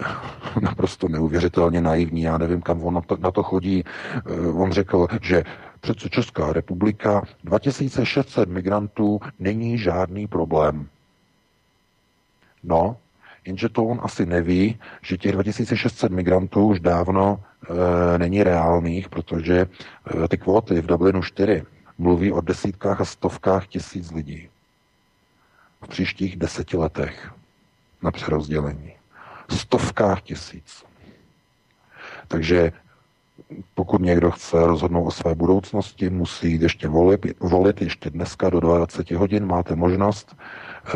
naprosto 0.60 1.08
neuvěřitelně 1.08 1.80
naivní. 1.80 2.22
Já 2.22 2.38
nevím, 2.38 2.62
kam 2.62 2.84
on 2.84 2.94
na 2.94 3.00
to, 3.00 3.16
na 3.16 3.30
to 3.30 3.42
chodí. 3.42 3.84
Eh, 3.84 4.46
on 4.48 4.72
řekl, 4.72 5.06
že 5.22 5.44
přece 5.80 6.08
Česká 6.08 6.52
republika 6.52 7.22
2600 7.44 8.48
migrantů 8.48 9.20
není 9.38 9.78
žádný 9.78 10.26
problém. 10.26 10.88
No, 12.62 12.96
jenže 13.44 13.68
to 13.68 13.84
on 13.84 14.00
asi 14.02 14.26
neví, 14.26 14.78
že 15.02 15.16
těch 15.16 15.32
2600 15.32 16.12
migrantů 16.12 16.66
už 16.66 16.80
dávno 16.80 17.40
e, 18.14 18.18
není 18.18 18.42
reálných, 18.42 19.08
protože 19.08 19.66
e, 20.24 20.28
ty 20.28 20.38
kvóty 20.38 20.80
v 20.80 20.86
Dublinu 20.86 21.22
4 21.22 21.62
mluví 21.98 22.32
o 22.32 22.40
desítkách 22.40 23.00
a 23.00 23.04
stovkách 23.04 23.66
tisíc 23.66 24.10
lidí 24.10 24.48
v 25.82 25.88
příštích 25.88 26.36
deseti 26.36 26.76
letech 26.76 27.32
na 28.02 28.10
přerozdělení. 28.10 28.92
Stovkách 29.48 30.20
tisíc. 30.22 30.84
Takže 32.28 32.72
pokud 33.74 34.00
někdo 34.00 34.30
chce 34.30 34.66
rozhodnout 34.66 35.04
o 35.04 35.10
své 35.10 35.34
budoucnosti, 35.34 36.10
musí 36.10 36.52
jít 36.52 36.62
ještě 36.62 36.88
volit, 36.88 37.26
volit 37.40 37.82
ještě 37.82 38.10
dneska 38.10 38.50
do 38.50 38.60
20 38.60 39.10
hodin, 39.10 39.46
máte 39.46 39.76
možnost 39.76 40.36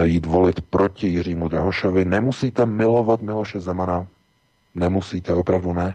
jít 0.02 0.26
volit 0.26 0.60
proti 0.60 1.08
Jiřímu 1.08 1.48
Drahošovi. 1.48 2.04
Nemusíte 2.04 2.66
milovat 2.66 3.22
Miloše 3.22 3.60
Zemana, 3.60 4.06
nemusíte, 4.74 5.34
opravdu 5.34 5.72
ne, 5.72 5.94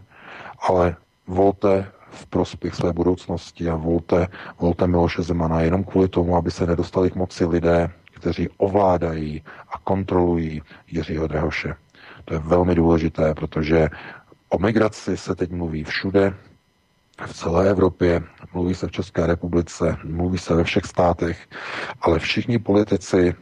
ale 0.67 0.95
volte 1.27 1.85
v 2.11 2.25
prospěch 2.25 2.75
své 2.75 2.93
budoucnosti 2.93 3.69
a 3.69 3.75
volte, 3.75 4.27
volte 4.59 4.87
Miloše 4.87 5.21
Zemana 5.21 5.61
jenom 5.61 5.83
kvůli 5.83 6.07
tomu, 6.07 6.35
aby 6.35 6.51
se 6.51 6.65
nedostali 6.65 7.11
k 7.11 7.15
moci 7.15 7.45
lidé, 7.45 7.89
kteří 8.15 8.49
ovládají 8.57 9.43
a 9.69 9.77
kontrolují 9.83 10.61
Jiřího 10.87 11.27
Drahoše. 11.27 11.75
To 12.25 12.33
je 12.33 12.39
velmi 12.39 12.75
důležité, 12.75 13.33
protože 13.33 13.89
o 14.49 14.59
migraci 14.59 15.17
se 15.17 15.35
teď 15.35 15.51
mluví 15.51 15.83
všude, 15.83 16.33
v 17.25 17.33
celé 17.33 17.69
Evropě, 17.69 18.23
mluví 18.53 18.75
se 18.75 18.87
v 18.87 18.91
České 18.91 19.27
republice, 19.27 19.97
mluví 20.03 20.37
se 20.37 20.55
ve 20.55 20.63
všech 20.63 20.85
státech, 20.85 21.47
ale 22.01 22.19
všichni 22.19 22.59
politici 22.59 23.35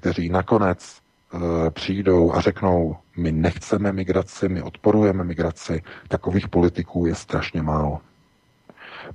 kteří 0.00 0.28
nakonec 0.28 0.96
e, 0.96 1.70
přijdou 1.70 2.34
a 2.34 2.40
řeknou, 2.40 2.96
my 3.16 3.32
nechceme 3.32 3.92
migraci, 3.92 4.48
my 4.48 4.62
odporujeme 4.62 5.24
migraci, 5.24 5.82
takových 6.08 6.48
politiků 6.48 7.06
je 7.06 7.14
strašně 7.14 7.62
málo. 7.62 8.00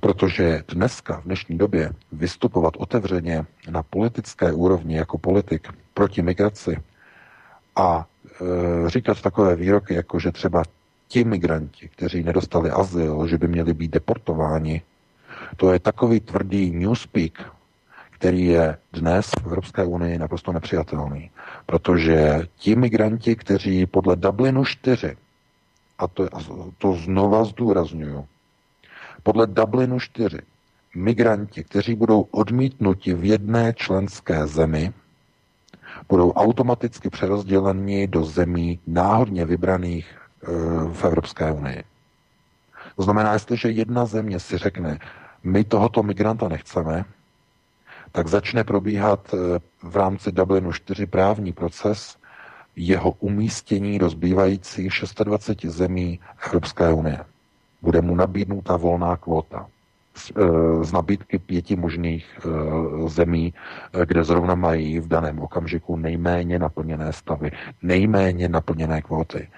Protože 0.00 0.62
dneska, 0.68 1.20
v 1.20 1.24
dnešní 1.24 1.58
době, 1.58 1.90
vystupovat 2.12 2.74
otevřeně 2.76 3.44
na 3.70 3.82
politické 3.82 4.52
úrovni 4.52 4.96
jako 4.96 5.18
politik 5.18 5.68
proti 5.94 6.22
migraci 6.22 6.76
a 7.76 8.06
e, 8.06 8.90
říkat 8.90 9.22
takové 9.22 9.56
výroky, 9.56 9.94
jako 9.94 10.18
že 10.18 10.32
třeba 10.32 10.62
ti 11.08 11.24
migranti, 11.24 11.88
kteří 11.88 12.22
nedostali 12.22 12.70
azyl, 12.70 13.26
že 13.26 13.38
by 13.38 13.48
měli 13.48 13.74
být 13.74 13.90
deportováni, 13.90 14.82
to 15.56 15.72
je 15.72 15.78
takový 15.78 16.20
tvrdý 16.20 16.70
newspeak, 16.70 17.55
který 18.18 18.44
je 18.44 18.76
dnes 18.92 19.30
v 19.42 19.46
Evropské 19.46 19.84
unii 19.84 20.18
naprosto 20.18 20.52
nepřijatelný. 20.52 21.30
Protože 21.66 22.48
ti 22.56 22.76
migranti, 22.76 23.36
kteří 23.36 23.86
podle 23.86 24.16
Dublinu 24.16 24.64
4, 24.64 25.16
a 25.98 26.08
to, 26.08 26.28
to 26.78 26.92
znova 26.92 27.44
zdůraznuju, 27.44 28.26
podle 29.22 29.46
Dublinu 29.46 30.00
4, 30.00 30.38
migranti, 30.94 31.64
kteří 31.64 31.94
budou 31.94 32.20
odmítnuti 32.20 33.14
v 33.14 33.24
jedné 33.24 33.72
členské 33.76 34.46
zemi, 34.46 34.92
budou 36.08 36.32
automaticky 36.32 37.10
přerozděleni 37.10 38.06
do 38.06 38.24
zemí 38.24 38.80
náhodně 38.86 39.44
vybraných 39.44 40.08
e, 40.08 40.46
v 40.92 41.04
Evropské 41.04 41.52
unii. 41.52 41.84
To 42.96 43.02
znamená, 43.02 43.32
jestliže 43.32 43.70
jedna 43.70 44.06
země 44.06 44.40
si 44.40 44.58
řekne, 44.58 44.98
my 45.44 45.64
tohoto 45.64 46.02
migranta 46.02 46.48
nechceme, 46.48 47.04
tak 48.16 48.28
začne 48.28 48.64
probíhat 48.64 49.20
eh, 49.34 49.60
v 49.82 49.96
rámci 49.96 50.32
Dublinu 50.32 50.72
4 50.72 51.06
právní 51.06 51.52
proces 51.52 52.16
jeho 52.76 53.10
umístění 53.10 53.98
do 53.98 54.08
zbývajících 54.08 54.92
26 55.24 55.74
zemí 55.74 56.20
Evropské 56.46 56.92
unie. 56.92 57.20
Bude 57.82 58.00
mu 58.00 58.14
nabídnuta 58.16 58.76
volná 58.76 59.16
kvota 59.16 59.66
z, 60.14 60.32
eh, 60.36 60.84
z 60.84 60.92
nabídky 60.92 61.38
pěti 61.38 61.76
možných 61.76 62.24
eh, 62.40 63.08
zemí, 63.08 63.54
kde 64.04 64.24
zrovna 64.24 64.54
mají 64.54 65.00
v 65.00 65.08
daném 65.08 65.38
okamžiku 65.38 65.96
nejméně 65.96 66.58
naplněné 66.58 67.12
stavy, 67.12 67.50
nejméně 67.82 68.48
naplněné 68.48 69.02
kvóty. 69.02 69.48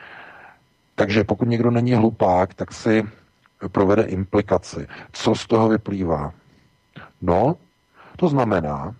Takže 0.95 1.25
pokud 1.25 1.49
někdo 1.49 1.71
není 1.71 1.95
hlupák, 1.95 2.55
tak 2.55 2.73
si 2.73 3.03
provede 3.73 4.03
implikaci. 4.03 4.87
Co 5.13 5.35
z 5.35 5.47
toho 5.47 5.69
vyplývá? 5.69 6.33
No, 7.23 7.57
to 8.19 8.29
znamená, 8.29 8.95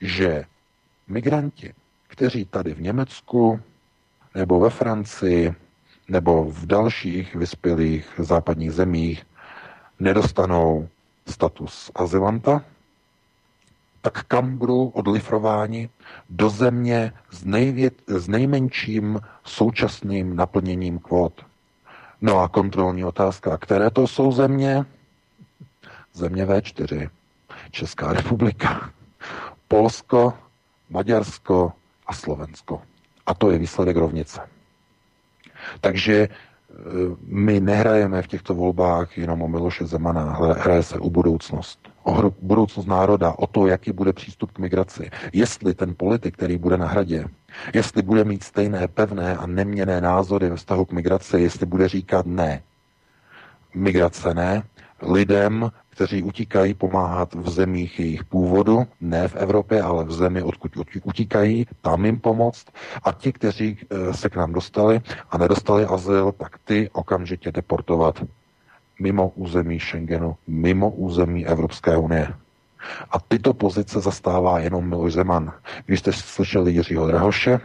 že 0.00 0.44
migranti, 1.08 1.74
kteří 2.08 2.44
tady 2.44 2.74
v 2.74 2.80
Německu 2.80 3.60
nebo 4.34 4.60
ve 4.60 4.70
Francii 4.70 5.54
nebo 6.08 6.44
v 6.44 6.66
dalších 6.66 7.34
vyspělých 7.34 8.14
západních 8.18 8.72
zemích 8.72 9.26
nedostanou 10.00 10.88
status 11.26 11.90
azylanta, 11.94 12.64
tak 14.00 14.24
kam 14.24 14.58
budou 14.58 14.88
odlifrováni? 14.88 15.90
Do 16.30 16.50
země 16.50 17.12
s, 17.30 17.44
nejvě- 17.44 17.90
s 18.06 18.28
nejmenším 18.28 19.20
současným 19.44 20.36
naplněním 20.36 20.98
kvót. 20.98 21.46
No 22.20 22.38
a 22.38 22.48
kontrolní 22.48 23.04
otázka, 23.04 23.58
které 23.58 23.90
to 23.90 24.06
jsou 24.06 24.32
země? 24.32 24.84
Země 26.12 26.46
V4. 26.46 27.10
Česká 27.70 28.12
republika, 28.12 28.90
Polsko, 29.68 30.34
Maďarsko 30.90 31.72
a 32.06 32.14
Slovensko. 32.14 32.82
A 33.26 33.34
to 33.34 33.50
je 33.50 33.58
výsledek 33.58 33.96
rovnice. 33.96 34.40
Takže 35.80 36.16
e, 36.16 36.28
my 37.26 37.60
nehrajeme 37.60 38.22
v 38.22 38.26
těchto 38.26 38.54
volbách 38.54 39.18
jenom 39.18 39.42
o 39.42 39.48
Miloše 39.48 39.86
Zemana, 39.86 40.22
hraje 40.58 40.82
se 40.82 40.98
o 40.98 41.10
budoucnost. 41.10 41.78
O 42.02 42.30
budoucnost 42.42 42.86
národa, 42.86 43.34
o 43.38 43.46
to, 43.46 43.66
jaký 43.66 43.92
bude 43.92 44.12
přístup 44.12 44.52
k 44.52 44.58
migraci. 44.58 45.10
Jestli 45.32 45.74
ten 45.74 45.94
politik, 45.96 46.34
který 46.34 46.58
bude 46.58 46.76
na 46.76 46.86
hradě, 46.86 47.24
jestli 47.74 48.02
bude 48.02 48.24
mít 48.24 48.42
stejné 48.42 48.88
pevné 48.88 49.36
a 49.36 49.46
neměné 49.46 50.00
názory 50.00 50.50
ve 50.50 50.56
vztahu 50.56 50.84
k 50.84 50.92
migraci, 50.92 51.40
jestli 51.40 51.66
bude 51.66 51.88
říkat 51.88 52.26
ne, 52.26 52.62
migrace 53.74 54.34
ne, 54.34 54.62
lidem, 55.02 55.70
kteří 55.90 56.22
utíkají 56.22 56.74
pomáhat 56.74 57.34
v 57.34 57.48
zemích 57.50 58.00
jejich 58.00 58.24
původu, 58.24 58.86
ne 59.00 59.28
v 59.28 59.36
Evropě, 59.36 59.82
ale 59.82 60.04
v 60.04 60.12
zemi, 60.12 60.42
odkud 60.42 60.72
utíkají, 61.02 61.66
tam 61.82 62.04
jim 62.04 62.20
pomoct. 62.20 62.66
A 63.02 63.12
ti, 63.12 63.32
kteří 63.32 63.78
eh, 63.90 64.14
se 64.14 64.28
k 64.28 64.36
nám 64.36 64.52
dostali 64.52 65.00
a 65.30 65.38
nedostali 65.38 65.84
azyl, 65.84 66.32
tak 66.32 66.58
ty 66.64 66.90
okamžitě 66.92 67.52
deportovat 67.52 68.24
mimo 69.00 69.28
území 69.28 69.80
Schengenu, 69.80 70.36
mimo 70.46 70.90
území 70.90 71.46
Evropské 71.46 71.96
unie. 71.96 72.34
A 73.10 73.20
tyto 73.28 73.54
pozice 73.54 74.00
zastává 74.00 74.58
jenom 74.58 74.88
Miloš 74.88 75.12
Zeman. 75.12 75.52
Když 75.86 76.00
jste 76.00 76.12
slyšeli 76.12 76.72
Jiřího 76.72 77.06
Drahoše, 77.06 77.60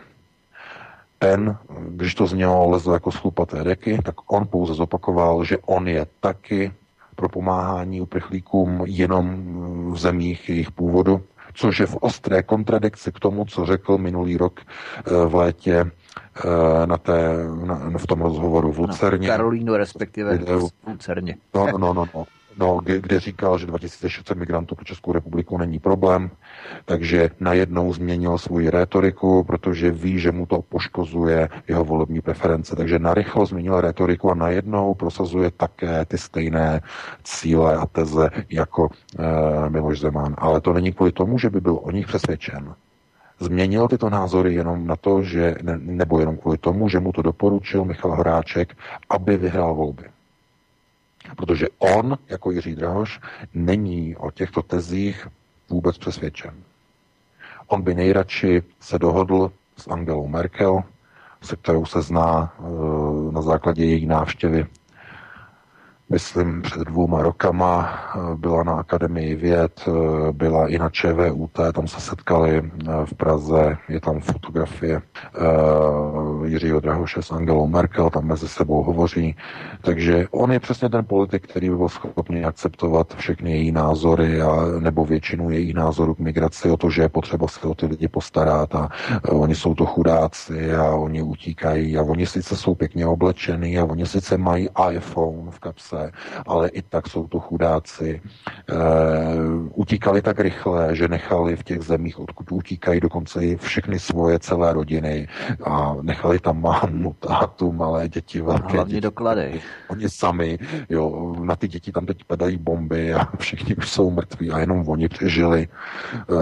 ten, 1.19 1.57
když 1.89 2.15
to 2.15 2.27
znělo 2.27 2.69
lezo 2.69 2.93
jako 2.93 3.11
schlupaté 3.11 3.64
deky, 3.64 3.99
tak 4.03 4.15
on 4.27 4.47
pouze 4.47 4.73
zopakoval, 4.73 5.43
že 5.43 5.57
on 5.57 5.88
je 5.88 6.05
taky 6.19 6.72
pro 7.15 7.30
pomáhání 7.30 8.02
uprchlíkům 8.02 8.84
jenom 8.85 9.45
v 9.94 9.98
zemích 9.98 10.49
jejich 10.49 10.72
původu, 10.72 11.22
což 11.53 11.80
je 11.80 11.85
v 11.85 11.95
ostré 11.95 12.44
kontradikci 12.44 13.11
k 13.11 13.19
tomu, 13.19 13.45
co 13.45 13.65
řekl 13.65 13.98
minulý 13.98 14.38
rok 14.38 14.60
eh, 14.60 15.26
v 15.26 15.35
létě 15.35 15.76
eh, 15.76 16.88
na 16.88 16.98
té, 16.98 17.34
na, 17.65 17.98
v 17.98 18.07
tom 18.07 18.22
rozhovoru 18.22 18.72
v 18.72 18.80
Lucerně. 18.80 19.27
No, 19.27 19.34
Karolínu, 19.34 19.76
respektive 19.76 20.38
v 20.38 20.69
Lucerně. 20.88 21.35
No, 21.56 21.77
no, 21.77 21.94
no, 21.94 22.06
no 22.15 22.26
no, 22.57 22.80
kde, 22.84 23.19
říkal, 23.19 23.57
že 23.57 23.65
2600 23.65 24.38
migrantů 24.38 24.75
pro 24.75 24.85
Českou 24.85 25.11
republiku 25.11 25.57
není 25.57 25.80
problém, 25.80 26.31
takže 26.85 27.30
najednou 27.39 27.93
změnil 27.93 28.38
svou 28.38 28.69
retoriku, 28.69 29.43
protože 29.43 29.91
ví, 29.91 30.19
že 30.19 30.31
mu 30.31 30.45
to 30.45 30.61
poškozuje 30.61 31.49
jeho 31.67 31.85
volební 31.85 32.21
preference. 32.21 32.75
Takže 32.75 32.99
narychlo 32.99 33.45
změnil 33.45 33.81
retoriku 33.81 34.31
a 34.31 34.35
najednou 34.35 34.93
prosazuje 34.93 35.51
také 35.51 36.05
ty 36.05 36.17
stejné 36.17 36.81
cíle 37.23 37.75
a 37.75 37.85
teze 37.85 38.30
jako 38.49 38.89
e, 39.19 39.69
Miloš 39.69 39.99
Zeman. 39.99 40.35
Ale 40.38 40.61
to 40.61 40.73
není 40.73 40.91
kvůli 40.91 41.11
tomu, 41.11 41.38
že 41.38 41.49
by 41.49 41.61
byl 41.61 41.80
o 41.84 41.91
nich 41.91 42.07
přesvědčen. 42.07 42.75
Změnil 43.39 43.88
tyto 43.88 44.09
názory 44.09 44.53
jenom 44.53 44.88
na 44.88 44.95
to, 44.95 45.23
že, 45.23 45.55
ne, 45.61 45.77
nebo 45.77 46.19
jenom 46.19 46.38
kvůli 46.38 46.57
tomu, 46.57 46.89
že 46.89 46.99
mu 46.99 47.11
to 47.11 47.21
doporučil 47.21 47.85
Michal 47.85 48.15
Horáček, 48.15 48.77
aby 49.09 49.38
vyhrál 49.38 49.75
volby. 49.75 50.12
Protože 51.35 51.68
on, 51.80 52.18
jako 52.30 52.51
Jiří 52.51 52.76
Drahoš, 52.76 53.19
není 53.53 54.15
o 54.15 54.31
těchto 54.31 54.61
tezích 54.61 55.27
vůbec 55.69 55.97
přesvědčen. 55.97 56.53
On 57.68 57.81
by 57.81 57.93
nejradši 57.95 58.64
se 58.80 58.99
dohodl 58.99 59.51
s 59.77 59.88
Angelou 59.88 60.27
Merkel, 60.27 60.84
se 61.41 61.55
kterou 61.55 61.85
se 61.85 62.01
zná 62.01 62.53
eh, 62.60 62.64
na 63.31 63.41
základě 63.41 63.85
její 63.85 64.05
návštěvy 64.05 64.65
myslím, 66.09 66.61
před 66.61 66.81
dvouma 66.81 67.21
rokama 67.21 67.89
eh, 68.15 68.35
byla 68.35 68.63
na 68.63 68.73
Akademii 68.73 69.35
věd, 69.35 69.85
eh, 69.88 70.31
byla 70.31 70.67
i 70.67 70.77
na 70.80 70.89
ČVUT, 70.89 71.51
tam 71.73 71.88
se 71.88 72.01
setkali 72.01 72.57
eh, 72.57 73.05
v 73.05 73.13
Praze, 73.13 73.77
je 73.89 73.99
tam 73.99 74.19
fotografie 74.19 75.01
Jiřího 76.45 76.80
Drahoše 76.80 77.21
s 77.21 77.31
Angelou 77.31 77.67
Merkel, 77.67 78.09
tam 78.09 78.25
mezi 78.25 78.47
sebou 78.47 78.84
hovoří. 78.84 79.35
Takže 79.81 80.27
on 80.31 80.51
je 80.51 80.59
přesně 80.59 80.89
ten 80.89 81.05
politik, 81.05 81.47
který 81.47 81.69
by 81.69 81.75
byl 81.75 81.89
schopný 81.89 82.45
akceptovat 82.45 83.15
všechny 83.15 83.51
její 83.51 83.71
názory 83.71 84.41
a, 84.41 84.65
nebo 84.80 85.05
většinu 85.05 85.49
jejich 85.49 85.73
názorů 85.73 86.15
k 86.15 86.19
migraci, 86.19 86.69
o 86.69 86.77
to, 86.77 86.89
že 86.89 87.01
je 87.01 87.09
potřeba 87.09 87.47
se 87.47 87.67
o 87.67 87.75
ty 87.75 87.85
lidi 87.85 88.07
postarat 88.07 88.75
a 88.75 88.89
oni 89.30 89.55
jsou 89.55 89.75
to 89.75 89.85
chudáci 89.85 90.75
a 90.75 90.89
oni 90.89 91.21
utíkají 91.21 91.97
a 91.97 92.03
oni 92.03 92.25
sice 92.25 92.55
jsou 92.57 92.75
pěkně 92.75 93.07
oblečený 93.07 93.80
a 93.80 93.85
oni 93.85 94.05
sice 94.05 94.38
mají 94.38 94.69
iPhone 94.91 95.51
v 95.51 95.59
kapse, 95.59 95.93
ale 96.48 96.70
i 96.70 96.82
tak 96.82 97.07
jsou 97.07 97.28
to 97.28 97.40
chudáci. 97.40 98.22
E, 98.70 98.76
utíkali 99.76 100.22
tak 100.22 100.40
rychle, 100.40 100.95
že 100.95 101.07
nechali 101.07 101.56
v 101.56 101.64
těch 101.64 101.82
zemích, 101.82 102.20
odkud 102.20 102.52
utíkají, 102.52 102.99
dokonce 102.99 103.45
i 103.45 103.56
všechny 103.56 103.99
svoje 103.99 104.40
celé 104.40 104.74
rodiny 104.74 105.28
a 105.64 105.95
nechali 106.02 106.40
tam 106.40 106.61
mámu, 106.61 107.15
tátu, 107.20 107.72
malé 107.72 108.10
děti, 108.10 108.41
velké 108.41 108.74
Hlavně 108.74 108.91
děti. 108.91 109.02
doklady. 109.02 109.61
Oni 109.90 110.10
sami, 110.10 110.60
jo, 110.90 111.36
na 111.40 111.56
ty 111.56 111.68
děti 111.68 111.91
tam 111.91 112.06
teď 112.06 112.24
padají 112.24 112.57
bomby 112.57 113.14
a 113.14 113.26
všichni 113.40 113.76
už 113.76 113.90
jsou 113.90 114.11
mrtví 114.11 114.52
a 114.52 114.60
jenom 114.60 114.90
oni 114.90 115.10
přežili. 115.10 115.68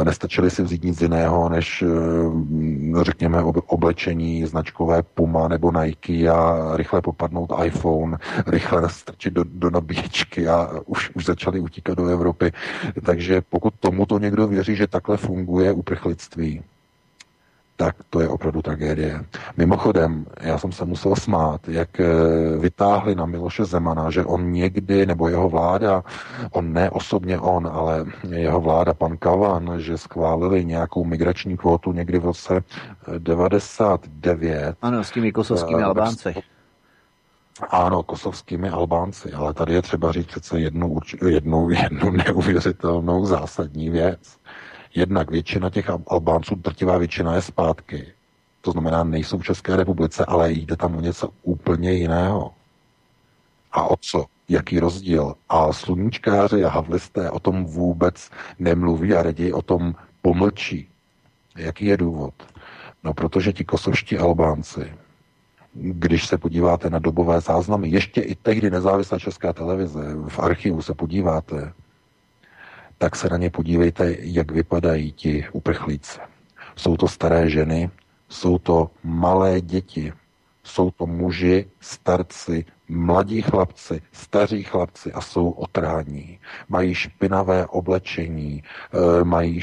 E, 0.01 0.05
nestačili 0.05 0.49
si 0.49 0.63
vzít 0.63 0.83
nic 0.83 1.01
jiného, 1.01 1.49
než 1.49 1.81
e, 1.81 1.87
řekněme 3.01 3.43
oblečení 3.43 4.45
značkové 4.45 5.03
Puma 5.03 5.47
nebo 5.47 5.71
Nike 5.71 6.29
a 6.29 6.71
rychle 6.77 7.01
popadnout 7.01 7.51
iPhone, 7.63 8.17
rychle 8.47 8.89
strčit 8.89 9.33
do, 9.33 9.40
do 9.43 9.69
nabíječky 9.69 10.47
a 10.47 10.69
už, 10.85 11.09
už 11.15 11.25
začali 11.25 11.59
utíkat 11.59 11.97
do 11.97 12.07
Evropy. 12.07 12.51
Takže 13.05 13.41
pokud 13.49 13.73
tomuto 13.79 14.19
někdo 14.19 14.47
věří, 14.47 14.75
že 14.75 14.87
takhle 14.87 15.17
funguje 15.17 15.71
uprchlictví, 15.71 16.63
tak 17.81 17.95
to 18.09 18.21
je 18.21 18.29
opravdu 18.29 18.61
tragédie. 18.61 19.25
Mimochodem, 19.57 20.25
já 20.41 20.57
jsem 20.57 20.71
se 20.71 20.85
musel 20.85 21.15
smát, 21.15 21.67
jak 21.67 21.99
eh, 21.99 22.07
vytáhli 22.59 23.15
na 23.15 23.25
Miloše 23.25 23.65
Zemana, 23.65 24.11
že 24.11 24.25
on 24.25 24.51
někdy, 24.51 25.05
nebo 25.05 25.27
jeho 25.27 25.49
vláda, 25.49 26.03
on 26.51 26.73
ne 26.73 26.89
osobně 26.89 27.39
on, 27.39 27.69
ale 27.73 28.05
jeho 28.29 28.61
vláda, 28.61 28.93
pan 28.93 29.17
Kavan, 29.17 29.73
že 29.77 29.97
schválili 29.97 30.65
nějakou 30.65 31.05
migrační 31.05 31.57
kvotu 31.57 31.91
někdy 31.91 32.19
v 32.19 32.25
roce 32.25 32.63
99. 33.17 34.75
Ano, 34.81 35.03
s 35.03 35.11
těmi 35.11 35.31
kosovskými 35.31 35.83
Albánci. 35.83 36.33
Ano, 37.69 38.03
kosovskými 38.03 38.69
Albánci, 38.69 39.33
ale 39.33 39.53
tady 39.53 39.73
je 39.73 39.81
třeba 39.81 40.11
říct 40.11 40.25
přece 40.27 40.59
jednu, 40.59 40.99
jednu, 41.27 41.69
jednu 41.83 42.11
neuvěřitelnou 42.11 43.25
zásadní 43.25 43.89
věc. 43.89 44.37
Jednak 44.95 45.31
většina 45.31 45.69
těch 45.69 45.89
Albánců, 46.07 46.55
drtivá 46.55 46.97
většina 46.97 47.35
je 47.35 47.41
zpátky. 47.41 48.13
To 48.61 48.71
znamená, 48.71 49.03
nejsou 49.03 49.37
v 49.37 49.43
České 49.43 49.75
republice, 49.75 50.25
ale 50.25 50.51
jde 50.51 50.75
tam 50.75 50.95
o 50.95 51.01
něco 51.01 51.29
úplně 51.43 51.91
jiného. 51.91 52.53
A 53.71 53.83
o 53.83 53.97
co? 53.97 54.25
Jaký 54.49 54.79
rozdíl? 54.79 55.33
A 55.49 55.73
sluníčkáři 55.73 56.63
a 56.63 56.69
havlisté 56.69 57.31
o 57.31 57.39
tom 57.39 57.65
vůbec 57.65 58.29
nemluví 58.59 59.13
a 59.13 59.23
raději 59.23 59.53
o 59.53 59.61
tom 59.61 59.95
pomlčí. 60.21 60.87
Jaký 61.57 61.85
je 61.85 61.97
důvod? 61.97 62.33
No, 63.03 63.13
protože 63.13 63.53
ti 63.53 63.65
kosovští 63.65 64.17
Albánci 64.17 64.93
když 65.73 66.27
se 66.27 66.37
podíváte 66.37 66.89
na 66.89 66.99
dobové 66.99 67.41
záznamy, 67.41 67.89
ještě 67.89 68.21
i 68.21 68.35
tehdy 68.35 68.69
nezávislá 68.69 69.19
česká 69.19 69.53
televize, 69.53 70.15
v 70.27 70.39
archivu 70.39 70.81
se 70.81 70.93
podíváte, 70.93 71.73
tak 72.97 73.15
se 73.15 73.29
na 73.29 73.37
ně 73.37 73.49
podívejte, 73.49 74.15
jak 74.19 74.51
vypadají 74.51 75.11
ti 75.11 75.45
uprchlíci. 75.51 76.19
Jsou 76.75 76.97
to 76.97 77.07
staré 77.07 77.49
ženy, 77.49 77.89
jsou 78.29 78.57
to 78.57 78.91
malé 79.03 79.61
děti, 79.61 80.13
jsou 80.63 80.91
to 80.91 81.05
muži, 81.05 81.65
starci, 81.79 82.65
mladí 82.87 83.41
chlapci, 83.41 84.01
staří 84.11 84.63
chlapci 84.63 85.13
a 85.13 85.21
jsou 85.21 85.49
otrání. 85.49 86.39
Mají 86.69 86.95
špinavé 86.95 87.65
oblečení, 87.67 88.63
eh, 88.63 89.23
mají 89.23 89.61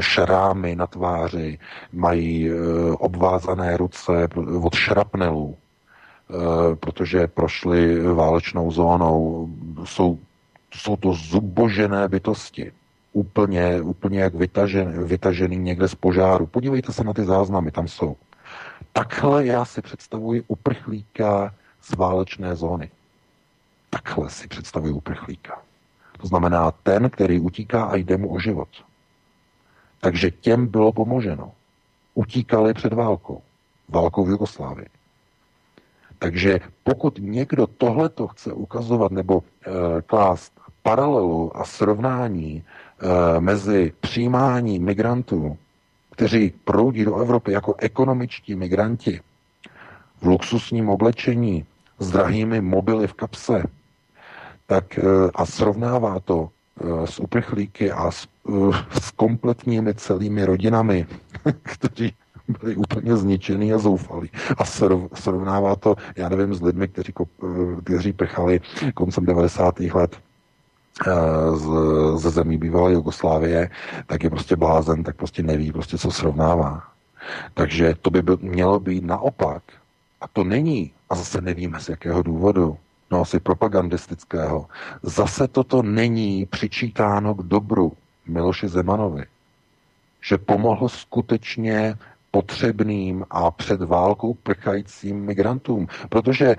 šrámy 0.00 0.76
na 0.76 0.86
tváři, 0.86 1.58
mají 1.92 2.50
eh, 2.50 2.54
obvázané 2.92 3.76
ruce 3.76 4.28
od 4.62 4.74
šrapnelů, 4.74 5.56
eh, 5.56 6.76
protože 6.76 7.26
prošli 7.26 8.02
válečnou 8.14 8.70
zónou. 8.70 9.48
Jsou, 9.84 10.18
jsou 10.74 10.96
to 10.96 11.12
zubožené 11.12 12.08
bytosti. 12.08 12.72
Úplně, 13.12 13.80
úplně 13.80 14.20
jak 14.20 14.34
vytažen, 14.34 15.04
vytažený 15.04 15.56
někde 15.56 15.88
z 15.88 15.94
požáru. 15.94 16.46
Podívejte 16.46 16.92
se 16.92 17.04
na 17.04 17.12
ty 17.12 17.24
záznamy, 17.24 17.70
tam 17.70 17.88
jsou. 17.88 18.16
Takhle 18.92 19.46
já 19.46 19.64
si 19.64 19.82
představuji 19.82 20.44
uprchlíka 20.48 21.54
z 21.82 21.96
válečné 21.96 22.56
zóny. 22.56 22.90
Takhle 23.90 24.30
si 24.30 24.48
představuji 24.48 24.92
uprchlíka. 24.92 25.62
To 26.20 26.26
znamená 26.26 26.70
ten, 26.70 27.10
který 27.10 27.40
utíká 27.40 27.84
a 27.84 27.96
jde 27.96 28.16
mu 28.16 28.34
o 28.34 28.40
život. 28.40 28.68
Takže 30.04 30.30
těm 30.30 30.66
bylo 30.66 30.92
pomoženo. 30.92 31.52
Utíkali 32.14 32.74
před 32.74 32.92
válkou. 32.92 33.42
Válkou 33.88 34.24
v 34.24 34.28
Jugoslávii. 34.28 34.86
Takže 36.18 36.60
pokud 36.82 37.18
někdo 37.22 37.66
tohleto 37.66 38.28
chce 38.28 38.52
ukazovat 38.52 39.12
nebo 39.12 39.42
e, 39.42 40.02
klást 40.02 40.52
paralelu 40.82 41.56
a 41.56 41.64
srovnání 41.64 42.64
e, 42.64 43.40
mezi 43.40 43.92
přijímání 44.00 44.78
migrantů, 44.78 45.56
kteří 46.10 46.52
proudí 46.64 47.04
do 47.04 47.16
Evropy 47.16 47.52
jako 47.52 47.74
ekonomičtí 47.78 48.54
migranti 48.54 49.20
v 50.20 50.26
luxusním 50.26 50.88
oblečení 50.88 51.64
s 51.98 52.10
drahými 52.10 52.60
mobily 52.60 53.06
v 53.06 53.12
kapse, 53.14 53.62
tak 54.66 54.98
e, 54.98 55.02
a 55.34 55.46
srovnává 55.46 56.20
to 56.20 56.48
e, 56.48 57.06
s 57.06 57.18
uprchlíky 57.20 57.90
a 57.92 58.10
s 58.10 58.33
s 58.90 59.10
kompletními 59.10 59.94
celými 59.94 60.44
rodinami, 60.44 61.06
kteří 61.62 62.14
byli 62.48 62.76
úplně 62.76 63.16
zničený 63.16 63.72
a 63.72 63.78
zoufalí. 63.78 64.30
A 64.58 64.64
srovnává 65.14 65.76
to, 65.76 65.96
já 66.16 66.28
nevím, 66.28 66.54
s 66.54 66.62
lidmi, 66.62 66.88
kteří, 66.88 67.12
eh, 67.20 67.80
kteří 67.84 68.12
prchali 68.12 68.60
koncem 68.94 69.24
90. 69.24 69.80
let 69.80 70.16
eh, 71.06 71.12
z, 71.56 71.66
ze 72.16 72.30
zemí 72.30 72.58
bývalé 72.58 72.92
Jugoslávie, 72.92 73.70
tak 74.06 74.24
je 74.24 74.30
prostě 74.30 74.56
blázen, 74.56 75.02
tak 75.02 75.16
prostě 75.16 75.42
neví, 75.42 75.72
prostě 75.72 75.98
co 75.98 76.10
srovnává. 76.10 76.82
Takže 77.54 77.94
to 78.02 78.10
by 78.10 78.22
byl, 78.22 78.38
mělo 78.40 78.80
být 78.80 79.04
naopak. 79.04 79.62
A 80.20 80.28
to 80.28 80.44
není. 80.44 80.92
A 81.10 81.14
zase 81.14 81.40
nevíme 81.40 81.80
z 81.80 81.88
jakého 81.88 82.22
důvodu. 82.22 82.76
No 83.10 83.20
asi 83.20 83.40
propagandistického. 83.40 84.66
Zase 85.02 85.48
toto 85.48 85.82
není 85.82 86.46
přičítáno 86.46 87.34
k 87.34 87.42
dobru 87.42 87.92
Miloši 88.26 88.68
Zemanovi, 88.68 89.24
že 90.20 90.38
pomohl 90.38 90.88
skutečně 90.88 91.94
potřebným 92.30 93.24
a 93.30 93.50
před 93.50 93.82
válkou 93.82 94.34
prchajícím 94.34 95.24
migrantům. 95.24 95.86
Protože 96.08 96.56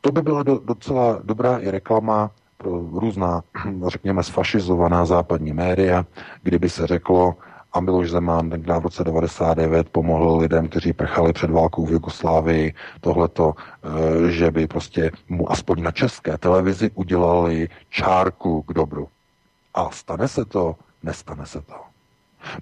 to 0.00 0.12
by 0.12 0.22
byla 0.22 0.42
do, 0.42 0.58
docela 0.58 1.20
dobrá 1.24 1.58
i 1.58 1.70
reklama 1.70 2.30
pro 2.56 2.70
různá, 3.00 3.42
řekněme, 3.86 4.22
sfašizovaná 4.22 5.04
západní 5.04 5.52
média, 5.52 6.06
kdyby 6.42 6.68
se 6.68 6.86
řeklo, 6.86 7.34
a 7.72 7.80
Miloš 7.80 8.10
Zeman 8.10 8.50
tenkrát 8.50 8.78
v 8.78 8.82
roce 8.82 9.04
99 9.04 9.88
pomohl 9.88 10.38
lidem, 10.38 10.68
kteří 10.68 10.92
prchali 10.92 11.32
před 11.32 11.50
válkou 11.50 11.86
v 11.86 11.90
Jugoslávii, 11.90 12.74
tohleto, 13.00 13.54
eh, 13.54 14.30
že 14.30 14.50
by 14.50 14.66
prostě 14.66 15.10
mu 15.28 15.52
aspoň 15.52 15.82
na 15.82 15.90
české 15.90 16.38
televizi 16.38 16.90
udělali 16.94 17.68
čárku 17.90 18.62
k 18.62 18.72
dobru. 18.72 19.08
A 19.74 19.90
stane 19.90 20.28
se 20.28 20.44
to 20.44 20.76
Nestane 21.06 21.46
se 21.46 21.60
to. 21.60 21.74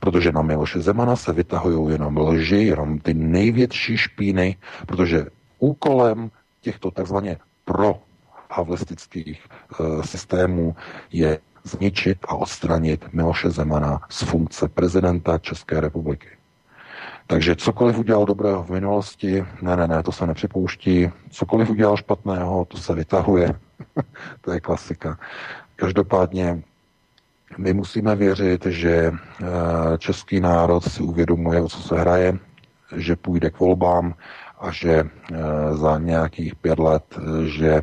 Protože 0.00 0.32
na 0.32 0.42
Miloše 0.42 0.80
Zemana 0.80 1.16
se 1.16 1.32
vytahují 1.32 1.92
jenom 1.92 2.16
lži, 2.16 2.56
jenom 2.56 2.98
ty 2.98 3.14
největší 3.14 3.96
špíny, 3.96 4.56
protože 4.86 5.26
úkolem 5.58 6.30
těchto 6.60 6.90
takzvaně 6.90 7.36
pro 7.64 7.98
havlistických 8.50 9.40
e, 9.40 10.06
systémů 10.06 10.76
je 11.12 11.38
zničit 11.64 12.18
a 12.28 12.34
odstranit 12.34 13.12
Miloše 13.12 13.50
Zemana 13.50 14.00
z 14.08 14.22
funkce 14.22 14.68
prezidenta 14.68 15.38
České 15.38 15.80
republiky. 15.80 16.28
Takže 17.26 17.56
cokoliv 17.56 17.98
udělal 17.98 18.24
dobrého 18.24 18.62
v 18.62 18.70
minulosti, 18.70 19.44
ne, 19.62 19.76
ne, 19.76 19.88
ne, 19.88 20.02
to 20.02 20.12
se 20.12 20.26
nepřipouští. 20.26 21.10
Cokoliv 21.30 21.70
udělal 21.70 21.96
špatného, 21.96 22.64
to 22.64 22.76
se 22.76 22.94
vytahuje. 22.94 23.54
to 24.40 24.52
je 24.52 24.60
klasika. 24.60 25.18
Každopádně 25.76 26.62
my 27.59 27.72
musíme 27.72 28.16
věřit, 28.16 28.66
že 28.66 29.12
eh, 29.12 29.44
český 29.98 30.40
národ 30.40 30.81
si 30.81 31.02
uvědomuje, 31.02 31.60
o 31.60 31.68
co 31.68 31.81
se 31.81 32.01
hraje, 32.01 32.39
že 32.97 33.16
půjde 33.16 33.51
k 33.51 33.60
volbám 33.60 34.14
a 34.60 34.70
že 34.70 34.90
eh, 34.93 35.36
za 35.76 35.98
nějakých 35.98 36.56
pět 36.56 36.78
let, 36.78 37.05
eh, 37.18 37.47
že 37.47 37.82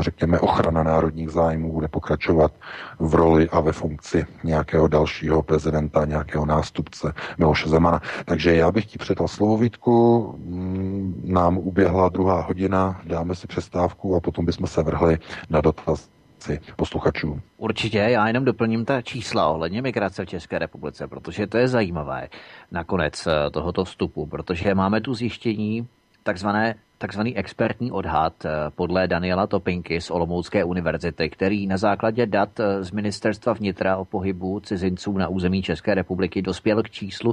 řekněme 0.00 0.40
ochrana 0.40 0.82
národních 0.82 1.30
zájmů 1.30 1.72
bude 1.72 1.88
pokračovat 1.88 2.52
v 2.98 3.14
roli 3.14 3.48
a 3.48 3.60
ve 3.60 3.72
funkci 3.72 4.26
nějakého 4.44 4.88
dalšího 4.88 5.42
prezidenta, 5.42 6.04
nějakého 6.04 6.46
nástupce 6.46 7.12
Miloše 7.38 7.68
Zemana. 7.68 8.02
Takže 8.24 8.54
já 8.54 8.72
bych 8.72 8.86
ti 8.86 8.98
předal 8.98 9.28
slovo 9.28 9.56
Vítku, 9.56 10.34
mm, 10.38 11.22
nám 11.24 11.58
uběhla 11.58 12.08
druhá 12.08 12.40
hodina, 12.40 13.00
dáme 13.04 13.34
si 13.34 13.46
přestávku 13.46 14.16
a 14.16 14.20
potom 14.20 14.44
bychom 14.44 14.66
se 14.66 14.82
vrhli 14.82 15.18
na 15.50 15.60
dotaz 15.60 16.17
reakci 16.46 16.72
posluchačů. 16.76 17.40
Určitě, 17.56 17.98
já 17.98 18.28
jenom 18.28 18.44
doplním 18.44 18.84
ta 18.84 19.02
čísla 19.02 19.48
ohledně 19.48 19.82
migrace 19.82 20.24
v 20.24 20.28
České 20.28 20.58
republice, 20.58 21.08
protože 21.08 21.46
to 21.46 21.58
je 21.58 21.68
zajímavé 21.68 22.28
nakonec 22.70 23.26
eh, 23.26 23.50
tohoto 23.50 23.84
vstupu, 23.84 24.26
protože 24.26 24.74
máme 24.74 25.00
tu 25.00 25.14
zjištění 25.14 25.88
takzvané 26.22 26.74
takzvaný 26.98 27.36
expertní 27.36 27.92
odhad 27.92 28.44
eh, 28.44 28.50
podle 28.74 29.08
Daniela 29.08 29.46
Topinky 29.46 30.00
z 30.00 30.10
Olomoucké 30.10 30.64
univerzity, 30.64 31.30
který 31.30 31.66
na 31.66 31.76
základě 31.76 32.26
dat 32.26 32.60
eh, 32.60 32.84
z 32.84 32.90
ministerstva 32.90 33.52
vnitra 33.52 33.96
o 33.96 34.04
pohybu 34.04 34.60
cizinců 34.60 35.18
na 35.18 35.28
území 35.28 35.62
České 35.62 35.94
republiky 35.94 36.42
dospěl 36.42 36.82
k 36.82 36.90
číslu 36.90 37.32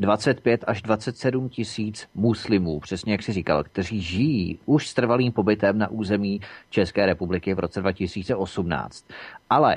25 0.00 0.64
až 0.66 0.82
27 0.82 1.48
tisíc 1.48 2.08
muslimů, 2.14 2.80
přesně 2.80 3.12
jak 3.12 3.22
si 3.22 3.32
říkal, 3.32 3.64
kteří 3.64 4.00
žijí 4.00 4.58
už 4.66 4.88
s 4.88 4.94
trvalým 4.94 5.32
pobytem 5.32 5.78
na 5.78 5.88
území 5.90 6.40
České 6.70 7.06
republiky 7.06 7.54
v 7.54 7.58
roce 7.58 7.80
2018. 7.80 9.04
Ale 9.50 9.76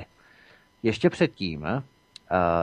ještě 0.84 1.10
předtím 1.10 1.66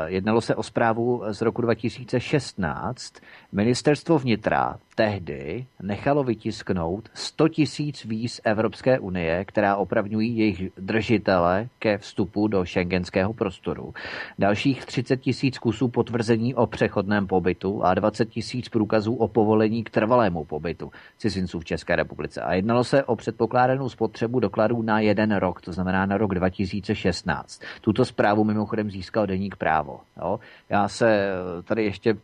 jednalo 0.06 0.40
se 0.40 0.54
o 0.54 0.62
zprávu 0.62 1.22
z 1.30 1.40
roku 1.42 1.62
2016. 1.62 3.14
Ministerstvo 3.52 4.18
vnitra 4.18 4.76
tehdy 4.94 5.66
nechalo 5.82 6.24
vytisknout 6.24 7.08
100 7.14 7.48
tisíc 7.48 8.04
víz 8.04 8.40
Evropské 8.44 8.98
unie, 8.98 9.44
která 9.44 9.76
opravňují 9.76 10.38
jejich 10.38 10.62
držitele 10.78 11.68
ke 11.78 11.98
vstupu 11.98 12.48
do 12.48 12.64
šengenského 12.64 13.32
prostoru. 13.32 13.94
Dalších 14.38 14.86
30 14.86 15.16
tisíc 15.16 15.58
kusů 15.58 15.88
potvrzení 15.88 16.54
o 16.54 16.66
přechodném 16.66 17.26
pobytu 17.26 17.84
a 17.84 17.94
20 17.94 18.28
tisíc 18.28 18.68
průkazů 18.68 19.14
o 19.14 19.28
povolení 19.28 19.84
k 19.84 19.90
trvalému 19.90 20.44
pobytu 20.44 20.90
cizinců 21.18 21.60
v 21.60 21.64
České 21.64 21.96
republice. 21.96 22.40
A 22.40 22.54
jednalo 22.54 22.84
se 22.84 23.04
o 23.04 23.16
předpokládanou 23.16 23.88
spotřebu 23.88 24.40
dokladů 24.40 24.82
na 24.82 25.00
jeden 25.00 25.34
rok, 25.34 25.60
to 25.60 25.72
znamená 25.72 26.06
na 26.06 26.16
rok 26.16 26.34
2016. 26.34 27.62
Tuto 27.80 28.04
zprávu 28.04 28.44
mimochodem 28.44 28.90
získal 28.90 29.26
deník 29.26 29.55
právo. 29.56 30.00
Jo? 30.16 30.40
Já 30.68 30.88
se 30.88 31.28
tady 31.64 31.84
ještě 31.84 32.16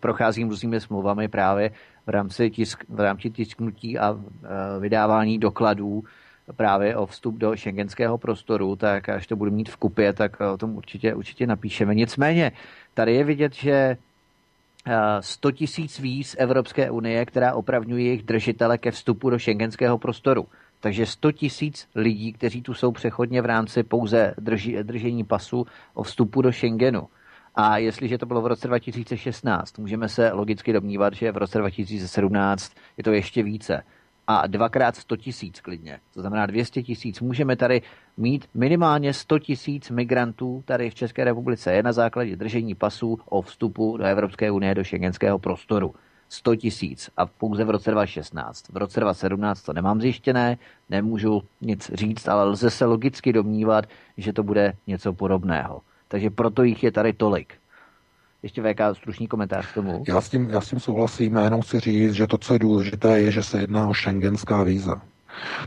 procházím 0.00 0.48
různými 0.48 0.80
smlouvami 0.80 1.28
právě 1.28 1.70
v 2.06 2.08
rámci, 2.08 2.50
tisk, 2.50 2.84
v 2.88 3.00
rámci 3.00 3.30
tisknutí 3.30 3.98
a 3.98 4.18
vydávání 4.80 5.38
dokladů 5.38 6.04
právě 6.56 6.96
o 6.96 7.06
vstup 7.06 7.34
do 7.34 7.56
šengenského 7.56 8.18
prostoru, 8.18 8.76
tak 8.76 9.08
až 9.08 9.26
to 9.26 9.36
budu 9.36 9.50
mít 9.50 9.68
v 9.68 9.76
kupě, 9.76 10.12
tak 10.12 10.40
o 10.40 10.56
tom 10.56 10.76
určitě, 10.76 11.14
určitě 11.14 11.46
napíšeme. 11.46 11.94
Nicméně, 11.94 12.52
tady 12.94 13.14
je 13.14 13.24
vidět, 13.24 13.54
že 13.54 13.96
100 15.20 15.52
tisíc 15.52 15.98
víz 15.98 16.36
Evropské 16.38 16.90
unie, 16.90 17.26
která 17.26 17.54
opravňuje 17.54 18.04
jejich 18.04 18.22
držitele 18.22 18.78
ke 18.78 18.90
vstupu 18.90 19.30
do 19.30 19.38
šengenského 19.38 19.98
prostoru. 19.98 20.46
Takže 20.86 21.06
100 21.06 21.32
tisíc 21.32 21.88
lidí, 21.94 22.32
kteří 22.32 22.62
tu 22.62 22.74
jsou 22.74 22.92
přechodně 22.92 23.42
v 23.42 23.46
rámci 23.46 23.82
pouze 23.82 24.34
drži, 24.38 24.82
držení 24.82 25.24
pasu 25.24 25.66
o 25.94 26.02
vstupu 26.02 26.42
do 26.42 26.52
Schengenu. 26.52 27.08
A 27.54 27.78
jestliže 27.78 28.18
to 28.18 28.26
bylo 28.26 28.42
v 28.42 28.46
roce 28.46 28.68
2016, 28.68 29.78
můžeme 29.78 30.08
se 30.08 30.32
logicky 30.32 30.72
domnívat, 30.72 31.14
že 31.14 31.32
v 31.32 31.36
roce 31.36 31.58
2017 31.58 32.72
je 32.96 33.04
to 33.04 33.12
ještě 33.12 33.42
více. 33.42 33.82
A 34.26 34.46
dvakrát 34.46 34.96
100 34.96 35.16
tisíc 35.16 35.60
klidně, 35.60 35.98
to 36.14 36.20
znamená 36.20 36.46
200 36.46 36.82
tisíc. 36.82 37.20
Můžeme 37.20 37.56
tady 37.56 37.82
mít 38.16 38.48
minimálně 38.54 39.12
100 39.12 39.38
tisíc 39.38 39.90
migrantů 39.90 40.62
tady 40.66 40.90
v 40.90 40.94
České 40.94 41.24
republice. 41.24 41.72
Je 41.72 41.82
na 41.82 41.92
základě 41.92 42.36
držení 42.36 42.74
pasů 42.74 43.18
o 43.24 43.42
vstupu 43.42 43.96
do 43.96 44.04
Evropské 44.04 44.50
unie, 44.50 44.74
do 44.74 44.84
šengenského 44.84 45.38
prostoru. 45.38 45.94
100 46.28 46.56
tisíc 46.56 47.10
a 47.16 47.26
pouze 47.26 47.64
v 47.64 47.70
roce 47.70 47.90
2016. 47.90 48.68
V 48.68 48.76
roce 48.76 49.00
2017 49.00 49.62
to 49.62 49.72
nemám 49.72 50.00
zjištěné, 50.00 50.58
nemůžu 50.90 51.42
nic 51.60 51.90
říct, 51.94 52.28
ale 52.28 52.44
lze 52.44 52.70
se 52.70 52.84
logicky 52.84 53.32
domnívat, 53.32 53.84
že 54.16 54.32
to 54.32 54.42
bude 54.42 54.72
něco 54.86 55.12
podobného. 55.12 55.80
Takže 56.08 56.30
proto 56.30 56.62
jich 56.62 56.82
je 56.82 56.92
tady 56.92 57.12
tolik. 57.12 57.54
Ještě 58.42 58.62
VK 58.62 58.80
stručný 58.92 59.28
komentář 59.28 59.66
k 59.66 59.74
tomu. 59.74 60.04
Já 60.08 60.20
s 60.20 60.28
tím, 60.28 60.50
já 60.50 60.60
s 60.60 60.70
tím 60.70 60.80
souhlasím, 60.80 61.36
jenom 61.36 61.62
chci 61.62 61.80
říct, 61.80 62.12
že 62.12 62.26
to, 62.26 62.38
co 62.38 62.52
je 62.52 62.58
důležité, 62.58 63.20
je, 63.20 63.30
že 63.30 63.42
se 63.42 63.60
jedná 63.60 63.88
o 63.88 63.94
šengenská 63.94 64.62
víza. 64.62 65.02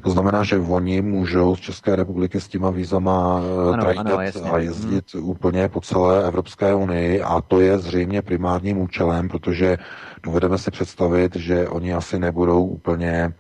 To 0.04 0.10
znamená, 0.10 0.44
že 0.44 0.58
oni 0.58 1.02
můžou 1.02 1.56
z 1.56 1.60
České 1.60 1.96
republiky 1.96 2.42
s 2.42 2.48
těma 2.48 2.70
vízama 2.70 3.42
eh, 3.74 3.98
ano, 3.98 4.18
a 4.52 4.58
jezdit 4.58 5.14
hmm. 5.14 5.30
úplně 5.30 5.70
po 5.70 5.82
celé 5.82 6.28
Evropské 6.28 6.74
unii 6.74 7.22
a 7.22 7.42
to 7.42 7.62
je 7.62 7.78
zřejmě 7.78 8.22
primárním 8.22 8.78
účelem, 8.78 9.30
protože 9.30 9.78
dovedeme 10.24 10.58
si 10.58 10.72
představit, 10.72 11.36
že 11.36 11.68
oni 11.68 11.94
asi 11.94 12.20
nebudou 12.20 12.66
úplně 12.66 13.34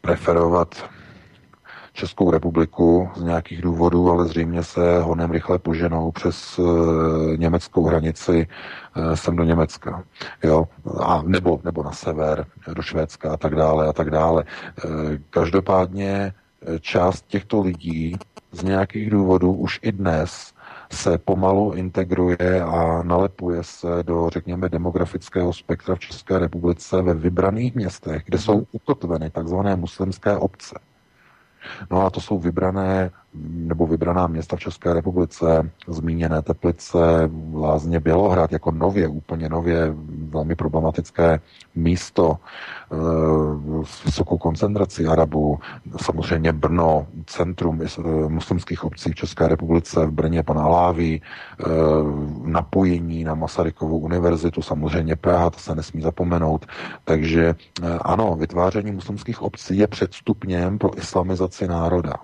preferovat 0.00 0.84
Českou 1.94 2.30
republiku 2.30 3.08
z 3.16 3.22
nějakých 3.22 3.62
důvodů, 3.62 4.10
ale 4.10 4.26
zřejmě 4.26 4.62
se 4.62 4.98
honem 5.02 5.30
rychle 5.30 5.58
poženou 5.58 6.10
přes 6.10 6.58
e, 6.58 6.62
německou 7.36 7.84
hranici 7.86 8.48
e, 8.96 9.16
sem 9.16 9.36
do 9.36 9.44
Německa. 9.44 10.04
Jo? 10.42 10.68
A 11.00 11.22
nebo, 11.22 11.60
nebo 11.64 11.82
na 11.82 11.92
sever, 11.92 12.46
do 12.74 12.82
Švédska 12.82 13.32
a 13.32 13.36
tak 13.36 13.54
dále 13.54 13.88
a 13.88 13.92
tak 13.92 14.10
dále. 14.10 14.44
E, 14.44 14.88
každopádně 15.30 16.32
část 16.80 17.26
těchto 17.26 17.60
lidí 17.60 18.16
z 18.52 18.62
nějakých 18.62 19.10
důvodů 19.10 19.52
už 19.52 19.80
i 19.82 19.92
dnes 19.92 20.54
se 20.92 21.18
pomalu 21.18 21.72
integruje 21.72 22.62
a 22.62 23.02
nalepuje 23.02 23.62
se 23.62 23.88
do, 24.02 24.30
řekněme, 24.30 24.68
demografického 24.68 25.52
spektra 25.52 25.94
v 25.94 25.98
České 25.98 26.38
republice 26.38 27.02
ve 27.02 27.14
vybraných 27.14 27.74
městech, 27.74 28.22
kde 28.26 28.38
jsou 28.38 28.66
ukotveny 28.72 29.30
takzvané 29.30 29.76
muslimské 29.76 30.36
obce. 30.36 30.78
No 31.90 32.06
a 32.06 32.10
to 32.10 32.20
jsou 32.20 32.38
vybrané 32.38 33.10
nebo 33.42 33.86
vybraná 33.86 34.26
města 34.26 34.56
v 34.56 34.60
České 34.60 34.94
republice, 34.94 35.70
zmíněné 35.88 36.42
Teplice, 36.42 37.30
Lázně 37.54 38.00
Bělohrad, 38.00 38.52
jako 38.52 38.70
nově, 38.70 39.08
úplně 39.08 39.48
nově 39.48 39.94
velmi 40.28 40.54
problematické 40.54 41.40
místo 41.74 42.36
e, 42.92 42.96
s 43.84 44.04
vysokou 44.04 44.38
koncentrací 44.38 45.06
Arabů, 45.06 45.58
samozřejmě 46.02 46.52
Brno, 46.52 47.06
centrum 47.26 47.82
e, 47.82 47.88
muslimských 48.28 48.84
obcí 48.84 49.10
v 49.10 49.14
České 49.14 49.48
republice, 49.48 50.06
v 50.06 50.10
Brně 50.10 50.42
pan 50.42 50.58
Aláví, 50.58 51.14
e, 51.14 51.22
napojení 52.44 53.24
na 53.24 53.34
Masarykovou 53.34 53.98
univerzitu, 53.98 54.62
samozřejmě 54.62 55.16
Praha, 55.16 55.50
to 55.50 55.58
se 55.58 55.74
nesmí 55.74 56.02
zapomenout. 56.02 56.66
Takže 57.04 57.54
ano, 58.00 58.36
vytváření 58.36 58.92
muslimských 58.92 59.42
obcí 59.42 59.78
je 59.78 59.86
předstupněm 59.86 60.78
pro 60.78 60.98
islamizaci 60.98 61.68
národa 61.68 62.14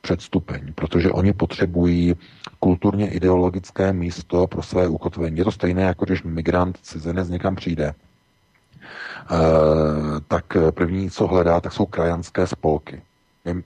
předstupeň, 0.00 0.72
protože 0.74 1.10
oni 1.10 1.32
potřebují 1.32 2.14
kulturně 2.60 3.10
ideologické 3.10 3.92
místo 3.92 4.46
pro 4.46 4.62
své 4.62 4.88
ukotvení. 4.88 5.38
Je 5.38 5.44
to 5.44 5.52
stejné, 5.52 5.82
jako 5.82 6.04
když 6.04 6.22
migrant 6.22 6.78
cizinec 6.82 7.28
někam 7.28 7.56
přijde, 7.56 7.84
e, 7.86 7.94
tak 10.28 10.44
první, 10.70 11.10
co 11.10 11.26
hledá, 11.26 11.60
tak 11.60 11.72
jsou 11.72 11.86
krajanské 11.86 12.46
spolky 12.46 13.02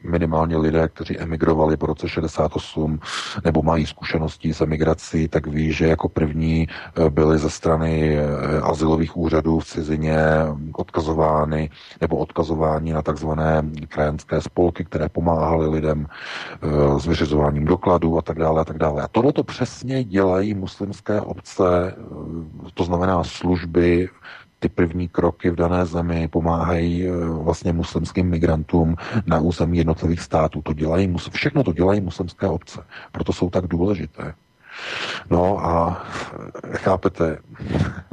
minimálně 0.04 0.56
lidé, 0.56 0.88
kteří 0.88 1.18
emigrovali 1.18 1.76
po 1.76 1.86
roce 1.86 2.08
68 2.08 3.00
nebo 3.44 3.62
mají 3.62 3.86
zkušenosti 3.86 4.54
s 4.54 4.60
emigrací, 4.60 5.28
tak 5.28 5.46
ví, 5.46 5.72
že 5.72 5.86
jako 5.86 6.08
první 6.08 6.68
eh, 6.68 7.10
byly 7.10 7.38
ze 7.38 7.50
strany 7.50 8.18
eh, 8.18 8.24
asilových 8.62 9.16
úřadů 9.16 9.58
v 9.58 9.64
cizině 9.64 10.18
odkazovány 10.72 11.70
nebo 12.00 12.16
odkazováni 12.16 12.92
na 12.92 13.02
takzvané 13.02 13.62
krajanské 13.88 14.40
spolky, 14.40 14.84
které 14.84 15.08
pomáhaly 15.08 15.68
lidem 15.68 16.06
eh, 16.06 17.00
s 17.00 17.06
vyřizováním 17.06 17.64
dokladů 17.64 18.18
a 18.18 18.22
tak 18.22 18.38
dále 18.38 18.60
a 18.60 18.64
tak 18.64 18.78
dále. 18.78 19.02
A 19.02 19.08
tohle 19.08 19.32
to 19.32 19.44
přesně 19.44 20.04
dělají 20.04 20.54
muslimské 20.54 21.20
obce, 21.20 21.94
to 22.74 22.84
znamená 22.84 23.24
služby 23.24 24.08
ty 24.62 24.68
první 24.68 25.08
kroky 25.08 25.50
v 25.50 25.54
dané 25.56 25.86
zemi 25.86 26.28
pomáhají 26.28 27.06
eh, 27.06 27.10
vlastně 27.26 27.72
muslimským 27.72 28.28
migrantům 28.30 28.96
na 29.26 29.40
území 29.40 29.78
jednotlivých 29.78 30.20
států. 30.20 30.62
To 30.62 30.72
dělají, 30.72 31.14
všechno 31.32 31.64
to 31.64 31.72
dělají 31.72 32.00
muslimské 32.00 32.46
obce. 32.46 32.80
Proto 33.12 33.32
jsou 33.32 33.50
tak 33.50 33.66
důležité. 33.66 34.34
No 35.30 35.66
a 35.66 36.02
eh, 36.72 36.76
chápete, 36.76 37.38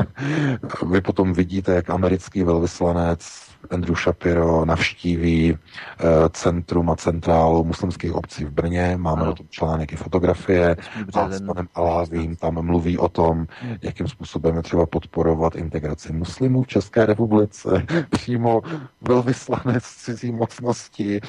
vy 0.92 1.02
potom 1.02 1.34
vidíte, 1.34 1.74
jak 1.74 1.90
americký 1.90 2.44
velvyslanec 2.44 3.49
Andrew 3.70 3.96
Shapiro 3.96 4.66
navštíví 4.66 5.58
eh, 5.58 6.06
centrum 6.30 6.90
a 6.90 6.96
centrálu 6.96 7.64
muslimských 7.64 8.14
obcí 8.14 8.46
v 8.46 8.52
Brně. 8.52 8.94
Máme 8.98 9.22
ano. 9.22 9.32
o 9.32 9.36
tom 9.36 9.48
článek 9.50 9.94
i 9.94 9.96
fotografie. 9.96 10.76
A 11.14 11.30
s 11.30 11.42
panem 11.42 11.68
Alávím 11.76 12.36
tam 12.36 12.66
mluví 12.66 12.98
o 12.98 13.10
tom, 13.10 13.48
jakým 13.82 14.08
způsobem 14.08 14.56
je 14.56 14.62
třeba 14.62 14.86
podporovat 14.86 15.56
integraci 15.56 16.14
muslimů 16.14 16.64
v 16.64 16.68
České 16.68 17.06
republice. 17.06 17.86
Přímo 18.10 18.62
velvyslanec 19.02 19.84
cizí 19.84 20.32
mocnosti 20.32 21.22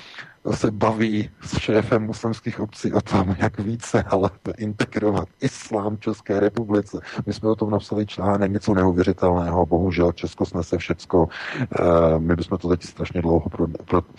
se 0.50 0.70
baví 0.70 1.30
s 1.42 1.58
šéfem 1.58 2.02
muslimských 2.02 2.60
obcí 2.60 2.92
o 2.92 3.00
tom, 3.00 3.36
jak 3.38 3.60
více 3.60 4.02
ale 4.02 4.30
integrovat 4.58 5.28
islám 5.40 5.98
České 5.98 6.40
republice. 6.40 7.00
My 7.26 7.32
jsme 7.32 7.48
o 7.48 7.54
tom 7.54 7.70
napsali 7.70 8.06
článek, 8.06 8.52
něco 8.52 8.74
neuvěřitelného, 8.74 9.66
bohužel 9.66 10.12
Česko 10.12 10.46
snese 10.46 10.78
všecko. 10.78 11.28
Eh, 11.60 12.18
my 12.18 12.36
bychom 12.36 12.58
to 12.58 12.68
teď 12.68 12.82
strašně 12.82 13.22
dlouho 13.22 13.50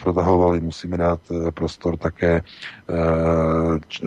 protahovali, 0.03 0.59
musíme 0.59 0.97
dát 0.97 1.19
eh, 1.31 1.51
prostor 1.51 1.97
také 1.97 2.41
eh, 2.89 4.03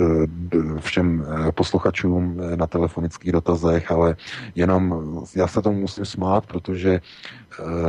všem 0.80 1.26
posluchačům 1.54 2.40
na 2.56 2.66
telefonických 2.66 3.32
dotazech, 3.32 3.90
ale 3.90 4.16
jenom 4.54 5.04
já 5.36 5.46
se 5.46 5.62
tomu 5.62 5.80
musím 5.80 6.04
smát, 6.04 6.46
protože 6.46 7.00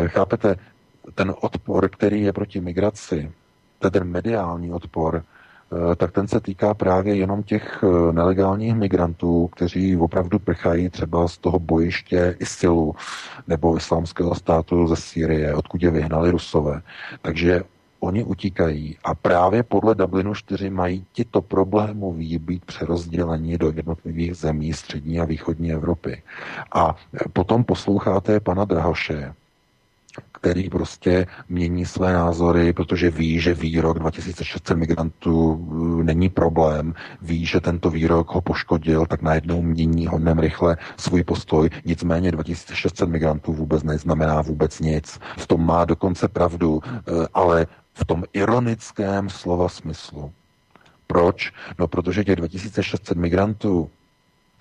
chápete, 0.07 0.56
ten 1.15 1.34
odpor, 1.41 1.89
který 1.89 2.22
je 2.22 2.34
proti 2.34 2.61
migraci, 2.61 3.31
ten 3.90 4.03
mediální 4.03 4.74
odpor, 4.74 5.24
eh, 5.24 5.95
tak 5.95 6.12
ten 6.12 6.28
se 6.28 6.40
týká 6.40 6.74
právě 6.74 7.16
jenom 7.16 7.44
těch 7.44 7.84
eh, 7.84 8.14
nelegálních 8.14 8.76
migrantů, 8.76 9.48
kteří 9.48 9.98
opravdu 9.98 10.40
prchají 10.40 10.90
třeba 10.90 11.28
z 11.28 11.38
toho 11.38 11.60
bojiště 11.60 12.36
ISILu 12.40 12.95
nebo 13.48 13.78
islámského 13.78 14.36
státu 14.36 14.88
ze 14.88 14.95
Sýrie, 14.95 15.56
odkud 15.56 15.84
je 15.84 15.91
vyhnali 15.91 16.32
Rusové. 16.32 16.82
Takže 17.22 17.64
oni 17.99 18.24
utíkají 18.24 18.98
a 19.03 19.16
právě 19.16 19.64
podle 19.64 19.95
Dublinu 19.95 20.36
4 20.36 20.70
mají 20.70 21.06
tito 21.14 21.41
problémoví 21.41 22.38
být 22.38 22.66
přerozděleni 22.66 23.57
do 23.57 23.72
jednotlivých 23.76 24.36
zemí 24.36 24.74
střední 24.74 25.20
a 25.20 25.26
východní 25.26 25.72
Evropy. 25.72 26.24
A 26.74 26.95
potom 27.34 27.64
posloucháte 27.64 28.40
pana 28.40 28.66
Drahoše, 28.66 29.34
který 30.31 30.69
prostě 30.69 31.27
mění 31.49 31.85
své 31.85 32.13
názory, 32.13 32.73
protože 32.73 33.09
ví, 33.09 33.39
že 33.39 33.53
výrok 33.53 33.99
2600 33.99 34.77
migrantů 34.77 35.53
uh, 35.53 36.03
není 36.03 36.29
problém, 36.29 36.93
ví, 37.21 37.45
že 37.45 37.59
tento 37.59 37.89
výrok 37.89 38.29
ho 38.29 38.41
poškodil, 38.41 39.05
tak 39.05 39.21
najednou 39.21 39.61
mění 39.61 40.07
hodně 40.07 40.33
rychle 40.37 40.77
svůj 40.97 41.23
postoj. 41.23 41.69
Nicméně 41.85 42.31
2600 42.31 43.09
migrantů 43.09 43.53
vůbec 43.53 43.83
neznamená 43.83 44.41
vůbec 44.41 44.79
nic. 44.79 45.19
V 45.37 45.47
tom 45.47 45.65
má 45.65 45.85
dokonce 45.85 46.27
pravdu, 46.27 46.71
uh, 46.73 46.81
ale 47.33 47.67
v 47.93 48.05
tom 48.05 48.23
ironickém 48.33 49.29
slova 49.29 49.69
smyslu. 49.69 50.31
Proč? 51.07 51.53
No, 51.79 51.87
protože 51.87 52.23
těch 52.23 52.35
2600 52.35 53.17
migrantů 53.17 53.89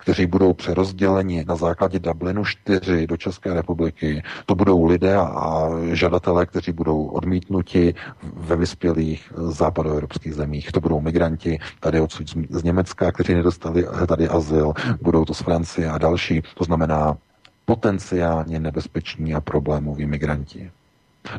kteří 0.05 0.25
budou 0.25 0.53
přerozděleni 0.53 1.45
na 1.47 1.55
základě 1.55 1.99
Dublinu 1.99 2.45
4 2.45 3.07
do 3.07 3.17
České 3.17 3.53
republiky. 3.53 4.23
To 4.45 4.55
budou 4.55 4.85
lidé 4.85 5.15
a 5.17 5.69
žadatelé, 5.93 6.45
kteří 6.45 6.71
budou 6.71 7.05
odmítnuti 7.05 7.95
ve 8.23 8.55
vyspělých 8.55 9.33
západoevropských 9.35 10.33
zemích. 10.35 10.71
To 10.71 10.79
budou 10.79 11.01
migranti 11.01 11.59
tady 11.79 12.01
odsud 12.01 12.29
z 12.49 12.63
Německa, 12.63 13.11
kteří 13.11 13.33
nedostali 13.33 13.85
tady 14.07 14.27
azyl, 14.27 14.73
budou 15.01 15.25
to 15.25 15.33
z 15.33 15.41
Francie 15.41 15.89
a 15.89 15.97
další. 15.97 16.41
To 16.57 16.63
znamená 16.63 17.17
potenciálně 17.65 18.59
nebezpeční 18.59 19.33
a 19.33 19.41
problémoví 19.41 20.05
migranti. 20.05 20.71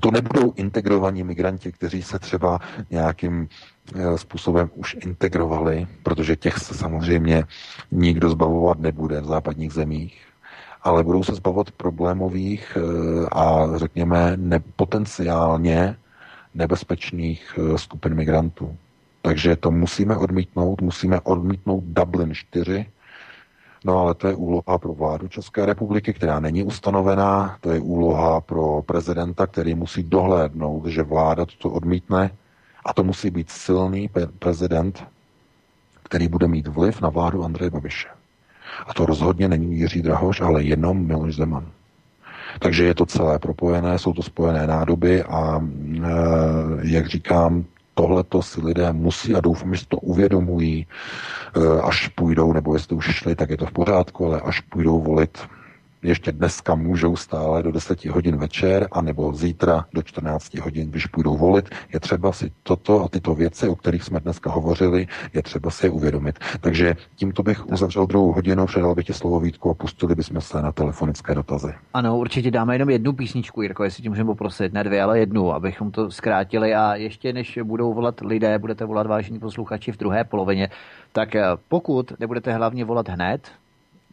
To 0.00 0.10
nebudou 0.10 0.52
integrovaní 0.56 1.24
migranti, 1.24 1.72
kteří 1.72 2.02
se 2.02 2.18
třeba 2.18 2.58
nějakým 2.90 3.48
eh, 3.48 3.75
způsobem 4.16 4.70
už 4.74 4.96
integrovali, 5.00 5.86
protože 6.02 6.36
těch 6.36 6.58
se 6.58 6.74
samozřejmě 6.74 7.44
nikdo 7.90 8.30
zbavovat 8.30 8.78
nebude 8.78 9.20
v 9.20 9.24
západních 9.24 9.72
zemích, 9.72 10.22
ale 10.82 11.04
budou 11.04 11.22
se 11.22 11.34
zbavovat 11.34 11.70
problémových 11.70 12.76
eh, 12.76 13.26
a 13.32 13.66
řekněme 13.76 14.32
nepotenciálně 14.36 15.96
nebezpečných 16.54 17.58
eh, 17.58 17.78
skupin 17.78 18.14
migrantů. 18.14 18.76
Takže 19.22 19.56
to 19.56 19.70
musíme 19.70 20.16
odmítnout, 20.16 20.82
musíme 20.82 21.20
odmítnout 21.20 21.84
Dublin 21.84 22.34
4, 22.34 22.86
No 23.84 23.98
ale 23.98 24.14
to 24.14 24.28
je 24.28 24.34
úloha 24.34 24.78
pro 24.78 24.92
vládu 24.94 25.28
České 25.28 25.66
republiky, 25.66 26.12
která 26.12 26.40
není 26.40 26.64
ustanovená, 26.64 27.56
to 27.60 27.70
je 27.70 27.80
úloha 27.80 28.40
pro 28.40 28.82
prezidenta, 28.82 29.46
který 29.46 29.74
musí 29.74 30.02
dohlédnout, 30.02 30.86
že 30.86 31.02
vláda 31.02 31.46
toto 31.46 31.70
odmítne 31.70 32.30
a 32.86 32.92
to 32.92 33.04
musí 33.04 33.30
být 33.30 33.50
silný 33.50 34.10
prezident, 34.38 35.04
který 36.02 36.28
bude 36.28 36.48
mít 36.48 36.66
vliv 36.66 37.00
na 37.00 37.08
vládu 37.08 37.44
Andreje 37.44 37.70
Babiše. 37.70 38.08
A 38.86 38.94
to 38.94 39.06
rozhodně 39.06 39.48
není 39.48 39.78
Jiří 39.78 40.02
Drahoš, 40.02 40.40
ale 40.40 40.62
jenom 40.62 41.06
Miloš 41.06 41.36
Zeman. 41.36 41.66
Takže 42.58 42.84
je 42.84 42.94
to 42.94 43.06
celé 43.06 43.38
propojené, 43.38 43.98
jsou 43.98 44.12
to 44.12 44.22
spojené 44.22 44.66
nádoby 44.66 45.22
a 45.22 45.60
e, 45.60 46.08
jak 46.82 47.06
říkám, 47.06 47.64
tohleto 47.96 48.42
si 48.42 48.60
lidé 48.60 48.92
musí 48.92 49.34
a 49.34 49.40
doufám, 49.40 49.74
že 49.74 49.80
si 49.80 49.86
to 49.88 49.96
uvědomují, 49.96 50.86
eh, 50.86 51.80
až 51.82 52.08
půjdou, 52.08 52.52
nebo 52.52 52.74
jestli 52.74 52.96
už 52.96 53.04
šli, 53.04 53.34
tak 53.34 53.50
je 53.50 53.56
to 53.56 53.66
v 53.66 53.72
pořádku, 53.72 54.26
ale 54.26 54.40
až 54.40 54.60
půjdou 54.60 55.00
volit 55.00 55.38
ještě 56.02 56.32
dneska 56.32 56.74
můžou 56.74 57.16
stále 57.16 57.62
do 57.62 57.72
10 57.72 58.04
hodin 58.04 58.36
večer, 58.36 58.88
anebo 58.92 59.32
zítra 59.32 59.84
do 59.94 60.02
14 60.02 60.54
hodin, 60.54 60.90
když 60.90 61.06
půjdou 61.06 61.36
volit. 61.36 61.68
Je 61.92 62.00
třeba 62.00 62.32
si 62.32 62.52
toto 62.62 63.04
a 63.04 63.08
tyto 63.08 63.34
věci, 63.34 63.68
o 63.68 63.76
kterých 63.76 64.02
jsme 64.02 64.20
dneska 64.20 64.50
hovořili, 64.50 65.06
je 65.34 65.42
třeba 65.42 65.70
si 65.70 65.86
je 65.86 65.90
uvědomit. 65.90 66.38
Takže 66.60 66.96
tímto 67.16 67.42
bych 67.42 67.66
uzavřel 67.66 68.06
druhou 68.06 68.32
hodinu, 68.32 68.66
předal 68.66 68.94
bych 68.94 69.06
ti 69.06 69.12
slovo 69.12 69.40
Vítku 69.40 69.70
a 69.70 69.74
pustili 69.74 70.14
bychom 70.14 70.40
se 70.40 70.62
na 70.62 70.72
telefonické 70.72 71.34
dotazy. 71.34 71.74
Ano, 71.94 72.18
určitě 72.18 72.50
dáme 72.50 72.74
jenom 72.74 72.90
jednu 72.90 73.12
písničku, 73.12 73.62
Jirko, 73.62 73.84
jestli 73.84 74.02
ti 74.02 74.08
můžeme 74.08 74.26
poprosit, 74.26 74.72
ne 74.72 74.84
dvě, 74.84 75.02
ale 75.02 75.18
jednu, 75.18 75.52
abychom 75.52 75.90
to 75.90 76.10
zkrátili 76.10 76.74
a 76.74 76.94
ještě 76.94 77.32
než 77.32 77.58
budou 77.62 77.94
volat 77.94 78.20
lidé, 78.20 78.58
budete 78.58 78.84
volat 78.84 79.06
vážení 79.06 79.38
posluchači 79.38 79.92
v 79.92 79.96
druhé 79.96 80.24
polovině, 80.24 80.68
tak 81.12 81.36
eh, 81.36 81.44
pokud 81.68 82.12
nebudete 82.20 82.52
hlavně 82.52 82.84
volat 82.84 83.08
hned, 83.08 83.50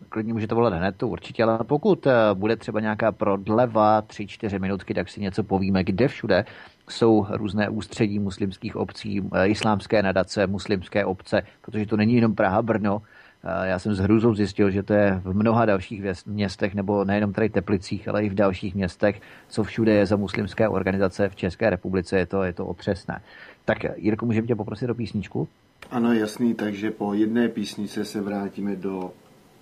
klidně 0.09 0.34
můžete 0.34 0.55
volat 0.55 0.73
hned, 0.73 0.95
to 0.97 1.07
určitě, 1.07 1.43
ale 1.43 1.59
pokud 1.63 2.07
eh, 2.07 2.13
bude 2.34 2.55
třeba 2.55 2.80
nějaká 2.80 3.11
prodleva, 3.11 4.01
tři, 4.01 4.27
čtyři 4.27 4.59
minutky, 4.59 4.93
tak 4.93 5.09
si 5.09 5.21
něco 5.21 5.43
povíme, 5.43 5.84
kde 5.84 6.07
všude 6.07 6.45
jsou 6.89 7.25
různé 7.30 7.69
ústředí 7.69 8.19
muslimských 8.19 8.75
obcí, 8.75 9.21
eh, 9.34 9.47
islámské 9.47 10.03
nadace, 10.03 10.47
muslimské 10.47 11.05
obce, 11.05 11.41
protože 11.61 11.85
to 11.85 11.97
není 11.97 12.15
jenom 12.15 12.35
Praha, 12.35 12.61
Brno. 12.61 13.01
Eh, 13.43 13.67
já 13.67 13.80
jsem 13.80 13.95
s 13.95 13.99
hrůzou 13.99 14.35
zjistil, 14.35 14.71
že 14.71 14.84
to 14.84 14.93
je 14.93 15.21
v 15.23 15.34
mnoha 15.34 15.65
dalších 15.65 16.01
městech, 16.25 16.75
nebo 16.75 17.05
nejenom 17.05 17.34
tady 17.34 17.49
Teplicích, 17.49 18.07
ale 18.07 18.23
i 18.23 18.30
v 18.30 18.34
dalších 18.34 18.75
městech, 18.75 19.21
co 19.47 19.63
všude 19.63 19.93
je 19.93 20.05
za 20.05 20.15
muslimské 20.15 20.69
organizace 20.69 21.30
v 21.30 21.35
České 21.35 21.69
republice, 21.69 22.17
je 22.17 22.25
to, 22.25 22.43
je 22.43 22.53
to 22.53 22.65
otřesné. 22.65 23.21
Tak 23.65 23.77
Jirko, 23.97 24.25
můžeme 24.25 24.47
tě 24.47 24.55
poprosit 24.55 24.88
do 24.88 24.95
písničku? 24.95 25.47
Ano, 25.91 26.13
jasný, 26.13 26.53
takže 26.53 26.91
po 26.91 27.13
jedné 27.13 27.49
písnice 27.49 28.05
se 28.05 28.21
vrátíme 28.21 28.75
do 28.75 29.11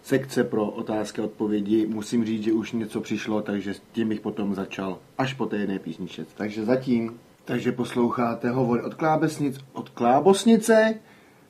sekce 0.03 0.43
pro 0.43 0.65
otázky 0.65 1.21
a 1.21 1.23
odpovědi. 1.23 1.87
Musím 1.87 2.25
říct, 2.25 2.43
že 2.43 2.53
už 2.53 2.71
něco 2.71 3.01
přišlo, 3.01 3.41
takže 3.41 3.73
s 3.73 3.81
tím 3.91 4.09
bych 4.09 4.21
potom 4.21 4.55
začal 4.55 4.97
až 5.17 5.33
po 5.33 5.45
té 5.45 5.57
jedné 5.57 5.79
písničce. 5.79 6.25
Takže 6.35 6.65
zatím, 6.65 7.19
takže 7.45 7.71
posloucháte 7.71 8.49
hovor 8.49 8.81
od 8.85 8.93
Klábesnic, 8.93 9.57
od 9.73 9.89
Klábosnice, 9.89 10.95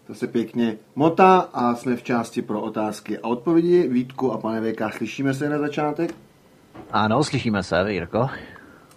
to 0.07 0.15
se 0.15 0.27
pěkně 0.27 0.77
motá 0.95 1.37
a 1.37 1.75
jsme 1.75 1.95
v 1.95 2.03
části 2.03 2.41
pro 2.41 2.61
otázky 2.61 3.17
a 3.17 3.27
odpovědi. 3.27 3.87
Vítku 3.87 4.31
a 4.31 4.37
pane 4.37 4.71
VK, 4.71 4.81
slyšíme 4.97 5.33
se 5.33 5.49
na 5.49 5.59
začátek? 5.59 6.15
Ano, 6.91 7.23
slyšíme 7.23 7.63
se, 7.63 7.85
Jirko. 7.87 8.29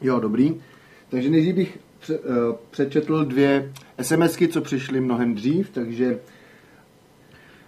Jo, 0.00 0.20
dobrý. 0.20 0.60
Takže 1.08 1.30
nejdřív 1.30 1.54
bych 1.54 1.78
eh, 2.10 2.16
přečetl 2.70 3.24
dvě 3.24 3.72
SMSky, 4.02 4.48
co 4.48 4.60
přišly 4.60 5.00
mnohem 5.00 5.34
dřív, 5.34 5.70
takže 5.70 6.18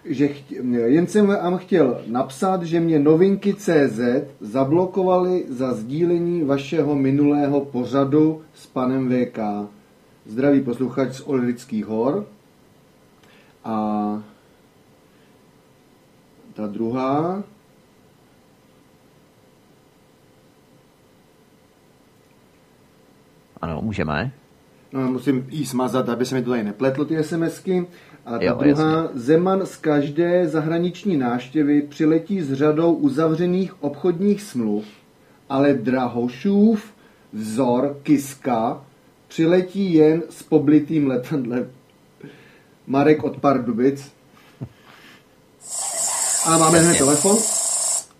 že 0.09 0.27
chtě, 0.27 0.55
jen 0.85 1.07
jsem 1.07 1.27
vám 1.27 1.57
chtěl 1.57 2.01
napsat, 2.07 2.63
že 2.63 2.79
mě 2.79 2.99
novinky 2.99 3.53
CZ 3.53 3.99
zablokovali 4.39 5.45
za 5.49 5.73
sdílení 5.73 6.43
vašeho 6.43 6.95
minulého 6.95 7.61
pořadu 7.65 8.41
s 8.53 8.67
panem 8.67 9.09
VK. 9.09 9.39
Zdravý 10.25 10.61
posluchač 10.61 11.13
z 11.13 11.21
Olrických 11.21 11.85
hor. 11.85 12.25
A 13.63 14.23
ta 16.53 16.67
druhá. 16.67 17.43
Ano, 23.61 23.81
můžeme. 23.81 24.31
No, 24.93 25.11
musím 25.11 25.47
jí 25.49 25.65
smazat, 25.65 26.09
aby 26.09 26.25
se 26.25 26.35
mi 26.35 26.43
to 26.43 26.49
tady 26.49 26.63
nepletlo 26.63 27.05
ty 27.05 27.23
SMSky. 27.23 27.87
A 28.27 28.37
ta 28.37 28.45
jo, 28.45 28.55
druhá, 28.59 29.01
jasně. 29.01 29.19
Zeman 29.19 29.65
z 29.65 29.75
každé 29.75 30.47
zahraniční 30.47 31.17
náštěvy 31.17 31.81
přiletí 31.81 32.41
s 32.41 32.53
řadou 32.53 32.93
uzavřených 32.93 33.83
obchodních 33.83 34.41
smluv, 34.41 34.85
ale 35.49 35.73
Drahošův 35.73 36.93
vzor 37.33 37.97
Kiska 38.03 38.81
přiletí 39.27 39.93
jen 39.93 40.23
s 40.29 40.43
poblitým 40.43 41.07
letadlem. 41.07 41.69
Marek 42.87 43.23
od 43.23 43.37
Pardubic. 43.37 44.11
A 46.45 46.57
máme 46.57 46.79
hned 46.79 46.97
telefon. 46.97 47.37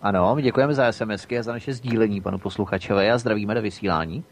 Ano, 0.02 0.36
děkujeme 0.40 0.74
za 0.74 0.92
SMSky 0.92 1.38
a 1.38 1.42
za 1.42 1.52
naše 1.52 1.72
sdílení 1.72 2.20
panu 2.20 2.38
posluchačovi 2.38 3.10
a 3.10 3.18
zdravíme 3.18 3.54
do 3.54 3.62
vysílání. 3.62 4.24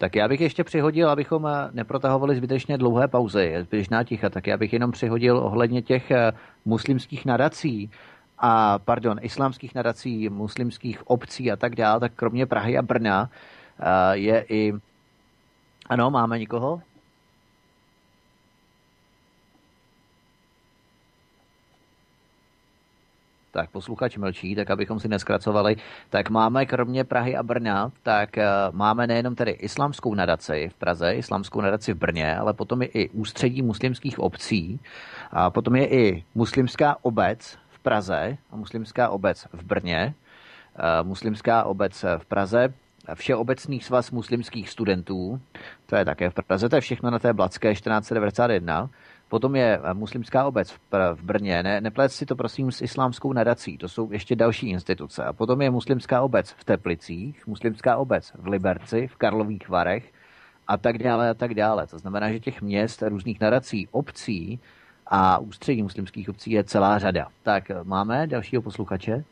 Tak 0.00 0.16
já 0.16 0.28
bych 0.28 0.40
ještě 0.40 0.64
přihodil, 0.64 1.10
abychom 1.10 1.46
eh, 1.46 1.68
neprotahovali 1.72 2.36
zbytečně 2.36 2.78
dlouhé 2.78 3.08
pauzy, 3.08 3.54
zbytečná 3.60 4.04
ticha, 4.04 4.30
tak 4.30 4.46
já 4.46 4.56
bych 4.56 4.72
jenom 4.72 4.92
přihodil 4.92 5.38
ohledně 5.38 5.82
těch 5.82 6.10
eh, 6.10 6.32
muslimských 6.64 7.24
nadací, 7.24 7.90
a 8.38 8.78
pardon, 8.78 9.18
islámských 9.22 9.74
nadací, 9.74 10.28
muslimských 10.28 11.10
obcí 11.10 11.52
a 11.52 11.56
tak 11.56 11.76
dále, 11.76 12.00
tak 12.00 12.12
kromě 12.16 12.46
Prahy 12.46 12.78
a 12.78 12.82
Brna 12.82 13.30
eh, 13.80 14.16
je 14.16 14.44
i... 14.48 14.72
Ano, 15.88 16.10
máme 16.10 16.38
nikoho? 16.38 16.82
Tak 23.50 23.70
posluchač 23.70 24.16
mlčí, 24.16 24.54
tak 24.54 24.70
abychom 24.70 25.00
si 25.00 25.08
neskracovali, 25.08 25.76
tak 26.10 26.30
máme 26.30 26.66
kromě 26.66 27.04
Prahy 27.04 27.36
a 27.36 27.42
Brna, 27.42 27.92
tak 28.02 28.38
eh, 28.38 28.46
máme 28.72 29.06
nejenom 29.06 29.34
tedy 29.34 29.50
islámskou 29.50 30.14
nadaci 30.14 30.68
v 30.72 30.74
Praze, 30.74 31.14
islámskou 31.14 31.60
nadaci 31.60 31.92
v 31.92 31.96
Brně, 31.96 32.36
ale 32.36 32.52
potom 32.52 32.82
je 32.82 32.88
i 32.88 33.08
ústředí 33.08 33.62
muslimských 33.62 34.18
obcí, 34.18 34.80
a 35.30 35.50
potom 35.50 35.76
je 35.76 35.88
i 35.88 36.24
muslimská 36.34 36.96
obec 37.02 37.58
v 37.68 37.78
Praze 37.78 38.36
a 38.50 38.56
muslimská 38.56 39.08
obec 39.08 39.46
v 39.52 39.62
Brně, 39.64 40.14
eh, 40.78 41.02
muslimská 41.02 41.64
obec 41.64 42.04
v 42.18 42.26
Praze, 42.26 42.74
Všeobecný 43.14 43.80
svaz 43.80 44.10
muslimských 44.10 44.70
studentů, 44.70 45.40
to 45.86 45.96
je 45.96 46.04
také 46.04 46.30
v 46.30 46.34
Praze, 46.34 46.68
to 46.68 46.76
je 46.76 46.80
všechno 46.80 47.10
na 47.10 47.18
té 47.18 47.32
Blacké 47.32 47.72
1491. 47.72 48.90
Potom 49.30 49.56
je 49.56 49.80
muslimská 49.92 50.44
obec 50.44 50.74
v 51.14 51.22
Brně, 51.22 51.62
ne, 51.62 51.80
neplec 51.80 52.12
si 52.14 52.26
to 52.26 52.36
prosím 52.36 52.72
s 52.72 52.82
islámskou 52.82 53.32
nadací, 53.32 53.78
to 53.78 53.88
jsou 53.88 54.12
ještě 54.12 54.36
další 54.36 54.70
instituce. 54.70 55.24
A 55.24 55.32
potom 55.32 55.62
je 55.62 55.70
muslimská 55.70 56.22
obec 56.22 56.50
v 56.50 56.64
Teplicích, 56.64 57.46
muslimská 57.46 57.96
obec 57.96 58.32
v 58.34 58.46
Liberci, 58.46 59.06
v 59.06 59.16
Karlových 59.16 59.68
Varech 59.68 60.12
a 60.68 60.76
tak 60.76 60.98
dále 60.98 61.30
a 61.30 61.34
tak 61.34 61.54
dále. 61.54 61.86
To 61.86 61.98
znamená, 61.98 62.32
že 62.32 62.40
těch 62.40 62.62
měst, 62.62 63.02
různých 63.02 63.40
nadací, 63.40 63.88
obcí 63.90 64.60
a 65.06 65.38
ústředí 65.38 65.82
muslimských 65.82 66.28
obcí 66.28 66.50
je 66.50 66.64
celá 66.64 66.98
řada. 66.98 67.28
Tak 67.42 67.70
máme 67.82 68.26
dalšího 68.26 68.62
posluchače? 68.62 69.24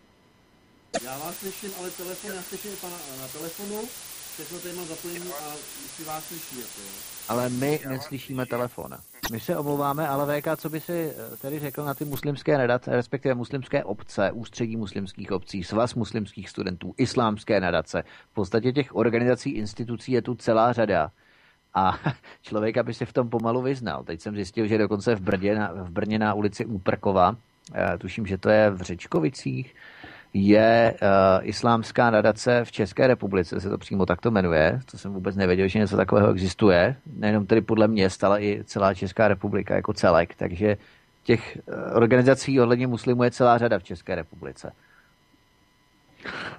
Já 1.05 1.19
vás 1.19 1.37
slyším, 1.37 1.71
ale 1.79 1.91
telefon, 1.91 2.31
já 2.37 2.43
slyším 2.43 2.71
pana 2.81 2.97
na 3.21 3.29
telefonu, 3.29 3.89
všechno 4.35 4.59
tady 4.59 4.75
mám 4.75 4.87
zapojení 4.87 5.31
a 5.33 5.55
si 5.97 6.05
vás 6.05 6.25
slyší. 6.25 6.61
Jako, 6.61 7.18
ale 7.29 7.49
my 7.49 7.81
neslyšíme 7.89 8.47
telefon. 8.47 8.95
My 9.33 9.41
se 9.41 9.57
omlouváme, 9.57 10.09
ale 10.09 10.41
VK, 10.41 10.49
co 10.57 10.71
by 10.71 10.81
si 10.81 11.13
eh, 11.17 11.37
tedy 11.37 11.59
řekl 11.59 11.85
na 11.85 11.95
ty 11.95 12.05
muslimské 12.05 12.59
nadace, 12.59 12.91
respektive 12.91 13.35
muslimské 13.35 13.85
obce, 13.85 14.33
ústředí 14.33 14.77
muslimských 14.77 15.33
obcí, 15.33 15.65
svaz 15.65 15.95
muslimských 15.95 16.49
studentů, 16.51 16.95
islámské 16.97 17.61
nadace. 17.61 18.03
V 18.31 18.35
podstatě 18.35 18.73
těch 18.73 18.97
organizací, 18.97 19.51
institucí 19.51 20.13
je 20.13 20.23
tu 20.23 20.35
celá 20.35 20.73
řada. 20.73 21.11
A 21.75 21.99
člověk, 22.43 22.77
aby 22.77 22.95
se 22.95 23.07
v 23.07 23.13
tom 23.13 23.29
pomalu 23.29 23.63
vyznal. 23.63 24.05
Teď 24.05 24.21
jsem 24.21 24.35
zjistil, 24.35 24.67
že 24.67 24.79
dokonce 24.79 25.15
v 25.15 25.21
Brně, 25.21 25.69
v 25.75 25.91
Brně 25.91 26.19
na 26.19 26.35
ulici 26.35 26.65
Úprkova, 26.65 27.37
eh, 27.75 27.99
tuším, 27.99 28.27
že 28.27 28.39
to 28.39 28.51
je 28.51 28.71
v 28.71 28.81
Řečkovicích, 28.81 29.75
je 30.35 30.95
uh, 31.03 31.49
islámská 31.49 32.11
nadace 32.11 32.65
v 32.65 32.73
České 32.73 33.07
republice, 33.07 33.61
se 33.61 33.71
to 33.71 33.79
přímo 33.79 34.07
takto 34.07 34.31
jmenuje, 34.31 34.81
to 34.91 34.99
jsem 34.99 35.13
vůbec 35.13 35.37
nevěděl, 35.37 35.69
že 35.69 35.79
něco 35.79 35.97
takového 35.97 36.31
existuje, 36.31 36.97
nejenom 37.17 37.47
tedy 37.47 37.61
podle 37.61 37.89
měst, 37.89 38.25
ale 38.25 38.43
i 38.43 38.65
celá 38.65 38.95
Česká 38.95 39.29
republika 39.29 39.75
jako 39.75 39.93
celek, 39.93 40.35
takže 40.35 40.77
těch 41.23 41.59
uh, 41.67 41.97
organizací 41.97 42.61
ohledně 42.61 42.87
muslimů 42.87 43.23
je 43.23 43.31
celá 43.31 43.59
řada 43.59 43.79
v 43.79 43.83
České 43.83 44.15
republice. 44.15 44.73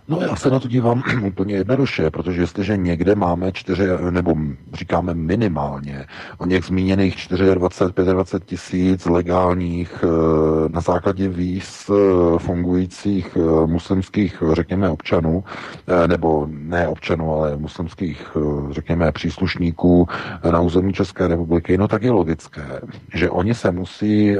No 0.09 0.21
já 0.21 0.35
se 0.35 0.49
na 0.49 0.59
to 0.59 0.67
dívám 0.67 1.03
úplně 1.27 1.55
jednoduše, 1.55 2.11
protože 2.11 2.41
jestliže 2.41 2.77
někde 2.77 3.15
máme 3.15 3.51
čtyři, 3.51 3.83
nebo 4.09 4.35
říkáme 4.73 5.13
minimálně 5.13 6.05
o 6.37 6.45
něch 6.45 6.65
zmíněných 6.65 7.27
24, 7.53 8.11
25 8.13 8.45
tisíc 8.45 9.05
legálních 9.05 10.03
eh, 10.03 10.69
na 10.69 10.81
základě 10.81 11.29
víz 11.29 11.89
eh, 11.89 12.39
fungujících 12.39 13.37
eh, 13.37 13.67
muslimských, 13.67 14.43
řekněme, 14.51 14.89
občanů, 14.89 15.43
nebo 16.07 16.47
ne 16.49 16.87
občanů, 16.87 17.33
ale 17.33 17.57
muslimských, 17.57 18.37
řekněme, 18.71 19.11
příslušníků 19.11 20.07
na 20.51 20.59
území 20.59 20.93
České 20.93 21.27
republiky, 21.27 21.77
no 21.77 21.87
tak 21.87 22.03
je 22.03 22.11
logické, 22.11 22.81
že 23.13 23.29
oni 23.29 23.53
se 23.53 23.71
musí 23.71 24.35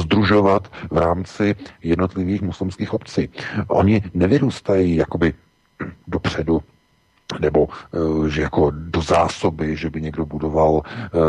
združovat 0.00 0.68
v 0.90 0.98
rámci 0.98 1.54
jednotlivých 1.82 2.42
muslimských 2.42 2.94
obcí. 2.94 3.17
Oni 3.68 4.02
nevyrůstají 4.14 4.96
jakoby 4.96 5.34
dopředu, 6.06 6.62
nebo 7.40 7.68
eh, 7.68 8.30
že 8.30 8.42
jako 8.42 8.70
do 8.74 9.02
zásoby, 9.02 9.76
že 9.76 9.90
by 9.90 10.00
někdo 10.02 10.26
budoval 10.26 10.72
uh, 10.72 10.82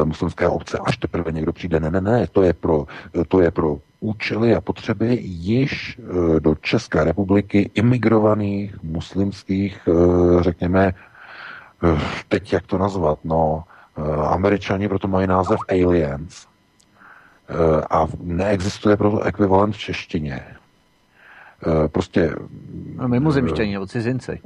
muslimské 0.05 0.47
obce, 0.47 0.79
až 0.85 0.97
teprve 0.97 1.31
někdo 1.31 1.53
přijde. 1.53 1.79
Ne, 1.79 1.91
ne, 1.91 2.01
ne, 2.01 2.27
to 2.31 2.41
je 2.41 2.53
pro, 2.53 2.85
to 3.27 3.41
je 3.41 3.51
pro 3.51 3.77
účely 3.99 4.55
a 4.55 4.61
potřeby 4.61 5.19
již 5.21 5.99
uh, 5.99 6.39
do 6.39 6.55
České 6.55 7.03
republiky 7.03 7.71
imigrovaných 7.73 8.83
muslimských, 8.83 9.87
řekněme, 10.39 10.93
teď 12.27 12.53
jak 12.53 12.67
to 12.67 12.77
nazvat, 12.77 13.19
no, 13.23 13.63
američani 14.27 14.87
proto 14.87 15.07
mají 15.07 15.27
název 15.27 15.59
aliens 15.69 16.47
a 17.89 18.07
neexistuje 18.19 18.97
proto 18.97 19.21
ekvivalent 19.21 19.75
v 19.75 19.77
češtině. 19.77 20.45
Eh, 21.67 21.87
prostě... 21.87 22.35
No, 22.95 23.07
mimozemštění 23.07 23.73
nebo 23.73 23.87
cizinci. 23.87 24.39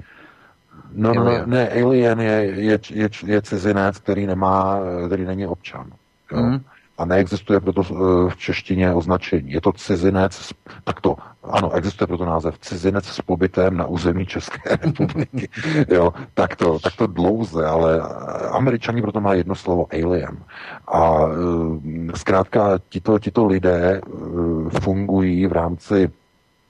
No, 0.96 1.14
no, 1.14 1.46
ne, 1.46 1.70
alien 1.70 2.20
je, 2.20 2.54
je, 2.56 2.80
je, 2.90 3.10
je 3.26 3.42
cizinec, 3.42 4.00
který 4.00 4.28
nemá, 4.28 4.80
který 5.06 5.26
není 5.26 5.48
občan. 5.48 5.92
Jo? 6.32 6.42
Mm. 6.42 6.60
A 6.98 7.06
neexistuje 7.06 7.60
proto 7.60 7.82
eh, 7.82 8.30
v 8.30 8.38
češtině 8.38 8.94
označení. 8.94 9.52
Je 9.52 9.62
to 9.62 9.72
cizinec, 9.72 10.54
tak 10.84 11.02
to, 11.02 11.16
ano, 11.44 11.72
existuje 11.72 12.08
proto 12.08 12.26
název 12.26 12.60
cizinec 12.60 13.06
s 13.06 13.22
pobytem 13.22 13.78
na 13.78 13.86
území 13.86 14.26
České 14.26 14.76
republiky. 14.84 15.50
jo, 15.88 16.14
tak 16.34 16.56
to, 16.56 16.80
tak 16.80 16.96
to 16.96 17.08
dlouze, 17.08 17.66
ale 17.66 18.02
američani 18.52 19.02
proto 19.02 19.22
mají 19.22 19.40
jedno 19.40 19.56
slovo 19.56 19.88
alien. 19.92 20.38
A 20.88 21.20
zkrátka 22.16 22.80
tito, 22.90 23.20
tito 23.20 23.46
lidé 23.46 24.02
fungují 24.82 25.48
v 25.48 25.52
rámci 25.52 26.12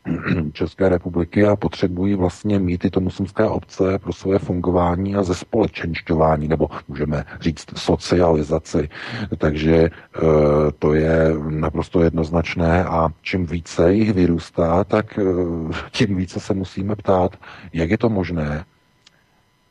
České 0.53 0.89
republiky 0.89 1.45
a 1.45 1.55
potřebují 1.55 2.15
vlastně 2.15 2.59
mít 2.59 2.77
tyto 2.77 2.99
muslimské 2.99 3.45
obce 3.45 3.99
pro 3.99 4.13
své 4.13 4.39
fungování 4.39 5.15
a 5.15 5.23
ze 5.23 5.35
společenšťování, 5.35 6.47
nebo 6.47 6.69
můžeme 6.87 7.25
říct 7.41 7.77
socializaci. 7.77 8.89
Takže 9.37 9.75
e, 9.75 9.89
to 10.79 10.93
je 10.93 11.33
naprosto 11.49 12.03
jednoznačné 12.03 12.85
a 12.85 13.09
čím 13.21 13.45
více 13.45 13.93
jich 13.93 14.13
vyrůstá, 14.13 14.83
tak 14.83 15.19
e, 15.19 15.23
tím 15.91 16.15
více 16.15 16.39
se 16.39 16.53
musíme 16.53 16.95
ptát, 16.95 17.37
jak 17.73 17.89
je 17.89 17.97
to 17.97 18.09
možné, 18.09 18.65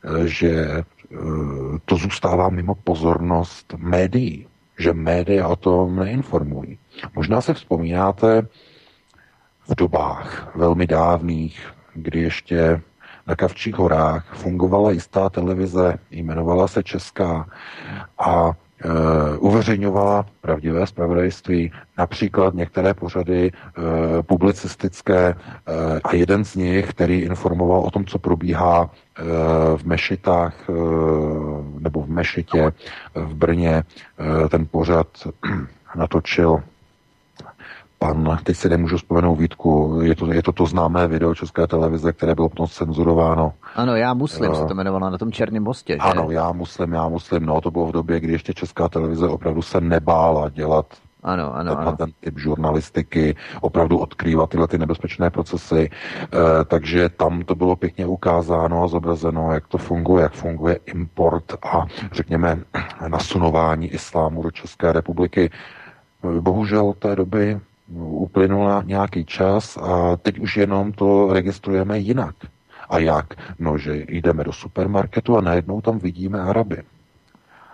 e, 0.05 0.29
že 0.29 0.83
to 1.85 1.97
zůstává 1.97 2.49
mimo 2.49 2.75
pozornost 2.75 3.75
médií, 3.77 4.47
že 4.79 4.93
média 4.93 5.49
o 5.49 5.57
tom 5.57 5.97
neinformují. 5.97 6.79
Možná 7.15 7.41
se 7.41 7.55
vzpomínáte, 7.55 8.43
v 9.69 9.75
dobách 9.75 10.51
velmi 10.55 10.87
dávných, 10.87 11.69
kdy 11.95 12.21
ještě 12.21 12.81
na 13.27 13.37
Kavčích 13.37 13.75
horách 13.75 14.35
fungovala 14.35 14.91
jistá 14.91 15.29
televize, 15.31 15.99
jmenovala 16.11 16.69
se 16.69 16.83
Česká 16.83 17.47
a 18.19 18.51
e, 18.51 19.39
uveřejňovala 19.39 20.27
pravdivé 20.41 20.87
zpravodajství, 20.87 21.73
například 21.99 22.55
některé 22.55 22.95
pořady 22.95 23.53
e, 23.53 24.23
publicistické 24.23 25.27
e, 25.29 25.35
a 26.05 26.15
jeden 26.15 26.45
z 26.45 26.55
nich, 26.55 26.91
který 26.91 27.21
informoval 27.21 27.81
o 27.81 27.91
tom, 27.91 28.05
co 28.05 28.19
probíhá 28.19 28.91
e, 28.91 29.23
v 29.77 29.85
Mešitách 29.85 30.55
e, 30.69 30.73
nebo 31.79 32.03
v 32.03 32.09
Mešitě 32.09 32.73
v 33.15 33.35
Brně, 33.35 33.75
e, 33.75 34.49
ten 34.49 34.67
pořad 34.71 35.07
natočil 35.97 36.63
pan, 38.03 38.39
teď 38.45 38.57
si 38.57 38.69
nemůžu 38.69 38.97
vzpomenout 38.97 39.35
výtku, 39.35 40.01
je 40.03 40.15
to, 40.15 40.33
je 40.33 40.43
to 40.43 40.53
to 40.53 40.67
známé 40.67 41.09
video 41.09 41.35
České 41.35 41.67
televize, 41.67 42.13
které 42.13 42.35
bylo 42.35 42.49
potom 42.49 42.67
cenzurováno. 42.67 43.53
Ano, 43.75 43.97
já 43.97 44.15
muslim 44.15 44.51
uh, 44.51 44.57
se 44.57 44.65
to 44.65 44.75
jmenovalo 44.75 45.11
na 45.11 45.19
tom 45.19 45.33
Černém 45.33 45.63
mostě. 45.63 45.93
Že? 45.93 45.99
Ano, 45.99 46.31
já 46.31 46.53
muslim, 46.53 46.93
já 46.93 47.09
muslim, 47.09 47.47
no 47.47 47.61
to 47.61 47.71
bylo 47.71 47.87
v 47.87 47.93
době, 47.93 48.21
kdy 48.21 48.33
ještě 48.33 48.55
Česká 48.55 48.89
televize 48.89 49.29
opravdu 49.29 49.63
se 49.63 49.81
nebála 49.81 50.49
dělat 50.49 50.87
ano, 51.23 51.55
ano, 51.55 51.79
ano. 51.79 51.97
ten 51.97 52.11
typ 52.21 52.39
žurnalistiky, 52.39 53.37
opravdu 53.61 53.99
odkrývat 53.99 54.51
tyhle 54.51 54.69
ty 54.69 54.79
nebezpečné 54.79 55.31
procesy. 55.31 55.91
E, 55.91 56.65
takže 56.65 57.09
tam 57.09 57.43
to 57.43 57.55
bylo 57.55 57.77
pěkně 57.77 58.07
ukázáno 58.07 58.85
a 58.85 58.89
zobrazeno, 58.89 59.53
jak 59.53 59.69
to 59.69 59.79
funguje, 59.79 60.23
jak 60.23 60.33
funguje 60.33 60.79
import 60.87 61.45
a 61.63 61.87
řekněme 62.13 62.59
nasunování 63.09 63.89
islámu 63.89 64.43
do 64.43 64.51
České 64.51 64.93
republiky. 64.93 65.51
Bohužel 66.41 66.93
té 66.99 67.17
doby 67.17 67.61
uplynula 68.01 68.83
nějaký 68.87 69.25
čas 69.25 69.77
a 69.77 70.17
teď 70.17 70.39
už 70.39 70.57
jenom 70.57 70.93
to 70.93 71.33
registrujeme 71.33 71.99
jinak. 71.99 72.35
A 72.89 72.99
jak? 72.99 73.35
No, 73.59 73.79
že 73.79 74.05
jdeme 74.09 74.45
do 74.45 74.53
supermarketu 74.53 75.37
a 75.37 75.41
najednou 75.41 75.81
tam 75.81 75.99
vidíme 75.99 76.41
Araby. 76.41 76.83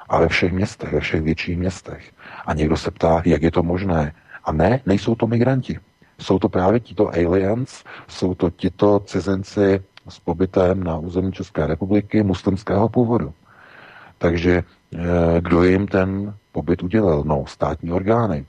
A 0.09 0.21
ve 0.21 0.29
všech 0.29 0.53
městech, 0.53 0.93
ve 0.93 1.01
všech 1.01 1.23
větších 1.23 1.59
městech. 1.59 2.13
A 2.47 2.55
někdo 2.55 2.77
se 2.77 2.91
ptá, 2.91 3.23
jak 3.25 3.43
je 3.43 3.51
to 3.51 3.63
možné. 3.63 4.13
A 4.45 4.53
ne, 4.53 4.81
nejsou 4.87 5.15
to 5.15 5.27
migranti. 5.27 5.79
Jsou 6.19 6.39
to 6.39 6.49
právě 6.49 6.81
tito 6.81 7.09
aliens, 7.09 7.85
jsou 8.09 8.35
to 8.35 8.51
tito 8.51 9.01
cizinci 9.01 9.83
s 10.09 10.19
pobytem 10.19 10.85
na 10.85 10.99
území 10.99 11.33
České 11.33 11.67
republiky 11.67 12.23
muslimského 12.23 12.89
původu. 12.89 13.33
Takže 14.19 14.63
eh, 14.95 14.99
kdo 15.41 15.63
jim 15.65 15.87
ten 15.87 16.35
pobyt 16.53 16.83
udělal? 16.83 17.23
No, 17.27 17.45
státní 17.47 17.93
orgány 17.93 18.47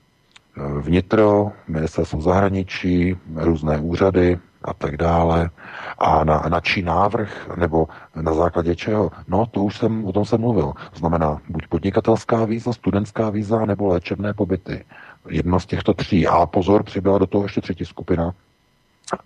vnitro, 0.56 1.52
ministerstvo 1.68 2.20
zahraničí, 2.20 3.16
různé 3.34 3.78
úřady 3.78 4.38
a 4.62 4.74
tak 4.74 4.96
dále. 4.96 5.50
A 5.98 6.24
na, 6.24 6.44
na 6.48 6.60
čí 6.60 6.82
návrh, 6.82 7.56
nebo 7.56 7.88
na 8.16 8.34
základě 8.34 8.76
čeho? 8.76 9.10
No, 9.28 9.46
to 9.46 9.64
už 9.64 9.78
jsem, 9.78 10.04
o 10.04 10.12
tom 10.12 10.24
jsem 10.24 10.40
mluvil. 10.40 10.72
Znamená 10.94 11.40
buď 11.48 11.66
podnikatelská 11.66 12.44
víza, 12.44 12.72
studentská 12.72 13.30
víza, 13.30 13.64
nebo 13.66 13.86
léčebné 13.86 14.34
pobyty. 14.34 14.84
Jedno 15.28 15.60
z 15.60 15.66
těchto 15.66 15.94
tří. 15.94 16.26
A 16.26 16.46
pozor, 16.46 16.82
přibyla 16.82 17.18
do 17.18 17.26
toho 17.26 17.44
ještě 17.44 17.60
třetí 17.60 17.84
skupina. 17.84 18.34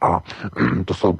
A 0.01 0.20
to 0.84 0.94
jsou, 0.94 1.18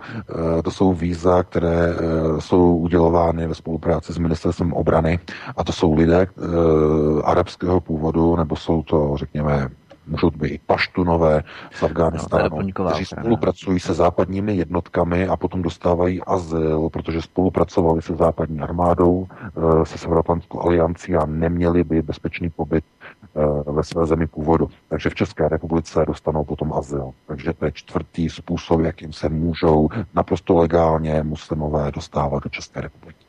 eh, 0.59 0.63
to 0.63 0.71
jsou 0.71 0.93
víza, 0.93 1.43
které 1.43 1.89
eh, 1.89 2.41
jsou 2.41 2.77
udělovány 2.77 3.47
ve 3.47 3.55
spolupráci 3.55 4.13
s 4.13 4.19
ministerstvem 4.19 4.73
obrany 4.73 5.19
a 5.57 5.65
to 5.65 5.73
jsou 5.73 5.95
lidé 5.95 6.21
eh, 6.21 7.23
arabského 7.25 7.81
původu, 7.81 8.37
nebo 8.37 8.57
jsou 8.57 8.83
to, 8.83 9.17
řekněme, 9.17 9.69
můžou 10.07 10.31
to 10.31 10.39
být 10.39 10.49
i 10.49 10.61
paštunové 10.67 11.43
z 11.73 11.83
Afganistánu, 11.83 12.59
no, 12.61 12.89
kteří 12.89 13.05
spolupracují 13.05 13.81
se 13.81 13.95
západními 13.95 14.57
jednotkami 14.57 15.29
a 15.29 15.37
potom 15.37 15.63
dostávají 15.63 16.23
azyl, 16.23 16.89
protože 16.93 17.23
spolupracovali 17.23 18.03
se 18.03 18.15
západní 18.15 18.61
armádou, 18.61 19.27
se 19.85 19.99
Severoatlantickou 19.99 20.61
aliancí 20.61 21.15
a 21.15 21.27
neměli 21.27 21.85
by 21.85 22.03
bezpečný 22.03 22.51
pobyt 22.51 22.85
Eh, 23.37 23.73
ve 23.73 23.85
své 23.85 24.07
zemi 24.07 24.27
původu. 24.27 24.69
Takže 24.89 25.11
v 25.11 25.15
České 25.15 25.49
republice 25.49 26.05
dostanou 26.07 26.45
potom 26.45 26.73
azyl. 26.73 27.11
Takže 27.27 27.53
to 27.53 27.65
je 27.65 27.73
čtvrtý 27.73 28.31
způsob, 28.31 28.81
jakým 28.81 29.13
se 29.13 29.29
můžou 29.29 29.89
naprosto 30.15 30.55
legálně 30.55 31.23
muslimové 31.23 31.91
dostávat 31.91 32.43
do 32.43 32.51
České 32.51 32.81
republiky. 32.81 33.24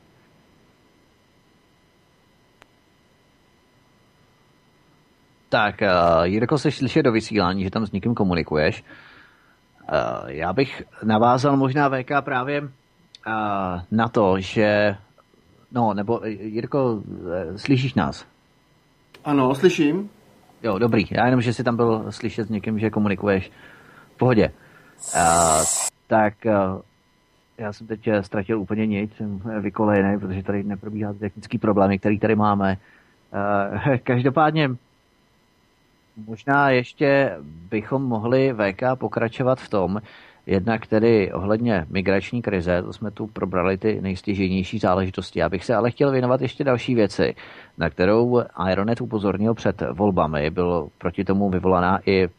Tak, 5.56 5.74
uh, 5.82 6.22
Jirko, 6.24 6.58
jsi 6.58 6.70
slyšet 6.70 7.02
do 7.02 7.12
vysílání, 7.12 7.64
že 7.64 7.70
tam 7.70 7.86
s 7.86 7.92
někým 7.92 8.14
komunikuješ. 8.14 8.84
Uh, 9.92 10.30
já 10.30 10.52
bych 10.52 10.82
navázal 11.04 11.56
možná 11.56 11.88
VK 11.88 12.10
právě 12.20 12.60
uh, 12.60 12.68
na 13.90 14.08
to, 14.08 14.40
že... 14.40 14.96
No, 15.72 15.94
nebo 15.94 16.20
Jirko, 16.24 17.02
slyšíš 17.56 17.94
nás? 17.94 18.26
Ano, 19.24 19.54
slyším. 19.54 20.10
Jo, 20.62 20.78
dobrý. 20.78 21.04
Já 21.10 21.26
jenom, 21.26 21.40
že 21.40 21.52
jsi 21.52 21.64
tam 21.64 21.76
byl 21.76 22.12
slyšet 22.12 22.46
s 22.46 22.50
někým, 22.50 22.78
že 22.78 22.90
komunikuješ. 22.90 23.50
V 24.14 24.16
pohodě. 24.16 24.50
Uh, 25.14 25.64
tak 26.06 26.34
uh, 26.44 26.80
já 27.58 27.72
jsem 27.72 27.86
teď 27.86 28.08
ztratil 28.20 28.60
úplně 28.60 28.86
nic, 28.86 29.16
jsem 29.16 29.40
vykolejený, 29.60 30.18
protože 30.18 30.42
tady 30.42 30.62
neprobíhá 30.62 31.12
technický 31.12 31.58
problémy, 31.58 31.98
který 31.98 32.18
tady 32.18 32.34
máme. 32.36 32.76
Uh, 33.32 33.96
každopádně 34.02 34.70
možná 36.16 36.70
ještě 36.70 37.36
bychom 37.70 38.02
mohli 38.02 38.52
VK 38.52 38.82
pokračovat 38.98 39.60
v 39.60 39.68
tom, 39.68 40.00
Jednak 40.46 40.86
tedy 40.86 41.32
ohledně 41.32 41.86
migrační 41.90 42.42
krize, 42.42 42.82
to 42.82 42.92
jsme 42.92 43.10
tu 43.10 43.26
probrali 43.26 43.78
ty 43.78 44.00
nejstěžejnější 44.00 44.78
záležitosti. 44.78 45.38
Já 45.38 45.48
bych 45.48 45.64
se 45.64 45.74
ale 45.74 45.90
chtěl 45.90 46.10
věnovat 46.10 46.40
ještě 46.40 46.64
další 46.64 46.94
věci, 46.94 47.34
na 47.78 47.90
kterou 47.90 48.42
Ironet 48.70 49.00
upozornil 49.00 49.54
před 49.54 49.82
volbami. 49.92 50.50
Byl 50.50 50.88
proti 50.98 51.24
tomu 51.24 51.50
vyvolaná 51.50 51.98
i 52.06 52.26
uh, 52.26 52.32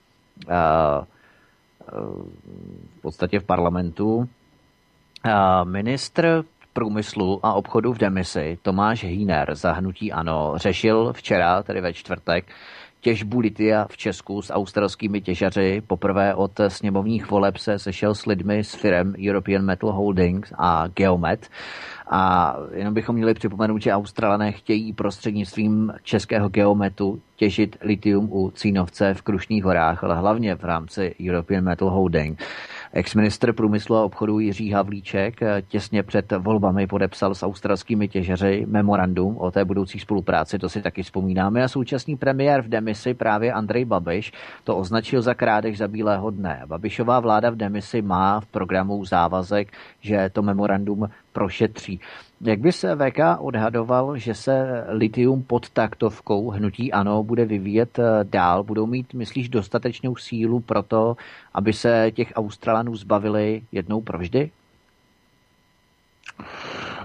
v 2.97 3.01
podstatě 3.01 3.39
v 3.39 3.43
parlamentu. 3.43 4.15
Uh, 4.15 4.25
ministr 5.63 6.43
průmyslu 6.73 7.39
a 7.43 7.53
obchodu 7.53 7.93
v 7.93 7.97
demisi 7.97 8.57
Tomáš 8.61 9.03
Hýner 9.03 9.55
za 9.55 9.71
hnutí 9.71 10.11
ANO 10.11 10.53
řešil 10.55 11.13
včera, 11.13 11.63
tedy 11.63 11.81
ve 11.81 11.93
čtvrtek, 11.93 12.45
těžbu 13.07 13.39
litia 13.39 13.87
v 13.89 13.97
Česku 13.97 14.41
s 14.41 14.53
australskými 14.53 15.21
těžaři. 15.21 15.81
Poprvé 15.87 16.35
od 16.35 16.51
sněmovních 16.67 17.31
voleb 17.31 17.57
se 17.57 17.79
sešel 17.79 18.15
s 18.15 18.25
lidmi 18.25 18.63
s 18.63 18.75
firem 18.75 19.13
European 19.27 19.65
Metal 19.65 19.91
Holdings 19.91 20.53
a 20.57 20.87
Geomet. 20.87 21.47
A 22.09 22.55
jenom 22.73 22.93
bychom 22.93 23.15
měli 23.15 23.33
připomenout, 23.33 23.81
že 23.81 23.93
Australané 23.93 24.51
chtějí 24.51 24.93
prostřednictvím 24.93 25.93
českého 26.03 26.49
geometu 26.49 27.21
těžit 27.35 27.77
litium 27.81 28.29
u 28.31 28.51
Cínovce 28.51 29.13
v 29.13 29.21
Krušných 29.21 29.63
horách, 29.63 30.03
ale 30.03 30.17
hlavně 30.17 30.55
v 30.55 30.63
rámci 30.63 31.15
European 31.29 31.63
Metal 31.63 31.89
Holding. 31.89 32.41
Ex-ministr 32.93 33.53
průmyslu 33.53 33.95
a 33.95 34.03
obchodu 34.03 34.39
Jiří 34.39 34.71
Havlíček 34.71 35.41
eh, 35.41 35.61
těsně 35.67 36.03
před 36.03 36.31
volbami 36.31 36.87
podepsal 36.87 37.35
s 37.35 37.43
australskými 37.43 38.07
těžeři 38.07 38.65
memorandum 38.69 39.37
o 39.37 39.51
té 39.51 39.65
budoucí 39.65 39.99
spolupráci, 39.99 40.59
to 40.59 40.69
si 40.69 40.81
taky 40.81 41.03
vzpomínáme. 41.03 41.63
A 41.63 41.67
současný 41.67 42.17
premiér 42.17 42.61
v 42.61 42.69
demisi 42.69 43.13
právě 43.13 43.53
Andrej 43.53 43.85
Babiš 43.85 44.31
to 44.63 44.77
označil 44.77 45.21
za 45.21 45.33
krádež 45.33 45.77
za 45.77 45.87
bílého 45.87 46.29
dne. 46.29 46.61
Babišová 46.65 47.19
vláda 47.19 47.49
v 47.49 47.55
demisi 47.55 48.01
má 48.01 48.39
v 48.39 48.45
programu 48.45 49.05
závazek, 49.05 49.71
že 50.01 50.29
to 50.33 50.41
memorandum 50.41 51.09
prošetří. 51.33 51.99
Jak 52.41 52.59
by 52.59 52.71
se 52.71 52.95
VK 52.95 53.19
odhadoval, 53.39 54.17
že 54.17 54.33
se 54.33 54.85
litium 54.87 55.43
pod 55.43 55.69
taktovkou 55.69 56.49
hnutí 56.49 56.93
ANO 56.93 57.23
bude 57.23 57.45
vyvíjet 57.45 57.99
eh, 57.99 58.23
dál? 58.23 58.63
Budou 58.63 58.85
mít, 58.85 59.13
myslíš, 59.13 59.49
dostatečnou 59.49 60.15
sílu 60.15 60.59
pro 60.59 60.83
to, 60.83 61.17
aby 61.53 61.73
se 61.73 62.11
těch 62.13 62.33
Australanů 62.35 62.95
zbavili 62.95 63.61
jednou 63.71 64.01
provždy? 64.01 64.51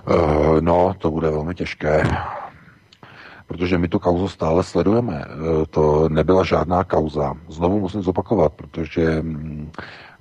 Uh, 0.08 0.60
no, 0.60 0.94
to 0.98 1.10
bude 1.10 1.30
velmi 1.30 1.54
těžké, 1.54 2.02
protože 3.46 3.78
my 3.78 3.88
tu 3.88 3.98
kauzu 3.98 4.28
stále 4.28 4.62
sledujeme. 4.62 5.24
Uh, 5.26 5.64
to 5.70 6.08
nebyla 6.08 6.44
žádná 6.44 6.84
kauza. 6.84 7.34
Znovu 7.48 7.80
musím 7.80 8.02
zopakovat, 8.02 8.52
protože 8.52 9.22
Eh, 9.72 10.11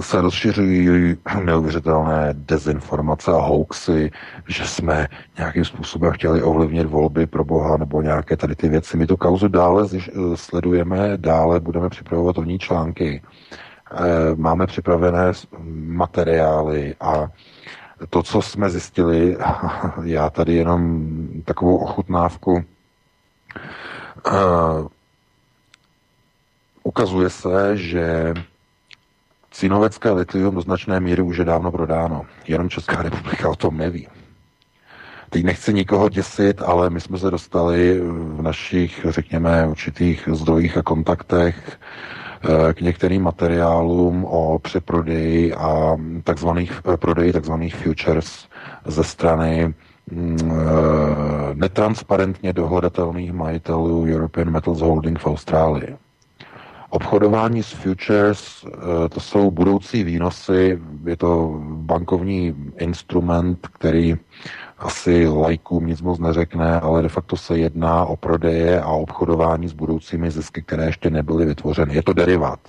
se 0.00 0.20
rozšiřují 0.20 1.16
neuvěřitelné 1.44 2.28
dezinformace 2.32 3.30
a 3.30 3.34
hoaxy, 3.34 4.10
že 4.48 4.66
jsme 4.66 5.08
nějakým 5.38 5.64
způsobem 5.64 6.12
chtěli 6.12 6.42
ovlivnit 6.42 6.86
volby 6.86 7.26
pro 7.26 7.44
Boha 7.44 7.76
nebo 7.76 8.02
nějaké 8.02 8.36
tady 8.36 8.56
ty 8.56 8.68
věci. 8.68 8.96
My 8.96 9.06
tu 9.06 9.16
kauzu 9.16 9.48
dále 9.48 9.88
eh, 9.96 10.00
sledujeme, 10.34 11.16
dále 11.16 11.60
budeme 11.60 11.88
připravovat 11.88 12.38
o 12.38 12.44
ní 12.44 12.58
články. 12.58 13.22
Eh, 13.92 13.98
máme 14.34 14.66
připravené 14.66 15.32
materiály 15.86 16.94
a 17.00 17.28
to, 18.10 18.22
co 18.22 18.42
jsme 18.42 18.70
zjistili, 18.70 19.36
já 20.04 20.30
tady 20.30 20.54
jenom 20.54 21.08
takovou 21.44 21.76
ochutnávku, 21.76 22.64
ukazuje 26.82 27.30
se, 27.30 27.76
že 27.76 28.34
Cínovecké 29.58 30.10
litium 30.10 30.54
do 30.54 30.60
značné 30.60 31.00
míry 31.00 31.22
už 31.22 31.36
je 31.38 31.44
dávno 31.44 31.72
prodáno, 31.72 32.22
jenom 32.48 32.70
Česká 32.70 33.02
republika 33.02 33.48
o 33.50 33.56
tom 33.56 33.76
neví. 33.76 34.08
Teď 35.30 35.44
nechci 35.44 35.74
nikoho 35.74 36.08
děsit, 36.08 36.62
ale 36.62 36.90
my 36.90 37.00
jsme 37.00 37.18
se 37.18 37.30
dostali 37.30 38.00
v 38.00 38.42
našich, 38.42 39.06
řekněme, 39.08 39.66
určitých 39.66 40.28
zdrojích 40.32 40.76
a 40.76 40.82
kontaktech 40.82 41.78
eh, 42.44 42.74
k 42.74 42.80
některým 42.80 43.22
materiálům 43.22 44.24
o 44.24 44.58
přeprodeji 44.58 45.54
a 45.54 45.96
takzvaných 46.24 46.80
eh, 46.92 46.96
prodeji 46.96 47.32
takzvaných 47.32 47.76
futures 47.76 48.48
ze 48.84 49.04
strany 49.04 49.74
mm, 50.10 50.36
eh, 50.52 50.54
netransparentně 51.54 52.52
dohledatelných 52.52 53.32
majitelů 53.32 54.06
European 54.06 54.50
Metals 54.50 54.80
Holding 54.80 55.18
v 55.18 55.26
Austrálii. 55.26 55.96
Obchodování 56.90 57.62
s 57.62 57.72
futures, 57.72 58.64
eh, 58.66 59.08
to 59.08 59.20
jsou 59.20 59.50
budoucí 59.50 60.04
výnosy, 60.04 60.80
je 61.04 61.16
to 61.16 61.60
bankovní 61.62 62.54
instrument, 62.78 63.68
který 63.72 64.16
asi 64.78 65.26
lajkům 65.28 65.86
nic 65.86 66.02
moc 66.02 66.18
neřekne, 66.18 66.80
ale 66.80 67.02
de 67.02 67.08
facto 67.08 67.36
se 67.36 67.58
jedná 67.58 68.04
o 68.04 68.16
prodeje 68.16 68.80
a 68.80 68.88
obchodování 68.88 69.68
s 69.68 69.72
budoucími 69.72 70.30
zisky, 70.30 70.62
které 70.62 70.84
ještě 70.84 71.10
nebyly 71.10 71.46
vytvořeny. 71.46 71.94
Je 71.94 72.02
to 72.02 72.12
derivát. 72.12 72.60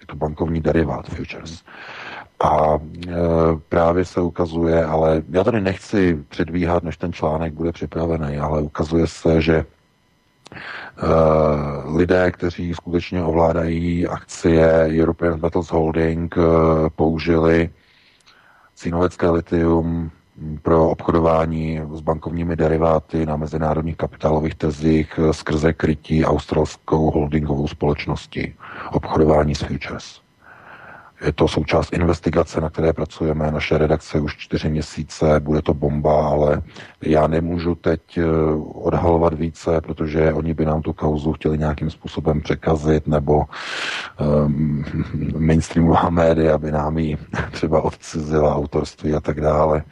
Je 0.00 0.06
to 0.06 0.16
bankovní 0.16 0.60
derivát 0.60 1.06
futures. 1.08 1.62
A 2.40 2.74
e, 2.74 3.12
právě 3.68 4.04
se 4.04 4.20
ukazuje, 4.20 4.84
ale 4.84 5.22
já 5.30 5.44
tady 5.44 5.60
nechci 5.60 6.18
předvíhat, 6.28 6.82
než 6.82 6.96
ten 6.96 7.12
článek 7.12 7.52
bude 7.52 7.72
připravený, 7.72 8.38
ale 8.38 8.62
ukazuje 8.62 9.06
se, 9.06 9.42
že 9.42 9.64
lidé, 11.84 12.30
kteří 12.30 12.74
skutečně 12.74 13.24
ovládají 13.24 14.06
akcie 14.06 14.88
European 15.00 15.40
Metals 15.40 15.70
Holding, 15.70 16.36
uh, 16.36 16.44
použili 16.96 17.70
cínovecké 18.74 19.30
litium 19.30 20.10
pro 20.62 20.88
obchodování 20.88 21.80
s 21.92 22.00
bankovními 22.00 22.56
deriváty 22.56 23.26
na 23.26 23.36
mezinárodních 23.36 23.96
kapitálových 23.96 24.54
trzích 24.54 25.20
skrze 25.30 25.72
krytí 25.72 26.24
australskou 26.24 27.10
holdingovou 27.10 27.68
společnosti. 27.68 28.54
Obchodování 28.92 29.54
s 29.54 29.62
futures. 29.62 30.27
Je 31.24 31.32
to 31.32 31.48
součást 31.48 31.92
investigace, 31.92 32.60
na 32.60 32.70
které 32.70 32.92
pracujeme. 32.92 33.50
Naše 33.50 33.78
redakce 33.78 34.20
už 34.20 34.36
čtyři 34.36 34.70
měsíce, 34.70 35.40
bude 35.40 35.62
to 35.62 35.74
bomba, 35.74 36.28
ale 36.28 36.62
já 37.02 37.26
nemůžu 37.26 37.74
teď 37.74 38.18
eh, 38.18 38.24
odhalovat 38.74 39.34
více, 39.34 39.80
protože 39.80 40.32
oni 40.32 40.54
by 40.54 40.64
nám 40.64 40.82
tu 40.82 40.92
kauzu 40.92 41.32
chtěli 41.32 41.58
nějakým 41.58 41.90
způsobem 41.90 42.40
překazit, 42.40 43.06
nebo 43.06 43.44
um, 44.46 44.84
mainstreamová 45.38 46.10
média 46.10 46.58
by 46.58 46.72
nám 46.72 46.98
ji 46.98 47.18
třeba 47.52 47.82
odcizila 47.82 48.56
autorství 48.56 49.14
a 49.14 49.20
tak 49.20 49.40
dále. 49.40 49.82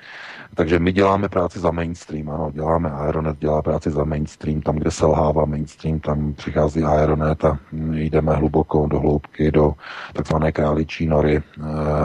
Takže 0.56 0.78
my 0.78 0.92
děláme 0.92 1.28
práci 1.28 1.58
za 1.58 1.70
mainstream, 1.70 2.30
ano, 2.30 2.50
děláme 2.50 2.90
Aeronet, 2.90 3.38
dělá 3.38 3.62
práci 3.62 3.90
za 3.90 4.04
mainstream, 4.04 4.60
tam, 4.60 4.76
kde 4.76 4.90
selhává 4.90 5.44
mainstream, 5.44 6.00
tam 6.00 6.32
přichází 6.32 6.82
Aeronet 6.82 7.44
a 7.44 7.58
jdeme 7.92 8.34
hluboko 8.34 8.86
do 8.86 9.00
hloubky, 9.00 9.50
do 9.50 9.72
takzvané 10.12 10.52
králičí 10.52 11.06
nory 11.06 11.42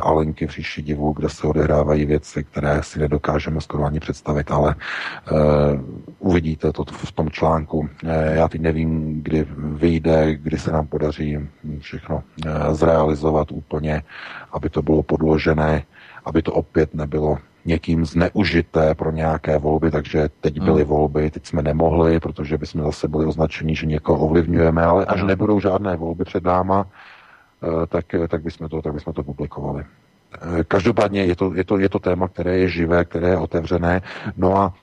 Alenky 0.01 0.47
v 0.47 0.49
říši 0.49 0.81
divu, 0.81 1.13
kde 1.13 1.29
se 1.29 1.47
odehrávají 1.47 2.05
věci, 2.05 2.43
které 2.43 2.83
si 2.83 2.99
nedokážeme 2.99 3.61
skoro 3.61 3.83
ani 3.83 3.99
představit, 3.99 4.51
ale 4.51 4.75
uvidíte 6.19 6.71
to 6.71 6.83
v 6.85 7.11
tom 7.11 7.29
článku. 7.29 7.89
Já 8.33 8.47
teď 8.47 8.61
nevím, 8.61 9.23
kdy 9.23 9.47
vyjde, 9.57 10.35
kdy 10.35 10.57
se 10.57 10.71
nám 10.71 10.87
podaří 10.87 11.49
všechno 11.79 12.23
zrealizovat 12.71 13.51
úplně, 13.51 14.03
aby 14.51 14.69
to 14.69 14.81
bylo 14.81 15.03
podložené, 15.03 15.83
aby 16.25 16.41
to 16.41 16.53
opět 16.53 16.93
nebylo 16.93 17.37
někým 17.65 18.05
zneužité 18.05 18.95
pro 18.95 19.11
nějaké 19.11 19.57
volby, 19.57 19.91
takže 19.91 20.29
teď 20.41 20.59
byly 20.59 20.81
hmm. 20.81 20.89
volby, 20.89 21.31
teď 21.31 21.45
jsme 21.45 21.61
nemohli, 21.61 22.19
protože 22.19 22.57
bychom 22.57 22.81
zase 22.81 23.07
byli 23.07 23.25
označeni, 23.25 23.75
že 23.75 23.85
někoho 23.85 24.25
ovlivňujeme, 24.25 24.83
ale 24.83 25.05
až 25.05 25.23
nebudou 25.23 25.59
žádné 25.59 25.95
volby 25.95 26.23
před 26.23 26.43
náma, 26.43 26.87
eh, 27.63 27.87
tak, 27.87 28.05
tak, 28.27 28.43
bychom 28.43 28.69
to, 28.69 28.81
tak 28.81 28.93
bychom 28.93 29.13
to 29.13 29.23
publikovali. 29.23 29.83
Eh, 30.41 30.63
každopádně 30.63 31.25
je 31.25 31.35
to, 31.35 31.53
je, 31.53 31.63
to, 31.63 31.77
je 31.77 31.89
to 31.89 31.99
téma, 31.99 32.27
které 32.27 32.57
je 32.57 32.67
živé, 32.69 33.05
které 33.05 33.29
je 33.29 33.37
otevřené. 33.37 34.01
No 34.37 34.57
a 34.57 34.73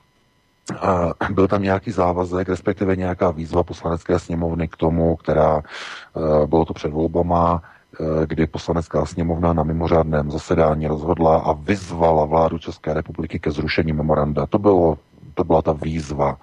byl 1.33 1.47
tam 1.47 1.63
nějaký 1.63 1.91
závazek, 1.91 2.49
respektive 2.49 2.95
nějaká 2.95 3.31
výzva 3.31 3.63
poslanecké 3.63 4.19
sněmovny 4.19 4.67
k 4.67 4.77
tomu, 4.77 5.15
která, 5.15 5.61
eh, 5.61 6.47
bylo 6.47 6.65
to 6.65 6.73
před 6.73 6.91
volbama, 6.91 7.61
Eh, 7.61 7.78
kdy 8.25 8.47
poslanecká 8.47 9.05
sněmovna 9.05 9.53
na 9.53 9.63
mimořádném 9.63 10.31
zasedání 10.31 10.87
rozhodla 10.87 11.37
a 11.37 11.53
vyzvala 11.53 12.25
vládu 12.25 12.57
České 12.57 12.93
republiky 12.93 13.39
ke 13.39 13.51
zrušení 13.51 13.93
memoranda. 13.93 14.45
To, 14.45 14.59
bylo, 14.59 14.97
to 15.33 15.43
byla 15.43 15.61
ta 15.61 15.73
výzva. 15.73 16.37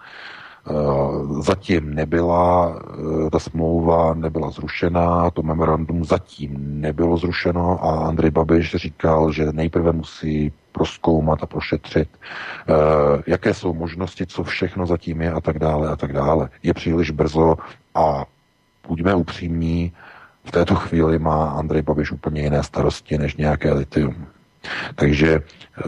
Eh, 0.69 1.43
zatím 1.43 1.95
nebyla, 1.95 2.77
eh, 3.27 3.31
ta 3.31 3.39
smlouva 3.39 4.15
nebyla 4.15 4.51
zrušena, 4.51 5.31
to 5.31 5.43
memorandum 5.43 6.05
zatím 6.05 6.81
nebylo 6.81 7.17
zrušeno 7.17 7.85
a 7.85 8.09
Andrej 8.09 8.31
Babiš 8.31 8.77
říkal, 8.77 9.33
že 9.33 9.53
nejprve 9.53 9.93
musí 9.93 10.53
proskoumat 10.73 11.43
a 11.43 11.47
prošetřit, 11.47 12.09
jaké 13.27 13.55
jsou 13.55 13.75
možnosti, 13.75 14.27
co 14.27 14.45
všechno 14.45 14.87
zatím 14.87 15.21
je 15.21 15.33
a 15.33 15.41
tak 15.41 15.59
dále 15.59 15.89
a 15.89 15.97
tak 15.97 16.13
dále. 16.13 16.49
Je 16.63 16.75
příliš 16.75 17.11
brzo 17.11 17.57
a 17.95 18.25
buďme 18.89 19.15
upřímní, 19.15 19.93
v 20.47 20.51
této 20.51 20.75
chvíli 20.75 21.19
má 21.19 21.51
Andrej 21.51 21.83
Babiš 21.83 22.13
úplně 22.13 22.43
jiné 22.43 22.63
starosti 22.63 23.19
než 23.19 23.37
nějaké 23.37 23.73
litium. 23.73 24.27
Takže 24.95 25.35
eh, 25.35 25.83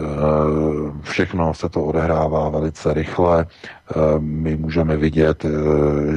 všechno 1.01 1.53
se 1.53 1.69
to 1.69 1.83
odehrává 1.83 2.49
velice 2.49 2.93
rychle. 2.93 3.45
Eh, 3.45 3.95
my 4.19 4.57
můžeme 4.57 4.97
vidět, 4.97 5.45
eh, 5.45 5.49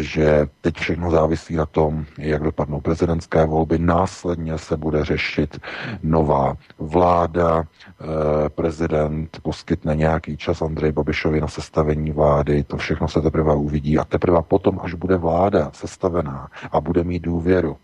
že 0.02 0.46
teď 0.60 0.76
všechno 0.76 1.10
závisí 1.10 1.56
na 1.56 1.66
tom, 1.66 2.04
jak 2.18 2.42
dopadnou 2.42 2.80
prezidentské 2.80 3.46
volby. 3.46 3.78
Následně 3.78 4.58
se 4.58 4.76
bude 4.76 5.04
řešit 5.04 5.60
nová 6.02 6.56
vláda. 6.78 7.64
Prezident 8.48 9.38
poskytne 9.42 9.96
nějaký 9.96 10.36
čas 10.36 10.62
Andrej 10.62 10.92
Babišovi 10.92 11.40
na 11.40 11.48
sestavení 11.48 12.10
vlády. 12.10 12.64
To 12.64 12.76
všechno 12.76 13.08
se 13.08 13.20
teprve 13.20 13.54
uvidí. 13.54 13.98
A 13.98 14.04
teprve 14.04 14.42
potom, 14.42 14.80
až 14.82 14.94
bude 14.94 15.16
vláda 15.16 15.70
sestavená 15.72 16.48
a 16.72 16.80
bude 16.80 17.04
mít 17.04 17.22
důvěru, 17.22 17.76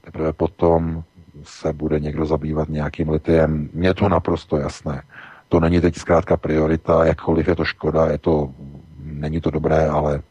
Teprve 0.00 0.32
potom 0.32 1.02
se 1.42 1.72
bude 1.72 2.00
někdo 2.00 2.26
zabývat 2.26 2.68
nějakým 2.68 3.10
litiem. 3.10 3.70
Mně 3.72 3.94
to 3.94 4.08
naprosto 4.08 4.56
jasné. 4.56 5.02
To 5.48 5.60
není 5.60 5.80
teď 5.80 5.96
zkrátka 5.96 6.36
priorita, 6.36 7.04
jakkoliv 7.04 7.48
je 7.48 7.56
to 7.56 7.64
škoda, 7.64 8.06
je 8.06 8.18
to, 8.18 8.50
není 9.02 9.40
to 9.40 9.50
dobré, 9.50 9.88
ale 9.88 10.22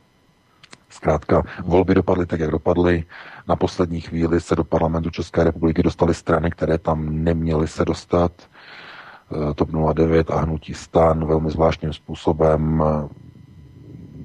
zkrátka 0.90 1.44
volby 1.64 1.96
dopadly 1.96 2.26
tak, 2.26 2.40
jak 2.40 2.52
dopadly. 2.52 3.04
Na 3.48 3.56
poslední 3.56 4.02
chvíli 4.02 4.42
se 4.42 4.56
do 4.56 4.64
parlamentu 4.64 5.10
České 5.10 5.44
republiky 5.44 5.84
dostaly 5.84 6.14
strany, 6.14 6.52
které 6.52 6.78
tam 6.78 7.24
neměly 7.24 7.68
se 7.68 7.86
dostat. 7.86 8.32
Eh, 9.32 9.54
TOP 9.54 9.70
09 9.94 10.32
a 10.32 10.40
Hnutí 10.40 10.74
stan 10.74 11.26
velmi 11.26 11.52
zvláštním 11.52 11.94
způsobem. 11.94 12.84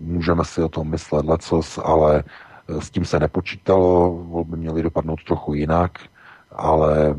Můžeme 0.00 0.44
si 0.44 0.62
o 0.62 0.68
tom 0.68 0.90
myslet 0.90 1.26
lecos, 1.26 1.78
ale 1.84 2.24
s 2.68 2.90
tím 2.90 3.04
se 3.04 3.20
nepočítalo, 3.20 4.10
volby 4.10 4.56
měly 4.56 4.82
dopadnout 4.82 5.24
trochu 5.24 5.54
jinak, 5.54 5.98
ale 6.52 7.14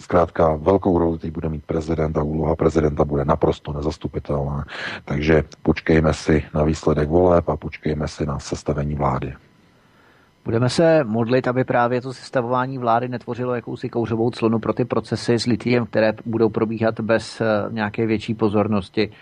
zkrátka 0.00 0.54
velkou 0.56 0.98
roli 0.98 1.18
teď 1.18 1.32
bude 1.32 1.48
mít 1.48 1.64
prezident 1.64 2.18
a 2.18 2.22
úloha 2.22 2.56
prezidenta 2.56 3.04
bude 3.04 3.24
naprosto 3.24 3.72
nezastupitelná. 3.72 4.64
Takže 5.04 5.44
počkejme 5.62 6.14
si 6.14 6.44
na 6.54 6.64
výsledek 6.64 7.08
voleb 7.08 7.48
a 7.48 7.56
počkejme 7.56 8.08
si 8.08 8.26
na 8.26 8.38
sestavení 8.38 8.94
vlády. 8.94 9.34
Budeme 10.44 10.68
se 10.68 11.04
modlit, 11.04 11.48
aby 11.48 11.64
právě 11.64 12.00
to 12.00 12.12
sestavování 12.12 12.78
vlády 12.78 13.08
netvořilo 13.08 13.54
jakousi 13.54 13.88
kouřovou 13.88 14.30
clonu 14.30 14.58
pro 14.58 14.72
ty 14.72 14.84
procesy 14.84 15.38
s 15.38 15.46
litiem, 15.46 15.86
které 15.86 16.12
budou 16.26 16.48
probíhat 16.48 17.00
bez 17.00 17.40
eh, 17.40 17.44
nějaké 17.70 18.06
větší 18.06 18.34
pozornosti 18.34 19.10
Eh, 19.10 19.14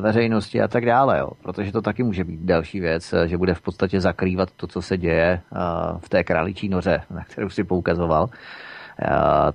veřejnosti 0.00 0.62
a 0.62 0.68
tak 0.68 0.86
dále, 0.86 1.18
jo. 1.18 1.30
protože 1.42 1.72
to 1.72 1.82
taky 1.82 2.02
může 2.02 2.24
být 2.24 2.40
další 2.40 2.80
věc, 2.80 3.12
eh, 3.12 3.28
že 3.28 3.38
bude 3.38 3.54
v 3.54 3.60
podstatě 3.60 4.00
zakrývat 4.00 4.48
to, 4.56 4.66
co 4.66 4.82
se 4.82 4.96
děje 4.96 5.40
eh, 5.40 5.58
v 5.98 6.08
té 6.08 6.24
králičí 6.24 6.68
noře, 6.68 7.00
na 7.10 7.24
kterou 7.24 7.50
si 7.50 7.64
poukazoval. 7.64 8.28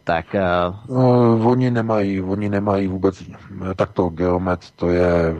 tak... 0.04 0.26
No, 0.90 1.40
oni 1.44 1.72
nemají, 1.72 2.22
oni 2.22 2.50
nemají 2.50 2.88
vůbec 2.88 3.24
takto 3.76 4.10
geomet, 4.10 4.60
to 4.76 4.90
je 4.90 5.36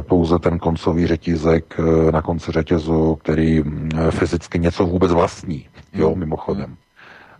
pouze 0.00 0.38
ten 0.38 0.58
koncový 0.58 1.06
řetízek 1.06 1.76
na 2.12 2.22
konci 2.22 2.52
řetězu, 2.52 3.14
který 3.14 3.62
fyzicky 4.10 4.58
něco 4.58 4.86
vůbec 4.86 5.12
vlastní, 5.12 5.66
jo, 5.92 6.10
hmm. 6.10 6.18
mimochodem 6.18 6.76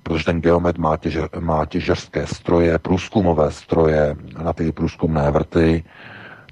protože 0.02 0.24
ten 0.24 0.40
geomet 0.40 0.78
má, 0.78 0.96
těže, 0.96 1.22
má 1.40 1.66
těžařské 1.66 2.26
stroje, 2.26 2.78
průzkumové 2.78 3.50
stroje 3.50 4.16
na 4.42 4.52
ty 4.52 4.72
průzkumné 4.72 5.30
vrty, 5.30 5.84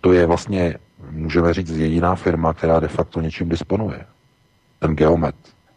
to 0.06 0.12
je 0.12 0.26
vlastně, 0.26 0.78
můžeme 1.10 1.54
říct, 1.54 1.70
jediná 1.70 2.14
firma, 2.14 2.54
která 2.54 2.80
de 2.80 2.88
facto 2.88 3.20
něčím 3.20 3.48
disponuje. 3.48 4.06
Ten 4.78 4.96
Geomet. 4.96 5.34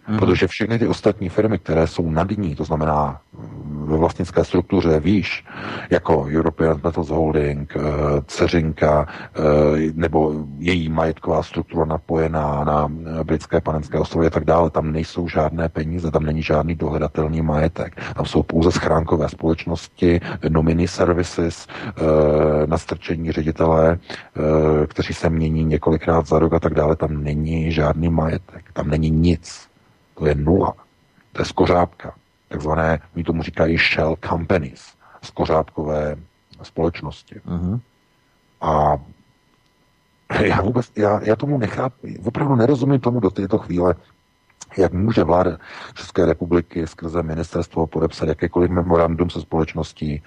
Mm. 0.10 0.18
Protože 0.18 0.48
všechny 0.48 0.80
ty 0.80 0.88
ostatní 0.88 1.30
firmy, 1.30 1.60
které 1.60 1.88
jsou 1.88 2.10
nad 2.10 2.32
ní, 2.38 2.56
to 2.56 2.64
znamená 2.64 3.22
ve 3.86 3.98
vlastnické 3.98 4.44
struktuře 4.44 5.00
výš, 5.00 5.46
jako 5.90 6.26
European 6.30 6.80
Metals 6.84 7.10
Holding, 7.10 7.74
eh, 7.76 7.82
Ceřinka, 8.28 9.08
eh, 9.08 9.40
nebo 9.94 10.34
její 10.58 10.90
majetková 10.90 11.44
struktura 11.44 11.86
napojená 11.86 12.64
na 12.64 12.92
eh, 12.92 13.24
britské 13.24 13.62
panenské 13.62 14.00
ostrovy 14.00 14.28
a 14.28 14.30
tak 14.30 14.46
dále, 14.46 14.70
tam 14.70 14.92
nejsou 14.92 15.28
žádné 15.28 15.70
peníze, 15.70 16.12
tam 16.12 16.24
není 16.24 16.42
žádný 16.44 16.76
dohledatelný 16.76 17.42
majetek. 17.42 17.96
Tam 18.16 18.26
jsou 18.26 18.44
pouze 18.44 18.72
schránkové 18.72 19.30
společnosti, 19.30 20.22
nominy 20.50 20.88
services, 20.88 21.68
nastrčení 22.66 23.32
ředitelé, 23.32 24.00
kteří 24.88 25.14
se 25.14 25.30
mění 25.30 25.66
několikrát 25.66 26.28
za 26.28 26.40
rok 26.40 26.54
a 26.54 26.60
tak 26.60 26.74
dále. 26.74 26.96
Tam 26.96 27.24
není 27.24 27.72
žádný 27.72 28.10
majetek, 28.10 28.66
tam 28.74 28.90
není 28.90 29.10
nic. 29.10 29.69
To 30.20 30.28
je 30.28 30.36
nula. 30.36 30.74
To 31.32 31.42
je 31.42 31.46
skořápka 31.46 32.14
takzvané, 32.50 33.00
oni 33.16 33.24
tomu 33.24 33.44
říkají 33.44 33.78
shell 33.78 34.18
companies, 34.30 34.94
skořápkové 35.22 36.16
společnosti. 36.64 37.36
Uh-huh. 37.48 37.80
A 38.62 38.98
já 40.44 40.62
vůbec, 40.62 40.92
já, 40.96 41.20
já 41.24 41.36
tomu 41.36 41.58
nechápu, 41.58 42.08
opravdu 42.26 42.56
nerozumím 42.56 43.00
tomu 43.00 43.20
do 43.20 43.30
této 43.30 43.58
chvíle, 43.58 43.96
jak 44.78 44.94
může 44.94 45.24
vláda 45.24 45.58
České 45.94 46.26
republiky 46.26 46.88
skrze 46.88 47.24
ministerstvo 47.24 47.88
podepsat 47.88 48.30
jakékoliv 48.30 48.72
memorandum 48.72 49.30
se 49.30 49.42
společností, 49.42 50.24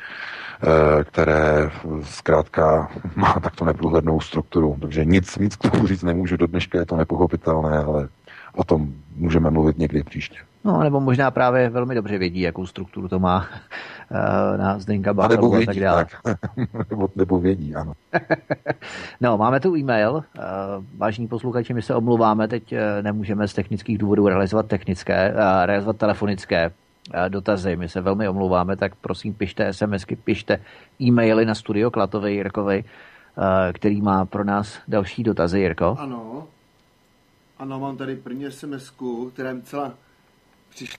eh, 0.62 1.05
které 1.05 1.71
zkrátka 2.03 2.91
má 3.17 3.33
takto 3.33 3.65
neprůhlednou 3.65 4.21
strukturu. 4.21 4.77
Takže 4.81 5.05
nic 5.05 5.37
víc 5.37 5.57
k 5.57 5.71
tomu 5.71 5.87
říct 5.87 6.03
nemůžu, 6.03 6.37
do 6.37 6.47
dneška 6.47 6.79
je 6.79 6.87
to 6.87 6.97
nepochopitelné, 6.97 7.79
ale 7.79 8.09
o 8.57 8.65
tom 8.65 8.93
můžeme 9.17 9.51
mluvit 9.51 9.79
někdy 9.79 10.03
příště. 10.03 10.39
No, 10.65 10.83
nebo 10.83 11.01
možná 11.01 11.31
právě 11.31 11.69
velmi 11.69 11.95
dobře 11.95 12.19
vědí, 12.19 12.41
jakou 12.41 12.67
strukturu 12.67 13.09
to 13.09 13.19
má 13.19 13.47
uh, 14.11 14.57
na 14.57 14.79
Zdenka 14.79 15.15
Bálovu 15.15 15.55
a 15.55 15.67
tak 15.67 15.77
dále. 15.77 16.07
Tak. 16.23 16.41
nebo, 16.91 17.09
nebo 17.17 17.41
vědí, 17.41 17.75
ano. 17.75 17.93
no, 19.21 19.39
máme 19.39 19.61
tu 19.61 19.77
e-mail. 19.77 20.13
Uh, 20.13 20.23
vážní 20.97 21.29
posluchači, 21.29 21.75
my 21.75 21.83
se 21.83 21.95
omluváme, 21.95 22.49
teď 22.49 22.73
uh, 22.73 22.79
nemůžeme 23.03 23.49
z 23.49 23.55
technických 23.55 23.99
důvodů 23.99 24.29
realizovat 24.29 24.67
technické, 24.67 25.33
uh, 25.33 25.39
realizovat 25.65 25.97
telefonické 25.97 26.67
uh, 26.69 27.29
dotazy. 27.29 27.77
My 27.77 27.89
se 27.89 28.01
velmi 28.01 28.29
omlouváme, 28.29 28.77
tak 28.77 28.95
prosím 28.95 29.35
pište 29.35 29.73
SMSky, 29.73 30.17
pište 30.17 30.61
e-maily 31.01 31.47
na 31.47 31.55
studio 31.55 31.91
Klatovej 31.91 32.35
Jirkovi, 32.35 32.85
uh, 32.85 33.45
který 33.73 34.03
má 34.03 34.25
pro 34.25 34.45
nás 34.45 34.79
další 34.89 35.23
dotazy, 35.23 35.61
Jirko. 35.61 35.97
Ano. 35.99 36.47
Ano, 37.62 37.81
mám 37.81 37.97
tady 37.97 38.16
první 38.16 38.52
sms 38.52 38.92
která 39.32 39.50
je 39.50 39.62
celá 39.62 39.99
přišla. 40.68 40.99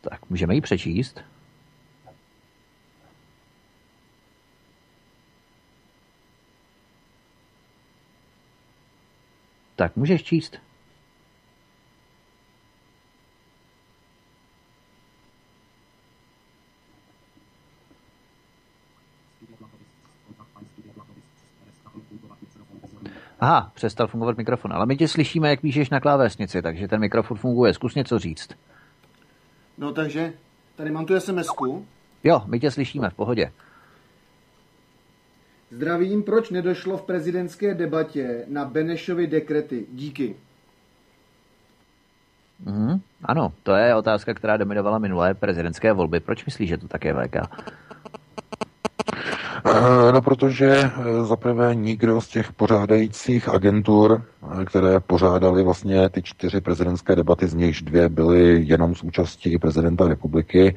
Tak, 0.00 0.30
můžeme 0.30 0.54
ji 0.54 0.60
přečíst? 0.60 1.20
Tak, 9.76 9.96
můžeš 9.96 10.22
číst. 10.22 10.71
Aha, 23.42 23.70
přestal 23.74 24.06
fungovat 24.06 24.36
mikrofon, 24.36 24.72
ale 24.72 24.86
my 24.86 24.96
tě 24.96 25.08
slyšíme, 25.08 25.50
jak 25.50 25.60
píšeš 25.60 25.90
na 25.90 26.00
klávesnici, 26.00 26.62
takže 26.62 26.88
ten 26.88 27.00
mikrofon 27.00 27.36
funguje. 27.36 27.74
Zkus 27.74 27.94
něco 27.94 28.18
říct. 28.18 28.48
No 29.78 29.92
takže, 29.92 30.32
tady 30.76 30.90
mám 30.90 31.06
tu 31.06 31.14
SMS-ku. 31.14 31.86
Jo, 32.24 32.42
my 32.46 32.60
tě 32.60 32.70
slyšíme, 32.70 33.10
v 33.10 33.14
pohodě. 33.14 33.52
Zdravím, 35.70 36.22
proč 36.22 36.50
nedošlo 36.50 36.96
v 36.96 37.02
prezidentské 37.02 37.74
debatě 37.74 38.44
na 38.48 38.64
Benešovy 38.64 39.26
dekrety? 39.26 39.86
Díky. 39.92 40.36
Mhm, 42.64 43.00
ano, 43.24 43.52
to 43.62 43.74
je 43.74 43.94
otázka, 43.94 44.34
která 44.34 44.56
dominovala 44.56 44.98
minulé 44.98 45.34
prezidentské 45.34 45.92
volby. 45.92 46.20
Proč 46.20 46.44
myslíš, 46.44 46.68
že 46.68 46.78
to 46.78 46.88
tak 46.88 47.04
je, 47.04 47.14
VK? 47.14 47.36
Eh, 49.82 50.12
No, 50.12 50.22
protože 50.22 50.66
eh, 50.66 51.24
zaprvé 51.24 51.74
nikdo 51.74 52.20
z 52.20 52.28
těch 52.28 52.52
pořádajících 52.52 53.48
agentur, 53.48 54.22
eh, 54.60 54.64
které 54.64 55.00
pořádali 55.00 55.62
vlastně 55.62 56.08
ty 56.08 56.22
čtyři 56.22 56.60
prezidentské 56.60 57.16
debaty, 57.16 57.46
z 57.46 57.54
nichž 57.54 57.82
dvě 57.82 58.08
byly 58.08 58.62
jenom 58.66 58.94
z 58.94 59.02
účastí 59.02 59.58
prezidenta 59.58 60.08
republiky, 60.08 60.76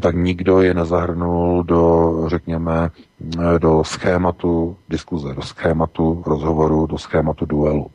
tak 0.00 0.14
nikdo 0.16 0.62
je 0.62 0.74
nezahrnul 0.74 1.62
do, 1.62 2.14
řekněme, 2.26 2.90
do 3.58 3.84
schématu 3.84 4.76
diskuze, 4.88 5.34
do 5.34 5.42
schématu 5.42 6.22
rozhovoru, 6.26 6.86
do 6.86 6.98
schématu 6.98 7.46
duelu. 7.46 7.86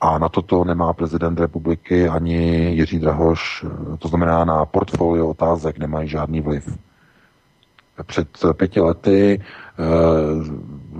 A 0.00 0.18
na 0.18 0.28
toto 0.28 0.64
nemá 0.64 0.92
prezident 0.92 1.40
republiky 1.40 2.08
ani 2.08 2.36
Jiří 2.74 2.98
Drahoš, 2.98 3.64
to 3.98 4.08
znamená 4.08 4.44
na 4.44 4.64
portfolio 4.64 5.28
otázek 5.28 5.78
nemají 5.78 6.08
žádný 6.08 6.40
vliv. 6.40 6.78
Před 8.02 8.28
pěti 8.56 8.80
lety 8.80 9.40
eh, 9.40 9.84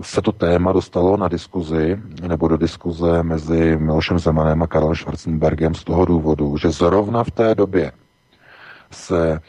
se 0.03 0.23
to 0.23 0.33
téma 0.33 0.73
dostalo 0.73 1.17
na 1.17 1.29
diskuzi 1.29 1.99
nebo 2.29 2.49
do 2.49 2.57
diskuze 2.57 3.23
mezi 3.23 3.77
Milošem 3.77 4.19
Zemanem 4.19 4.63
a 4.63 4.67
Karlem 4.67 4.95
Schwarzenbergem 4.95 5.75
z 5.75 5.85
toho 5.85 6.05
důvodu, 6.05 6.57
že 6.57 6.71
zrovna 6.71 7.25
v 7.25 7.31
té 7.31 7.55
době 7.55 7.93
se 8.95 9.33
e, 9.33 9.41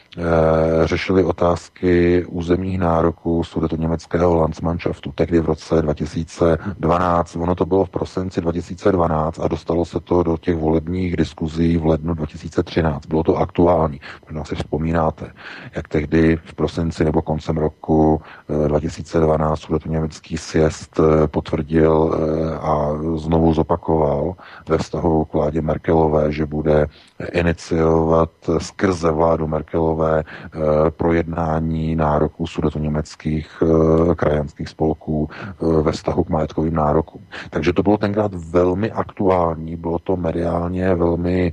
řešily 0.84 1.24
otázky 1.24 2.24
územních 2.28 2.78
nároků 2.78 3.42
německého 3.76 4.36
Landsmannschaftu, 4.36 5.12
tehdy 5.14 5.40
v 5.40 5.44
roce 5.44 5.82
2012. 5.82 7.36
Ono 7.36 7.54
to 7.54 7.66
bylo 7.66 7.84
v 7.84 7.90
prosinci 7.90 8.40
2012 8.40 9.40
a 9.40 9.48
dostalo 9.48 9.84
se 9.84 10.00
to 10.00 10.22
do 10.22 10.36
těch 10.36 10.56
volebních 10.56 11.16
diskuzí 11.16 11.76
v 11.76 11.86
lednu 11.86 12.14
2013. 12.14 13.06
Bylo 13.06 13.22
to 13.22 13.36
aktuální. 13.36 14.00
Možná 14.26 14.44
si 14.44 14.54
vzpomínáte, 14.54 15.32
jak 15.76 15.88
tehdy 15.88 16.38
v 16.44 16.54
prosinci 16.54 17.04
nebo 17.04 17.22
koncem 17.22 17.56
roku 17.56 18.20
e, 18.64 18.68
2012 18.68 19.70
německý 19.86 20.36
sjezd 20.36 21.00
e, 21.00 21.28
potvrdil 21.28 22.14
a 22.60 22.90
znovu 23.16 23.54
zopakoval 23.54 24.34
ve 24.68 24.78
vztahu 24.78 25.24
k 25.24 25.32
vládě 25.32 25.60
Merkelové, 25.62 26.32
že 26.32 26.46
bude 26.46 26.86
iniciovat 27.32 28.30
skrze 28.58 29.10
vládu 29.10 29.46
Merkelové 29.46 30.24
eh, 30.24 30.58
projednání 30.90 31.96
nároků 31.96 32.46
sudetoněmeckých 32.46 33.62
eh, 33.62 34.14
krajanských 34.14 34.68
spolků 34.68 35.28
eh, 35.30 35.82
ve 35.82 35.92
vztahu 35.92 36.24
k 36.24 36.28
majetkovým 36.28 36.74
nárokům. 36.74 37.22
Takže 37.50 37.72
to 37.72 37.82
bylo 37.82 37.96
tenkrát 37.98 38.34
velmi 38.34 38.90
aktuální, 38.90 39.76
bylo 39.76 39.98
to 39.98 40.16
mediálně 40.16 40.94
velmi, 40.94 41.52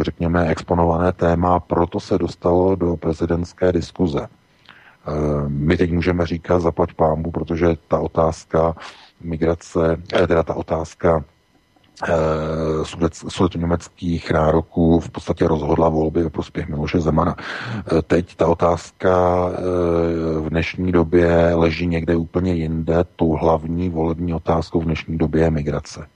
řekněme, 0.00 0.48
exponované 0.48 1.12
téma, 1.12 1.60
proto 1.60 2.00
se 2.00 2.18
dostalo 2.18 2.76
do 2.76 2.96
prezidentské 2.96 3.72
diskuze. 3.72 4.26
My 5.48 5.76
teď 5.76 5.92
můžeme 5.92 6.26
říkat 6.26 6.60
zaplať 6.60 6.92
pámbu, 6.94 7.30
protože 7.30 7.68
ta 7.88 7.98
otázka 7.98 8.74
migrace, 9.20 9.96
teda 10.26 10.42
ta 10.42 10.54
otázka 10.54 11.24
sudetoněmeckých 13.28 14.30
nároků 14.30 15.00
v 15.00 15.10
podstatě 15.10 15.48
rozhodla 15.48 15.88
volby 15.88 16.22
ve 16.22 16.30
prospěch 16.30 16.68
Miloše 16.68 17.00
Zemana. 17.00 17.36
Teď 18.06 18.36
ta 18.36 18.46
otázka 18.46 19.46
v 20.40 20.50
dnešní 20.50 20.92
době 20.92 21.50
leží 21.54 21.86
někde 21.86 22.16
úplně 22.16 22.54
jinde. 22.54 23.04
Tou 23.16 23.32
hlavní 23.32 23.90
volební 23.90 24.34
otázkou 24.34 24.80
v 24.80 24.84
dnešní 24.84 25.18
době 25.18 25.42
je 25.42 25.50
migrace. 25.50 26.06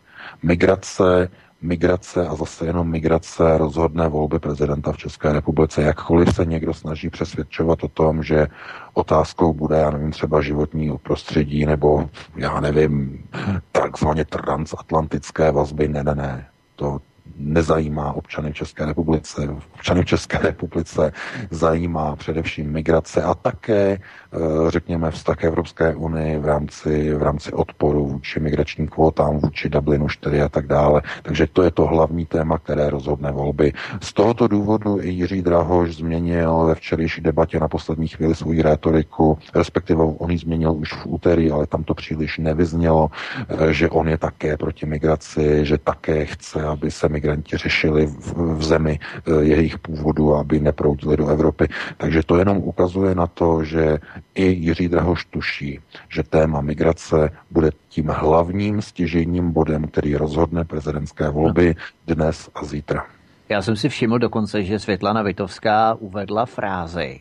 Migrace 0.43 1.29
migrace 1.63 2.29
a 2.29 2.35
zase 2.35 2.67
jenom 2.67 2.91
migrace 2.91 3.59
rozhodné 3.59 4.09
volby 4.09 4.39
prezidenta 4.39 4.93
v 4.93 4.97
České 4.97 5.33
republice. 5.33 5.83
Jakkoliv 5.83 6.35
se 6.35 6.45
někdo 6.45 6.75
snaží 6.75 7.11
přesvědčovat 7.11 7.85
o 7.85 7.89
tom, 7.89 8.23
že 8.23 8.47
otázkou 8.95 9.53
bude, 9.53 9.77
já 9.77 9.91
nevím, 9.91 10.11
třeba 10.11 10.43
životní 10.43 10.99
prostředí 11.03 11.67
nebo, 11.67 12.11
já 12.37 12.61
nevím, 12.61 13.25
takzvaně 13.73 14.25
transatlantické 14.25 15.53
vazby, 15.53 15.89
ne, 15.89 16.05
ne, 16.05 16.15
ne. 16.15 16.47
To, 16.77 17.01
nezajímá 17.41 18.13
občany 18.13 18.53
v 18.53 18.55
České 18.55 18.87
republice. 18.87 19.49
Občany 19.75 20.03
v 20.03 20.05
České 20.05 20.39
republice 20.39 21.13
zajímá 21.51 22.17
především 22.17 22.73
migrace 22.73 23.23
a 23.23 23.35
také, 23.35 23.99
eh, 23.99 24.39
řekněme, 24.69 25.11
vztah 25.11 25.45
Evropské 25.45 25.95
unii 25.95 26.39
v 26.39 26.45
rámci, 26.45 27.15
v 27.15 27.23
rámci 27.23 27.53
odporu 27.53 28.07
vůči 28.07 28.41
migračním 28.41 28.89
kvótám, 28.89 29.39
vůči 29.39 29.69
Dublinu 29.69 30.09
4 30.09 30.43
a 30.43 30.49
tak 30.49 30.67
dále. 30.67 31.03
Takže 31.23 31.47
to 31.53 31.63
je 31.63 31.71
to 31.71 31.87
hlavní 31.87 32.27
téma, 32.27 32.59
které 32.59 32.91
rozhodne 32.91 33.33
volby. 33.33 33.73
Z 34.01 34.13
tohoto 34.13 34.49
důvodu 34.49 34.99
i 35.01 35.09
Jiří 35.09 35.43
Drahoš 35.43 35.97
změnil 35.97 36.65
ve 36.67 36.75
včerejší 36.75 37.21
debatě 37.21 37.61
na 37.61 37.69
poslední 37.69 38.09
chvíli 38.09 38.35
svou 38.35 38.63
rétoriku, 38.63 39.39
respektive 39.55 40.05
on 40.05 40.31
ji 40.31 40.39
změnil 40.39 40.73
už 40.73 40.93
v 40.93 41.07
úterý, 41.07 41.51
ale 41.51 41.67
tam 41.67 41.85
to 41.85 41.95
příliš 41.95 42.39
nevyznělo, 42.39 43.11
eh, 43.49 43.73
že 43.73 43.91
on 43.91 44.09
je 44.09 44.19
také 44.19 44.57
proti 44.57 44.87
migraci, 44.87 45.67
že 45.67 45.79
také 45.79 46.25
chce, 46.25 46.63
aby 46.65 46.91
se 46.91 47.09
migranti 47.31 47.57
řešili 47.57 48.07
v, 48.07 48.33
v 48.59 48.63
zemi 48.63 48.99
eh, 48.99 49.45
jejich 49.45 49.79
původu, 49.79 50.35
aby 50.35 50.61
neproudili 50.61 51.17
do 51.17 51.29
Evropy. 51.29 51.69
Takže 51.97 52.23
to 52.23 52.37
jenom 52.37 52.57
ukazuje 52.57 53.15
na 53.15 53.27
to, 53.27 53.65
že 53.65 53.99
i 54.35 54.45
Jiří 54.45 54.89
Drahoš 54.89 55.25
tuší, 55.25 55.81
že 56.09 56.23
téma 56.23 56.61
migrace 56.61 57.31
bude 57.51 57.71
tím 57.89 58.09
hlavním 58.09 58.83
stěžejním 58.83 59.53
bodem, 59.53 59.87
který 59.87 60.17
rozhodne 60.17 60.65
prezidentské 60.65 61.31
volby 61.31 61.75
dnes 62.07 62.51
a 62.55 62.65
zítra. 62.65 63.07
Já 63.49 63.63
jsem 63.63 63.77
si 63.77 63.89
všiml 63.89 64.19
dokonce, 64.19 64.63
že 64.63 64.79
Světlana 64.79 65.23
Vitovská 65.23 65.95
uvedla 65.95 66.47
frázi, 66.47 67.21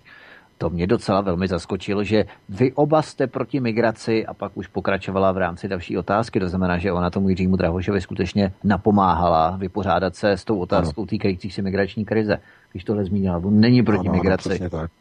to 0.59 0.69
mě 0.69 0.87
docela 0.87 1.21
velmi 1.21 1.47
zaskočilo, 1.47 2.03
že 2.03 2.25
vy 2.49 2.71
oba 2.73 3.01
jste 3.01 3.27
proti 3.27 3.59
migraci 3.59 4.25
a 4.25 4.33
pak 4.33 4.51
už 4.55 4.67
pokračovala 4.67 5.31
v 5.31 5.37
rámci 5.37 5.67
další 5.67 5.97
otázky. 5.97 6.39
To 6.39 6.49
znamená, 6.49 6.77
že 6.77 6.91
ona 6.91 7.09
tomu 7.09 7.29
Jiřímu 7.29 7.55
Drahošovi 7.55 8.01
skutečně 8.01 8.51
napomáhala 8.63 9.57
vypořádat 9.57 10.15
se 10.15 10.31
s 10.31 10.45
tou 10.45 10.59
otázkou 10.59 11.05
týkající 11.05 11.51
se 11.51 11.61
migrační 11.61 12.05
krize. 12.05 12.37
Když 12.71 12.83
tohle 12.83 13.05
zmínila, 13.05 13.37
on 13.37 13.59
není 13.59 13.83
proti 13.83 14.07
ano, 14.07 14.17
migraci. 14.17 14.59
Ano, 14.59 14.69
tak. 14.69 14.91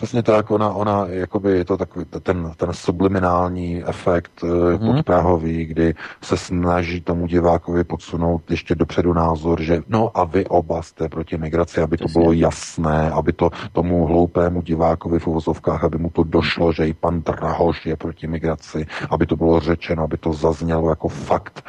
Přesně 0.00 0.22
tak, 0.22 0.50
ona, 0.50 0.72
ona 0.72 1.06
jakoby 1.08 1.50
je 1.58 1.64
to 1.64 1.76
takový 1.76 2.04
ten, 2.22 2.52
ten 2.56 2.72
subliminální 2.72 3.84
efekt 3.84 4.32
mm-hmm. 4.42 4.94
podprahový, 4.94 5.64
kdy 5.64 5.94
se 6.22 6.36
snaží 6.36 7.00
tomu 7.00 7.26
divákovi 7.26 7.84
podsunout 7.84 8.50
ještě 8.50 8.74
dopředu 8.74 9.12
názor, 9.12 9.62
že 9.62 9.82
no 9.88 10.10
a 10.14 10.24
vy 10.24 10.46
oba 10.46 10.82
jste 10.82 11.08
proti 11.08 11.38
migraci, 11.38 11.80
aby 11.80 11.96
to 11.96 12.04
Přesně. 12.04 12.20
bylo 12.20 12.32
jasné, 12.32 13.10
aby 13.10 13.32
to 13.32 13.50
tomu 13.72 14.06
hloupému 14.06 14.62
divákovi 14.62 15.18
v 15.18 15.26
uvozovkách, 15.26 15.84
aby 15.84 15.98
mu 15.98 16.10
to 16.10 16.24
došlo, 16.24 16.72
že 16.72 16.88
i 16.88 16.94
pan 16.94 17.20
Drahoš 17.20 17.86
je 17.86 17.96
proti 17.96 18.26
migraci, 18.26 18.86
aby 19.10 19.26
to 19.26 19.36
bylo 19.36 19.60
řečeno, 19.60 20.04
aby 20.04 20.16
to 20.16 20.32
zaznělo 20.32 20.88
jako 20.88 21.08
fakt 21.08 21.64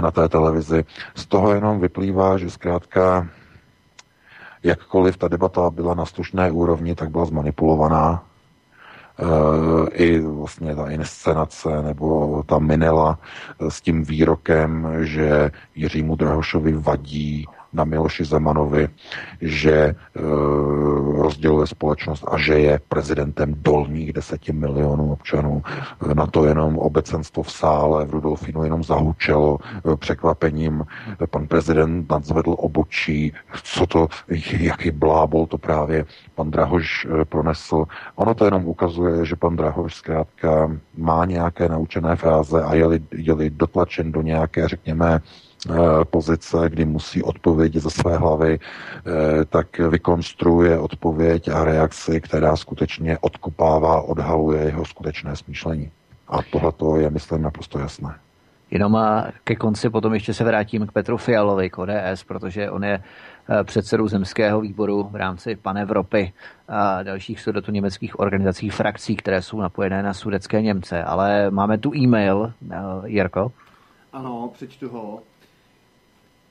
na 0.00 0.10
té 0.10 0.28
televizi. 0.28 0.84
Z 1.14 1.26
toho 1.26 1.54
jenom 1.54 1.80
vyplývá, 1.80 2.38
že 2.38 2.50
zkrátka 2.50 3.28
jakkoliv 4.62 5.16
ta 5.16 5.28
debata 5.28 5.70
byla 5.70 5.94
na 5.94 6.04
slušné 6.04 6.50
úrovni, 6.50 6.94
tak 6.94 7.10
byla 7.10 7.24
zmanipulovaná. 7.24 8.24
E, 9.18 9.90
I 9.90 10.20
vlastně 10.20 10.74
ta 10.74 10.90
inscenace 10.90 11.82
nebo 11.82 12.42
ta 12.46 12.58
minela 12.58 13.18
s 13.68 13.80
tím 13.80 14.04
výrokem, 14.04 14.88
že 14.98 15.50
Jiřímu 15.74 16.16
Drahošovi 16.16 16.72
vadí 16.72 17.46
na 17.72 17.84
Miloši 17.84 18.24
Zemanovi, 18.24 18.88
že 19.40 19.72
e, 19.72 19.94
rozděluje 21.22 21.66
společnost 21.66 22.24
a 22.28 22.38
že 22.38 22.58
je 22.58 22.80
prezidentem 22.88 23.54
dolních 23.56 24.12
deseti 24.12 24.52
milionů 24.52 25.12
občanů. 25.12 25.62
E, 26.10 26.14
na 26.14 26.26
to 26.26 26.44
jenom 26.44 26.78
obecenstvo 26.78 27.42
v 27.42 27.52
sále 27.52 28.04
v 28.04 28.10
Rudolfínu 28.10 28.64
jenom 28.64 28.84
zahučelo 28.84 29.58
e, 29.58 29.96
překvapením. 29.96 30.86
Pan 31.30 31.46
prezident 31.46 32.10
nadzvedl 32.10 32.54
obočí, 32.58 33.32
co 33.62 33.86
to, 33.86 34.08
jaký 34.58 34.90
blábol 34.90 35.46
to 35.46 35.58
právě 35.58 36.04
pan 36.34 36.50
Drahoš 36.50 37.06
pronesl. 37.28 37.84
Ono 38.14 38.34
to 38.34 38.44
jenom 38.44 38.64
ukazuje, 38.64 39.26
že 39.26 39.36
pan 39.36 39.56
Drahoš 39.56 39.94
zkrátka 39.94 40.70
má 40.96 41.24
nějaké 41.24 41.68
naučené 41.68 42.16
fráze 42.16 42.62
a 42.62 42.74
je-li, 42.74 43.00
je-li 43.12 43.50
dotlačen 43.50 44.12
do 44.12 44.22
nějaké, 44.22 44.68
řekněme, 44.68 45.20
pozice, 46.10 46.56
kdy 46.68 46.84
musí 46.84 47.22
odpovědět 47.22 47.80
ze 47.80 47.90
své 47.90 48.16
hlavy, 48.16 48.58
tak 49.48 49.78
vykonstruuje 49.78 50.78
odpověď 50.78 51.48
a 51.48 51.64
reakci, 51.64 52.20
která 52.20 52.56
skutečně 52.56 53.18
odkupává, 53.18 54.02
odhaluje 54.02 54.64
jeho 54.64 54.84
skutečné 54.84 55.36
smýšlení. 55.36 55.90
A 56.28 56.38
tohle 56.42 57.02
je, 57.02 57.10
myslím, 57.10 57.42
naprosto 57.42 57.78
jasné. 57.78 58.14
Jenom 58.70 58.96
a 58.96 59.26
ke 59.44 59.56
konci 59.56 59.90
potom 59.90 60.14
ještě 60.14 60.34
se 60.34 60.44
vrátím 60.44 60.86
k 60.86 60.92
Petru 60.92 61.16
Fialovi, 61.16 61.70
k 61.70 61.78
ODS, 61.78 62.24
protože 62.26 62.70
on 62.70 62.84
je 62.84 63.02
eh, 63.48 63.64
předsedou 63.64 64.08
zemského 64.08 64.60
výboru 64.60 65.08
v 65.12 65.16
rámci 65.16 65.56
Pan 65.56 65.78
Evropy 65.78 66.32
a 66.68 67.02
dalších 67.02 67.40
sudetu 67.40 67.72
německých 67.72 68.20
organizací, 68.20 68.70
frakcí, 68.70 69.16
které 69.16 69.42
jsou 69.42 69.60
napojené 69.60 70.02
na 70.02 70.14
sudecké 70.14 70.62
Němce. 70.62 71.04
Ale 71.04 71.50
máme 71.50 71.78
tu 71.78 71.94
e-mail, 71.94 72.52
eh, 72.70 72.76
Jirko. 73.04 73.52
Ano, 74.12 74.50
přečtu 74.54 74.88
ho. 74.88 75.20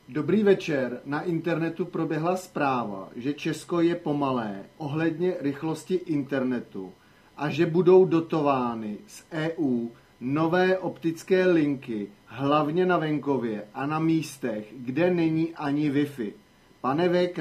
Dobrý 0.10 0.44
večer. 0.44 1.02
Na 1.06 1.22
internetu 1.22 1.86
proběhla 1.86 2.36
zpráva, 2.36 3.10
že 3.16 3.34
Česko 3.34 3.82
je 3.82 3.96
pomalé 3.96 4.64
ohledně 4.78 5.34
rychlosti 5.40 5.94
internetu 5.96 6.94
a 7.38 7.50
že 7.50 7.66
budou 7.66 8.06
dotovány 8.06 8.98
z 9.08 9.24
EU 9.32 9.88
nové 10.22 10.78
optické 10.78 11.46
linky, 11.46 12.08
hlavně 12.26 12.86
na 12.86 12.98
venkově 12.98 13.64
a 13.74 13.86
na 13.86 14.00
místech, 14.00 14.74
kde 14.78 15.14
není 15.14 15.56
ani 15.56 15.92
Wi-Fi. 15.92 16.34
Pane 16.82 17.10
VK, 17.10 17.40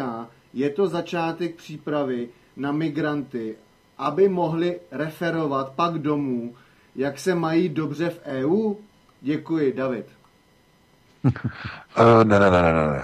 je 0.52 0.70
to 0.70 0.86
začátek 0.86 1.54
přípravy 1.54 2.28
na 2.56 2.72
migranty, 2.72 3.56
aby 3.98 4.28
mohli 4.28 4.80
referovat 4.90 5.72
pak 5.72 5.98
domů, 5.98 6.54
jak 6.96 7.18
se 7.18 7.34
mají 7.34 7.68
dobře 7.68 8.10
v 8.10 8.20
EU? 8.24 8.74
Děkuji, 9.20 9.72
David. 9.72 10.15
Uh, 11.98 12.24
ne, 12.24 12.38
ne, 12.38 12.50
ne, 12.50 12.62
ne, 12.62 12.72
ne. 12.72 13.02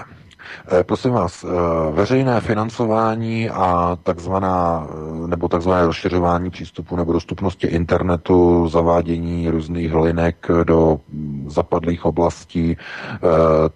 Eh, 0.68 0.84
prosím 0.84 1.12
vás, 1.12 1.44
eh, 1.44 1.48
veřejné 1.92 2.40
financování 2.40 3.50
a 3.50 3.98
takzvaná, 4.02 4.86
eh, 4.90 5.28
nebo 5.28 5.48
takzvané 5.48 5.86
rozšiřování 5.86 6.50
přístupu 6.50 6.96
nebo 6.96 7.12
dostupnosti 7.12 7.66
internetu, 7.66 8.68
zavádění 8.68 9.50
různých 9.50 9.94
linek 9.94 10.46
do 10.64 11.00
mm, 11.08 11.44
zapadlých 11.50 12.04
oblastí, 12.04 12.76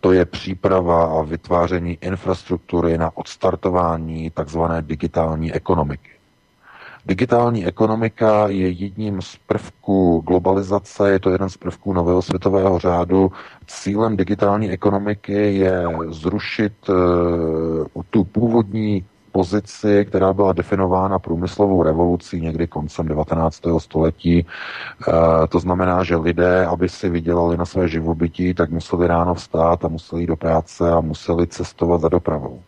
to 0.01 0.13
je 0.13 0.25
příprava 0.25 1.05
a 1.05 1.23
vytváření 1.23 1.99
infrastruktury 2.01 2.99
na 2.99 3.17
odstartování 3.17 4.31
takzvané 4.31 4.83
digitální 4.83 5.53
ekonomiky. 5.53 6.16
Digitální 7.07 7.67
ekonomika 7.67 8.49
je 8.49 8.71
jedním 8.71 9.23
z 9.23 9.37
prvků 9.47 10.23
globalizace, 10.27 11.11
je 11.11 11.21
to 11.21 11.31
jeden 11.31 11.49
z 11.49 11.57
prvků 11.57 11.93
nového 11.93 12.23
světového 12.23 12.79
řádu. 12.79 13.33
Cílem 13.67 14.17
digitální 14.17 14.71
ekonomiky 14.71 15.55
je 15.55 15.85
zrušit 16.11 16.89
uh, 16.89 18.03
tu 18.11 18.25
původní 18.25 19.05
pozici, 19.37 20.05
která 20.05 20.33
byla 20.33 20.53
definována 20.53 21.19
průmyslovou 21.19 21.83
revolucí 21.83 22.41
někdy 22.41 22.67
koncem 22.67 23.09
19. 23.09 23.63
století. 23.79 24.39
E, 24.39 24.45
to 25.49 25.59
znamená, 25.61 26.05
že 26.05 26.17
lidé, 26.17 26.67
aby 26.67 26.89
si 26.89 27.09
vydělali 27.09 27.57
na 27.57 27.65
své 27.65 27.89
živobytí, 27.89 28.55
tak 28.55 28.71
museli 28.71 29.07
ráno 29.07 29.35
vstát 29.35 29.85
a 29.85 29.89
museli 29.89 30.23
jít 30.23 30.27
do 30.27 30.37
práce 30.37 30.93
a 30.93 31.01
museli 31.01 31.47
cestovat 31.47 32.01
za 32.01 32.09
dopravou. 32.09 32.63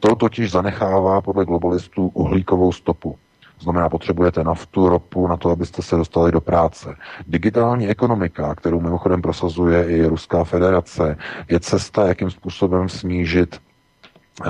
To 0.00 0.16
totiž 0.16 0.50
zanechává 0.50 1.20
podle 1.20 1.44
globalistů 1.44 2.10
uhlíkovou 2.14 2.72
stopu. 2.72 3.16
To 3.60 3.64
znamená, 3.64 3.88
potřebujete 3.88 4.44
naftu, 4.44 4.88
ropu 4.88 5.26
na 5.26 5.36
to, 5.36 5.50
abyste 5.50 5.82
se 5.82 5.96
dostali 5.96 6.32
do 6.32 6.40
práce. 6.40 6.96
Digitální 7.26 7.88
ekonomika, 7.88 8.54
kterou 8.54 8.80
mimochodem 8.80 9.22
prosazuje 9.22 9.84
i 9.84 10.06
Ruská 10.06 10.44
federace, 10.44 11.16
je 11.48 11.60
cesta, 11.60 12.08
jakým 12.08 12.30
způsobem 12.30 12.88
snížit 12.88 13.60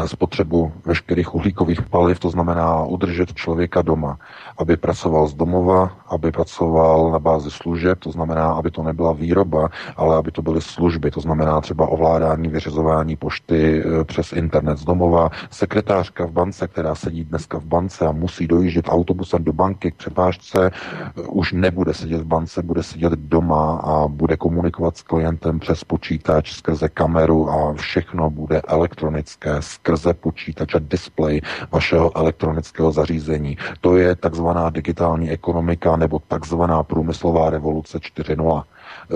spotřebu 0.07 0.73
veškerých 0.86 1.34
uhlíkových 1.34 1.83
paliv, 1.83 2.18
to 2.18 2.31
znamená 2.31 2.84
udržet 2.84 3.34
člověka 3.34 3.83
doma, 3.83 4.18
aby 4.59 4.76
pracoval 4.76 5.28
z 5.28 5.34
domova, 5.34 5.92
aby 6.09 6.33
pracoval 6.33 7.10
na 7.10 7.18
bázi 7.18 7.50
služeb, 7.50 7.99
to 7.99 8.10
znamená, 8.10 8.52
aby 8.52 8.70
to 8.70 8.83
nebyla 8.83 9.12
výroba, 9.12 9.68
ale 9.97 10.17
aby 10.17 10.31
to 10.31 10.42
byly 10.42 10.60
služby, 10.60 11.10
to 11.10 11.20
znamená 11.20 11.60
třeba 11.60 11.86
ovládání, 11.86 12.49
vyřizování 12.49 13.17
pošty 13.17 13.83
eh, 13.83 14.05
přes 14.05 14.33
internet 14.33 14.78
z 14.78 14.84
domova, 14.84 15.31
sekretářka 15.50 16.26
v 16.26 16.31
bance, 16.31 16.68
která 16.68 16.94
sedí 16.94 17.25
dneska 17.25 17.59
v 17.59 17.65
bance 17.65 18.07
a 18.07 18.12
musí 18.12 18.47
dojíždět 18.47 18.89
autobusem 18.89 19.44
do 19.44 19.52
banky 19.52 19.91
k 19.91 19.94
přepážce, 19.94 20.70
eh, 20.70 21.23
už 21.23 21.52
nebude 21.52 21.94
sedět 21.94 22.20
v 22.20 22.26
bance, 22.26 22.62
bude 22.62 22.83
sedět 22.83 23.12
doma 23.12 23.81
a 23.84 24.09
bude 24.09 24.36
komunikovat 24.36 24.97
s 24.97 25.02
klientem 25.02 25.59
přes 25.59 25.84
počítač, 25.84 26.52
skrze 26.52 26.89
kameru 26.89 27.50
a 27.50 27.75
všechno 27.75 28.31
bude 28.31 28.60
elektronické, 28.60 29.62
skrze 29.70 30.15
počítač 30.15 30.74
a 30.74 30.78
display 30.78 31.40
vašeho 31.70 32.16
elektronického 32.16 32.92
zařízení. 32.92 33.57
To 33.81 33.97
je 33.97 34.16
takzvaná 34.16 34.70
digitální 34.70 35.31
ekonomika 35.31 35.97
nebo 35.97 36.18
takzvaná 36.18 36.82
průmyslová 36.82 37.50
revoluce 37.50 37.99
4.0. 37.99 38.62
Eh, 39.10 39.15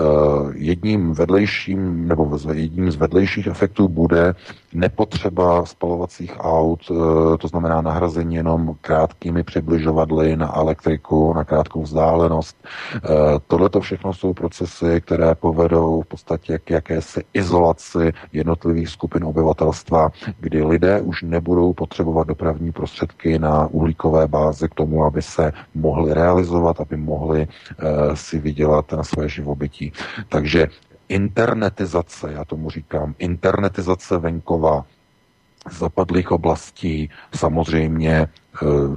jedním 0.53 1.13
vedlejším 1.13 2.07
nebo 2.07 2.39
jedním 2.53 2.91
z 2.91 2.95
vedlejších 2.95 3.47
efektů 3.47 3.87
bude 3.87 4.35
nepotřeba 4.75 5.65
spalovacích 5.65 6.33
aut, 6.39 6.79
eh, 6.91 7.37
to 7.37 7.47
znamená 7.47 7.81
nahrazení 7.81 8.35
jenom 8.35 8.75
krátkými 8.81 9.43
přibližovadly 9.43 10.37
na 10.37 10.55
elektriku, 10.55 11.33
na 11.33 11.43
krátkou 11.43 11.81
vzdálenost. 11.81 12.57
Eh, 12.95 12.99
Tohle 13.47 13.69
to 13.69 13.79
všechno 13.79 14.13
jsou 14.13 14.33
procesy, 14.33 15.01
které 15.01 15.35
povedou 15.35 16.01
v 16.01 16.07
podstatě 16.07 16.59
k 16.59 16.69
jakési 16.69 17.23
izolaci 17.33 18.13
jednotlivých 18.33 18.89
skupin 18.89 19.23
obyvatelstva, 19.23 20.09
kdy 20.39 20.63
lidé 20.63 21.01
už 21.01 21.21
nebudou 21.21 21.73
potřebovat 21.73 22.27
dopravní 22.27 22.71
prostředky 22.71 23.39
na 23.39 23.67
uhlíkové 23.67 24.27
bázi 24.27 24.69
k 24.69 24.73
tomu, 24.75 25.05
aby 25.05 25.21
se 25.21 25.51
mohli 25.75 26.13
realizovat, 26.13 26.81
aby 26.81 26.97
mohli 26.97 27.47
si 28.13 28.39
vydělat 28.39 28.91
na 28.91 29.03
své 29.03 29.29
živobytí. 29.29 29.91
Takže 30.29 30.67
internetizace, 31.09 32.31
já 32.33 32.45
tomu 32.45 32.69
říkám, 32.69 33.15
internetizace 33.19 34.17
venkova, 34.17 34.85
zapadlých 35.71 36.31
oblastí, 36.31 37.09
samozřejmě 37.35 38.27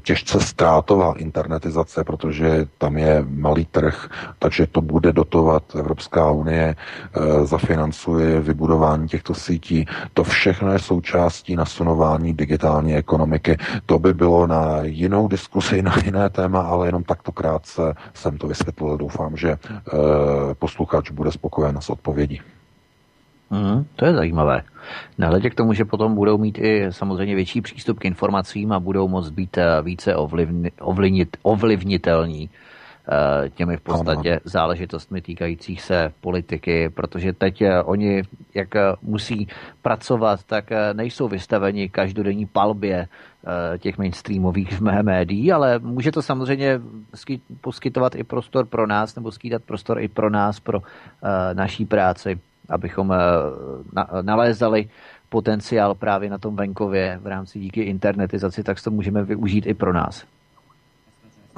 těžce 0.03 0.41
ztrátová 0.41 1.15
internetizace, 1.19 2.05
protože 2.05 2.67
tam 2.79 2.99
je 2.99 3.25
malý 3.29 3.65
trh, 3.65 4.09
takže 4.39 4.67
to 4.67 4.81
bude 4.81 5.13
dotovat 5.13 5.63
Evropská 5.75 6.31
unie, 6.31 6.75
e, 6.75 7.47
zafinancuje 7.47 8.41
vybudování 8.41 9.09
těchto 9.09 9.35
sítí. 9.35 9.87
To 10.15 10.25
všechno 10.25 10.73
je 10.73 10.79
součástí 10.79 11.57
nasunování 11.57 12.35
digitální 12.35 12.95
ekonomiky. 12.97 13.57
To 13.87 13.99
by 13.99 14.15
bylo 14.15 14.47
na 14.47 14.79
jinou 14.83 15.29
diskusi, 15.29 15.83
na 15.83 15.95
jiné 16.05 16.31
téma, 16.31 16.61
ale 16.61 16.89
jenom 16.89 17.05
takto 17.05 17.33
krátce 17.33 17.95
jsem 18.15 18.39
to 18.39 18.47
vysvětlil. 18.47 18.97
Doufám, 18.97 19.37
že 19.37 19.51
e, 19.51 19.59
posluchač 20.55 21.11
bude 21.11 21.33
spokojen 21.33 21.81
s 21.81 21.91
odpovědí. 21.91 22.41
Mm, 23.51 23.85
to 23.97 24.07
je 24.07 24.15
zajímavé. 24.15 24.63
Nehledě 25.19 25.51
k 25.51 25.55
tomu, 25.55 25.73
že 25.73 25.85
potom 25.85 26.15
budou 26.15 26.39
mít 26.39 26.59
i 26.59 26.87
samozřejmě 26.91 27.35
větší 27.35 27.61
přístup 27.61 27.99
k 27.99 28.05
informacím 28.05 28.73
a 28.73 28.81
budou 28.81 29.09
moct 29.09 29.31
být 29.31 29.59
eh, 29.59 29.83
více 29.83 30.17
ovlivni, 30.17 30.71
ovlivnit, 30.81 31.37
ovlivnitelní 31.43 32.51
eh, 32.51 33.51
těmi 33.51 33.77
v 33.77 33.81
podstatě 33.81 34.41
záležitostmi 34.45 35.21
týkajících 35.21 35.83
se 35.83 36.13
politiky, 36.21 36.89
protože 36.89 37.33
teď 37.33 37.63
eh, 37.63 37.83
oni, 37.83 38.23
jak 38.55 38.69
musí 39.03 39.49
pracovat, 39.83 40.45
tak 40.45 40.65
nejsou 40.93 41.29
vystaveni 41.29 41.89
každodenní 41.89 42.47
palbě 42.47 43.09
těch 43.79 43.99
mainstreamových 43.99 44.81
médií, 45.03 45.53
ale 45.53 45.79
může 45.79 46.13
to 46.13 46.23
samozřejmě 46.23 46.81
poskytovat 47.61 48.15
i 48.15 48.25
prostor 48.25 48.67
pro 48.67 48.87
nás, 48.87 49.17
nebo 49.17 49.33
skýtat 49.33 49.63
prostor 49.63 50.01
i 50.01 50.09
pro 50.09 50.31
nás, 50.31 50.61
pro 50.61 50.83
naší 51.55 51.85
práci 51.85 52.41
abychom 52.69 53.13
eh, 53.13 54.23
nalézali 54.23 54.89
potenciál 55.29 55.95
právě 55.95 56.31
na 56.31 56.39
tom 56.39 56.57
venkově 56.57 57.19
v 57.23 57.27
rámci 57.27 57.59
díky 57.59 57.83
internetizaci, 57.83 58.63
tak 58.63 58.83
to 58.83 58.91
můžeme 58.91 59.25
využít 59.25 59.67
i 59.67 59.75
pro 59.75 59.93
nás. 59.93 60.25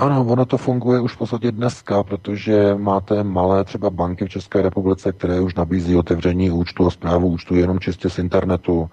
Ano, 0.01 0.25
ono 0.25 0.45
to 0.47 0.57
funguje 0.57 1.01
už 1.01 1.13
v 1.13 1.19
podstatě 1.19 1.53
dneska, 1.53 2.03
protože 2.03 2.75
máte 2.79 3.25
malé 3.25 3.65
třeba 3.65 3.91
banky 3.91 4.25
v 4.25 4.29
České 4.29 4.63
republice, 4.63 5.13
které 5.13 5.41
už 5.41 5.55
nabízí 5.55 5.97
otevření 5.97 6.51
účtu 6.51 6.87
a 6.87 6.91
zprávu 6.91 7.29
účtu 7.29 7.55
jenom 7.55 7.81
čistě 7.81 8.11
z 8.11 8.19
internetu. 8.19 8.91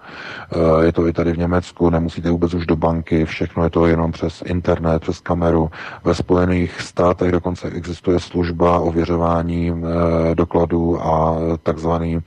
Eh, 0.52 0.84
je 0.84 0.92
to 0.92 1.06
i 1.06 1.12
tady 1.12 1.32
v 1.32 1.38
Německu, 1.38 1.90
nemusíte 1.90 2.30
vůbec 2.30 2.54
už 2.54 2.66
do 2.66 2.76
banky, 2.76 3.24
všechno 3.24 3.64
je 3.64 3.70
to 3.70 3.86
jenom 3.86 4.12
přes 4.12 4.42
internet, 4.46 5.02
přes 5.02 5.20
kameru. 5.20 5.70
Ve 6.04 6.14
Spojených 6.14 6.80
státech 6.80 7.32
dokonce 7.32 7.68
existuje 7.68 8.20
služba 8.20 8.78
ověřování 8.78 9.72
eh, 9.72 10.34
dokladů 10.34 11.02
a 11.02 11.36
takzvaný 11.62 12.16
eh, 12.16 12.22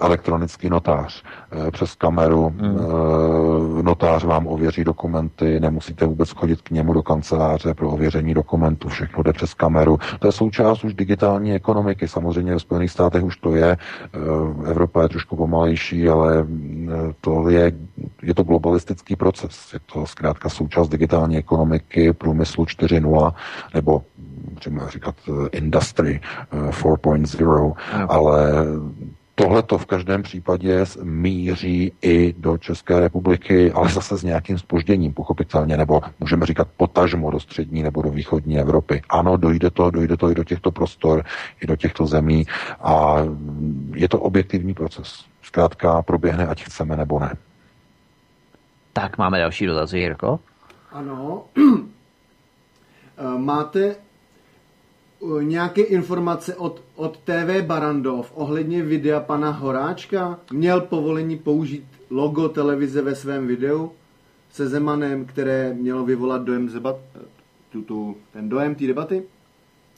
elektronický 0.00 0.68
notář. 0.70 1.22
Přes 1.70 1.94
kameru 1.94 2.54
hmm. 2.58 3.84
notář 3.84 4.24
vám 4.24 4.46
ověří 4.46 4.84
dokumenty, 4.84 5.60
nemusíte 5.60 6.06
vůbec 6.06 6.30
chodit 6.30 6.62
k 6.62 6.70
němu 6.70 6.92
do 6.92 7.02
kanceláře 7.02 7.74
pro 7.74 7.90
ověření 7.90 8.34
dokumentů, 8.34 8.88
všechno 8.88 9.22
jde 9.22 9.32
přes 9.32 9.54
kameru. 9.54 9.98
To 10.18 10.28
je 10.28 10.32
součást 10.32 10.84
už 10.84 10.94
digitální 10.94 11.52
ekonomiky. 11.52 12.08
Samozřejmě 12.08 12.52
ve 12.52 12.58
Spojených 12.60 12.90
státech 12.90 13.24
už 13.24 13.36
to 13.36 13.54
je. 13.54 13.76
Eh, 13.76 14.70
Evropa 14.70 15.02
je 15.02 15.08
trošku 15.08 15.36
pomalejší, 15.36 16.08
ale 16.08 16.46
eh, 16.46 17.14
to 17.20 17.48
je, 17.48 17.72
je 18.22 18.34
to 18.34 18.42
globalistický 18.42 19.16
proces. 19.16 19.72
Je 19.72 19.80
to 19.92 20.06
zkrátka 20.06 20.48
součást 20.48 20.88
digitální 20.88 21.38
ekonomiky, 21.38 22.12
průmyslu 22.12 22.64
4.0, 22.64 23.32
nebo 23.74 24.02
třeba 24.54 24.88
říkat 24.88 25.14
Industry 25.52 26.20
4.0, 26.52 27.74
ale 28.08 28.52
Tohle 29.34 29.62
to 29.62 29.78
v 29.78 29.86
každém 29.86 30.22
případě 30.22 30.84
míří 31.02 31.92
i 32.02 32.34
do 32.38 32.58
České 32.58 33.00
republiky, 33.00 33.72
ale 33.72 33.88
zase 33.88 34.18
s 34.18 34.22
nějakým 34.22 34.58
spožděním, 34.58 35.14
pochopitelně, 35.14 35.76
nebo 35.76 36.00
můžeme 36.20 36.46
říkat 36.46 36.68
potažmo 36.76 37.30
do 37.30 37.40
střední 37.40 37.82
nebo 37.82 38.02
do 38.02 38.10
východní 38.10 38.58
Evropy. 38.58 39.02
Ano, 39.08 39.36
dojde 39.36 39.70
to, 39.70 39.90
dojde 39.90 40.16
to 40.16 40.30
i 40.30 40.34
do 40.34 40.44
těchto 40.44 40.70
prostor, 40.70 41.24
i 41.60 41.66
do 41.66 41.76
těchto 41.76 42.06
zemí 42.06 42.46
a 42.80 43.16
je 43.94 44.08
to 44.08 44.20
objektivní 44.20 44.74
proces. 44.74 45.24
Zkrátka 45.42 46.02
proběhne, 46.02 46.46
ať 46.46 46.64
chceme 46.64 46.96
nebo 46.96 47.18
ne. 47.18 47.34
Tak 48.92 49.18
máme 49.18 49.38
další 49.38 49.66
dotazy, 49.66 49.98
Jirko. 49.98 50.40
Ano. 50.92 51.42
Máte 53.36 53.96
nějaké 55.42 55.82
informace 55.82 56.54
od, 56.54 56.82
od 56.96 57.16
TV 57.16 57.62
Barandov 57.66 58.32
ohledně 58.34 58.82
videa 58.82 59.20
pana 59.20 59.50
Horáčka? 59.50 60.38
Měl 60.52 60.80
povolení 60.80 61.38
použít 61.38 61.84
logo 62.10 62.48
televize 62.48 63.02
ve 63.02 63.14
svém 63.14 63.46
videu 63.46 63.92
se 64.52 64.68
Zemanem, 64.68 65.24
které 65.24 65.74
mělo 65.74 66.04
vyvolat 66.04 66.42
dojem 66.42 66.68
zebat, 66.68 66.96
tu, 67.72 67.82
tu, 67.82 68.16
ten 68.32 68.48
dojem 68.48 68.74
té 68.74 68.86
debaty? 68.86 69.22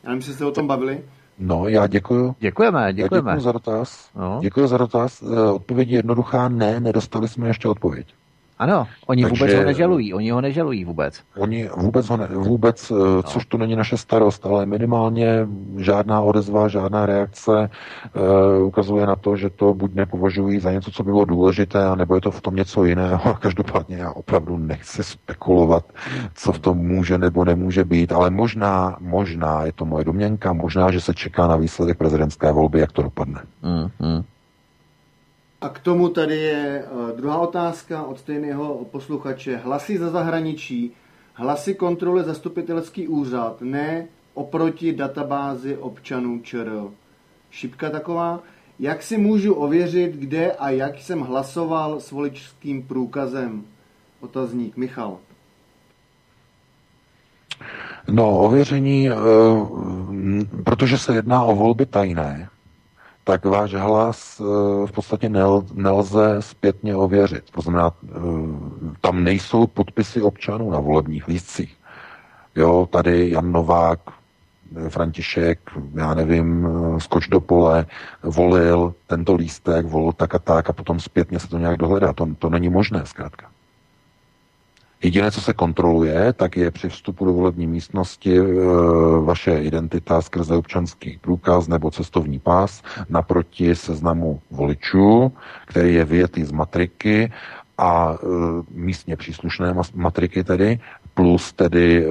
Já 0.05 0.10
nevím, 0.10 0.18
jestli 0.18 0.34
jste 0.34 0.44
o 0.44 0.51
tom 0.51 0.67
bavili. 0.67 1.02
No, 1.39 1.68
já 1.68 1.86
děkuju. 1.86 2.36
Děkujeme, 2.41 2.92
děkujeme. 2.92 3.31
Já 3.31 3.36
děkuji 3.36 3.44
za 3.44 3.52
dotaz. 3.52 4.10
No. 4.17 4.39
Děkuji 4.42 4.67
za 4.67 4.76
dotaz. 4.78 5.23
Eh, 5.23 5.51
odpověď 5.51 5.89
je 5.89 5.99
jednoduchá, 5.99 6.49
ne, 6.49 6.81
nedostali 6.81 7.28
jsme 7.28 7.49
ještě 7.49 7.68
odpověď. 7.68 8.07
Ano, 8.62 8.86
oni 9.07 9.23
Takže, 9.23 9.44
vůbec 9.44 9.55
ho 9.55 9.65
nežalují, 9.65 10.15
oni 10.15 10.31
ho 10.31 10.41
nežalují 10.41 10.84
vůbec. 10.84 11.20
Oni 11.36 11.68
vůbec 11.76 12.08
ho 12.08 12.16
ne, 12.16 12.26
vůbec, 12.26 12.91
eh, 12.91 12.94
no. 12.94 13.23
což 13.23 13.47
to 13.47 13.58
není 13.58 13.76
naše 13.76 13.97
starost, 13.97 14.47
ale 14.47 14.66
minimálně 14.66 15.47
žádná 15.76 16.20
odezva, 16.20 16.68
žádná 16.68 17.07
reakce 17.07 17.50
uh, 17.50 18.66
ukazuje 18.66 19.07
na 19.07 19.16
to, 19.16 19.36
že 19.36 19.50
to 19.50 19.74
buď 19.74 19.94
nepovažují 19.94 20.60
za 20.60 20.73
něco, 20.73 20.91
co 20.91 21.02
bylo 21.02 21.24
důležité, 21.24 21.97
nebo 21.97 22.15
je 22.15 22.20
to 22.20 22.31
v 22.31 22.41
tom 22.41 22.57
něco 22.57 22.84
jiného. 22.84 23.34
Každopádně 23.41 23.97
já 23.97 24.12
opravdu 24.12 24.58
nechci 24.58 25.05
spekulovat, 25.05 25.84
co 26.34 26.52
v 26.52 26.58
tom 26.58 26.78
může 26.78 27.18
nebo 27.18 27.44
nemůže 27.44 27.84
být, 27.84 28.12
ale 28.12 28.31
možná, 28.31 28.97
možná, 29.00 29.65
je 29.65 29.73
to 29.73 29.84
moje 29.84 30.05
domněnka, 30.05 30.52
možná, 30.52 30.91
že 30.91 31.00
se 31.00 31.15
čeká 31.15 31.47
na 31.47 31.57
výsledek 31.57 31.99
prezidentské 31.99 32.52
volby, 32.52 32.81
jak 32.81 32.92
to 32.92 33.02
dopadne. 33.02 33.41
Mm, 33.62 34.08
mm. 34.08 34.23
A 35.62 35.68
k 35.68 35.78
tomu 35.78 36.08
tady 36.08 36.36
je 36.36 36.84
eh, 36.84 37.16
druhá 37.16 37.39
otázka 37.39 38.02
od 38.02 38.18
stejného 38.18 38.86
posluchače. 38.91 39.57
Hlasy 39.57 39.99
za 39.99 40.10
zahraničí, 40.10 40.92
hlasy 41.34 41.74
kontrole 41.74 42.23
zastupitelský 42.23 43.08
úřad, 43.08 43.60
ne 43.60 44.07
oproti 44.34 44.92
databázi 44.92 45.76
občanů 45.76 46.41
ČR. 46.41 46.73
Šipka 47.50 47.91
taková. 47.91 48.41
Jak 48.78 49.02
si 49.02 49.18
můžu 49.18 49.55
ověřit, 49.55 50.12
kde 50.16 50.52
a 50.52 50.70
jak 50.70 50.99
jsem 50.99 51.20
hlasoval 51.20 52.00
s 52.00 52.10
voličským 52.10 52.82
průkazem? 52.82 53.65
Otazník 54.20 54.76
Michal. 54.76 55.18
No, 58.10 58.39
ověření, 58.39 59.10
eh, 59.10 59.15
protože 60.65 60.99
se 60.99 61.15
jedná 61.15 61.42
o 61.42 61.57
volby 61.57 61.86
tajné, 61.86 62.49
tak 63.25 63.44
váš 63.44 63.75
hlas 63.75 64.41
eh, 64.41 64.86
v 64.86 64.92
podstatě 64.92 65.28
nel, 65.28 65.62
nelze 65.75 66.36
zpětně 66.41 66.97
ověřit. 66.97 67.51
To 67.51 67.60
znamená, 67.60 67.92
eh, 68.05 68.18
tam 69.01 69.25
nejsou 69.25 69.67
podpisy 69.67 70.23
občanů 70.23 70.70
na 70.70 70.81
volebních 70.81 71.28
lístcích. 71.28 71.76
Jo, 72.57 72.89
tady 72.92 73.31
Jan 73.31 73.52
Novák, 73.52 74.01
eh, 74.76 74.89
František, 74.89 75.59
já 75.94 76.15
nevím, 76.15 76.68
skoč 76.99 77.28
do 77.28 77.41
pole, 77.41 77.86
volil 78.23 78.94
tento 79.07 79.34
lístek, 79.34 79.86
volil 79.86 80.12
tak 80.12 80.34
a 80.34 80.39
tak 80.39 80.70
a 80.70 80.73
potom 80.73 81.01
zpětně 81.01 81.39
se 81.39 81.49
to 81.49 81.59
nějak 81.59 81.76
dohledá. 81.76 82.12
To, 82.12 82.26
to 82.39 82.51
není 82.51 82.68
možné 82.68 83.07
zkrátka. 83.07 83.52
Jediné, 85.03 85.31
co 85.31 85.41
se 85.41 85.53
kontroluje, 85.53 86.33
tak 86.33 86.57
je 86.57 86.71
při 86.71 86.89
vstupu 86.89 87.25
do 87.25 87.33
volební 87.33 87.67
místnosti 87.67 88.39
e, 88.39 88.43
vaše 89.25 89.59
identita 89.59 90.23
skrze 90.23 90.55
občanský 90.57 91.19
průkaz 91.21 91.69
nebo 91.69 91.91
cestovní 91.91 92.39
pás 92.39 92.83
naproti 93.09 93.75
seznamu 93.75 94.41
voličů, 94.51 95.33
který 95.67 95.95
je 95.95 96.05
vyjetý 96.05 96.45
z 96.45 96.53
matriky 96.53 97.33
a 97.79 98.15
e, 98.15 98.27
místně 98.71 99.17
příslušné 99.17 99.75
matriky 99.95 100.45
tedy 100.45 100.81
plus 101.15 101.52
tedy 101.52 102.07
eh, 102.07 102.10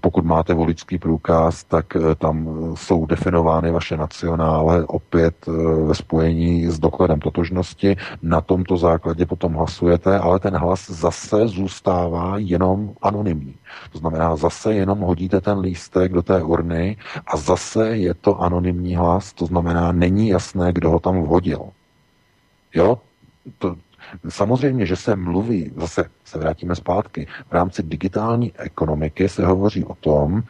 pokud 0.00 0.24
máte 0.24 0.54
voličský 0.54 0.98
průkaz, 0.98 1.64
tak 1.64 1.96
eh, 1.96 2.14
tam 2.14 2.48
jsou 2.74 3.06
definovány 3.06 3.70
vaše 3.70 3.96
nacionále 3.96 4.84
opět 4.84 5.34
eh, 5.48 5.52
ve 5.86 5.94
spojení 5.94 6.66
s 6.66 6.78
dokladem 6.78 7.20
totožnosti. 7.20 7.96
Na 8.22 8.40
tomto 8.40 8.76
základě 8.76 9.26
potom 9.26 9.52
hlasujete, 9.54 10.18
ale 10.18 10.38
ten 10.38 10.56
hlas 10.56 10.90
zase 10.90 11.48
zůstává 11.48 12.34
jenom 12.38 12.92
anonymní. 13.02 13.54
To 13.92 13.98
znamená, 13.98 14.36
zase 14.36 14.74
jenom 14.74 14.98
hodíte 14.98 15.40
ten 15.40 15.58
lístek 15.58 16.12
do 16.12 16.22
té 16.22 16.42
urny 16.42 16.96
a 17.26 17.36
zase 17.36 17.88
je 17.96 18.14
to 18.14 18.40
anonymní 18.42 18.96
hlas, 18.96 19.32
to 19.32 19.46
znamená, 19.46 19.92
není 19.92 20.28
jasné, 20.28 20.72
kdo 20.72 20.90
ho 20.90 21.00
tam 21.00 21.22
vhodil. 21.22 21.60
Jo, 22.74 22.98
to, 23.58 23.76
Samozřejmě, 24.28 24.86
že 24.86 24.96
se 24.96 25.16
mluví, 25.16 25.72
zase 25.76 26.04
se 26.24 26.38
vrátíme 26.38 26.74
zpátky, 26.74 27.26
v 27.48 27.52
rámci 27.52 27.82
digitální 27.82 28.52
ekonomiky 28.58 29.28
se 29.28 29.46
hovoří 29.46 29.84
o 29.84 29.94
tom, 29.94 30.42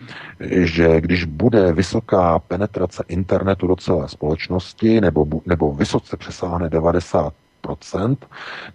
že 0.50 1.00
když 1.00 1.24
bude 1.24 1.72
vysoká 1.72 2.38
penetrace 2.38 3.04
internetu 3.08 3.66
do 3.66 3.76
celé 3.76 4.08
společnosti 4.08 5.00
nebo, 5.00 5.26
nebo 5.46 5.72
vysoce 5.72 6.16
přesáhne 6.16 6.68
90% 6.68 7.30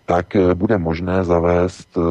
tak 0.05 0.35
eh, 0.35 0.53
bude 0.55 0.77
možné 0.77 1.23
zavést 1.23 1.97
eh, 1.97 2.01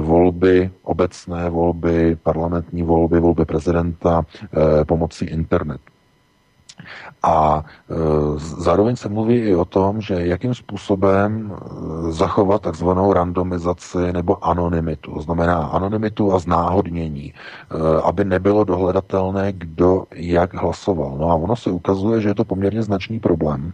volby, 0.00 0.70
obecné 0.82 1.50
volby, 1.50 2.16
parlamentní 2.22 2.82
volby, 2.82 3.20
volby 3.20 3.44
prezidenta 3.44 4.22
eh, 4.42 4.84
pomocí 4.84 5.24
internetu. 5.24 5.93
A 7.22 7.64
e, 7.90 7.94
zároveň 8.38 8.96
se 8.96 9.08
mluví 9.08 9.36
i 9.36 9.54
o 9.54 9.64
tom, 9.64 10.00
že 10.00 10.14
jakým 10.14 10.54
způsobem 10.54 11.52
e, 11.52 12.12
zachovat 12.12 12.62
takzvanou 12.62 13.12
randomizaci 13.12 14.12
nebo 14.12 14.44
anonymitu. 14.44 15.20
Znamená 15.20 15.56
anonymitu 15.56 16.32
a 16.32 16.38
znáhodnění, 16.38 17.32
e, 17.32 18.02
aby 18.02 18.24
nebylo 18.24 18.64
dohledatelné, 18.64 19.52
kdo 19.52 20.04
jak 20.14 20.54
hlasoval. 20.54 21.16
No 21.18 21.30
a 21.30 21.34
ono 21.34 21.56
se 21.56 21.70
ukazuje, 21.70 22.20
že 22.20 22.28
je 22.28 22.34
to 22.34 22.44
poměrně 22.44 22.82
značný 22.82 23.20
problém, 23.20 23.72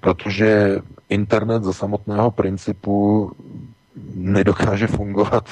protože 0.00 0.78
internet 1.08 1.64
ze 1.64 1.72
samotného 1.72 2.30
principu 2.30 3.30
nedokáže 4.14 4.86
fungovat 4.86 5.48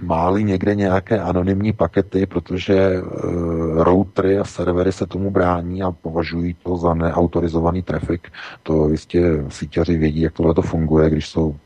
máli 0.00 0.44
někde 0.44 0.74
nějaké 0.74 1.20
anonymní 1.20 1.72
pakety, 1.72 2.26
protože 2.26 3.02
uh, 3.02 3.82
routery 3.82 4.38
a 4.38 4.44
servery 4.44 4.92
se 4.92 5.06
tomu 5.06 5.30
brání 5.30 5.82
a 5.82 5.90
považují 5.90 6.56
to 6.62 6.76
za 6.76 6.94
neautorizovaný 6.94 7.82
trafik. 7.82 8.28
To 8.62 8.88
jistě 8.88 9.44
síťaři 9.48 9.96
vědí, 9.96 10.20
jak 10.20 10.32
tohle 10.32 10.54
to 10.54 10.62
funguje, 10.62 11.10
když 11.10 11.28
jsou 11.28 11.56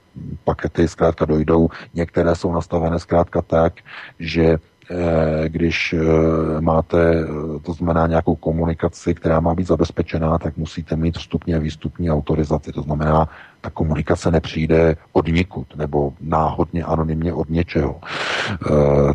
pakety 0.45 0.89
zkrátka 0.89 1.25
dojdou. 1.25 1.69
Některé 1.95 2.35
jsou 2.35 2.53
nastavené 2.53 2.99
zkrátka 2.99 3.43
tak, 3.43 3.73
že 4.19 4.59
Eh, 4.91 5.49
když 5.49 5.93
eh, 5.93 6.61
máte, 6.61 7.27
to 7.63 7.73
znamená 7.73 8.07
nějakou 8.07 8.35
komunikaci, 8.35 9.15
která 9.15 9.41
má 9.41 9.55
být 9.55 9.67
zabezpečená, 9.67 10.39
tak 10.39 10.57
musíte 10.57 10.97
mít 10.97 11.19
vstupní 11.19 11.55
a 11.55 11.59
výstupní 11.59 12.11
autorizaci. 12.11 12.73
To 12.73 12.83
znamená, 12.83 13.29
ta 13.65 13.71
komunikace 13.71 14.31
nepřijde 14.31 14.97
od 15.13 15.29
nikud 15.29 15.77
nebo 15.77 16.13
náhodně, 16.21 16.85
anonymně 16.85 17.33
od 17.33 17.51
něčeho. 17.51 18.01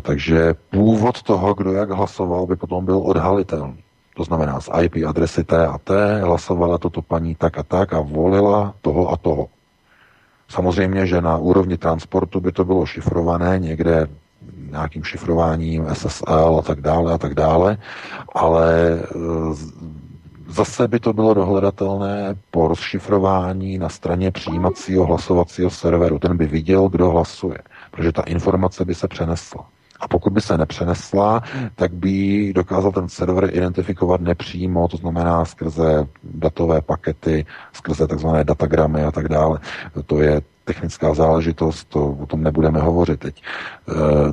Takže 0.02 0.54
původ 0.70 1.22
toho, 1.22 1.54
kdo 1.54 1.72
jak 1.72 1.90
hlasoval, 1.90 2.46
by 2.46 2.56
potom 2.56 2.84
byl 2.84 2.98
odhalitelný. 2.98 3.78
To 4.16 4.24
znamená 4.24 4.60
z 4.60 4.68
IP 4.82 5.06
adresy 5.06 5.44
T 5.44 5.66
a 5.66 5.78
T 5.78 6.20
hlasovala 6.20 6.78
toto 6.78 7.02
paní 7.02 7.34
tak 7.34 7.58
a 7.58 7.62
tak 7.62 7.92
a 7.94 8.00
volila 8.00 8.74
toho 8.82 9.08
a 9.10 9.16
toho. 9.16 9.46
Samozřejmě, 10.48 11.06
že 11.06 11.22
na 11.22 11.36
úrovni 11.38 11.78
transportu 11.78 12.40
by 12.40 12.52
to 12.52 12.64
bylo 12.64 12.86
šifrované 12.86 13.58
někde 13.58 14.08
nějakým 14.70 15.04
šifrováním 15.04 15.86
SSL 15.92 16.56
a 16.58 16.62
tak 16.62 16.80
dále 16.80 17.12
a 17.12 17.18
tak 17.18 17.34
dále, 17.34 17.78
ale 18.34 18.66
e, 18.90 19.06
zase 20.50 20.88
by 20.88 21.00
to 21.00 21.12
bylo 21.12 21.34
dohledatelné 21.34 22.34
po 22.50 22.68
rozšifrování 22.68 23.78
na 23.78 23.88
straně 23.88 24.30
přijímacího 24.30 25.06
hlasovacího 25.06 25.70
serveru. 25.70 26.18
Ten 26.18 26.36
by 26.36 26.46
viděl, 26.46 26.88
kdo 26.88 27.10
hlasuje, 27.10 27.58
protože 27.90 28.12
ta 28.12 28.22
informace 28.22 28.84
by 28.84 28.94
se 28.94 29.08
přenesla. 29.08 29.66
A 30.00 30.08
pokud 30.08 30.32
by 30.32 30.40
se 30.40 30.58
nepřenesla, 30.58 31.42
tak 31.74 31.92
by 31.94 32.52
dokázal 32.52 32.92
ten 32.92 33.08
server 33.08 33.50
identifikovat 33.56 34.20
nepřímo, 34.20 34.88
to 34.88 34.96
znamená 34.96 35.44
skrze 35.44 36.06
datové 36.24 36.80
pakety, 36.82 37.46
skrze 37.72 38.06
takzvané 38.06 38.44
datagramy 38.44 39.04
a 39.04 39.10
tak 39.10 39.28
dále. 39.28 39.58
To 40.06 40.20
je 40.20 40.40
technická 40.64 41.14
záležitost, 41.14 41.84
to 41.88 42.06
o 42.06 42.26
tom 42.26 42.42
nebudeme 42.42 42.80
hovořit 42.80 43.20
teď. 43.20 43.42
E, 43.42 43.92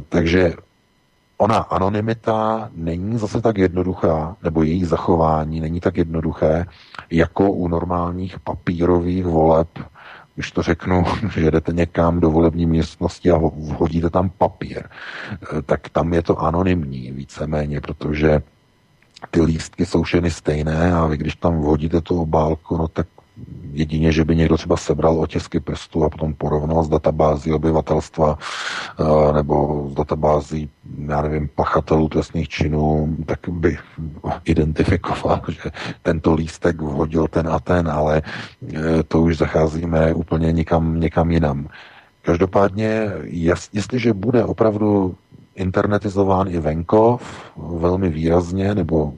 takže 0.10 0.54
ona 1.38 1.58
anonymita 1.58 2.70
není 2.76 3.18
zase 3.18 3.42
tak 3.42 3.58
jednoduchá, 3.58 4.36
nebo 4.44 4.64
její 4.64 4.86
zachování 4.86 5.60
není 5.60 5.80
tak 5.80 5.98
jednoduché, 5.98 6.66
jako 7.12 7.52
u 7.52 7.68
normálních 7.68 8.40
papírových 8.40 9.26
voleb, 9.26 9.68
když 10.36 10.52
to 10.52 10.62
řeknu, 10.62 11.04
že 11.34 11.52
jdete 11.52 11.74
někam 11.74 12.20
do 12.20 12.32
volební 12.32 12.66
místnosti 12.66 13.32
a 13.32 13.40
hodíte 13.78 14.10
tam 14.10 14.30
papír, 14.30 14.84
eh, 14.84 15.62
tak 15.62 15.90
tam 15.90 16.14
je 16.14 16.22
to 16.22 16.42
anonymní 16.42 17.12
víceméně, 17.12 17.82
protože 17.82 18.42
ty 19.32 19.42
lístky 19.42 19.86
jsou 19.86 20.04
všechny 20.04 20.32
stejné 20.32 20.94
a 20.94 21.06
vy 21.06 21.18
když 21.18 21.36
tam 21.36 21.62
vhodíte 21.62 22.02
tu 22.02 22.22
obálku, 22.22 22.78
no 22.78 22.88
tak 22.88 23.08
Jedině, 23.72 24.12
že 24.12 24.26
by 24.26 24.36
někdo 24.36 24.58
třeba 24.58 24.78
sebral 24.78 25.20
otisky 25.20 25.60
prstů 25.60 26.04
a 26.04 26.10
potom 26.10 26.34
porovnal 26.34 26.84
s 26.84 26.90
databází 26.90 27.54
obyvatelstva 27.54 28.38
eh, 29.00 29.34
nebo 29.34 29.88
s 29.92 29.94
databází, 29.94 30.70
já 31.08 31.22
nevím, 31.22 31.50
pachatelů 31.56 32.10
trestných 32.10 32.50
činů, 32.50 33.16
tak 33.26 33.40
by 33.50 33.78
identifikoval, 34.46 35.42
že 35.50 35.72
tento 36.02 36.34
lístek 36.34 36.82
vhodil 36.82 37.28
ten 37.28 37.48
a 37.48 37.60
ten, 37.60 37.90
ale 37.90 38.22
eh, 38.22 39.04
to 39.08 39.22
už 39.22 39.38
zacházíme 39.38 40.14
úplně 40.14 40.52
někam, 40.52 41.00
někam 41.00 41.32
jinam. 41.32 41.68
Každopádně, 42.22 43.12
jestliže 43.74 44.14
bude 44.14 44.44
opravdu 44.44 45.16
internetizován 45.56 46.48
i 46.48 46.60
venkov 46.60 47.22
velmi 47.58 48.10
výrazně, 48.10 48.76
nebo 48.76 49.14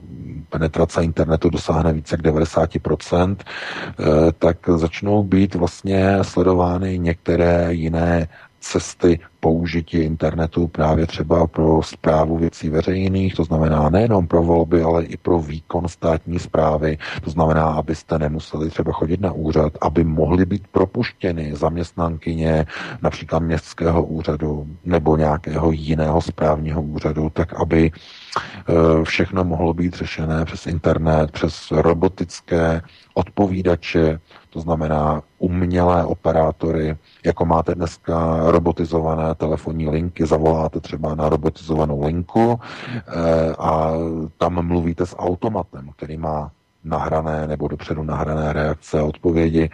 penetrace 0.50 1.04
internetu 1.04 1.50
dosáhne 1.50 1.92
více 1.92 2.14
jak 2.14 2.22
90%, 2.22 3.36
eh, 3.40 4.04
tak 4.38 4.56
začnou 4.76 5.22
být 5.22 5.54
vlastně 5.54 6.18
sledovány 6.22 6.98
některé 6.98 7.68
jiné 7.74 8.28
cesty 8.60 9.18
použití 9.40 9.96
internetu 9.98 10.68
právě 10.68 11.06
třeba 11.06 11.46
pro 11.46 11.82
zprávu 11.82 12.38
věcí 12.38 12.68
veřejných, 12.68 13.34
to 13.34 13.44
znamená 13.44 13.88
nejenom 13.88 14.26
pro 14.26 14.42
volby, 14.42 14.82
ale 14.82 15.04
i 15.04 15.16
pro 15.16 15.38
výkon 15.38 15.88
státní 15.88 16.38
zprávy, 16.38 16.98
to 17.24 17.30
znamená, 17.30 17.64
abyste 17.64 18.18
nemuseli 18.18 18.70
třeba 18.70 18.92
chodit 18.92 19.20
na 19.20 19.32
úřad, 19.32 19.72
aby 19.80 20.04
mohly 20.04 20.46
být 20.46 20.68
propuštěny 20.68 21.56
zaměstnankyně 21.56 22.66
například 23.02 23.38
městského 23.38 24.04
úřadu 24.04 24.66
nebo 24.84 25.16
nějakého 25.16 25.72
jiného 25.72 26.22
správního 26.22 26.82
úřadu, 26.82 27.30
tak 27.30 27.60
aby 27.60 27.90
eh, 27.90 29.04
všechno 29.04 29.44
mohlo 29.44 29.74
být 29.74 29.94
řešené 29.94 30.44
přes 30.44 30.66
internet, 30.66 31.30
přes 31.30 31.70
robotické 31.70 32.82
odpovídače, 33.14 34.20
to 34.50 34.60
znamená 34.60 35.22
umělé 35.38 36.04
operátory, 36.04 36.96
jako 37.24 37.44
máte 37.44 37.74
dneska 37.74 38.38
robotizované 38.50 39.34
telefonní 39.34 39.88
linky, 39.88 40.26
zavoláte 40.26 40.80
třeba 40.80 41.14
na 41.14 41.28
robotizovanou 41.28 42.06
linku 42.06 42.60
eh, 42.60 43.54
a 43.58 43.92
tam 44.38 44.66
mluvíte 44.66 45.06
s 45.06 45.18
automatem, 45.18 45.90
který 45.96 46.16
má 46.16 46.50
nahrané 46.84 47.46
nebo 47.46 47.68
dopředu 47.68 48.02
nahrané 48.02 48.52
reakce 48.52 49.00
a 49.00 49.04
odpovědi. 49.04 49.70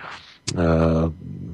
Eh, 0.55 0.63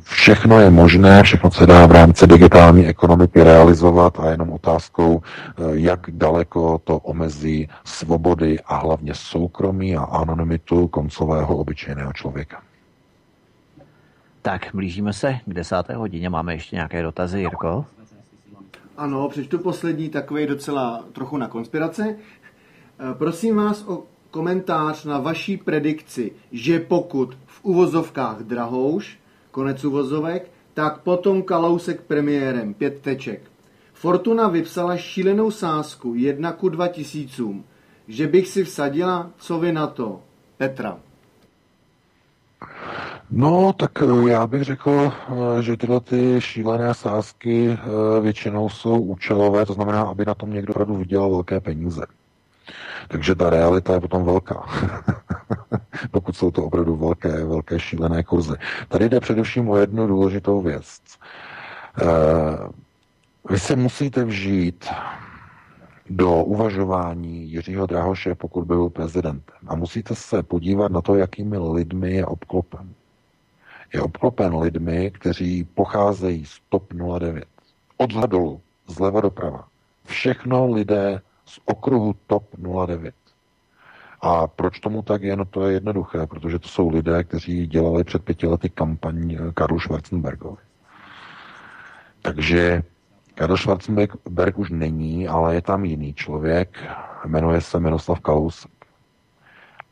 všechno 0.02 0.60
je 0.60 0.70
možné, 0.70 1.22
všechno 1.22 1.50
se 1.50 1.66
dá 1.66 1.86
v 1.86 1.92
rámci 1.92 2.26
digitální 2.26 2.86
ekonomiky 2.86 3.42
realizovat 3.42 4.20
a 4.20 4.30
jenom 4.30 4.50
otázkou, 4.50 5.22
eh, 5.22 5.62
jak 5.72 6.00
daleko 6.08 6.78
to 6.84 6.98
omezí 6.98 7.68
svobody 7.84 8.60
a 8.66 8.76
hlavně 8.76 9.14
soukromí 9.14 9.96
a 9.96 10.02
anonymitu 10.02 10.88
koncového 10.88 11.56
obyčejného 11.56 12.12
člověka. 12.12 12.62
Tak, 14.42 14.70
blížíme 14.74 15.12
se 15.12 15.38
k 15.46 15.54
desáté 15.54 15.94
hodině. 15.94 16.30
Máme 16.30 16.54
ještě 16.54 16.76
nějaké 16.76 17.02
dotazy, 17.02 17.38
Jirko? 17.38 17.86
Ano, 18.96 19.28
přečtu 19.28 19.58
poslední 19.58 20.08
takový 20.08 20.46
docela 20.46 21.04
trochu 21.12 21.36
na 21.36 21.48
konspirace. 21.48 22.02
E, 22.08 22.16
prosím 23.14 23.56
vás 23.56 23.84
o 23.86 24.04
komentář 24.30 25.04
na 25.04 25.18
vaší 25.18 25.56
predikci, 25.56 26.32
že 26.52 26.80
pokud 26.80 27.38
v 27.46 27.64
uvozovkách 27.64 28.38
Drahouš, 28.38 29.18
konec 29.50 29.84
uvozovek, 29.84 30.50
tak 30.74 31.00
potom 31.00 31.42
Kalousek 31.42 32.02
premiérem, 32.02 32.74
pět 32.74 33.00
teček. 33.00 33.42
Fortuna 33.92 34.48
vypsala 34.48 34.96
šílenou 34.96 35.50
sázku 35.50 36.14
jedna 36.14 36.52
ku 36.52 36.68
dva 36.68 36.88
tisícům. 36.88 37.64
Že 38.08 38.26
bych 38.26 38.48
si 38.48 38.64
vsadila, 38.64 39.30
co 39.38 39.58
vy 39.58 39.72
na 39.72 39.86
to? 39.86 40.20
Petra. 40.56 40.98
No, 43.34 43.72
tak 43.72 44.02
eh, 44.02 44.30
já 44.30 44.46
bych 44.46 44.62
řekl, 44.62 45.12
eh, 45.58 45.62
že 45.62 45.76
tyhle 45.76 46.00
ty 46.00 46.36
šílené 46.40 46.94
sázky 46.94 47.68
eh, 47.70 48.20
většinou 48.20 48.68
jsou 48.68 49.00
účelové, 49.00 49.66
to 49.66 49.72
znamená, 49.72 50.02
aby 50.02 50.24
na 50.24 50.34
tom 50.34 50.52
někdo 50.52 50.70
opravdu 50.70 50.96
vydělal 50.96 51.30
velké 51.30 51.60
peníze. 51.60 52.02
Takže 53.08 53.34
ta 53.34 53.50
realita 53.50 53.94
je 53.94 54.00
potom 54.00 54.24
velká. 54.24 54.66
Pokud 56.10 56.36
jsou 56.36 56.50
to 56.50 56.64
opravdu 56.64 56.96
velké, 56.96 57.44
velké 57.44 57.80
šílené 57.80 58.22
kurzy. 58.22 58.54
Tady 58.88 59.08
jde 59.08 59.20
především 59.20 59.68
o 59.68 59.76
jednu 59.76 60.06
důležitou 60.06 60.62
věc. 60.62 61.00
Vy 63.50 63.58
se 63.58 63.76
musíte 63.76 64.24
vžít 64.24 64.88
do 66.10 66.44
uvažování 66.44 67.50
Jiřího 67.50 67.86
Drahoše, 67.86 68.34
pokud 68.34 68.64
byl 68.64 68.90
prezidentem. 68.90 69.56
A 69.68 69.74
musíte 69.74 70.14
se 70.14 70.42
podívat 70.42 70.92
na 70.92 71.00
to, 71.00 71.14
jakými 71.14 71.58
lidmi 71.58 72.12
je 72.12 72.26
obklopen 72.26 72.94
je 73.94 74.02
obklopen 74.02 74.56
lidmi, 74.56 75.10
kteří 75.10 75.64
pocházejí 75.64 76.44
z 76.44 76.60
TOP 76.68 76.92
09. 77.18 77.44
Od 77.96 78.10
dolů, 78.10 78.60
zleva 78.86 79.20
doprava. 79.20 79.68
Všechno 80.04 80.72
lidé 80.72 81.20
z 81.44 81.60
okruhu 81.64 82.14
TOP 82.26 82.44
09. 82.86 83.14
A 84.20 84.46
proč 84.46 84.80
tomu 84.80 85.02
tak 85.02 85.22
je? 85.22 85.36
No 85.36 85.44
to 85.44 85.66
je 85.66 85.72
jednoduché, 85.72 86.26
protože 86.26 86.58
to 86.58 86.68
jsou 86.68 86.88
lidé, 86.88 87.24
kteří 87.24 87.66
dělali 87.66 88.04
před 88.04 88.24
pěti 88.24 88.46
lety 88.46 88.68
kampaň 88.68 89.38
Karlu 89.54 89.80
Schwarzenbergovi. 89.80 90.62
Takže 92.22 92.82
Karl 93.34 93.56
Schwarzenberg 93.56 94.58
už 94.58 94.70
není, 94.70 95.28
ale 95.28 95.54
je 95.54 95.62
tam 95.62 95.84
jiný 95.84 96.14
člověk, 96.14 96.78
jmenuje 97.26 97.60
se 97.60 97.80
Miroslav 97.80 98.20
Kalous, 98.20 98.66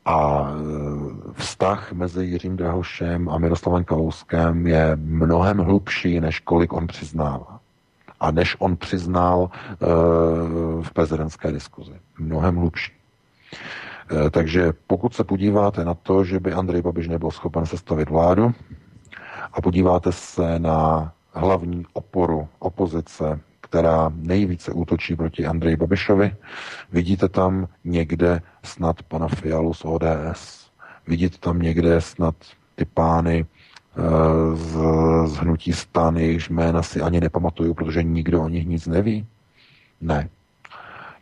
a 0.04 0.48
e, 0.50 1.32
vztah 1.32 1.92
mezi 1.92 2.24
Jiřím 2.24 2.56
Drahošem 2.56 3.28
a 3.28 3.38
Miroslavem 3.38 3.84
Kalouskem 3.84 4.66
je 4.66 4.96
mnohem 4.96 5.58
hlubší, 5.58 6.20
než 6.20 6.40
kolik 6.40 6.72
on 6.72 6.86
přiznává. 6.86 7.60
A 8.20 8.30
než 8.30 8.56
on 8.58 8.76
přiznal 8.76 9.50
e, 9.50 9.76
v 10.82 10.90
prezidentské 10.92 11.52
diskuzi. 11.52 11.92
Mnohem 12.18 12.56
hlubší. 12.56 12.92
E, 14.26 14.30
takže 14.30 14.72
pokud 14.86 15.14
se 15.14 15.24
podíváte 15.24 15.84
na 15.84 15.94
to, 15.94 16.24
že 16.24 16.40
by 16.40 16.52
Andrej 16.52 16.82
Babiš 16.82 17.08
nebyl 17.08 17.30
schopen 17.30 17.66
sestavit 17.66 18.10
vládu 18.10 18.54
a 19.52 19.60
podíváte 19.60 20.12
se 20.12 20.58
na 20.58 21.12
hlavní 21.32 21.86
oporu 21.92 22.48
opozice 22.58 23.40
která 23.70 24.12
nejvíce 24.14 24.72
útočí 24.72 25.16
proti 25.16 25.46
Andreji 25.46 25.76
Babišovi. 25.76 26.34
Vidíte 26.92 27.28
tam 27.28 27.68
někde 27.84 28.42
snad 28.64 29.02
pana 29.02 29.28
Fialu 29.28 29.74
z 29.74 29.84
ODS. 29.84 30.70
Vidíte 31.06 31.38
tam 31.38 31.58
někde 31.58 32.00
snad 32.00 32.34
ty 32.74 32.84
pány 32.84 33.46
eh, 33.46 34.56
z, 34.56 34.76
z 35.26 35.36
hnutí 35.36 35.72
stan, 35.72 36.16
jejichž 36.16 36.48
jména 36.48 36.82
si 36.82 37.00
ani 37.00 37.20
nepamatuju, 37.20 37.74
protože 37.74 38.02
nikdo 38.02 38.42
o 38.42 38.48
nich 38.48 38.66
nic 38.66 38.86
neví. 38.86 39.26
Ne. 40.00 40.28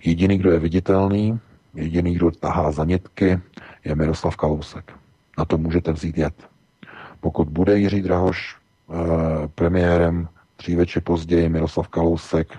Jediný, 0.04 0.38
kdo 0.38 0.50
je 0.50 0.58
viditelný, 0.58 1.40
jediný, 1.74 2.14
kdo 2.14 2.30
tahá 2.30 2.72
za 2.72 2.84
nitky, 2.84 3.40
je 3.84 3.94
Miroslav 3.94 4.36
Kalousek. 4.36 4.92
Na 5.38 5.44
to 5.44 5.58
můžete 5.58 5.92
vzít 5.92 6.18
jet. 6.18 6.48
Pokud 7.20 7.48
bude 7.48 7.78
Jiří 7.78 8.02
Drahoš 8.02 8.56
e, 8.56 9.48
premiérem, 9.48 10.28
Dříve 10.58 10.86
či 10.86 11.00
později 11.00 11.48
Miroslav 11.48 11.88
Kalousek 11.88 12.58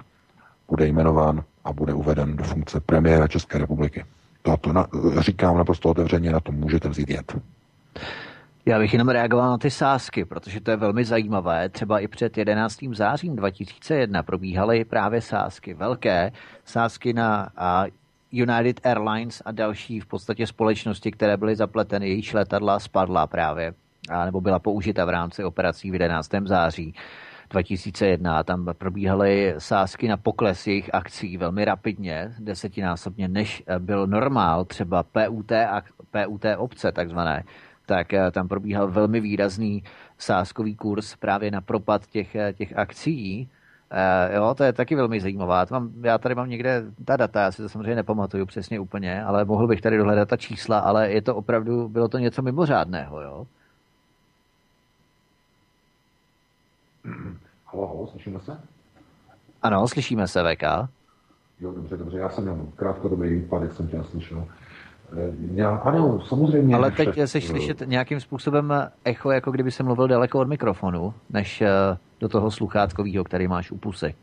bude 0.67 0.87
jmenován 0.87 1.43
a 1.63 1.73
bude 1.73 1.93
uveden 1.93 2.35
do 2.35 2.43
funkce 2.43 2.79
premiéra 2.79 3.27
České 3.27 3.57
republiky. 3.57 4.05
To, 4.41 4.57
to 4.57 4.73
na, 4.73 4.87
říkám 5.19 5.57
naprosto 5.57 5.89
otevřeně, 5.89 6.31
na 6.31 6.39
to 6.39 6.51
můžete 6.51 6.89
vzít 6.89 7.09
jet. 7.09 7.35
Já 8.65 8.79
bych 8.79 8.93
jenom 8.93 9.09
reagoval 9.09 9.49
na 9.49 9.57
ty 9.57 9.71
sázky, 9.71 10.25
protože 10.25 10.61
to 10.61 10.71
je 10.71 10.77
velmi 10.77 11.05
zajímavé. 11.05 11.69
Třeba 11.69 11.99
i 11.99 12.07
před 12.07 12.37
11. 12.37 12.79
zářím 12.93 13.35
2001 13.35 14.23
probíhaly 14.23 14.85
právě 14.85 15.21
sázky, 15.21 15.73
velké 15.73 16.31
sázky 16.65 17.13
na 17.13 17.49
United 18.31 18.85
Airlines 18.85 19.41
a 19.45 19.51
další 19.51 19.99
v 19.99 20.05
podstatě 20.05 20.47
společnosti, 20.47 21.11
které 21.11 21.37
byly 21.37 21.55
zapleteny, 21.55 22.09
jejíž 22.09 22.33
letadla 22.33 22.79
spadla 22.79 23.27
právě, 23.27 23.73
nebo 24.25 24.41
byla 24.41 24.59
použita 24.59 25.05
v 25.05 25.09
rámci 25.09 25.43
operací 25.43 25.91
v 25.91 25.93
11. 25.93 26.31
září. 26.45 26.93
2001. 27.49 28.43
Tam 28.43 28.65
probíhaly 28.77 29.55
sázky 29.57 30.07
na 30.07 30.17
pokles 30.17 30.67
jejich 30.67 30.89
akcí 30.93 31.37
velmi 31.37 31.65
rapidně, 31.65 32.33
desetinásobně, 32.39 33.27
než 33.27 33.63
byl 33.79 34.07
normál, 34.07 34.65
třeba 34.65 35.03
PUT, 35.03 35.51
a 35.51 35.81
PUT 36.11 36.45
obce 36.57 36.91
takzvané, 36.91 37.43
tak 37.85 38.13
eh, 38.13 38.31
tam 38.31 38.47
probíhal 38.47 38.87
velmi 38.87 39.19
výrazný 39.19 39.83
sázkový 40.17 40.75
kurz 40.75 41.15
právě 41.15 41.51
na 41.51 41.61
propad 41.61 42.07
těch, 42.07 42.35
eh, 42.35 42.53
těch 42.53 42.77
akcí 42.77 43.49
Uh, 43.91 44.35
jo, 44.35 44.53
to 44.53 44.63
je 44.63 44.73
taky 44.73 44.95
velmi 44.95 45.21
zajímavá. 45.21 45.65
To 45.65 45.73
mám, 45.73 45.91
já 46.03 46.17
tady 46.17 46.35
mám 46.35 46.49
někde 46.49 46.83
ta 47.05 47.17
data, 47.17 47.41
já 47.41 47.51
si 47.51 47.61
to 47.61 47.69
samozřejmě 47.69 47.95
nepamatuju 47.95 48.45
přesně 48.45 48.79
úplně, 48.79 49.23
ale 49.23 49.45
mohl 49.45 49.67
bych 49.67 49.81
tady 49.81 49.97
dohledat 49.97 50.29
ta 50.29 50.37
čísla, 50.37 50.79
ale 50.79 51.11
je 51.11 51.21
to 51.21 51.35
opravdu, 51.35 51.89
bylo 51.89 52.07
to 52.07 52.17
něco 52.17 52.41
mimořádného, 52.41 53.21
jo? 53.21 53.47
Halo, 57.65 57.87
halo, 57.87 58.07
slyšíme 58.07 58.39
se? 58.39 58.57
Ano, 59.61 59.87
slyšíme 59.87 60.27
se, 60.27 60.43
VK. 60.43 60.63
Jo, 61.59 61.73
dobře, 61.73 61.97
dobře, 61.97 62.17
já 62.17 62.29
jsem 62.29 62.47
jenom 62.47 62.71
krátkodobý 62.75 63.29
výpadek 63.29 63.73
jsem 63.73 63.87
tě 63.87 64.03
slyšel. 64.03 64.47
Eh, 65.17 65.33
já, 65.53 65.75
ano, 65.75 66.21
samozřejmě. 66.21 66.75
Ale 66.75 66.91
teď 66.91 67.17
jsi 67.17 67.41
slyšet 67.41 67.81
nějakým 67.85 68.19
způsobem 68.19 68.73
echo, 69.05 69.31
jako 69.31 69.51
kdyby 69.51 69.71
se 69.71 69.83
mluvil 69.83 70.07
daleko 70.07 70.39
od 70.39 70.47
mikrofonu, 70.47 71.13
než 71.29 71.61
eh, 71.61 71.69
do 72.19 72.29
toho 72.29 72.51
sluchátkového, 72.51 73.23
který 73.23 73.47
máš 73.47 73.71
u 73.71 73.77
pusy. 73.77 74.15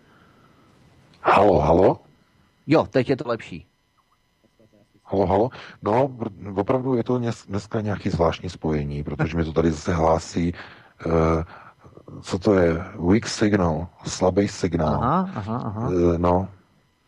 Halo, 1.23 1.59
halo? 1.59 2.01
Jo, 2.67 2.87
teď 2.91 3.11
je 3.11 3.17
to 3.17 3.29
lepší. 3.29 3.67
Halo, 5.05 5.27
halo. 5.27 5.51
No, 5.83 6.11
opravdu 6.57 6.95
je 6.95 7.05
to 7.05 7.21
dneska 7.49 7.81
nějaký 7.81 8.11
zvláštní 8.11 8.49
spojení, 8.49 9.03
protože 9.03 9.37
mi 9.37 9.45
to 9.45 9.53
tady 9.53 9.71
zase 9.71 9.95
hlásí, 9.95 10.55
uh, 11.07 11.13
co 12.23 12.39
to 12.39 12.55
je, 12.55 12.85
weak 13.11 13.27
signal, 13.27 13.89
slabý 14.05 14.49
signál. 14.49 14.95
Aha, 14.95 15.31
aha, 15.35 15.63
aha. 15.65 15.89
Uh, 15.89 16.19
no, 16.19 16.49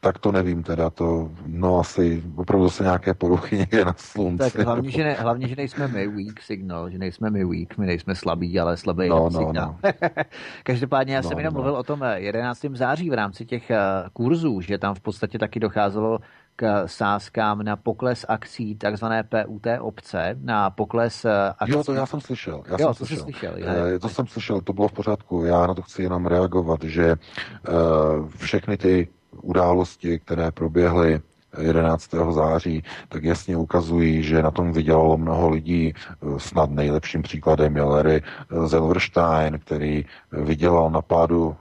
tak 0.00 0.18
to 0.18 0.32
nevím 0.32 0.62
teda, 0.62 0.90
to, 0.90 1.30
no 1.46 1.78
asi 1.78 2.22
opravdu 2.36 2.70
se 2.70 2.82
nějaké 2.82 3.14
poruchy 3.14 3.56
někde 3.58 3.84
na 3.84 3.94
slunci. 3.96 4.52
Tak 4.52 4.66
hlavně, 4.66 4.90
že, 4.90 5.04
ne, 5.04 5.12
hlavně, 5.12 5.48
že 5.48 5.56
nejsme 5.56 5.88
my 5.88 6.08
weak 6.08 6.42
signal, 6.42 6.90
že 6.90 6.98
nejsme 6.98 7.30
my 7.30 7.44
weak, 7.44 7.78
my 7.78 7.86
nejsme 7.86 8.14
slabí, 8.14 8.60
ale 8.60 8.76
slabý 8.76 9.08
no, 9.08 9.28
no, 9.30 9.38
signál. 9.38 9.76
No. 9.84 9.90
Každopádně 10.62 11.14
já 11.14 11.20
no, 11.20 11.28
jsem 11.28 11.38
jenom 11.38 11.54
no. 11.54 11.60
mluvil 11.60 11.74
o 11.74 11.82
tom 11.82 12.02
11. 12.14 12.64
září 12.72 13.10
v 13.10 13.14
rámci 13.14 13.46
těch 13.46 13.70
eh, 13.70 13.78
kurzů, 14.12 14.60
že 14.60 14.78
tam 14.78 14.94
v 14.94 15.00
podstatě 15.00 15.38
taky 15.38 15.60
docházelo 15.60 16.18
k 16.58 16.88
sázkám 16.88 17.62
na 17.62 17.76
pokles 17.76 18.26
akcí 18.28 18.74
takzvané 18.74 19.22
PUT 19.22 19.66
obce, 19.80 20.36
na 20.42 20.70
pokles 20.70 21.26
akcí. 21.58 21.72
Jo, 21.72 21.84
to 21.84 21.92
já 21.92 22.06
jsem 22.06 22.20
slyšel. 22.20 22.62
Já 22.66 22.76
jo, 22.80 22.94
jsem 22.94 22.94
to 22.94 23.06
slyšel. 23.06 23.24
slyšel. 23.24 23.56
Je, 23.56 23.98
to 23.98 24.08
jsem 24.08 24.26
slyšel, 24.26 24.60
to 24.60 24.72
bylo 24.72 24.88
v 24.88 24.92
pořádku. 24.92 25.44
Já 25.44 25.66
na 25.66 25.74
to 25.74 25.82
chci 25.82 26.02
jenom 26.02 26.26
reagovat, 26.26 26.84
že 26.84 27.14
uh, 27.14 28.28
všechny 28.36 28.76
ty 28.76 29.08
události, 29.42 30.18
které 30.18 30.50
proběhly 30.50 31.20
11. 31.60 32.10
září, 32.30 32.82
tak 33.08 33.24
jasně 33.24 33.56
ukazují, 33.56 34.22
že 34.22 34.42
na 34.42 34.50
tom 34.50 34.72
vydělalo 34.72 35.18
mnoho 35.18 35.50
lidí. 35.50 35.94
Snad 36.36 36.70
nejlepším 36.70 37.22
příkladem 37.22 37.76
je 37.76 37.82
Larry 37.82 38.22
Zelverstein, 38.66 39.58
který 39.58 40.04
vydělal 40.32 40.90
na 40.90 41.02
pádu 41.02 41.56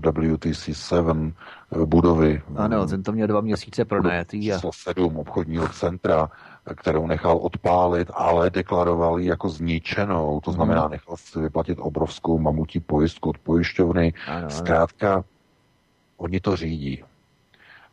WTC7 0.00 1.32
budovy. 1.84 2.42
Ano, 2.56 2.86
ten 2.86 3.02
to 3.02 3.12
měl 3.12 3.26
dva 3.26 3.40
měsíce 3.40 3.84
pronajatý. 3.84 4.52
A... 4.52 4.60
7 4.70 5.16
obchodního 5.16 5.68
centra, 5.68 6.30
kterou 6.74 7.06
nechal 7.06 7.38
odpálit, 7.42 8.10
ale 8.14 8.50
deklaroval 8.50 9.18
ji 9.20 9.28
jako 9.28 9.48
zničenou. 9.48 10.40
To 10.40 10.52
znamená, 10.52 10.88
nechal 10.88 11.16
si 11.16 11.40
vyplatit 11.40 11.78
obrovskou 11.80 12.38
mamutí 12.38 12.80
pojistku 12.80 13.28
od 13.28 13.38
pojišťovny. 13.38 14.14
Ano, 14.28 14.50
Zkrátka, 14.50 15.24
oni 16.16 16.40
to 16.40 16.56
řídí. 16.56 17.04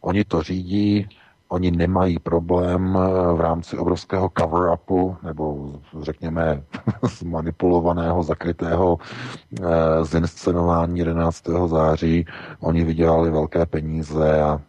Oni 0.02 0.24
to 0.24 0.44
řídí, 0.44 1.10
oni 1.50 1.72
nemají 1.72 2.20
problém 2.20 2.98
v 3.36 3.42
rámci 3.42 3.78
obrovského 3.78 4.30
cover-upu, 4.30 5.18
nebo 5.24 5.72
řekněme 6.02 6.64
zmanipulovaného, 7.18 8.24
zakrytého 8.24 8.98
eh, 8.98 10.06
zinscenování 10.06 11.00
11. 11.00 11.44
září. 11.66 12.26
Oni 12.60 12.84
vydělali 12.84 13.32
velké 13.32 13.66
peníze 13.66 14.42
a 14.42 14.62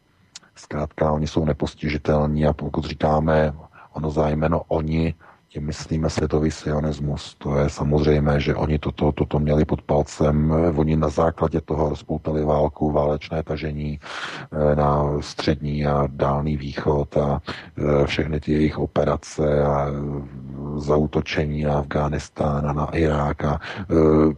zkrátka 0.55 1.13
oni 1.13 1.27
jsou 1.27 1.45
nepostižitelní 1.45 2.47
a 2.47 2.53
pokud 2.53 2.85
říkáme 2.85 3.53
ono 3.93 4.11
zájmeno 4.11 4.63
oni, 4.69 5.15
tím 5.53 5.67
myslíme 5.67 6.11
světový 6.11 6.51
sionismus. 6.51 7.35
To 7.35 7.59
je 7.59 7.69
samozřejmé, 7.69 8.41
že 8.41 8.55
oni 8.55 8.79
toto, 8.79 9.13
toto 9.13 9.39
měli 9.39 9.65
pod 9.65 9.83
palcem. 9.83 10.55
Oni 10.77 10.97
na 10.97 11.09
základě 11.09 11.61
toho 11.61 11.89
rozpoutali 11.89 12.45
válku, 12.45 12.93
válečné 12.93 13.43
tažení 13.43 14.01
na 14.75 15.05
střední 15.21 15.87
a 15.87 16.09
dálný 16.13 16.57
východ 16.57 17.17
a 17.17 17.43
všechny 18.05 18.41
ty 18.41 18.53
jejich 18.53 18.79
operace 18.79 19.63
a 19.65 19.87
zautočení 20.77 21.63
na 21.65 21.79
Afghánistán 21.79 22.67
a 22.67 22.73
na 22.73 22.85
Irák 22.85 23.45
a 23.45 23.61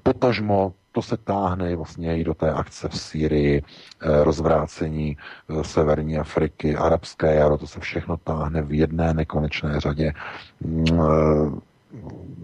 potažmo 0.02 0.72
to 0.92 1.02
se 1.02 1.16
táhne 1.16 1.76
vlastně 1.76 2.18
i 2.18 2.24
do 2.24 2.34
té 2.34 2.52
akce 2.52 2.88
v 2.88 2.98
Sýrii, 2.98 3.62
rozvrácení 4.00 5.16
severní 5.62 6.18
Afriky, 6.18 6.76
arabské 6.76 7.34
jaro, 7.34 7.58
to 7.58 7.66
se 7.66 7.80
všechno 7.80 8.16
táhne 8.16 8.62
v 8.62 8.72
jedné 8.72 9.14
nekonečné 9.14 9.80
řadě. 9.80 10.12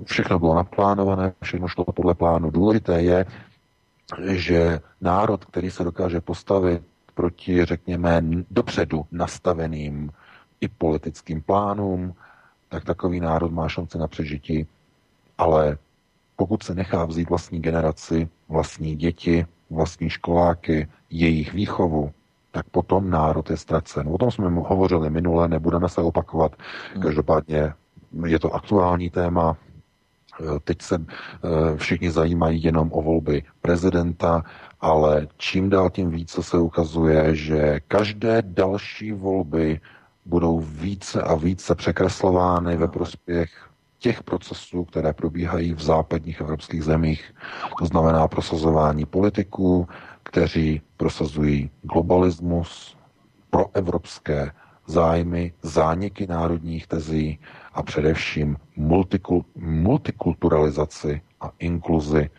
Všechno 0.04 0.38
bylo 0.38 0.54
naplánované, 0.54 1.32
všechno 1.42 1.68
šlo 1.68 1.84
podle 1.84 2.14
plánu. 2.14 2.50
Důležité 2.50 3.02
je, 3.02 3.26
že 4.30 4.80
národ, 5.00 5.44
který 5.44 5.70
se 5.70 5.84
dokáže 5.84 6.20
postavit 6.20 6.82
proti, 7.14 7.64
řekněme, 7.64 8.22
dopředu 8.50 9.06
nastaveným 9.12 10.10
i 10.60 10.68
politickým 10.68 11.42
plánům, 11.42 12.14
tak 12.68 12.84
takový 12.84 13.20
národ 13.20 13.52
má 13.52 13.68
šanci 13.68 13.98
na 13.98 14.08
přežití, 14.08 14.66
ale 15.38 15.78
pokud 16.40 16.62
se 16.62 16.74
nechá 16.74 17.04
vzít 17.04 17.30
vlastní 17.30 17.60
generaci, 17.60 18.28
vlastní 18.48 18.96
děti, 18.96 19.46
vlastní 19.70 20.10
školáky, 20.10 20.88
jejich 21.10 21.52
výchovu, 21.52 22.12
tak 22.50 22.66
potom 22.70 23.10
národ 23.10 23.50
je 23.50 23.56
ztracen. 23.56 24.08
O 24.08 24.18
tom 24.18 24.30
jsme 24.30 24.50
hovořili 24.50 25.10
minule, 25.10 25.48
nebudeme 25.48 25.88
se 25.88 26.00
opakovat. 26.00 26.52
Každopádně 27.02 27.72
je 28.26 28.38
to 28.38 28.54
aktuální 28.54 29.10
téma. 29.10 29.56
Teď 30.64 30.82
se 30.82 31.04
všichni 31.76 32.10
zajímají 32.10 32.62
jenom 32.62 32.90
o 32.92 33.02
volby 33.02 33.42
prezidenta, 33.62 34.42
ale 34.80 35.26
čím 35.36 35.70
dál 35.70 35.90
tím 35.90 36.10
více 36.10 36.42
se 36.42 36.58
ukazuje, 36.58 37.34
že 37.34 37.80
každé 37.88 38.42
další 38.42 39.12
volby 39.12 39.80
budou 40.24 40.58
více 40.60 41.22
a 41.22 41.34
více 41.34 41.74
překreslovány 41.74 42.76
ve 42.76 42.88
prospěch 42.88 43.67
těch 43.98 44.22
procesů, 44.22 44.84
které 44.84 45.12
probíhají 45.12 45.74
v 45.74 45.82
západních 45.82 46.40
evropských 46.40 46.84
zemích. 46.84 47.34
To 47.78 47.86
znamená 47.86 48.28
prosazování 48.28 49.06
politiků, 49.06 49.88
kteří 50.22 50.80
prosazují 50.96 51.70
globalismus, 51.82 52.98
pro 53.50 53.66
evropské 53.74 54.52
zájmy, 54.86 55.52
zániky 55.62 56.26
národních 56.26 56.86
tezí 56.86 57.38
a 57.74 57.82
především 57.82 58.56
multikul- 58.78 59.44
multikulturalizaci 59.56 61.20
a 61.40 61.50
inkluzi 61.58 62.30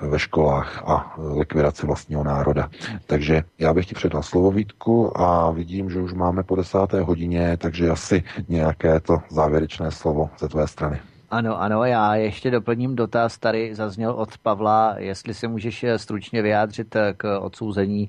ve 0.00 0.18
školách 0.18 0.82
a 0.86 1.14
likvidaci 1.34 1.86
vlastního 1.86 2.24
národa. 2.24 2.68
Takže 3.06 3.44
já 3.58 3.74
bych 3.74 3.86
ti 3.86 3.94
předal 3.94 4.22
slovo 4.22 4.50
Vítku 4.50 5.20
a 5.20 5.50
vidím, 5.50 5.90
že 5.90 6.00
už 6.00 6.12
máme 6.12 6.42
po 6.42 6.56
desáté 6.56 7.00
hodině, 7.00 7.56
takže 7.56 7.90
asi 7.90 8.24
nějaké 8.48 9.00
to 9.00 9.18
závěrečné 9.30 9.90
slovo 9.90 10.30
ze 10.38 10.48
tvé 10.48 10.68
strany. 10.68 11.00
Ano, 11.32 11.60
ano, 11.60 11.84
já 11.84 12.14
ještě 12.14 12.50
doplním 12.50 12.96
dotaz, 12.96 13.38
tady 13.38 13.74
zazněl 13.74 14.10
od 14.10 14.38
Pavla, 14.38 14.94
jestli 14.98 15.34
se 15.34 15.48
můžeš 15.48 15.84
stručně 15.96 16.42
vyjádřit 16.42 16.96
k 17.16 17.38
odsouzení 17.40 18.08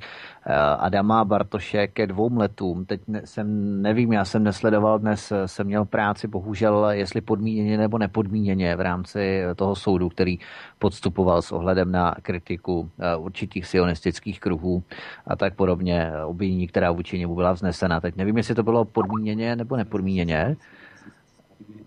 Adama 0.79 1.25
Bartoše 1.25 1.87
ke 1.87 2.07
dvou 2.07 2.37
letům. 2.37 2.85
Teď 2.85 3.01
jsem, 3.25 3.81
nevím, 3.81 4.13
já 4.13 4.25
jsem 4.25 4.43
nesledoval 4.43 4.99
dnes, 4.99 5.33
jsem 5.45 5.67
měl 5.67 5.85
práci, 5.85 6.27
bohužel, 6.27 6.85
jestli 6.89 7.21
podmíněně 7.21 7.77
nebo 7.77 7.97
nepodmíněně 7.97 8.75
v 8.75 8.81
rámci 8.81 9.43
toho 9.55 9.75
soudu, 9.75 10.09
který 10.09 10.37
podstupoval 10.79 11.41
s 11.41 11.51
ohledem 11.51 11.91
na 11.91 12.15
kritiku 12.21 12.89
určitých 13.17 13.65
sionistických 13.67 14.39
kruhů 14.39 14.83
a 15.27 15.35
tak 15.35 15.55
podobně, 15.55 16.11
obvinění, 16.25 16.67
která 16.67 16.91
vůči 16.91 17.19
němu 17.19 17.35
byla 17.35 17.51
vznesena. 17.51 18.01
Teď 18.01 18.15
nevím, 18.15 18.37
jestli 18.37 18.55
to 18.55 18.63
bylo 18.63 18.85
podmíněně 18.85 19.55
nebo 19.55 19.77
nepodmíněně. 19.77 20.55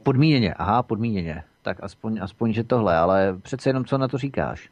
Podmíněně, 0.03 0.55
aha, 0.55 0.83
podmíněně. 0.83 1.45
Tak 1.63 1.79
aspoň, 1.83 2.19
aspoň, 2.23 2.53
že 2.53 2.65
tohle, 2.65 2.97
ale 2.97 3.37
přece 3.43 3.69
jenom 3.69 3.85
co 3.85 3.99
na 3.99 4.09
to 4.09 4.19
říkáš? 4.19 4.71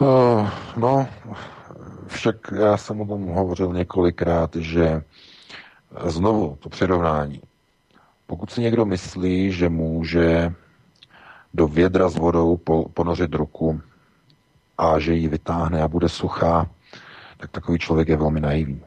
Uh, 0.00 0.50
no, 0.76 1.08
však 2.06 2.36
já 2.60 2.76
jsem 2.76 3.00
o 3.00 3.06
tom 3.06 3.26
hovořil 3.26 3.72
několikrát, 3.72 4.56
že 4.56 5.02
znovu 6.04 6.58
to 6.60 6.68
přirovnání. 6.68 7.40
Pokud 8.26 8.50
si 8.50 8.60
někdo 8.60 8.84
myslí, 8.84 9.52
že 9.52 9.68
může 9.68 10.54
do 11.54 11.66
vědra 11.66 12.08
s 12.08 12.16
vodou 12.16 12.56
ponořit 12.94 13.34
ruku 13.34 13.80
a 14.78 14.98
že 14.98 15.14
ji 15.14 15.28
vytáhne 15.28 15.82
a 15.82 15.88
bude 15.88 16.08
suchá, 16.08 16.70
tak 17.36 17.50
takový 17.50 17.78
člověk 17.78 18.08
je 18.08 18.16
velmi 18.16 18.40
naivní. 18.40 18.82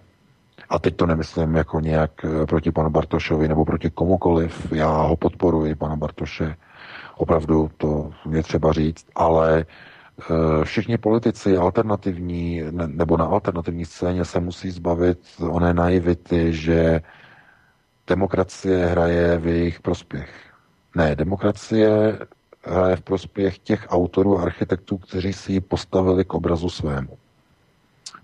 A 0.72 0.80
teď 0.80 0.96
to 0.96 1.06
nemyslím 1.06 1.56
jako 1.56 1.80
nějak 1.80 2.12
proti 2.48 2.72
panu 2.72 2.90
Bartošovi 2.90 3.48
nebo 3.48 3.66
proti 3.66 3.90
komukoliv. 3.90 4.72
Já 4.72 5.02
ho 5.02 5.16
podporuji, 5.16 5.76
pana 5.76 5.96
Bartoše. 5.96 6.56
Opravdu 7.18 7.70
to 7.78 8.12
je 8.32 8.44
třeba 8.44 8.72
říct, 8.74 9.06
ale 9.16 9.66
všichni 10.64 10.98
politici 10.98 11.58
alternativní 11.58 12.62
nebo 12.72 13.18
na 13.18 13.26
alternativní 13.26 13.86
scéně 13.86 14.26
se 14.26 14.40
musí 14.40 14.72
zbavit 14.72 15.20
oné 15.50 15.74
naivity, 15.74 16.54
že 16.54 17.02
demokracie 18.08 18.86
hraje 18.86 19.38
v 19.38 19.48
jejich 19.48 19.80
prospěch. 19.80 20.30
Ne, 20.96 21.16
demokracie 21.16 22.20
hraje 22.64 22.96
v 22.96 23.02
prospěch 23.02 23.60
těch 23.60 23.86
autorů 23.90 24.40
a 24.40 24.42
architektů, 24.42 24.98
kteří 24.98 25.34
si 25.34 25.54
ji 25.54 25.60
postavili 25.62 26.26
k 26.26 26.34
obrazu 26.34 26.70
svému. 26.70 27.18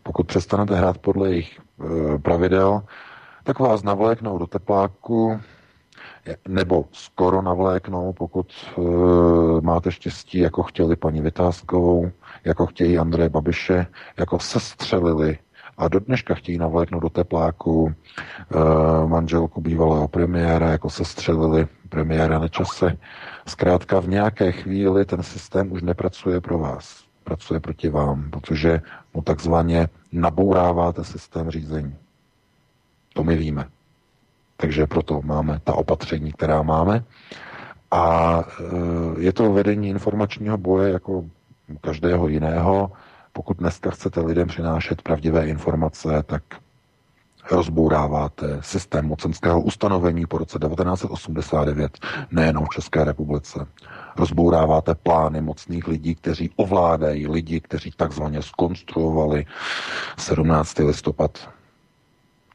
Pokud 0.07 0.27
přestanete 0.27 0.75
hrát 0.75 0.97
podle 0.97 1.29
jejich 1.29 1.59
e, 1.59 2.17
pravidel, 2.17 2.81
tak 3.43 3.59
vás 3.59 3.83
navléknou 3.83 4.37
do 4.37 4.47
tepláku, 4.47 5.39
nebo 6.47 6.85
skoro 6.91 7.41
navléknou, 7.41 8.13
pokud 8.13 8.47
e, 8.77 8.81
máte 9.61 9.91
štěstí, 9.91 10.39
jako 10.39 10.63
chtěli 10.63 10.95
paní 10.95 11.21
Vytázkovou, 11.21 12.11
jako 12.43 12.65
chtějí 12.65 12.97
Andreje 12.97 13.29
Babiše, 13.29 13.87
jako 14.17 14.39
sestřelili 14.39 15.37
a 15.77 15.87
do 15.87 15.99
dneška 15.99 16.33
chtějí 16.35 16.57
navléknout 16.57 17.03
do 17.03 17.09
tepláku 17.09 17.93
e, 17.93 19.07
manželku 19.07 19.61
bývalého 19.61 20.07
premiéra, 20.07 20.71
jako 20.71 20.89
sestřelili 20.89 21.67
premiéra 21.89 22.39
Nečase. 22.39 22.97
Zkrátka 23.47 23.99
v 23.99 24.07
nějaké 24.07 24.51
chvíli 24.51 25.05
ten 25.05 25.23
systém 25.23 25.71
už 25.71 25.81
nepracuje 25.81 26.41
pro 26.41 26.57
vás, 26.59 27.06
pracuje 27.27 27.59
proti 27.59 27.89
vám, 27.89 28.29
protože 28.31 28.81
mu 29.13 29.21
takzvaně 29.21 29.87
nabouráváte 30.11 31.03
systém 31.03 31.51
řízení. 31.51 31.95
To 33.13 33.23
my 33.23 33.35
víme. 33.35 33.67
Takže 34.57 34.87
proto 34.87 35.21
máme 35.23 35.59
ta 35.63 35.73
opatření, 35.75 36.31
která 36.31 36.61
máme. 36.63 37.03
A 37.91 38.39
e, 38.39 39.21
je 39.21 39.33
to 39.33 39.51
vedení 39.53 39.89
informačního 39.89 40.57
boje 40.57 40.91
jako 40.93 41.25
každého 41.81 42.27
jiného. 42.27 42.91
Pokud 43.33 43.57
dneska 43.57 43.91
chcete 43.91 44.21
lidem 44.21 44.47
přinášet 44.47 45.01
pravdivé 45.01 45.47
informace, 45.47 46.23
tak 46.25 46.43
rozbouráváte 47.51 48.59
systém 48.61 49.05
mocenského 49.05 49.61
ustanovení 49.61 50.25
po 50.25 50.37
roce 50.37 50.59
1989, 50.59 51.97
nejenom 52.31 52.65
v 52.65 52.75
České 52.75 53.03
republice. 53.03 53.67
Rozbouráváte 54.17 54.95
plány 54.95 55.41
mocných 55.41 55.87
lidí, 55.87 56.15
kteří 56.15 56.51
ovládají 56.55 57.27
lidi, 57.27 57.59
kteří 57.59 57.91
takzvaně 57.97 58.41
skonstruovali 58.41 59.45
17. 60.17 60.79
listopad 60.79 61.49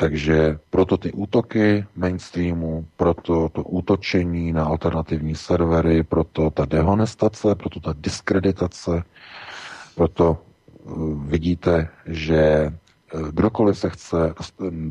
takže 0.02 0.58
proto 0.70 0.96
ty 0.96 1.12
útoky 1.12 1.86
mainstreamu, 1.96 2.86
proto 2.96 3.48
to 3.48 3.62
útočení 3.62 4.52
na 4.52 4.64
alternativní 4.64 5.34
servery, 5.34 6.02
proto 6.02 6.50
ta 6.50 6.64
dehonestace, 6.64 7.54
proto 7.54 7.80
ta 7.80 7.94
diskreditace, 7.98 9.02
proto 9.94 10.36
eh, 10.36 10.90
vidíte, 11.26 11.88
že 12.06 12.72
kdokoliv 13.30 13.78
se 13.78 13.90
chce 13.90 14.34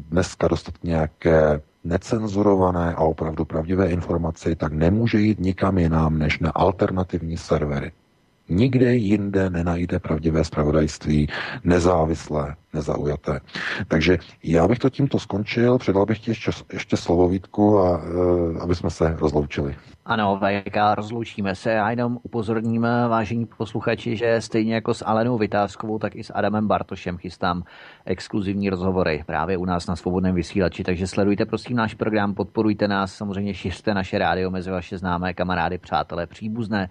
dneska 0.10 0.48
dostat 0.48 0.74
nějaké 0.84 1.62
necenzurované 1.84 2.94
a 2.96 3.00
opravdu 3.02 3.46
pravdivé 3.46 3.88
informace, 3.90 4.56
tak 4.56 4.74
nemůže 4.74 5.20
jít 5.20 5.40
nikam 5.40 5.78
jinam 5.78 6.18
než 6.20 6.40
na 6.40 6.52
alternativní 6.52 7.38
servery. 7.38 7.92
Nikde 8.52 8.96
jinde 8.96 9.50
nenajde 9.50 10.00
pravdivé 10.00 10.44
zpravodajství, 10.44 11.28
nezávislé, 11.64 12.56
nezaujaté. 12.74 13.40
Takže 13.88 14.18
já 14.44 14.68
bych 14.68 14.80
to 14.80 14.90
tímto 14.90 15.20
skončil, 15.20 15.78
předal 15.78 16.06
bych 16.06 16.20
ti 16.20 16.32
ještě, 16.32 16.52
ještě 16.74 16.98
slovo 16.98 17.28
Vítku, 17.28 17.80
a, 17.80 18.02
e, 18.02 18.60
aby 18.60 18.76
jsme 18.76 18.90
se 18.90 19.16
rozloučili. 19.20 19.76
Ano, 20.06 20.40
VK, 20.40 20.76
rozloučíme 20.96 21.56
se. 21.56 21.72
Já 21.72 21.90
jenom 21.90 22.18
upozorním, 22.24 22.82
vážení 22.82 23.46
posluchači, 23.58 24.16
že 24.16 24.42
stejně 24.42 24.76
jako 24.76 24.94
s 24.94 25.06
Alenou 25.06 25.38
Vytázkovou, 25.38 26.00
tak 26.00 26.16
i 26.16 26.24
s 26.24 26.34
Adamem 26.34 26.68
Bartošem 26.68 27.18
chystám 27.18 27.64
exkluzivní 28.06 28.70
rozhovory 28.70 29.24
právě 29.26 29.58
u 29.58 29.66
nás 29.66 29.88
na 29.88 29.96
svobodném 29.96 30.36
vysílači. 30.36 30.84
Takže 30.84 31.08
sledujte 31.08 31.46
prosím 31.46 31.78
náš 31.78 31.94
program, 31.94 32.34
podporujte 32.34 32.88
nás, 32.88 33.14
samozřejmě 33.14 33.54
šiřte 33.54 33.94
naše 33.94 34.18
rádio 34.18 34.50
mezi 34.50 34.72
vaše 34.72 34.98
známé 34.98 35.34
kamarády, 35.34 35.78
přátelé, 35.78 36.28
příbuzné, 36.28 36.90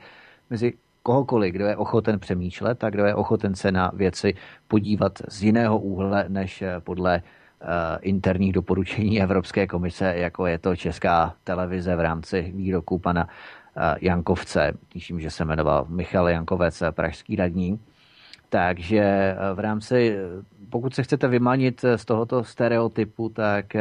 mezi 0.50 0.72
kohokoliv, 1.02 1.54
kdo 1.54 1.66
je 1.66 1.76
ochoten 1.76 2.18
přemýšlet 2.18 2.84
a 2.84 2.90
kdo 2.90 3.04
je 3.04 3.14
ochoten 3.14 3.54
se 3.54 3.72
na 3.72 3.90
věci 3.94 4.34
podívat 4.68 5.18
z 5.28 5.42
jiného 5.42 5.78
úhle 5.78 6.24
než 6.28 6.62
eh, 6.62 6.80
podle 6.80 7.22
uh, 7.22 7.68
interních 8.00 8.52
doporučení 8.52 9.22
Evropské 9.22 9.66
komise, 9.66 10.14
jako 10.16 10.46
je 10.46 10.58
to 10.58 10.76
česká 10.76 11.34
televize 11.44 11.96
v 11.96 12.00
rámci 12.00 12.52
výroku 12.56 12.98
pana 12.98 13.24
uh, 13.24 13.82
Jankovce, 14.00 14.72
tuším, 14.88 15.20
že 15.20 15.30
se 15.30 15.44
jmenoval 15.44 15.86
Michal 15.88 16.28
Jankovec, 16.28 16.82
pražský 16.90 17.36
radní. 17.36 17.80
Takže 18.48 19.36
v 19.54 19.58
rámci, 19.58 20.16
pokud 20.70 20.94
se 20.94 21.02
chcete 21.02 21.28
vymanit 21.28 21.84
z 21.96 22.04
tohoto 22.04 22.44
stereotypu, 22.44 23.28
tak 23.28 23.76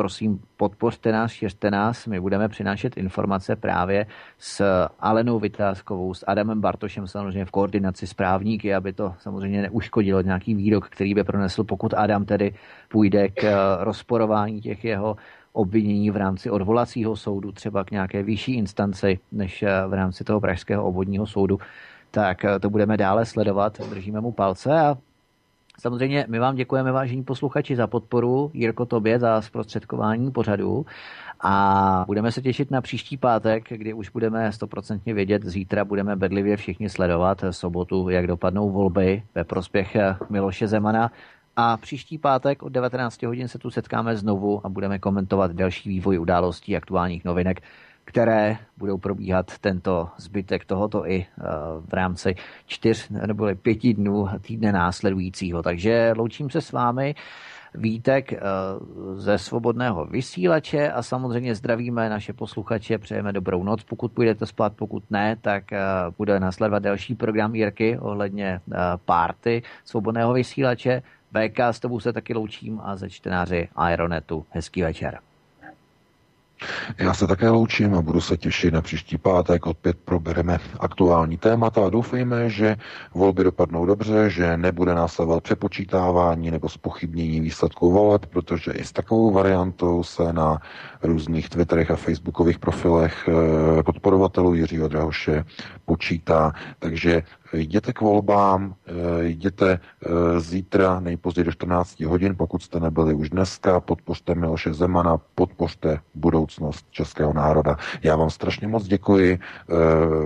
prosím 0.00 0.40
podpořte 0.56 1.12
nás, 1.12 1.30
šiřte 1.30 1.70
nás, 1.70 2.06
my 2.06 2.20
budeme 2.20 2.48
přinášet 2.48 2.96
informace 2.96 3.56
právě 3.56 4.06
s 4.38 4.64
Alenou 5.00 5.38
Vytázkovou, 5.38 6.14
s 6.14 6.24
Adamem 6.26 6.60
Bartošem 6.60 7.06
samozřejmě 7.06 7.44
v 7.44 7.50
koordinaci 7.50 8.06
s 8.06 8.14
právníky, 8.14 8.74
aby 8.74 8.92
to 8.92 9.14
samozřejmě 9.18 9.62
neuškodilo 9.62 10.20
nějaký 10.22 10.54
výrok, 10.54 10.88
který 10.88 11.14
by 11.14 11.24
pronesl, 11.24 11.64
pokud 11.64 11.94
Adam 11.94 12.24
tedy 12.24 12.54
půjde 12.88 13.28
k 13.28 13.44
eh, 13.44 13.54
rozporování 13.80 14.60
těch 14.60 14.84
jeho 14.84 15.16
obvinění 15.52 16.10
v 16.10 16.16
rámci 16.16 16.50
odvolacího 16.50 17.16
soudu, 17.16 17.52
třeba 17.52 17.84
k 17.84 17.90
nějaké 17.90 18.22
vyšší 18.22 18.54
instanci 18.54 19.18
než 19.32 19.62
eh, 19.62 19.68
v 19.88 19.92
rámci 19.92 20.24
toho 20.24 20.40
pražského 20.40 20.84
obvodního 20.84 21.26
soudu, 21.26 21.58
tak 22.10 22.44
eh, 22.44 22.58
to 22.58 22.70
budeme 22.70 22.96
dále 22.96 23.24
sledovat, 23.24 23.80
držíme 23.90 24.20
mu 24.20 24.32
palce 24.32 24.80
a 24.80 24.96
Samozřejmě 25.80 26.24
my 26.28 26.38
vám 26.38 26.56
děkujeme, 26.56 26.92
vážení 26.92 27.24
posluchači, 27.24 27.76
za 27.76 27.86
podporu, 27.86 28.50
Jirko 28.54 28.86
tobě 28.86 29.18
za 29.18 29.42
zprostředkování 29.42 30.30
pořadu. 30.30 30.86
A 31.40 32.04
budeme 32.06 32.32
se 32.32 32.42
těšit 32.42 32.70
na 32.70 32.80
příští 32.80 33.16
pátek, 33.16 33.64
kdy 33.68 33.92
už 33.92 34.10
budeme 34.10 34.52
stoprocentně 34.52 35.14
vědět, 35.14 35.44
zítra 35.44 35.84
budeme 35.84 36.16
bedlivě 36.16 36.56
všichni 36.56 36.88
sledovat 36.88 37.44
sobotu, 37.50 38.08
jak 38.08 38.26
dopadnou 38.26 38.70
volby 38.70 39.22
ve 39.34 39.44
prospěch 39.44 39.96
Miloše 40.30 40.68
Zemana. 40.68 41.10
A 41.56 41.76
příští 41.76 42.18
pátek 42.18 42.62
od 42.62 42.68
19 42.68 43.22
hodin 43.22 43.48
se 43.48 43.58
tu 43.58 43.70
setkáme 43.70 44.16
znovu 44.16 44.66
a 44.66 44.68
budeme 44.68 44.98
komentovat 44.98 45.52
další 45.52 45.88
vývoj 45.88 46.18
událostí 46.18 46.76
aktuálních 46.76 47.24
novinek 47.24 47.60
které 48.04 48.56
budou 48.76 48.98
probíhat 48.98 49.58
tento 49.58 50.08
zbytek 50.16 50.64
tohoto 50.64 51.06
i 51.06 51.20
eh, 51.20 51.44
v 51.80 51.92
rámci 51.92 52.34
čtyř 52.66 53.08
nebo 53.26 53.48
pěti 53.62 53.94
dnů 53.94 54.28
týdne 54.40 54.72
následujícího. 54.72 55.62
Takže 55.62 56.12
loučím 56.16 56.50
se 56.50 56.60
s 56.60 56.72
vámi. 56.72 57.14
Vítek 57.74 58.32
eh, 58.32 58.38
ze 59.14 59.38
svobodného 59.38 60.06
vysílače 60.06 60.92
a 60.92 61.02
samozřejmě 61.02 61.54
zdravíme 61.54 62.08
naše 62.08 62.32
posluchače, 62.32 62.98
přejeme 62.98 63.32
dobrou 63.32 63.64
noc. 63.64 63.84
Pokud 63.84 64.12
půjdete 64.12 64.46
spát, 64.46 64.72
pokud 64.76 65.10
ne, 65.10 65.36
tak 65.40 65.72
eh, 65.72 65.78
bude 66.18 66.40
následovat 66.40 66.82
další 66.82 67.14
program 67.14 67.54
Jirky 67.54 67.98
ohledně 67.98 68.60
párty 69.04 69.62
svobodného 69.84 70.32
vysílače. 70.32 71.02
VK 71.30 71.60
s 71.60 71.80
tobou 71.80 72.00
se 72.00 72.12
taky 72.12 72.34
loučím 72.34 72.80
a 72.82 72.96
ze 72.96 73.10
čtenáři 73.10 73.68
Aeronetu. 73.76 74.46
Hezký 74.50 74.82
večer. 74.82 75.29
Já 76.98 77.14
se 77.14 77.26
také 77.26 77.48
loučím 77.48 77.94
a 77.94 78.02
budu 78.02 78.20
se 78.20 78.36
těšit 78.36 78.74
na 78.74 78.82
příští 78.82 79.18
pátek. 79.18 79.66
Opět 79.66 79.96
probereme 80.04 80.58
aktuální 80.80 81.36
témata 81.36 81.86
a 81.86 81.90
doufejme, 81.90 82.50
že 82.50 82.76
volby 83.14 83.44
dopadnou 83.44 83.86
dobře, 83.86 84.30
že 84.30 84.56
nebude 84.56 84.94
následovat 84.94 85.42
přepočítávání 85.42 86.50
nebo 86.50 86.68
spochybnění 86.68 87.40
výsledků 87.40 87.92
voleb, 87.92 88.26
protože 88.26 88.72
i 88.72 88.84
s 88.84 88.92
takovou 88.92 89.32
variantou 89.32 90.02
se 90.02 90.32
na 90.32 90.58
různých 91.02 91.48
Twitterech 91.48 91.90
a 91.90 91.96
Facebookových 91.96 92.58
profilech 92.58 93.28
eh, 93.28 93.82
podporovatelů 93.82 94.54
Jiřího 94.54 94.88
Drahoše 94.88 95.44
počítá. 95.84 96.52
Takže 96.78 97.22
jděte 97.52 97.92
k 97.92 98.00
volbám, 98.00 98.74
eh, 98.86 99.24
jděte 99.24 99.80
eh, 99.80 100.40
zítra 100.40 101.00
nejpozději 101.00 101.44
do 101.44 101.52
14 101.52 102.00
hodin, 102.00 102.36
pokud 102.36 102.62
jste 102.62 102.80
nebyli 102.80 103.14
už 103.14 103.30
dneska, 103.30 103.80
podpořte 103.80 104.34
Miloše 104.34 104.74
Zemana, 104.74 105.16
podpořte 105.34 106.00
budoucnost 106.14 106.86
českého 106.90 107.32
národa. 107.32 107.76
Já 108.02 108.16
vám 108.16 108.30
strašně 108.30 108.68
moc 108.68 108.84
děkuji, 108.84 109.38
eh, 109.38 109.74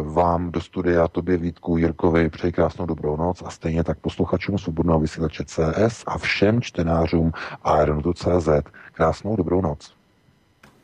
vám 0.03 0.51
do 0.51 0.61
studia, 0.61 1.09
tobě 1.09 1.37
Vítku, 1.37 1.77
Jirkovi, 1.77 2.31
přeji 2.31 2.53
krásnou 2.53 2.87
dobrou 2.87 3.17
noc 3.17 3.43
a 3.47 3.51
stejně 3.51 3.85
tak 3.85 3.99
posluchačům 3.99 4.59
Svobodného 4.59 5.01
vysílače 5.01 5.45
CS 5.45 6.05
a 6.07 6.19
všem 6.19 6.61
čtenářům 6.61 7.33
Aeronotu.cz. 7.63 8.49
Krásnou 8.93 9.37
dobrou 9.37 9.61
noc. 9.61 10.04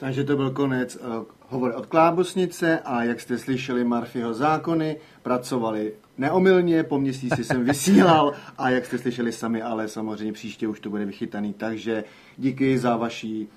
Takže 0.01 0.25
to 0.25 0.37
byl 0.37 0.51
konec 0.51 0.97
uh, 0.97 1.25
hovor 1.49 1.73
od 1.77 1.87
Klábosnice 1.87 2.81
a 2.85 3.05
jak 3.05 3.21
jste 3.21 3.39
slyšeli 3.39 3.85
Marfyho 3.85 4.35
zákony, 4.35 4.97
pracovali 5.23 5.93
neomylně, 6.19 6.83
po 6.83 6.99
měsíci 6.99 7.45
jsem 7.45 7.65
vysílal 7.71 8.33
a 8.59 8.71
jak 8.71 8.87
jste 8.87 8.99
slyšeli 8.99 9.33
sami, 9.33 9.63
ale 9.63 9.89
samozřejmě 9.89 10.33
příště 10.33 10.69
už 10.69 10.81
to 10.81 10.91
bude 10.91 11.05
vychytaný. 11.05 11.53
Takže 11.53 12.05
díky 12.39 12.79
za 12.79 12.97
vaší 12.97 13.49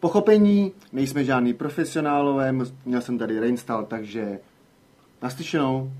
pochopení, 0.00 0.72
nejsme 0.92 1.24
žádný 1.24 1.54
profesionálové, 1.54 2.54
měl 2.84 3.00
jsem 3.00 3.18
tady 3.18 3.40
reinstall, 3.40 3.84
takže 3.84 4.38
naslyšenou. 5.22 5.90